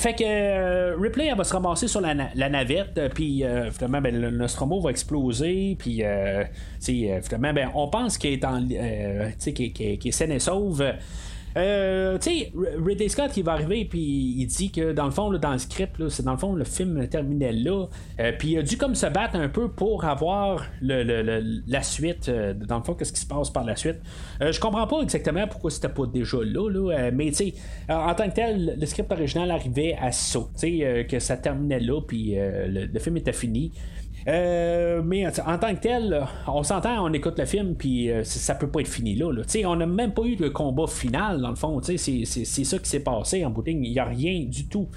Fait 0.00 0.14
que 0.14 0.24
euh, 0.24 0.96
Ripley, 0.98 1.30
va 1.34 1.44
se 1.44 1.52
ramasser 1.52 1.86
sur 1.86 2.00
la, 2.00 2.14
navette, 2.14 2.96
euh, 2.96 3.10
puis 3.12 3.44
euh, 3.44 3.70
finalement, 3.70 4.00
ben, 4.00 4.18
le 4.18 4.30
Nostromo 4.30 4.80
va 4.80 4.88
exploser, 4.88 5.76
puis 5.78 6.02
finalement, 6.80 7.52
ben, 7.52 7.70
on 7.74 7.86
pense 7.88 8.16
qu'elle 8.16 8.32
est, 8.32 8.44
en, 8.46 8.66
qui, 9.38 9.72
est 9.78 10.20
et 10.22 10.38
sauve. 10.38 10.82
Euh, 11.56 12.18
tu 12.18 12.30
sais, 12.30 12.52
Ridley 12.54 13.08
Scott 13.08 13.36
il 13.36 13.44
va 13.44 13.52
arriver 13.52 13.84
puis 13.84 14.00
il 14.38 14.46
dit 14.46 14.70
que 14.70 14.92
dans 14.92 15.06
le 15.06 15.10
fond, 15.10 15.30
dans 15.32 15.52
le 15.52 15.58
script, 15.58 16.08
c'est 16.08 16.24
dans 16.24 16.32
le 16.32 16.38
fond 16.38 16.54
le 16.54 16.64
film 16.64 17.06
terminait 17.08 17.52
là. 17.52 17.86
Euh, 18.20 18.32
puis 18.38 18.52
il 18.52 18.58
a 18.58 18.62
dû 18.62 18.76
comme 18.76 18.94
se 18.94 19.06
battre 19.06 19.36
un 19.36 19.48
peu 19.48 19.68
pour 19.68 20.04
avoir 20.04 20.64
la 20.80 21.82
suite. 21.82 22.28
Euh, 22.28 22.54
dans 22.54 22.78
le 22.78 22.84
fond, 22.84 22.94
qu'est-ce 22.94 23.12
qui 23.12 23.20
se 23.20 23.26
passe 23.26 23.50
par 23.50 23.64
la 23.64 23.76
suite. 23.76 23.98
je 24.40 24.58
comprends 24.60 24.86
pas 24.86 25.00
exactement 25.00 25.46
pourquoi 25.48 25.70
c'était 25.70 25.88
pas 25.88 26.06
déjà 26.06 26.38
là, 26.42 27.10
mais 27.12 27.30
tu 27.30 27.34
sais, 27.34 27.54
en 27.88 28.14
tant 28.14 28.28
que 28.28 28.34
tel, 28.34 28.76
le 28.78 28.86
script 28.86 29.10
original 29.10 29.50
arrivait 29.50 29.96
à 30.00 30.12
ça. 30.12 30.40
Tu 30.58 30.80
sais, 30.80 31.06
que 31.08 31.18
ça 31.18 31.36
terminait 31.36 31.80
là, 31.80 32.00
puis 32.00 32.34
le, 32.36 32.98
film 32.98 33.16
était 33.16 33.32
fini. 33.32 33.72
Euh, 34.28 35.02
mais 35.04 35.26
en 35.26 35.58
tant 35.58 35.74
que 35.74 35.80
tel, 35.80 36.22
on 36.46 36.62
s'entend, 36.62 37.04
on 37.04 37.12
écoute 37.12 37.38
le 37.38 37.46
film, 37.46 37.74
puis 37.74 38.10
euh, 38.10 38.22
ça 38.24 38.54
peut 38.54 38.68
pas 38.68 38.80
être 38.80 38.88
fini 38.88 39.14
là. 39.14 39.30
On 39.64 39.76
n'a 39.76 39.86
même 39.86 40.12
pas 40.12 40.22
eu 40.22 40.36
de 40.36 40.48
combat 40.48 40.86
final, 40.86 41.40
dans 41.40 41.50
le 41.50 41.56
fond. 41.56 41.80
C'est 41.82 42.24
ça 42.24 42.78
qui 42.78 42.88
s'est 42.88 43.00
passé 43.00 43.44
en 43.44 43.50
bout 43.50 43.62
Il 43.66 43.80
n'y 43.80 43.98
a 43.98 44.04
rien 44.04 44.44
du 44.44 44.66
tout. 44.66 44.88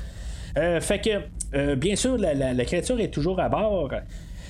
Euh, 0.57 0.79
fait 0.81 0.99
que, 0.99 1.75
bien 1.75 1.95
sûr, 1.95 2.17
la, 2.17 2.65
créature 2.65 2.99
est 2.99 3.11
toujours 3.11 3.39
à 3.39 3.49
bord. 3.49 3.91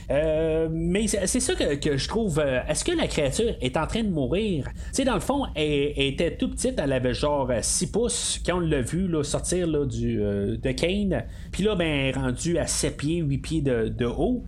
Mais 0.10 1.08
c'est 1.08 1.40
ça 1.40 1.54
que, 1.56 1.98
je 1.98 2.08
trouve. 2.08 2.44
Est-ce 2.68 2.84
que 2.84 2.92
la 2.92 3.08
créature 3.08 3.56
est 3.62 3.78
en 3.78 3.88
train 3.88 4.04
de 4.04 4.10
mourir? 4.10 4.70
Tu 4.94 5.04
dans 5.04 5.14
le 5.16 5.20
fond, 5.20 5.46
elle, 5.56 5.94
était 5.98 6.36
tout 6.36 6.50
petite, 6.50 6.80
elle 6.80 6.94
avait 6.94 7.14
genre 7.14 7.52
6 7.62 7.88
pouces 7.92 8.42
quand 8.46 8.58
on 8.58 8.60
l'a 8.60 8.82
vu 8.82 9.10
sortir 9.24 9.68
du, 9.88 10.18
de 10.18 10.72
Kane. 10.72 11.24
Puis 11.52 11.64
là, 11.64 11.76
ben, 11.76 11.88
elle 11.88 12.06
est 12.08 12.20
rendue 12.20 12.58
à 12.58 12.68
7 12.68 12.98
pieds, 12.98 13.18
8 13.20 13.38
pieds 13.38 13.62
de 13.62 14.06
haut. 14.06 14.44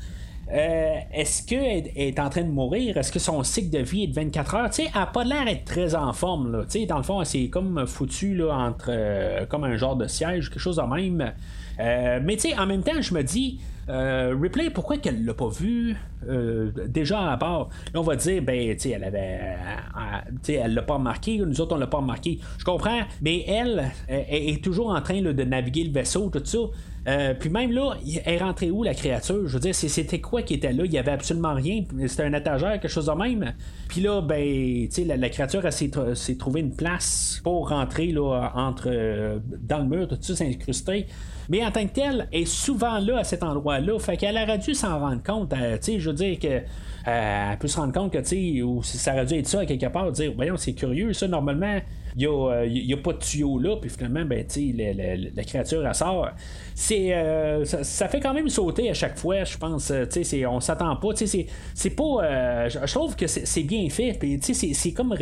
Euh, 0.52 0.96
est-ce 1.12 1.44
qu'elle 1.44 1.90
est 1.96 2.20
en 2.20 2.30
train 2.30 2.44
de 2.44 2.52
mourir? 2.52 2.98
Est-ce 2.98 3.12
que 3.12 3.20
son 3.20 3.44
cycle 3.44 3.72
de 3.72 3.84
vie 3.84 4.04
est 4.04 4.08
de 4.08 4.14
24 4.14 4.56
heures? 4.56 4.70
elle 4.78 4.86
n'a 4.94 5.08
pas 5.08 5.24
l'air 5.24 5.46
d'être 5.46 5.66
très 5.66 5.96
en 5.96 6.14
forme. 6.14 6.52
Là. 6.52 6.66
Dans 6.88 6.98
le 6.98 7.04
fond, 7.04 7.24
c'est 7.24 7.50
comme 7.50 7.86
foutu 7.88 8.36
là, 8.36 8.54
entre 8.54 8.90
euh, 8.90 9.46
comme 9.48 9.64
un 9.64 9.76
genre 9.76 9.96
de 9.96 10.08
siège, 10.08 10.50
quelque 10.50 10.60
chose 10.60 10.76
de 10.76 10.84
même. 10.84 11.34
Euh, 11.80 12.20
mais 12.24 12.38
en 12.58 12.66
même 12.68 12.84
temps, 12.84 13.02
je 13.02 13.14
me 13.14 13.24
dis, 13.24 13.60
Ripley, 13.88 14.70
pourquoi 14.70 14.98
qu'elle 14.98 15.26
l'a 15.26 15.34
pas 15.34 15.50
vu? 15.50 15.96
Déjà 16.88 17.32
à 17.32 17.38
part? 17.38 17.70
Là, 17.94 18.00
on 18.00 18.04
va 18.04 18.16
dire, 18.16 18.42
ben, 18.42 18.76
tu 18.76 18.90
elle 18.90 19.04
avait. 19.04 19.58
elle 20.48 20.74
l'a 20.74 20.82
pas 20.82 20.96
remarqué, 20.96 21.38
nous 21.38 21.62
autres, 21.62 21.76
on 21.76 21.80
l'a 21.80 21.88
pas 21.88 21.98
remarqué. 21.98 22.40
Je 22.58 22.66
comprends, 22.66 23.02
mais 23.22 23.46
elle, 23.48 23.92
est 24.08 24.64
toujours 24.64 24.90
en 24.90 25.02
train 25.02 25.22
de 25.22 25.44
naviguer 25.44 25.84
le 25.84 25.92
vaisseau, 25.92 26.30
tout 26.30 26.42
ça. 26.44 26.60
Euh, 27.08 27.36
puis 27.40 27.50
même 27.50 27.72
là, 27.72 27.94
elle 28.04 28.34
est 28.34 28.38
rentrée 28.38 28.72
où 28.72 28.84
la 28.84 28.96
créature? 28.96 29.48
Je 29.48 29.54
veux 29.54 29.60
dire, 29.60 29.76
c'était 29.76 30.20
quoi 30.20 30.42
qui 30.42 30.56
était 30.56 30.74
là? 30.74 30.86
Il 30.86 30.92
y 30.92 30.98
avait 30.98 31.12
absolument 31.12 31.54
rien. 31.54 31.84
C'était 32.08 32.24
un 32.24 32.34
étagère, 32.34 32.80
quelque 32.80 32.88
chose 32.88 33.06
de 33.06 33.12
même. 33.12 33.54
Puis 33.88 34.02
là, 34.02 34.22
ben, 34.22 34.88
tu 34.88 34.92
sais, 34.92 35.04
la, 35.04 35.30
créature, 35.30 35.62
s'est, 35.72 36.38
trouvé 36.38 36.62
une 36.62 36.76
place 36.76 37.40
pour 37.44 37.70
rentrer 37.70 38.08
là, 38.08 38.52
entre, 38.56 38.88
euh, 38.88 39.40
dans 39.62 39.80
le 39.80 39.86
mur, 39.86 40.08
tout 40.08 40.18
ça 40.20 40.36
s'incruster. 40.36 41.06
Mais 41.50 41.66
en 41.66 41.72
tant 41.72 41.86
que 41.86 41.94
telle, 41.94 42.28
elle 42.32 42.42
est 42.42 42.46
souvent 42.46 43.00
là 43.00 43.20
à 43.20 43.24
cet 43.24 43.44
endroit-là. 43.44 44.00
Fait 44.00 44.18
qu'elle 44.18 44.38
aurait 44.38 44.58
dû 44.58 44.74
s'en 44.74 45.00
rendre 45.00 45.24
compte. 45.24 45.54
Euh, 45.54 45.78
je 45.82 46.10
veux 46.10 46.16
dire 46.16 46.40
que. 46.40 46.62
elle 47.06 47.58
peut 47.60 47.68
se 47.68 47.78
rendre 47.78 47.94
compte 47.94 48.12
que, 48.14 48.18
tu 48.20 48.82
sais, 48.84 48.98
ça 48.98 49.14
aurait 49.14 49.26
dû 49.26 49.36
être 49.36 49.48
ça 49.48 49.66
quelque 49.66 49.88
part, 49.88 50.12
dire, 50.12 50.34
voyons, 50.36 50.58
c'est 50.58 50.74
curieux, 50.74 51.14
ça, 51.14 51.28
normalement, 51.28 51.80
n'y 52.16 52.94
a, 52.94 52.98
pas 52.98 53.14
de 53.14 53.18
tuyau 53.18 53.60
là, 53.60 53.76
puis 53.76 53.90
finalement, 53.90 54.24
ben, 54.24 54.46
la, 54.76 54.94
la, 54.94 55.16
la, 55.36 55.44
créature, 55.44 55.86
elle 55.86 55.96
sort. 55.96 56.30
C'est, 56.74 57.14
euh, 57.14 57.66
ça, 57.66 58.08
fait 58.08 58.20
quand 58.20 58.34
même 58.34 58.50
sauter 58.50 58.90
à 58.90 58.94
chaque 58.94 59.18
fois, 59.18 59.44
je 59.44 59.58
pense. 59.58 59.92
Euh, 59.92 60.06
c'est, 60.10 60.46
on 60.46 60.60
s'attend 60.60 60.96
pas. 60.96 61.10
C'est, 61.16 61.48
c'est 61.74 61.90
pas. 61.90 62.24
Euh, 62.24 62.70
je 62.70 62.94
trouve 62.94 63.16
que 63.16 63.28
c'est, 63.28 63.64
bien 63.64 63.90
fait, 63.90 64.18
puis 64.20 64.40
c'est, 64.42 64.92
comme, 64.92 65.16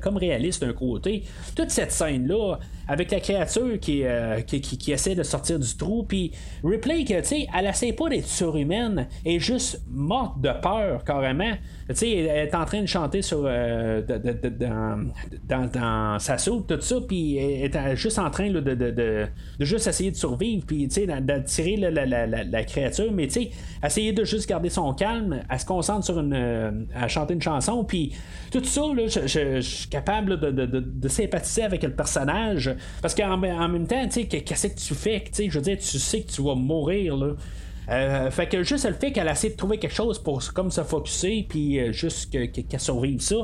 comme 0.00 0.16
réaliste 0.16 0.64
d'un 0.64 0.72
côté. 0.72 1.22
Toute 1.54 1.70
cette 1.70 1.92
scène-là, 1.92 2.58
avec 2.88 3.10
la 3.10 3.20
créature 3.20 3.78
qui, 3.80 4.04
qui, 4.46 4.60
qui, 4.60 4.92
essaie 4.92 5.14
de 5.14 5.22
sortir 5.22 5.58
du 5.58 5.76
trou, 5.76 6.04
puis 6.04 6.32
Ripley, 6.64 7.04
que, 7.04 7.14
elle 7.14 7.66
essaie 7.66 7.92
pas 7.92 8.08
d'être 8.08 8.26
surhumaine, 8.26 9.08
elle 9.24 9.32
est 9.32 9.40
juste 9.40 9.82
morte 9.88 10.40
de 10.40 10.50
peur, 10.62 11.02
carrément. 11.04 11.52
sais 11.92 12.10
elle 12.12 12.48
est 12.48 12.54
en 12.54 12.64
train 12.64 12.82
de 12.82 12.86
chanter 12.86 13.22
sur, 13.22 13.42
dans, 13.42 15.10
dans 15.48 16.15
ça 16.18 16.38
saute, 16.38 16.66
tout 16.66 16.80
ça, 16.80 16.96
puis 17.06 17.36
elle 17.36 17.74
est 17.74 17.96
juste 17.96 18.18
en 18.18 18.30
train 18.30 18.50
de, 18.50 19.26
juste 19.60 19.86
essayer 19.86 20.10
de 20.10 20.16
survivre, 20.16 20.64
puis 20.66 20.86
d'attirer 20.86 21.76
la, 21.76 21.90
la, 21.90 22.26
la, 22.26 22.44
la, 22.44 22.64
créature, 22.64 23.12
mais 23.12 23.26
tu 23.26 23.42
sais, 23.42 23.50
essayer 23.84 24.12
de 24.12 24.24
juste 24.24 24.48
garder 24.48 24.68
son 24.68 24.92
calme, 24.94 25.42
elle 25.48 25.60
se 25.60 25.66
concentre 25.66 26.04
sur 26.04 26.18
une. 26.20 26.34
Euh, 26.34 26.70
à 26.94 27.08
chanter 27.08 27.34
une 27.34 27.42
chanson, 27.42 27.84
puis 27.84 28.12
tout 28.50 28.62
ça, 28.64 28.82
là, 28.94 29.06
je, 29.06 29.60
suis 29.60 29.88
capable 29.88 30.38
de, 30.38 31.08
sympathiser 31.08 31.62
avec 31.62 31.82
le 31.82 31.92
personnage, 31.92 32.74
parce 33.02 33.14
qu'en 33.14 33.32
en 33.32 33.68
même 33.68 33.86
temps, 33.86 34.04
tu 34.04 34.22
sais, 34.22 34.24
qu'est-ce 34.26 34.68
que 34.68 34.78
tu 34.78 34.94
fais, 34.94 35.20
tu 35.20 35.30
sais, 35.32 35.50
je 35.50 35.58
veux 35.58 35.64
dire, 35.64 35.78
tu 35.78 35.98
sais 35.98 36.22
que 36.22 36.30
tu 36.30 36.42
vas 36.42 36.54
mourir, 36.54 37.16
là. 37.16 37.34
Euh, 37.88 38.30
fait 38.32 38.48
que 38.48 38.64
juste 38.64 38.84
le 38.84 38.94
fait 38.94 39.12
qu'elle 39.12 39.28
essaie 39.28 39.50
de 39.50 39.54
trouver 39.54 39.78
quelque 39.78 39.94
chose 39.94 40.18
pour 40.18 40.42
comme 40.52 40.72
se 40.72 40.82
focuser 40.82 41.46
puis 41.48 41.78
euh, 41.78 41.92
juste 41.92 42.30
qu'elle 42.32 42.80
survive 42.80 43.20
ça 43.20 43.36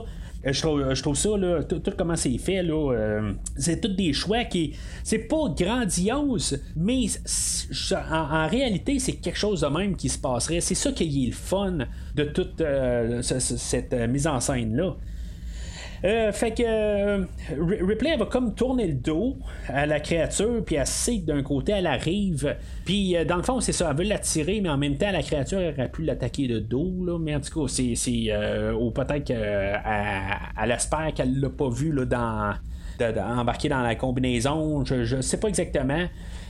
euh, 0.45 0.53
je 0.53 1.03
trouve, 1.03 1.16
ça, 1.16 1.30
tout, 1.68 1.82
comment 1.97 2.16
c'est 2.16 2.36
fait, 2.38 2.64
euh, 2.68 3.32
c'est 3.57 3.80
tous 3.80 3.88
des 3.88 4.12
choix 4.12 4.45
qui. 4.45 4.74
C'est 5.05 5.18
pas 5.18 5.49
grandiose, 5.57 6.61
mais 6.76 7.07
en, 8.11 8.49
réalité, 8.49 8.99
c'est 8.99 9.14
quelque 9.14 9.38
chose 9.38 9.61
de 9.61 9.68
même 9.68 9.97
qui 9.97 10.09
se 10.09 10.18
passerait. 10.18 10.61
C'est 10.61 10.74
ça 10.74 10.93
qui 10.93 11.24
est 11.24 11.26
le 11.26 11.32
fun 11.32 11.78
de 12.14 12.24
toute 12.24 12.61
euh, 12.61 13.22
cette 13.22 13.93
mise 13.93 14.26
en 14.26 14.40
scène-là. 14.40 14.97
Euh, 16.05 16.32
fait 16.32 16.50
que 16.50 16.62
euh, 16.66 17.24
Ripley 17.61 18.16
va 18.16 18.26
comme 18.26 18.55
tourner 18.55 18.88
le 18.88 18.94
dos 18.94 19.36
à 19.68 19.86
la 19.86 20.00
créature, 20.00 20.62
puis 20.64 20.74
elle 20.74 20.86
sait 20.86 21.20
que 21.20 21.26
d'un 21.26 21.42
côté 21.42 21.72
elle 21.72 21.86
arrive, 21.86 22.57
puis 22.84 23.16
euh, 23.16 23.24
dans 23.24 23.36
le 23.36 23.42
fond 23.42 23.61
c'est 23.61 23.72
ça, 23.72 23.88
elle 23.90 23.96
veut 23.96 24.05
l'attirer, 24.05 24.61
mais 24.61 24.68
en 24.68 24.78
même 24.78 24.96
temps 24.96 25.12
la 25.12 25.22
créature 25.22 25.59
aurait 25.59 25.90
pu 25.90 26.03
l'attaquer 26.03 26.48
de 26.48 26.59
dos, 26.59 26.92
là, 27.05 27.18
mais 27.20 27.36
en 27.36 27.40
tout 27.40 27.66
cas 27.66 27.68
c'est, 27.68 28.74
ou 28.74 28.90
peut-être 28.90 29.24
qu'elle 29.24 30.70
espère 30.70 31.14
qu'elle 31.14 31.40
l'a 31.40 31.50
pas 31.50 31.68
vu 31.68 31.92
là, 31.92 32.05
dans, 32.05 32.55
embarquer 33.38 33.68
dans 33.68 33.82
la 33.82 33.94
combinaison, 33.94 34.84
je, 34.84 35.05
je 35.05 35.20
sais 35.20 35.38
pas 35.38 35.48
exactement. 35.48 36.07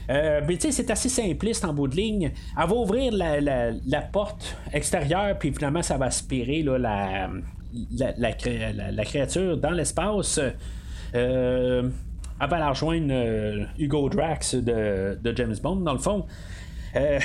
mais 0.09 0.41
tu 0.49 0.61
sais, 0.61 0.71
c'est 0.71 0.89
assez 0.89 1.09
simpliste 1.09 1.63
en 1.65 1.73
bout 1.73 1.87
de 1.87 1.95
ligne. 1.95 2.31
Elle 2.59 2.69
va 2.69 2.75
ouvrir 2.75 3.11
la, 3.11 3.39
la 3.39 4.01
porte 4.01 4.55
extérieure, 4.71 5.37
puis 5.39 5.51
finalement, 5.53 5.81
ça 5.81 5.97
va 5.97 6.05
aspirer 6.05 6.61
là, 6.61 6.77
la, 6.77 7.29
la, 7.91 9.03
créature 9.03 9.57
dans 9.57 9.71
l'espace. 9.71 10.39
Euh, 11.15 11.89
va 12.39 12.59
la 12.59 12.69
rejoindre 12.69 13.11
euh, 13.11 13.63
Hugo 13.77 14.09
Drax 14.09 14.55
de, 14.55 15.33
James 15.35 15.55
Bond, 15.61 15.77
dans 15.77 15.93
le 15.93 15.99
fond. 15.99 16.25
Euh, 16.95 17.19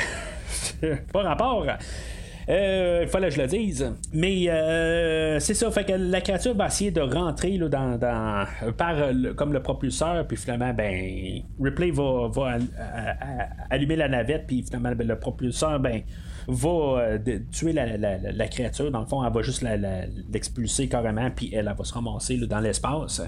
pas 1.13 1.23
rapport. 1.23 1.67
Il 2.51 3.07
fallait 3.09 3.29
que 3.29 3.35
je 3.35 3.43
le 3.43 3.47
dise. 3.47 3.93
Mais 4.13 4.47
c'est 5.41 5.55
ça, 5.55 5.71
fait 5.71 5.85
que 5.85 5.93
la 5.93 6.21
créature 6.21 6.55
va 6.55 6.67
essayer 6.67 6.91
de 6.91 7.01
rentrer 7.01 7.59
là, 7.59 7.69
dans, 7.69 8.47
par 8.77 8.97
comme 9.37 9.53
le 9.53 9.61
propulseur, 9.61 10.27
puis 10.27 10.37
finalement, 10.37 10.73
ben, 10.73 11.43
Ripley 11.61 11.91
va, 11.91 12.59
allumer 13.69 13.97
la 13.97 14.09
navette, 14.09 14.47
puis 14.47 14.63
finalement, 14.63 14.93
ben, 14.95 15.07
le 15.07 15.19
propulseur, 15.19 15.79
ben, 15.79 16.03
va 16.49 17.01
euh, 17.01 17.19
tuer 17.53 17.73
la, 17.73 18.49
créature. 18.49 18.91
Dans 18.91 19.01
le 19.01 19.07
fond, 19.07 19.25
elle 19.25 19.33
va 19.33 19.43
juste 19.43 19.65
l'expulser 20.33 20.89
carrément, 20.89 21.31
puis 21.31 21.51
elle, 21.55 21.67
va 21.67 21.85
se 21.85 21.93
ramasser 21.93 22.37
dans 22.39 22.61
l'espace. 22.61 23.23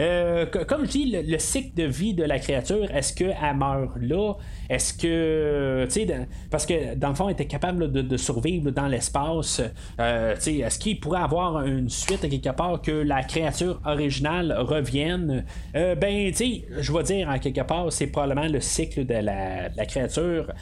Euh, 0.00 0.46
comme 0.46 0.86
je 0.86 0.90
dis, 0.90 1.22
le, 1.26 1.38
cycle 1.38 1.74
de 1.76 1.84
vie 1.84 2.14
de 2.14 2.24
la 2.24 2.38
créature, 2.38 2.90
est-ce 2.94 3.12
qu'elle 3.12 3.56
meurt 3.56 3.90
là? 4.00 4.34
Est-ce 4.70 4.94
que, 4.94 5.86
sais, 5.88 6.06
parce 6.50 6.64
que 6.66 6.94
dans 6.94 7.10
le 7.10 7.14
fond, 7.14 7.28
elle 7.28 7.34
était 7.34 7.46
capable 7.46 7.90
de, 7.92 8.16
survivre 8.16 8.70
dans 8.70 8.86
l'espace. 8.86 9.60
Euh, 10.00 10.34
est-ce 10.34 10.78
qu'il 10.78 11.00
pourrait 11.00 11.22
avoir 11.22 11.62
une 11.66 11.88
suite 11.88 12.20
quelque 12.20 12.54
part 12.54 12.80
que 12.80 12.92
la 12.92 13.22
créature 13.22 13.80
originale 13.84 14.54
revienne? 14.58 15.44
Euh, 15.74 15.94
ben, 15.94 16.32
je 16.32 16.92
vais 16.92 17.02
dire 17.02 17.28
en 17.28 17.38
quelque 17.38 17.62
part, 17.62 17.92
c'est 17.92 18.06
probablement 18.06 18.48
le 18.48 18.60
cycle 18.60 19.04
de 19.04 19.14
la, 19.14 19.68
créature 19.86 20.52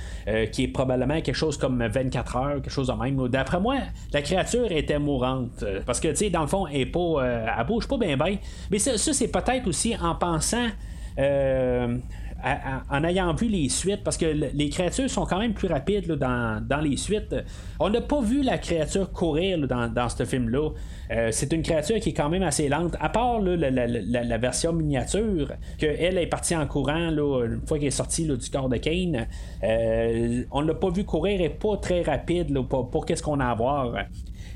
qui 0.51 0.65
est 0.65 0.69
probablement 0.69 1.21
quelque 1.21 1.35
chose 1.35 1.57
comme 1.57 1.87
24 1.91 2.37
heures, 2.37 2.55
quelque 2.55 2.71
chose 2.71 2.89
de 2.89 2.93
même. 2.93 3.29
D'après 3.29 3.61
moi, 3.61 3.77
la 4.13 4.23
créature 4.23 4.71
était 4.71 4.99
mourante. 4.99 5.65
Parce 5.87 6.01
que, 6.01 6.09
tu 6.09 6.17
sais, 6.17 6.31
dans 6.31 6.43
le 6.43 6.47
fond, 6.47 6.67
elle, 6.67 6.81
est 6.83 6.87
pas, 6.87 7.23
elle 7.23 7.67
bouge 7.67 7.87
pas 7.87 7.99
bien, 7.99 8.17
bien. 8.17 8.37
Mais 8.71 8.79
ça, 8.79 8.97
ça 8.99 9.13
c'est 9.13 9.29
peut-être 9.29 9.67
aussi 9.67 9.95
en 10.01 10.15
pensant. 10.15 10.69
Euh, 11.19 11.99
en 12.91 13.05
ayant 13.05 13.35
vu 13.35 13.49
les 13.49 13.69
suites, 13.69 14.03
parce 14.05 14.17
que 14.17 14.27
les 14.27 14.69
créatures 14.69 15.11
sont 15.11 15.27
quand 15.27 15.39
même 15.39 15.55
plus 15.55 15.69
rapides 15.69 16.11
dans, 16.13 16.81
les 16.83 16.97
suites. 16.97 17.35
On 17.79 17.91
n'a 17.91 18.01
pas 18.01 18.21
vu 18.21 18.43
la 18.43 18.59
créature 18.59 19.11
courir 19.13 19.59
dans, 19.67 20.09
ce 20.09 20.25
film-là. 20.25 20.71
Euh, 21.11 21.29
c'est 21.33 21.53
une 21.53 21.63
créature 21.63 21.99
qui 21.99 22.11
est 22.11 22.15
quand 22.15 22.29
même 22.29 22.43
assez 22.43 22.69
lente, 22.69 22.97
à 23.01 23.09
part 23.09 23.41
la, 23.41 24.39
version 24.39 24.73
miniature, 24.73 25.53
qu'elle 25.79 26.19
est 26.19 26.27
partie 26.27 26.57
en 26.57 26.67
courant 26.67 27.11
une 27.11 27.61
fois 27.67 27.79
qu'elle 27.79 27.89
est 27.89 27.91
sortie 27.91 28.27
du 28.27 28.51
corps 28.51 28.69
de 28.69 28.77
Kane. 28.77 29.27
Euh, 29.63 30.45
on 30.51 30.61
l'a 30.61 30.75
pas 30.75 30.91
vu 30.91 31.05
courir 31.05 31.41
et 31.41 31.51
pas 31.51 31.77
très 31.77 32.03
rapide 32.03 32.57
pour 32.69 33.07
qu'est-ce 33.07 33.23
qu'on 33.23 33.41
a 33.41 33.47
à 33.47 33.55
voir. 33.55 33.95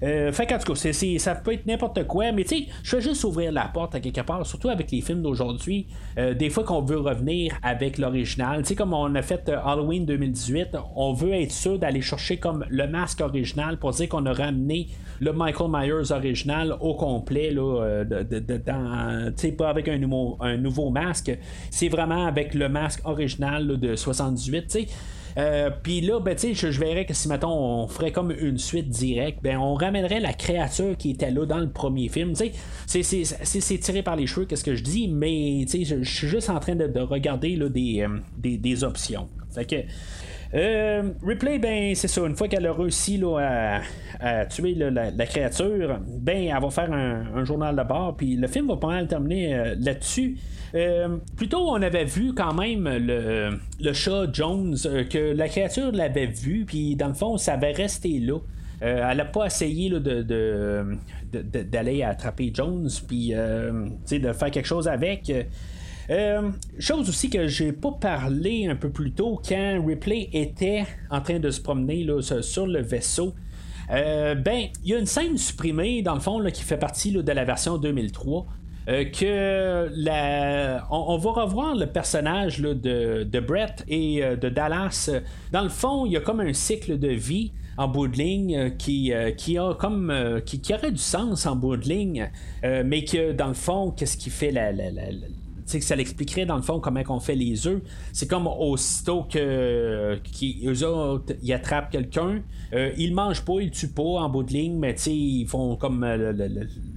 Euh, 0.05 0.33
fait 0.33 0.47
qu'en 0.47 0.59
ça 0.75 1.35
peut 1.35 1.53
être 1.53 1.67
n'importe 1.67 2.07
quoi, 2.07 2.31
mais 2.33 2.45
tu 2.45 2.57
sais, 2.57 2.67
je 2.83 2.97
vais 2.97 3.03
juste 3.03 3.25
ouvrir 3.25 3.53
la 3.53 3.69
porte 3.69 3.95
à 3.95 4.01
quelque 4.01 4.21
part, 4.21 4.45
surtout 4.47 4.69
avec 4.69 4.91
les 4.91 5.01
films 5.01 5.23
d'aujourd'hui. 5.23 5.87
Euh, 6.19 6.35
des 6.35 6.51
fois 6.51 6.63
qu'on 6.65 6.83
veut 6.83 6.99
revenir 6.99 7.55
avec 7.63 7.97
l'original, 7.97 8.63
tu 8.63 8.69
sais, 8.69 8.75
comme 8.75 8.93
on 8.93 9.15
a 9.15 9.23
fait 9.23 9.49
euh, 9.49 9.59
Halloween 9.65 10.05
2018, 10.05 10.77
on 10.95 11.15
veut 11.15 11.33
être 11.33 11.53
sûr 11.53 11.79
d'aller 11.79 12.03
chercher 12.03 12.37
comme 12.37 12.67
le 12.69 12.87
masque 12.87 13.21
original 13.21 13.79
pour 13.79 13.93
dire 13.93 14.09
qu'on 14.09 14.27
a 14.27 14.33
ramené 14.33 14.89
le 15.21 15.33
Michael 15.33 15.71
Myers 15.71 16.13
original 16.13 16.77
au 16.81 16.95
complet, 16.95 17.51
là, 17.51 18.05
de, 18.05 18.23
de, 18.23 19.51
pas 19.51 19.69
avec 19.69 19.89
un 19.89 19.97
nouveau, 19.99 20.37
un 20.41 20.57
nouveau 20.57 20.91
masque, 20.91 21.37
c'est 21.71 21.89
vraiment 21.89 22.27
avec 22.27 22.55
le 22.55 22.69
masque 22.69 23.01
original 23.05 23.79
de 23.79 23.97
78, 23.97 24.63
tu 24.63 24.69
sais. 24.69 24.87
Euh, 25.37 25.71
puis 25.83 26.01
là, 26.01 26.21
ben, 26.21 26.37
je, 26.39 26.71
je 26.71 26.81
verrais 26.81 27.07
que 27.07 27.15
si, 27.15 27.29
mettons, 27.29 27.53
on 27.53 27.89
ferait 27.89 28.13
comme 28.13 28.31
une 28.31 28.59
suite 28.59 28.89
directe, 28.89 29.41
ben, 29.43 29.59
on 29.59 29.75
ramènerait 29.75 30.21
la 30.21 30.33
créature 30.33 30.97
qui 30.97 31.11
était 31.11 31.31
là 31.31 31.45
dans 31.47 31.59
le 31.59 31.69
premier 31.69 32.09
film. 32.09 32.35
C'est 32.87 33.79
tiré 33.81 34.03
par 34.03 34.17
les 34.17 34.27
cheveux, 34.27 34.47
qu'est-ce 34.47 34.65
que 34.65 34.75
je 34.75 34.83
dis, 34.83 35.09
mais 35.09 35.67
je, 35.67 36.03
je 36.03 36.11
suis 36.11 36.29
juste 36.29 36.51
en 36.51 36.61
train 36.61 36.77
de, 36.77 37.01
regarder 37.01 37.57
là, 37.57 37.69
des, 37.69 38.03
euh, 38.03 38.19
des, 38.39 38.57
des, 38.57 38.85
options. 38.85 39.29
Fait 39.55 39.65
que. 39.65 39.77
Euh, 40.55 41.11
Ripley, 41.27 41.59
ben, 41.59 41.95
c'est 41.95 42.09
ça. 42.09 42.21
Une 42.27 42.37
fois 42.37 42.49
qu'elle 42.49 42.67
a 42.67 42.73
réussi 42.73 43.21
à, 43.39 44.47
tuer 44.47 44.75
la, 44.75 45.27
créature, 45.27 45.99
ben, 46.21 46.49
elle 46.55 46.63
va 46.63 46.71
faire 46.71 46.93
un, 46.93 47.45
journal 47.45 47.75
de 47.77 47.83
bord. 47.83 48.17
Puis 48.17 48.37
le 48.37 48.47
film 48.47 48.69
va 48.69 48.77
pas 48.77 48.89
mal 48.89 49.09
terminer 49.09 49.75
là-dessus. 49.79 50.37
Euh, 50.75 51.19
plutôt, 51.37 51.71
on 51.71 51.81
avait 51.81 52.05
vu 52.05 52.35
quand 52.35 52.53
même 52.53 52.89
le, 52.89 53.59
le 53.81 53.93
chat 53.93 54.27
Jones, 54.33 54.77
euh, 54.87 55.05
que 55.05 55.33
la 55.33 55.49
créature 55.49 55.93
l'avait 55.93 56.27
vu, 56.27 56.65
puis 56.67 56.97
dans 56.97 57.09
le 57.09 57.15
fond, 57.15 57.37
ça 57.37 57.55
avait 57.55 57.73
resté 57.73 58.19
là. 58.19 58.39
Euh, 58.83 59.09
elle 59.09 59.19
n'a 59.19 59.25
pas 59.25 59.47
essayé 59.47 59.89
de, 59.89 60.23
d'aller 61.33 62.03
attraper 62.03 62.51
Jones, 62.53 62.89
puis 63.07 63.29
de 63.31 64.33
faire 64.33 64.51
quelque 64.51 64.67
chose 64.67 64.89
avec. 64.89 65.33
Chose 66.79 67.09
aussi 67.09 67.31
que 67.31 67.47
j'ai 67.47 67.73
pas 67.73 67.93
parlé 67.93 68.67
un 68.67 68.77
peu 68.77 68.91
plus 68.91 69.13
tôt 69.13 69.41
quand 69.47 69.83
Ripley 69.87 70.29
était 70.33 70.85
en 71.11 71.21
train 71.21 71.39
de 71.39 71.51
se 71.51 71.61
promener 71.61 72.07
sur 72.21 72.67
le 72.67 72.83
vaisseau. 72.83 73.35
ben, 73.89 74.69
il 74.85 74.91
y 74.91 74.95
a 74.95 74.99
une 74.99 75.07
scène 75.07 75.39
supprimée 75.39 76.03
dans 76.03 76.15
le 76.15 76.21
fond 76.21 76.45
qui 76.53 76.63
fait 76.63 76.79
partie 76.79 77.13
de 77.13 77.33
la 77.33 77.45
version 77.45 77.79
2003 77.79 78.47
euh, 78.87 79.05
que 79.07 79.89
on, 80.91 81.17
va 81.17 81.31
revoir 81.31 81.75
le 81.75 81.87
personnage 81.87 82.61
de, 82.61 83.41
Brett 83.41 83.83
et 83.89 84.23
euh, 84.23 84.37
de 84.37 84.51
Dallas. 84.51 85.11
Dans 85.53 85.63
le 85.63 85.71
fond, 85.71 86.05
il 86.05 86.13
y 86.13 86.17
a 86.19 86.21
comme 86.21 86.41
un 86.41 86.53
cycle 86.53 86.99
de 86.99 87.09
vie 87.09 87.53
en 87.79 87.89
bout 87.89 88.09
de 88.09 88.17
ligne 88.17 88.57
euh, 88.57 88.71
qui, 88.71 89.13
qui 89.39 89.59
a 89.59 89.75
comme 89.75 90.13
qui, 90.45 90.61
aurait 90.75 90.93
du 90.93 90.99
sens 90.99 91.47
en 91.47 91.57
bout 91.57 91.77
de 91.77 91.89
ligne, 91.89 92.31
mais 92.63 93.05
que 93.05 93.33
dans 93.33 93.49
le 93.49 93.55
fond, 93.55 93.91
qu'est-ce 93.91 94.17
qui 94.17 94.31
fait 94.31 94.51
la, 94.51 94.71
que 95.73 95.81
ça 95.81 95.97
l'expliquerait 95.97 96.47
dans 96.47 96.57
le 96.57 96.63
fond 96.63 96.81
comment 96.81 97.03
on 97.09 97.21
fait 97.21 97.35
les 97.35 97.67
œufs. 97.67 97.83
C'est 98.13 98.29
comme 98.29 98.47
aussitôt 98.47 99.25
que 99.25 100.19
eux 100.67 100.87
autres 100.87 101.35
ils 101.43 101.53
attrapent 101.53 101.91
quelqu'un, 101.91 102.43
ils 102.97 103.15
mangent 103.15 103.45
pas, 103.45 103.61
ils 103.61 103.71
tuent 103.71 103.89
pas 103.89 104.03
en 104.03 104.29
bout 104.29 104.43
de 104.43 104.53
ligne, 104.53 104.79
mais 104.79 104.95
ils 105.07 105.47
font 105.47 105.77
comme 105.77 106.05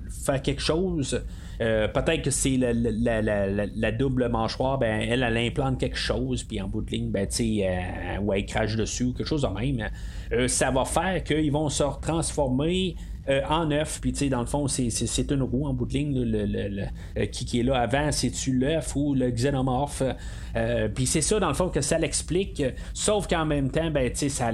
faire 0.09 0.41
quelque 0.41 0.61
chose. 0.61 1.21
Euh, 1.59 1.87
peut-être 1.87 2.21
que 2.21 2.29
c'est 2.29 2.57
la, 2.57 3.91
double 3.91 4.29
mâchoire, 4.29 4.77
ben, 4.77 5.01
elle, 5.01 5.23
elle 5.23 5.37
implante 5.37 5.79
quelque 5.79 5.97
chose, 5.97 6.43
puis 6.43 6.61
en 6.61 6.67
bout 6.67 6.81
de 6.81 6.91
ligne, 6.91 7.09
ben, 7.09 7.27
euh, 7.27 8.33
elle 8.33 8.45
crache 8.45 8.75
dessus, 8.75 9.13
quelque 9.13 9.27
chose 9.27 9.41
de 9.41 9.47
même. 9.47 9.89
Euh, 10.31 10.47
ça 10.47 10.69
va 10.69 10.85
faire 10.85 11.23
qu'ils 11.23 11.51
vont 11.51 11.69
se 11.69 11.83
transformer 12.01 12.95
euh, 13.29 13.41
en 13.49 13.71
œuf. 13.71 13.99
Puis, 14.01 14.13
tu 14.13 14.19
sais, 14.19 14.29
dans 14.29 14.39
le 14.39 14.45
fond, 14.45 14.67
c'est, 14.67 15.31
une 15.31 15.41
roue 15.41 15.67
en 15.67 15.73
bout 15.73 15.85
de 15.85 15.93
ligne. 15.93 16.21
le, 16.23 16.83
euh, 17.17 17.25
qui, 17.25 17.45
qui, 17.45 17.59
est 17.59 17.63
là 17.63 17.79
avant, 17.79 18.11
c'est-tu 18.11 18.53
l'œuf 18.53 18.95
ou 18.95 19.13
le 19.13 19.29
xénomorphe? 19.29 20.03
Euh, 20.55 20.87
puis 20.87 21.05
c'est 21.05 21.21
ça, 21.21 21.39
dans 21.39 21.49
le 21.49 21.53
fond, 21.53 21.69
que 21.69 21.81
ça 21.81 21.97
l'explique. 21.97 22.63
Sauf 22.93 23.27
qu'en 23.27 23.45
même 23.45 23.69
temps, 23.69 23.91
ben, 23.91 24.09
tu 24.11 24.29
sais, 24.29 24.29
ça, 24.29 24.51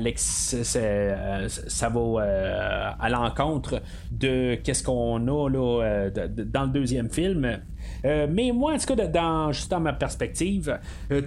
ça, 1.68 1.90
va 1.90 2.96
à 3.00 3.10
l'encontre 3.10 3.82
de 4.12 4.56
qu'est-ce 4.56 4.84
qu'on 4.84 5.28
a 5.28 5.50
là, 5.50 6.10
dans 6.10 6.64
le 6.64 6.70
deuxième 6.70 7.10
film. 7.10 7.60
Euh, 8.06 8.28
mais 8.30 8.52
moi, 8.52 8.74
en 8.74 8.78
tout 8.78 8.96
cas, 8.96 9.08
dans, 9.08 9.52
juste 9.52 9.74
ma 9.80 9.94
perspective, 9.94 10.80
euh, 11.12 11.22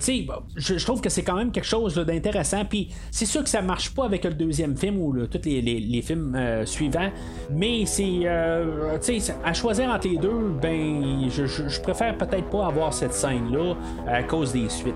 je, 0.57 0.85
trouve 0.85 1.01
que 1.01 1.09
c'est 1.09 1.23
quand 1.23 1.37
même 1.37 1.51
quelque 1.51 1.67
chose 1.67 1.95
d'intéressant. 1.95 2.65
Puis 2.65 2.91
c'est 3.11 3.27
sûr 3.27 3.43
que 3.43 3.49
ça 3.49 3.63
marche 3.63 3.95
pas 3.95 4.05
avec 4.05 4.25
le 4.25 4.35
deuxième 4.35 4.77
film 4.77 4.99
ou 5.01 5.27
tous 5.27 5.45
les, 5.45 6.03
films 6.03 6.35
euh, 6.35 6.67
suivants. 6.67 7.11
Mais 7.51 7.87
c'est. 7.87 8.27
à 8.27 9.53
choisir 9.55 9.91
entre 9.91 10.09
les 10.09 10.19
deux, 10.19 10.55
ben, 10.61 11.29
je, 11.31 11.47
je 11.47 11.81
préfère 11.81 12.17
peut-être 12.17 12.49
pas 12.51 12.67
avoir 12.67 12.93
cette 12.93 13.15
scène-là 13.15 13.75
à 14.07 14.23
cause 14.23 14.53
des 14.53 14.69
suites. 14.69 14.95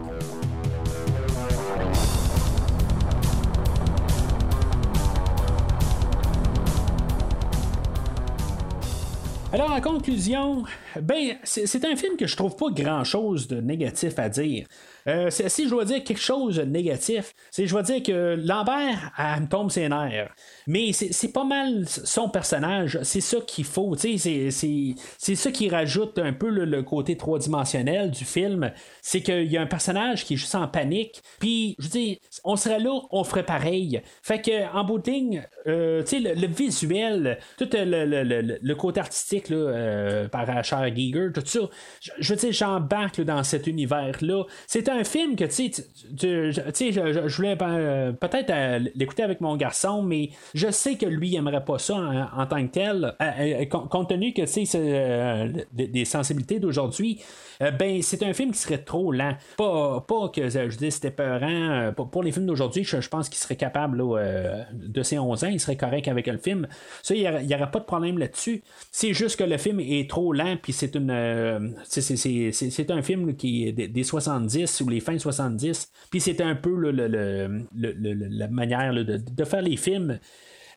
Alors, 9.53 9.73
en 9.73 9.81
conclusion, 9.81 10.63
ben, 11.03 11.37
c'est 11.43 11.85
un 11.85 11.97
film 11.97 12.17
que 12.17 12.29
je 12.29 12.37
trouve 12.37 12.55
pas 12.55 12.71
grand 12.71 13.03
chose 13.03 13.49
de 13.49 13.61
négatif 13.61 14.17
à 14.21 14.29
dire. 14.29 14.67
Euh, 15.09 15.29
si 15.31 15.65
je 15.65 15.71
dois 15.71 15.85
dire 15.85 16.05
quelque 16.05 16.21
chose 16.21 16.57
de 16.59 16.63
négatif, 16.63 17.35
c'est 17.51 17.67
je 17.67 17.73
dois 17.73 17.83
dire 17.83 18.01
que 18.01 18.37
Lambert, 18.37 19.11
elle 19.19 19.43
me 19.43 19.49
tombe 19.49 19.71
ses 19.73 19.89
nerfs. 19.89 20.33
Mais 20.71 20.93
c'est 20.93 21.33
pas 21.33 21.43
mal 21.43 21.85
son 21.89 22.29
personnage, 22.29 23.01
c'est 23.03 23.21
ça 23.21 23.39
qu'il 23.45 23.65
faut. 23.65 23.97
C'est 23.97 25.35
ça 25.35 25.51
qui 25.51 25.69
rajoute 25.69 26.17
un 26.21 26.33
peu 26.33 26.49
le, 26.49 26.83
côté 26.85 27.17
trois-dimensionnel 27.17 28.13
du 28.13 28.25
film. 28.25 28.71
C'est 29.03 29.21
qu'il 29.21 29.51
y 29.51 29.57
a 29.57 29.63
un 29.63 29.67
personnage 29.67 30.25
qui 30.25 30.35
est 30.35 30.37
juste 30.37 30.55
en 30.55 30.69
panique. 30.69 31.23
Puis, 31.41 31.75
je 31.81 31.89
dis, 31.89 32.21
on 32.45 32.55
serait 32.55 32.79
là, 32.79 33.01
on 33.11 33.25
ferait 33.25 33.45
pareil. 33.45 34.01
Fait 34.23 34.41
que, 34.41 34.73
en 34.73 34.85
bout 34.85 35.01
de 35.01 35.11
ligne, 35.11 35.43
euh, 35.67 36.05
le, 36.13 36.47
visuel, 36.47 37.41
tout 37.59 37.69
le, 37.73 38.75
côté 38.75 39.01
artistique 39.01 39.49
là, 39.49 39.57
euh, 39.57 40.29
par 40.29 40.65
Charles 40.65 40.95
Giger, 40.95 41.31
tout 41.35 41.43
ça, 41.45 41.61
je, 42.01 42.33
veux 42.33 42.39
dire, 42.39 42.53
j'embarque 42.53 43.21
dans 43.23 43.43
cet 43.43 43.67
univers-là. 43.67 44.45
C'est 44.69 44.89
un 44.89 45.03
film 45.03 45.35
que, 45.35 45.45
tu 45.45 45.73
sais, 45.73 46.93
je, 46.93 47.37
voulais 47.37 47.59
euh, 47.61 48.13
peut-être 48.13 48.51
euh, 48.51 48.79
l'écouter 48.95 49.25
avec 49.25 49.41
mon 49.41 49.57
garçon, 49.57 50.03
mais 50.03 50.31
je 50.55 50.60
sais 50.69 50.97
que 50.97 51.07
lui, 51.07 51.29
il 51.29 51.37
aimerait 51.37 51.65
pas 51.65 51.79
ça 51.79 52.31
en, 52.37 52.47
tant 52.47 52.67
que 52.67 52.73
tel, 52.73 53.15
euh, 53.21 53.65
compte 53.67 54.09
tenu 54.09 54.33
que, 54.33 54.43
tu 54.43 54.67
sais, 54.67 55.53
des 55.73 56.05
sensibilités 56.05 56.59
d'aujourd'hui. 56.59 57.21
ben, 57.61 58.01
c'est 58.03 58.23
un 58.23 58.33
film 58.33 58.53
qui 58.53 58.59
serait 58.59 58.79
trop 58.79 59.13
lent. 59.13 59.37
Pas, 59.57 60.05
que 60.35 60.49
je 60.49 60.77
dis 60.77 60.91
c'était 60.91 61.11
peurant. 61.11 61.93
Pour, 61.95 62.23
les 62.23 62.33
films 62.33 62.47
d'aujourd'hui, 62.47 62.85
je, 62.85 63.09
pense 63.09 63.29
qu'il 63.29 63.39
serait 63.39 63.57
capable 63.57 64.03
de 64.73 65.03
ses 65.03 65.19
11 65.19 65.45
ans, 65.45 65.49
il 65.49 65.61
serait 65.61 65.77
correct 65.77 66.09
avec 66.09 66.27
le 66.27 66.39
film. 66.39 66.67
Ça, 67.03 67.15
il 67.15 67.47
n'y 67.47 67.55
aurait, 67.55 67.71
pas 67.71 67.81
de 67.81 67.85
problème 67.85 68.19
là-dessus. 68.19 68.63
C'est 68.91 69.13
juste 69.13 69.39
que 69.39 69.45
le 69.45 69.59
film 69.59 69.81
est 69.81 70.09
trop 70.09 70.33
lent, 70.33 70.57
puis 70.61 70.73
c'est 70.73 70.95
une. 70.95 71.75
c'est 71.85 72.91
un 72.91 73.03
film 73.03 73.37
qui 73.37 73.69
est 73.69 73.73
des 73.73 74.05
70 74.05 74.81
ou 74.81 74.89
les 74.89 75.01
fins 75.01 75.19
70. 75.19 75.91
Puis 76.11 76.21
c'était 76.21 76.43
un 76.43 76.55
peu 76.55 76.91
la 76.91 78.49
manière 78.49 78.93
de, 78.95 79.45
faire 79.45 79.63
les 79.63 79.77
films. 79.77 80.19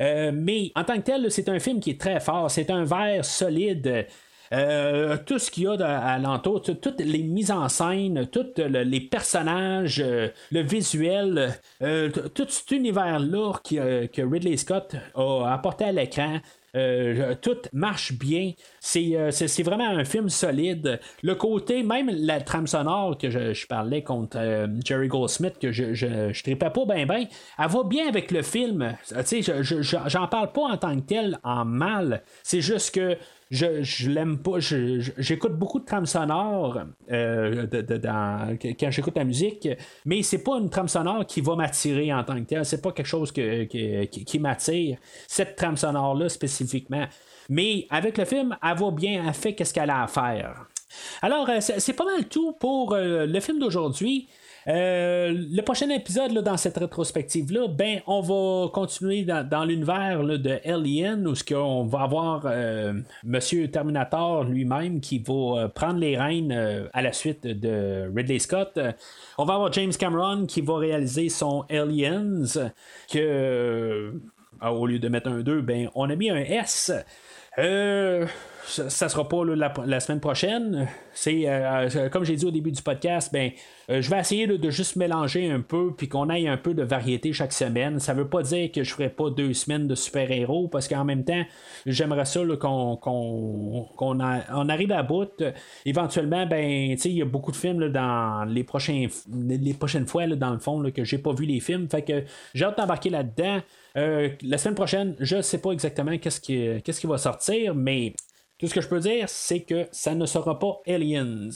Euh, 0.04 0.32
mais 0.34 0.72
en 0.76 0.84
tant 0.84 0.98
que 0.98 1.02
tel, 1.02 1.32
c'est 1.32 1.50
un 1.50 1.60
film 1.60 1.80
qui 1.80 1.92
est 1.92 2.00
très 2.02 2.20
fort. 2.20 2.52
C'est 2.52 2.70
un 2.70 2.84
verre 2.84 3.24
solide. 3.24 4.06
Euh, 4.52 5.18
tout 5.26 5.40
ce 5.40 5.50
qu'il 5.50 5.64
y 5.64 5.68
a 5.68 5.72
à 5.74 6.20
l'entour, 6.20 6.62
toutes 6.62 7.00
les 7.00 7.24
mises 7.24 7.50
en 7.50 7.70
scène, 7.70 8.28
tous 8.28 8.54
les 8.58 9.02
personnages, 9.02 10.00
euh, 10.00 10.28
le 10.52 10.62
visuel, 10.62 11.58
tout 11.80 12.46
cet 12.50 12.70
univers-là 12.70 13.54
que 13.64 14.22
Ridley 14.22 14.58
Scott 14.58 14.96
a 15.16 15.54
apporté 15.54 15.86
à 15.86 15.92
l'écran, 15.92 16.40
euh, 16.76 17.36
tout 17.42 17.58
marche 17.72 18.14
bien. 18.14 18.52
Euh, 18.96 19.32
c'est, 19.32 19.64
vraiment 19.64 19.88
un 19.88 20.04
film 20.04 20.30
solide. 20.30 21.00
Le 21.22 21.36
côté, 21.36 21.84
même 21.84 22.10
la 22.10 22.42
trame 22.42 22.68
sonore 22.68 23.18
que 23.18 23.30
je, 23.30 23.68
parlais 23.68 24.04
contre 24.04 24.38
euh, 24.40 24.68
Jerry 24.84 25.08
Goldsmith, 25.08 25.60
que 25.60 25.72
je, 25.72 25.94
je, 25.94 26.34
je 26.34 26.44
tripais 26.44 26.70
pas 26.70 26.86
bien, 26.86 27.06
bien, 27.06 27.28
elle 27.60 27.68
va 27.70 27.84
bien 27.84 28.08
avec 28.08 28.32
le 28.32 28.42
film. 28.42 28.96
Je, 29.12 29.98
j'en 30.08 30.28
parle 30.28 30.52
pas 30.52 30.64
en 30.64 30.78
tant 30.78 30.96
que 30.96 31.06
tel 31.06 31.40
en 31.44 31.66
mal. 31.66 32.24
C'est 32.42 32.62
juste 32.62 32.96
que 32.96 33.18
je, 33.54 33.84
je 33.84 34.10
l'aime 34.10 34.40
pas. 34.40 34.60
j'écoute 34.60 35.54
beaucoup 35.54 35.80
de 35.80 35.86
trames 35.86 36.08
sonores 36.08 36.80
euh, 37.12 37.68
quand 38.80 38.90
j'écoute 38.90 39.16
la 39.16 39.24
musique, 39.24 39.70
mais 40.06 40.24
c'est 40.24 40.44
pas 40.44 40.58
une 40.58 40.72
trame 40.72 40.88
sonore 40.88 41.26
qui 41.28 41.40
va 41.40 41.56
m'attirer 41.56 42.12
en 42.12 42.24
tant 42.24 42.36
que 42.36 42.48
tel. 42.48 42.66
C'est 42.66 42.82
pas 42.82 42.92
quelque 42.92 43.06
chose 43.06 43.32
qui, 43.32 44.40
m'attire, 44.40 44.98
cette 45.28 45.56
trame 45.56 45.78
sonore-là 45.78 46.30
spécifiquement. 46.30 47.06
Mais 47.48 47.86
avec 47.92 48.18
le 48.18 48.26
film, 48.26 48.58
elle 48.62 48.76
va 48.76 48.92
bien, 48.92 49.24
elle 49.28 49.34
fait 49.36 49.54
qu'est-ce 49.54 49.74
qu'elle 49.74 49.92
a 49.92 50.04
à 50.04 50.08
faire. 50.08 50.66
Alors, 51.22 51.48
euh, 51.50 51.60
c'est 51.60 51.94
pas 51.94 52.06
mal 52.06 52.28
tout 52.28 52.54
pour 52.54 52.94
euh, 52.94 53.28
le 53.28 53.40
film 53.40 53.60
d'aujourd'hui. 53.60 54.30
Euh, 54.68 55.34
le 55.34 55.62
prochain 55.62 55.90
épisode 55.90 56.32
là, 56.32 56.42
dans 56.42 56.58
cette 56.58 56.78
rétrospective-là, 56.78 57.68
ben, 57.68 58.02
on 58.08 58.22
va 58.22 58.70
continuer 58.70 59.24
dans, 59.24 59.66
l'univers 59.66 60.24
de 60.24 60.60
Alien 60.66 61.28
où 61.28 61.36
ce 61.36 61.54
on 61.54 61.86
va 61.86 62.02
avoir 62.02 62.44
euh, 62.46 62.94
Monsieur 63.24 63.70
Terminator 63.70 64.44
lui-même 64.46 65.02
qui 65.02 65.20
va 65.20 65.34
euh, 65.34 65.68
prendre 65.68 66.00
les 66.00 66.18
rênes 66.18 66.52
à 66.94 67.02
la 67.02 67.14
suite 67.14 67.46
de 67.46 68.10
Ridley 68.16 68.40
Scott. 68.40 68.80
On 69.38 69.46
va 69.46 69.56
avoir 69.56 69.72
James 69.74 69.92
Cameron 69.92 70.46
qui 70.46 70.62
va 70.62 70.78
réaliser 70.78 71.30
son 71.30 71.66
Aliens 71.70 72.44
que 73.12 74.14
au 74.62 74.88
lieu 74.88 75.00
de 75.00 75.10
mettre 75.10 75.30
un 75.30 75.42
2, 75.42 75.62
ben, 75.62 75.90
on 75.96 76.10
a 76.10 76.16
mis 76.16 76.30
un 76.30 76.38
S. 76.38 76.92
Euh, 77.60 78.26
ça, 78.66 79.10
sera 79.10 79.28
pas 79.28 79.44
la, 79.46 80.00
semaine 80.00 80.20
prochaine. 80.20 80.88
C'est 81.14 81.48
euh, 81.48 81.90
euh, 81.96 82.10
comme 82.10 82.24
j'ai 82.24 82.36
dit 82.36 82.46
au 82.46 82.52
début 82.52 82.72
du 82.72 82.82
podcast, 82.82 83.32
ben 83.32 83.52
je 83.90 84.10
vais 84.10 84.20
essayer 84.20 84.48
de 84.48 84.70
juste 84.70 84.96
mélanger 84.96 85.52
un 85.52 85.60
peu 85.60 85.94
puis 85.96 86.08
qu'on 86.08 86.30
ait 86.30 86.48
un 86.48 86.56
peu 86.56 86.74
de 86.74 86.84
variété 86.84 87.34
chaque 87.34 87.52
semaine. 87.52 88.00
Ça 88.00 88.14
veut 88.14 88.30
pas 88.30 88.42
dire 88.42 88.72
que 88.72 88.84
je 88.84 88.94
ferai 88.94 89.10
pas 89.10 89.30
deux 89.30 89.54
semaines 89.54 89.88
de 89.88 89.96
super-héros 89.96 90.70
parce 90.70 90.88
qu'en 90.88 91.04
même 91.04 91.26
temps, 91.26 91.44
j'aimerais 91.86 92.26
ça 92.26 92.42
qu'on 92.60 94.20
arrive 94.70 94.92
à 94.94 95.04
bout. 95.04 95.44
Éventuellement, 95.86 96.46
ben 96.46 96.98
il 97.04 97.12
y 97.12 97.22
a 97.22 97.26
beaucoup 97.26 97.52
de 97.52 97.58
films 97.58 97.90
dans 97.90 98.46
les 98.48 98.64
prochains 98.64 99.08
les 99.34 99.74
prochaines 99.74 100.08
fois 100.08 100.28
dans 100.28 100.52
le 100.52 100.60
fond 100.60 100.82
que 100.92 101.04
j'ai 101.04 101.18
pas 101.18 101.34
vu 101.34 101.46
les 101.46 101.60
films. 101.60 101.90
Fait 101.90 102.04
que 102.04 102.24
j'ai 102.54 102.66
hâte 102.66 102.78
d'embarquer 102.78 103.10
là-dedans. 103.10 103.62
la 103.96 104.58
semaine 104.58 104.76
prochaine, 104.76 105.16
je 105.20 105.42
sais 105.42 105.60
pas 105.60 105.72
exactement 105.72 106.18
qu'est-ce 106.18 106.40
qui 106.40 107.08
va 107.08 107.18
sortir, 107.18 107.76
mais 107.76 108.14
tout 108.64 108.70
ce 108.70 108.76
que 108.76 108.80
je 108.80 108.88
peux 108.88 109.02
dire, 109.02 109.28
c'est 109.28 109.60
que 109.60 109.90
ça 109.92 110.16
ne 110.16 110.26
sera 110.26 110.58
pas 110.58 110.80
Aliens. 110.88 111.50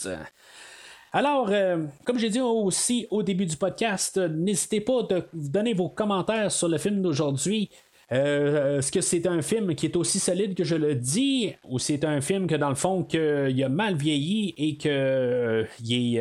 Alors, 1.13 1.47
euh, 1.51 1.85
comme 2.03 2.19
j'ai 2.19 2.29
dit 2.29 2.41
aussi 2.41 3.07
au 3.11 3.23
début 3.23 3.45
du 3.45 3.55
podcast, 3.55 4.17
n'hésitez 4.17 4.81
pas 4.81 4.99
à 4.99 5.21
donner 5.31 5.73
vos 5.73 5.88
commentaires 5.88 6.51
sur 6.51 6.67
le 6.67 6.77
film 6.77 7.01
d'aujourd'hui. 7.01 7.69
Euh, 8.11 8.79
est-ce 8.79 8.91
que 8.91 9.01
c'est 9.01 9.27
un 9.27 9.41
film 9.41 9.75
qui 9.75 9.85
est 9.85 9.95
aussi 9.95 10.19
solide 10.19 10.55
que 10.55 10.63
je 10.63 10.75
le 10.75 10.95
dis, 10.95 11.53
ou 11.67 11.79
c'est 11.79 12.05
un 12.05 12.21
film 12.21 12.47
que 12.47 12.55
dans 12.55 12.69
le 12.69 12.75
fond 12.75 13.03
qu'il 13.03 13.63
a 13.63 13.69
mal 13.69 13.95
vieilli 13.95 14.53
et 14.57 14.77
que 14.77 14.88
euh, 14.89 15.65
est 15.89 16.19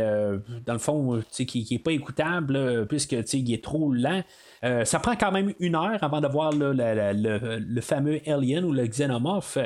dans 0.67 0.73
le 0.73 0.79
fond 0.79 1.23
qui, 1.31 1.67
n'est 1.71 1.79
pas 1.79 1.93
écoutable 1.93 2.87
puisque 2.89 3.13
il 3.13 3.53
est 3.53 3.63
trop 3.63 3.93
lent. 3.93 4.23
Euh, 4.65 4.85
ça 4.85 4.99
prend 4.99 5.17
quand 5.17 5.33
même 5.33 5.53
une 5.61 5.77
heure 5.77 6.03
avant 6.03 6.21
de 6.21 6.29
voir 6.29 6.53
le, 6.53 7.81
fameux 7.81 8.21
Alien 8.27 8.65
ou 8.65 8.73
le 8.73 8.87
Xenomorph. 8.87 9.59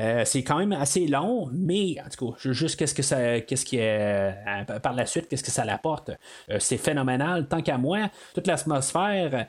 Euh, 0.00 0.22
c'est 0.24 0.42
quand 0.42 0.58
même 0.58 0.72
assez 0.72 1.06
long, 1.06 1.48
mais 1.52 1.96
en 2.04 2.08
tout 2.08 2.32
cas, 2.32 2.52
juste 2.52 2.76
qu'est-ce 2.76 2.94
que 2.94 3.02
ça, 3.02 3.40
qu'est-ce 3.40 3.64
qui 3.64 3.76
est 3.76 4.34
euh, 4.46 4.78
par 4.80 4.94
la 4.94 5.06
suite, 5.06 5.28
qu'est-ce 5.28 5.44
que 5.44 5.50
ça 5.50 5.64
l'apporte. 5.64 6.10
c'est 6.58 6.78
phénoménal, 6.78 7.46
tant 7.46 7.62
qu'à 7.62 7.78
moi, 7.78 8.10
toute 8.34 8.46
l'atmosphère. 8.46 9.46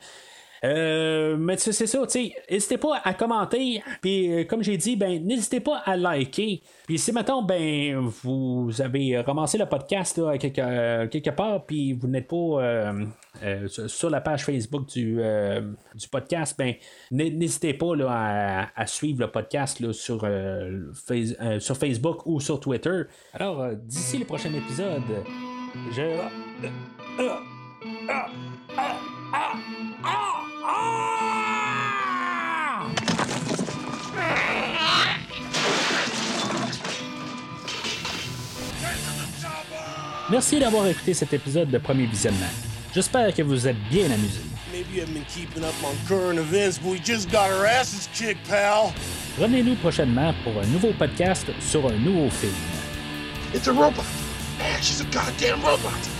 Euh, 0.64 1.36
mais 1.38 1.56
c'est 1.56 1.72
ça, 1.72 1.98
n'hésitez 2.50 2.76
pas 2.76 3.00
à 3.02 3.14
commenter, 3.14 3.82
puis 4.02 4.30
euh, 4.30 4.44
comme 4.44 4.62
j'ai 4.62 4.76
dit, 4.76 4.94
ben 4.94 5.24
n'hésitez 5.24 5.60
pas 5.60 5.78
à 5.86 5.96
liker. 5.96 6.60
Puis 6.86 6.98
si 6.98 7.12
maintenant 7.12 7.42
ben 7.42 7.96
vous 8.22 8.70
avez 8.80 9.20
ramassé 9.20 9.56
le 9.56 9.64
podcast 9.66 10.20
quelque, 10.38 10.60
euh, 10.60 11.08
quelque, 11.08 11.30
part, 11.30 11.64
puis 11.64 11.94
vous 11.94 12.08
n'êtes 12.08 12.28
pas 12.28 12.92
sur 13.86 14.10
la 14.10 14.20
page 14.20 14.44
Facebook 14.44 14.86
du, 14.88 15.18
du 15.94 16.08
podcast, 16.08 16.54
ben 16.58 16.74
n'hésitez 17.10 17.72
pas 17.72 17.96
là, 17.96 18.70
à, 18.76 18.86
suivre 18.86 19.20
le 19.20 19.30
podcast 19.30 19.80
là, 19.80 19.94
sur, 19.94 20.28
sur 21.58 21.76
Facebook 21.76 22.26
ou 22.26 22.38
sur 22.40 22.60
Twitter. 22.60 23.02
Alors 23.32 23.70
d'ici 23.74 24.18
le 24.18 24.26
prochain 24.26 24.52
épisode, 24.52 25.02
je 25.92 26.20
Merci 40.30 40.60
d'avoir 40.60 40.86
écouté 40.86 41.14
cet 41.14 41.32
épisode 41.32 41.70
de 41.70 41.78
Premier 41.78 42.06
Visionnement. 42.06 42.46
J'espère 42.94 43.34
que 43.34 43.42
vous 43.42 43.66
êtes 43.66 43.78
bien 43.90 44.04
amusés. 44.10 44.42
Revenez-nous 49.38 49.74
prochainement 49.76 50.34
pour 50.44 50.60
un 50.60 50.66
nouveau 50.66 50.92
podcast 50.92 51.46
sur 51.60 51.86
un 51.86 51.96
nouveau 51.96 52.28
film. 52.30 52.52
It's 53.54 53.66
a 53.66 53.72
robot. 53.72 54.04
she's 54.80 55.00
a 55.00 55.04
goddamn 55.04 55.60
robot. 55.62 56.19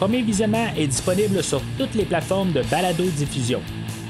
Premier 0.00 0.22
Visionnement 0.22 0.68
est 0.78 0.86
disponible 0.86 1.42
sur 1.42 1.60
toutes 1.76 1.94
les 1.94 2.06
plateformes 2.06 2.52
de 2.52 2.62
balado-diffusion, 2.62 3.60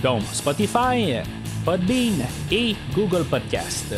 dont 0.05 0.21
Spotify, 0.21 1.17
Podbean 1.65 2.25
et 2.53 2.77
Google 2.95 3.25
Podcast. 3.25 3.97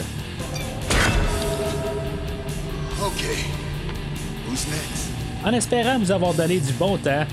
En 5.44 5.52
espérant 5.52 5.98
vous 5.98 6.10
avoir 6.10 6.32
donné 6.32 6.60
du 6.60 6.73
bon 6.73 6.97
temps, 6.97 7.27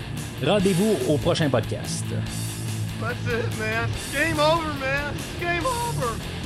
rendez-vous 0.45 0.98
au 1.07 1.18
prochain 1.18 1.49
podcast. 1.49 2.03
That's 2.99 3.14
it, 3.27 3.57
man. 3.57 3.90
Game 4.11 4.40
over, 4.41 4.73
man. 4.81 5.14
Game 5.40 5.65
over. 5.65 6.39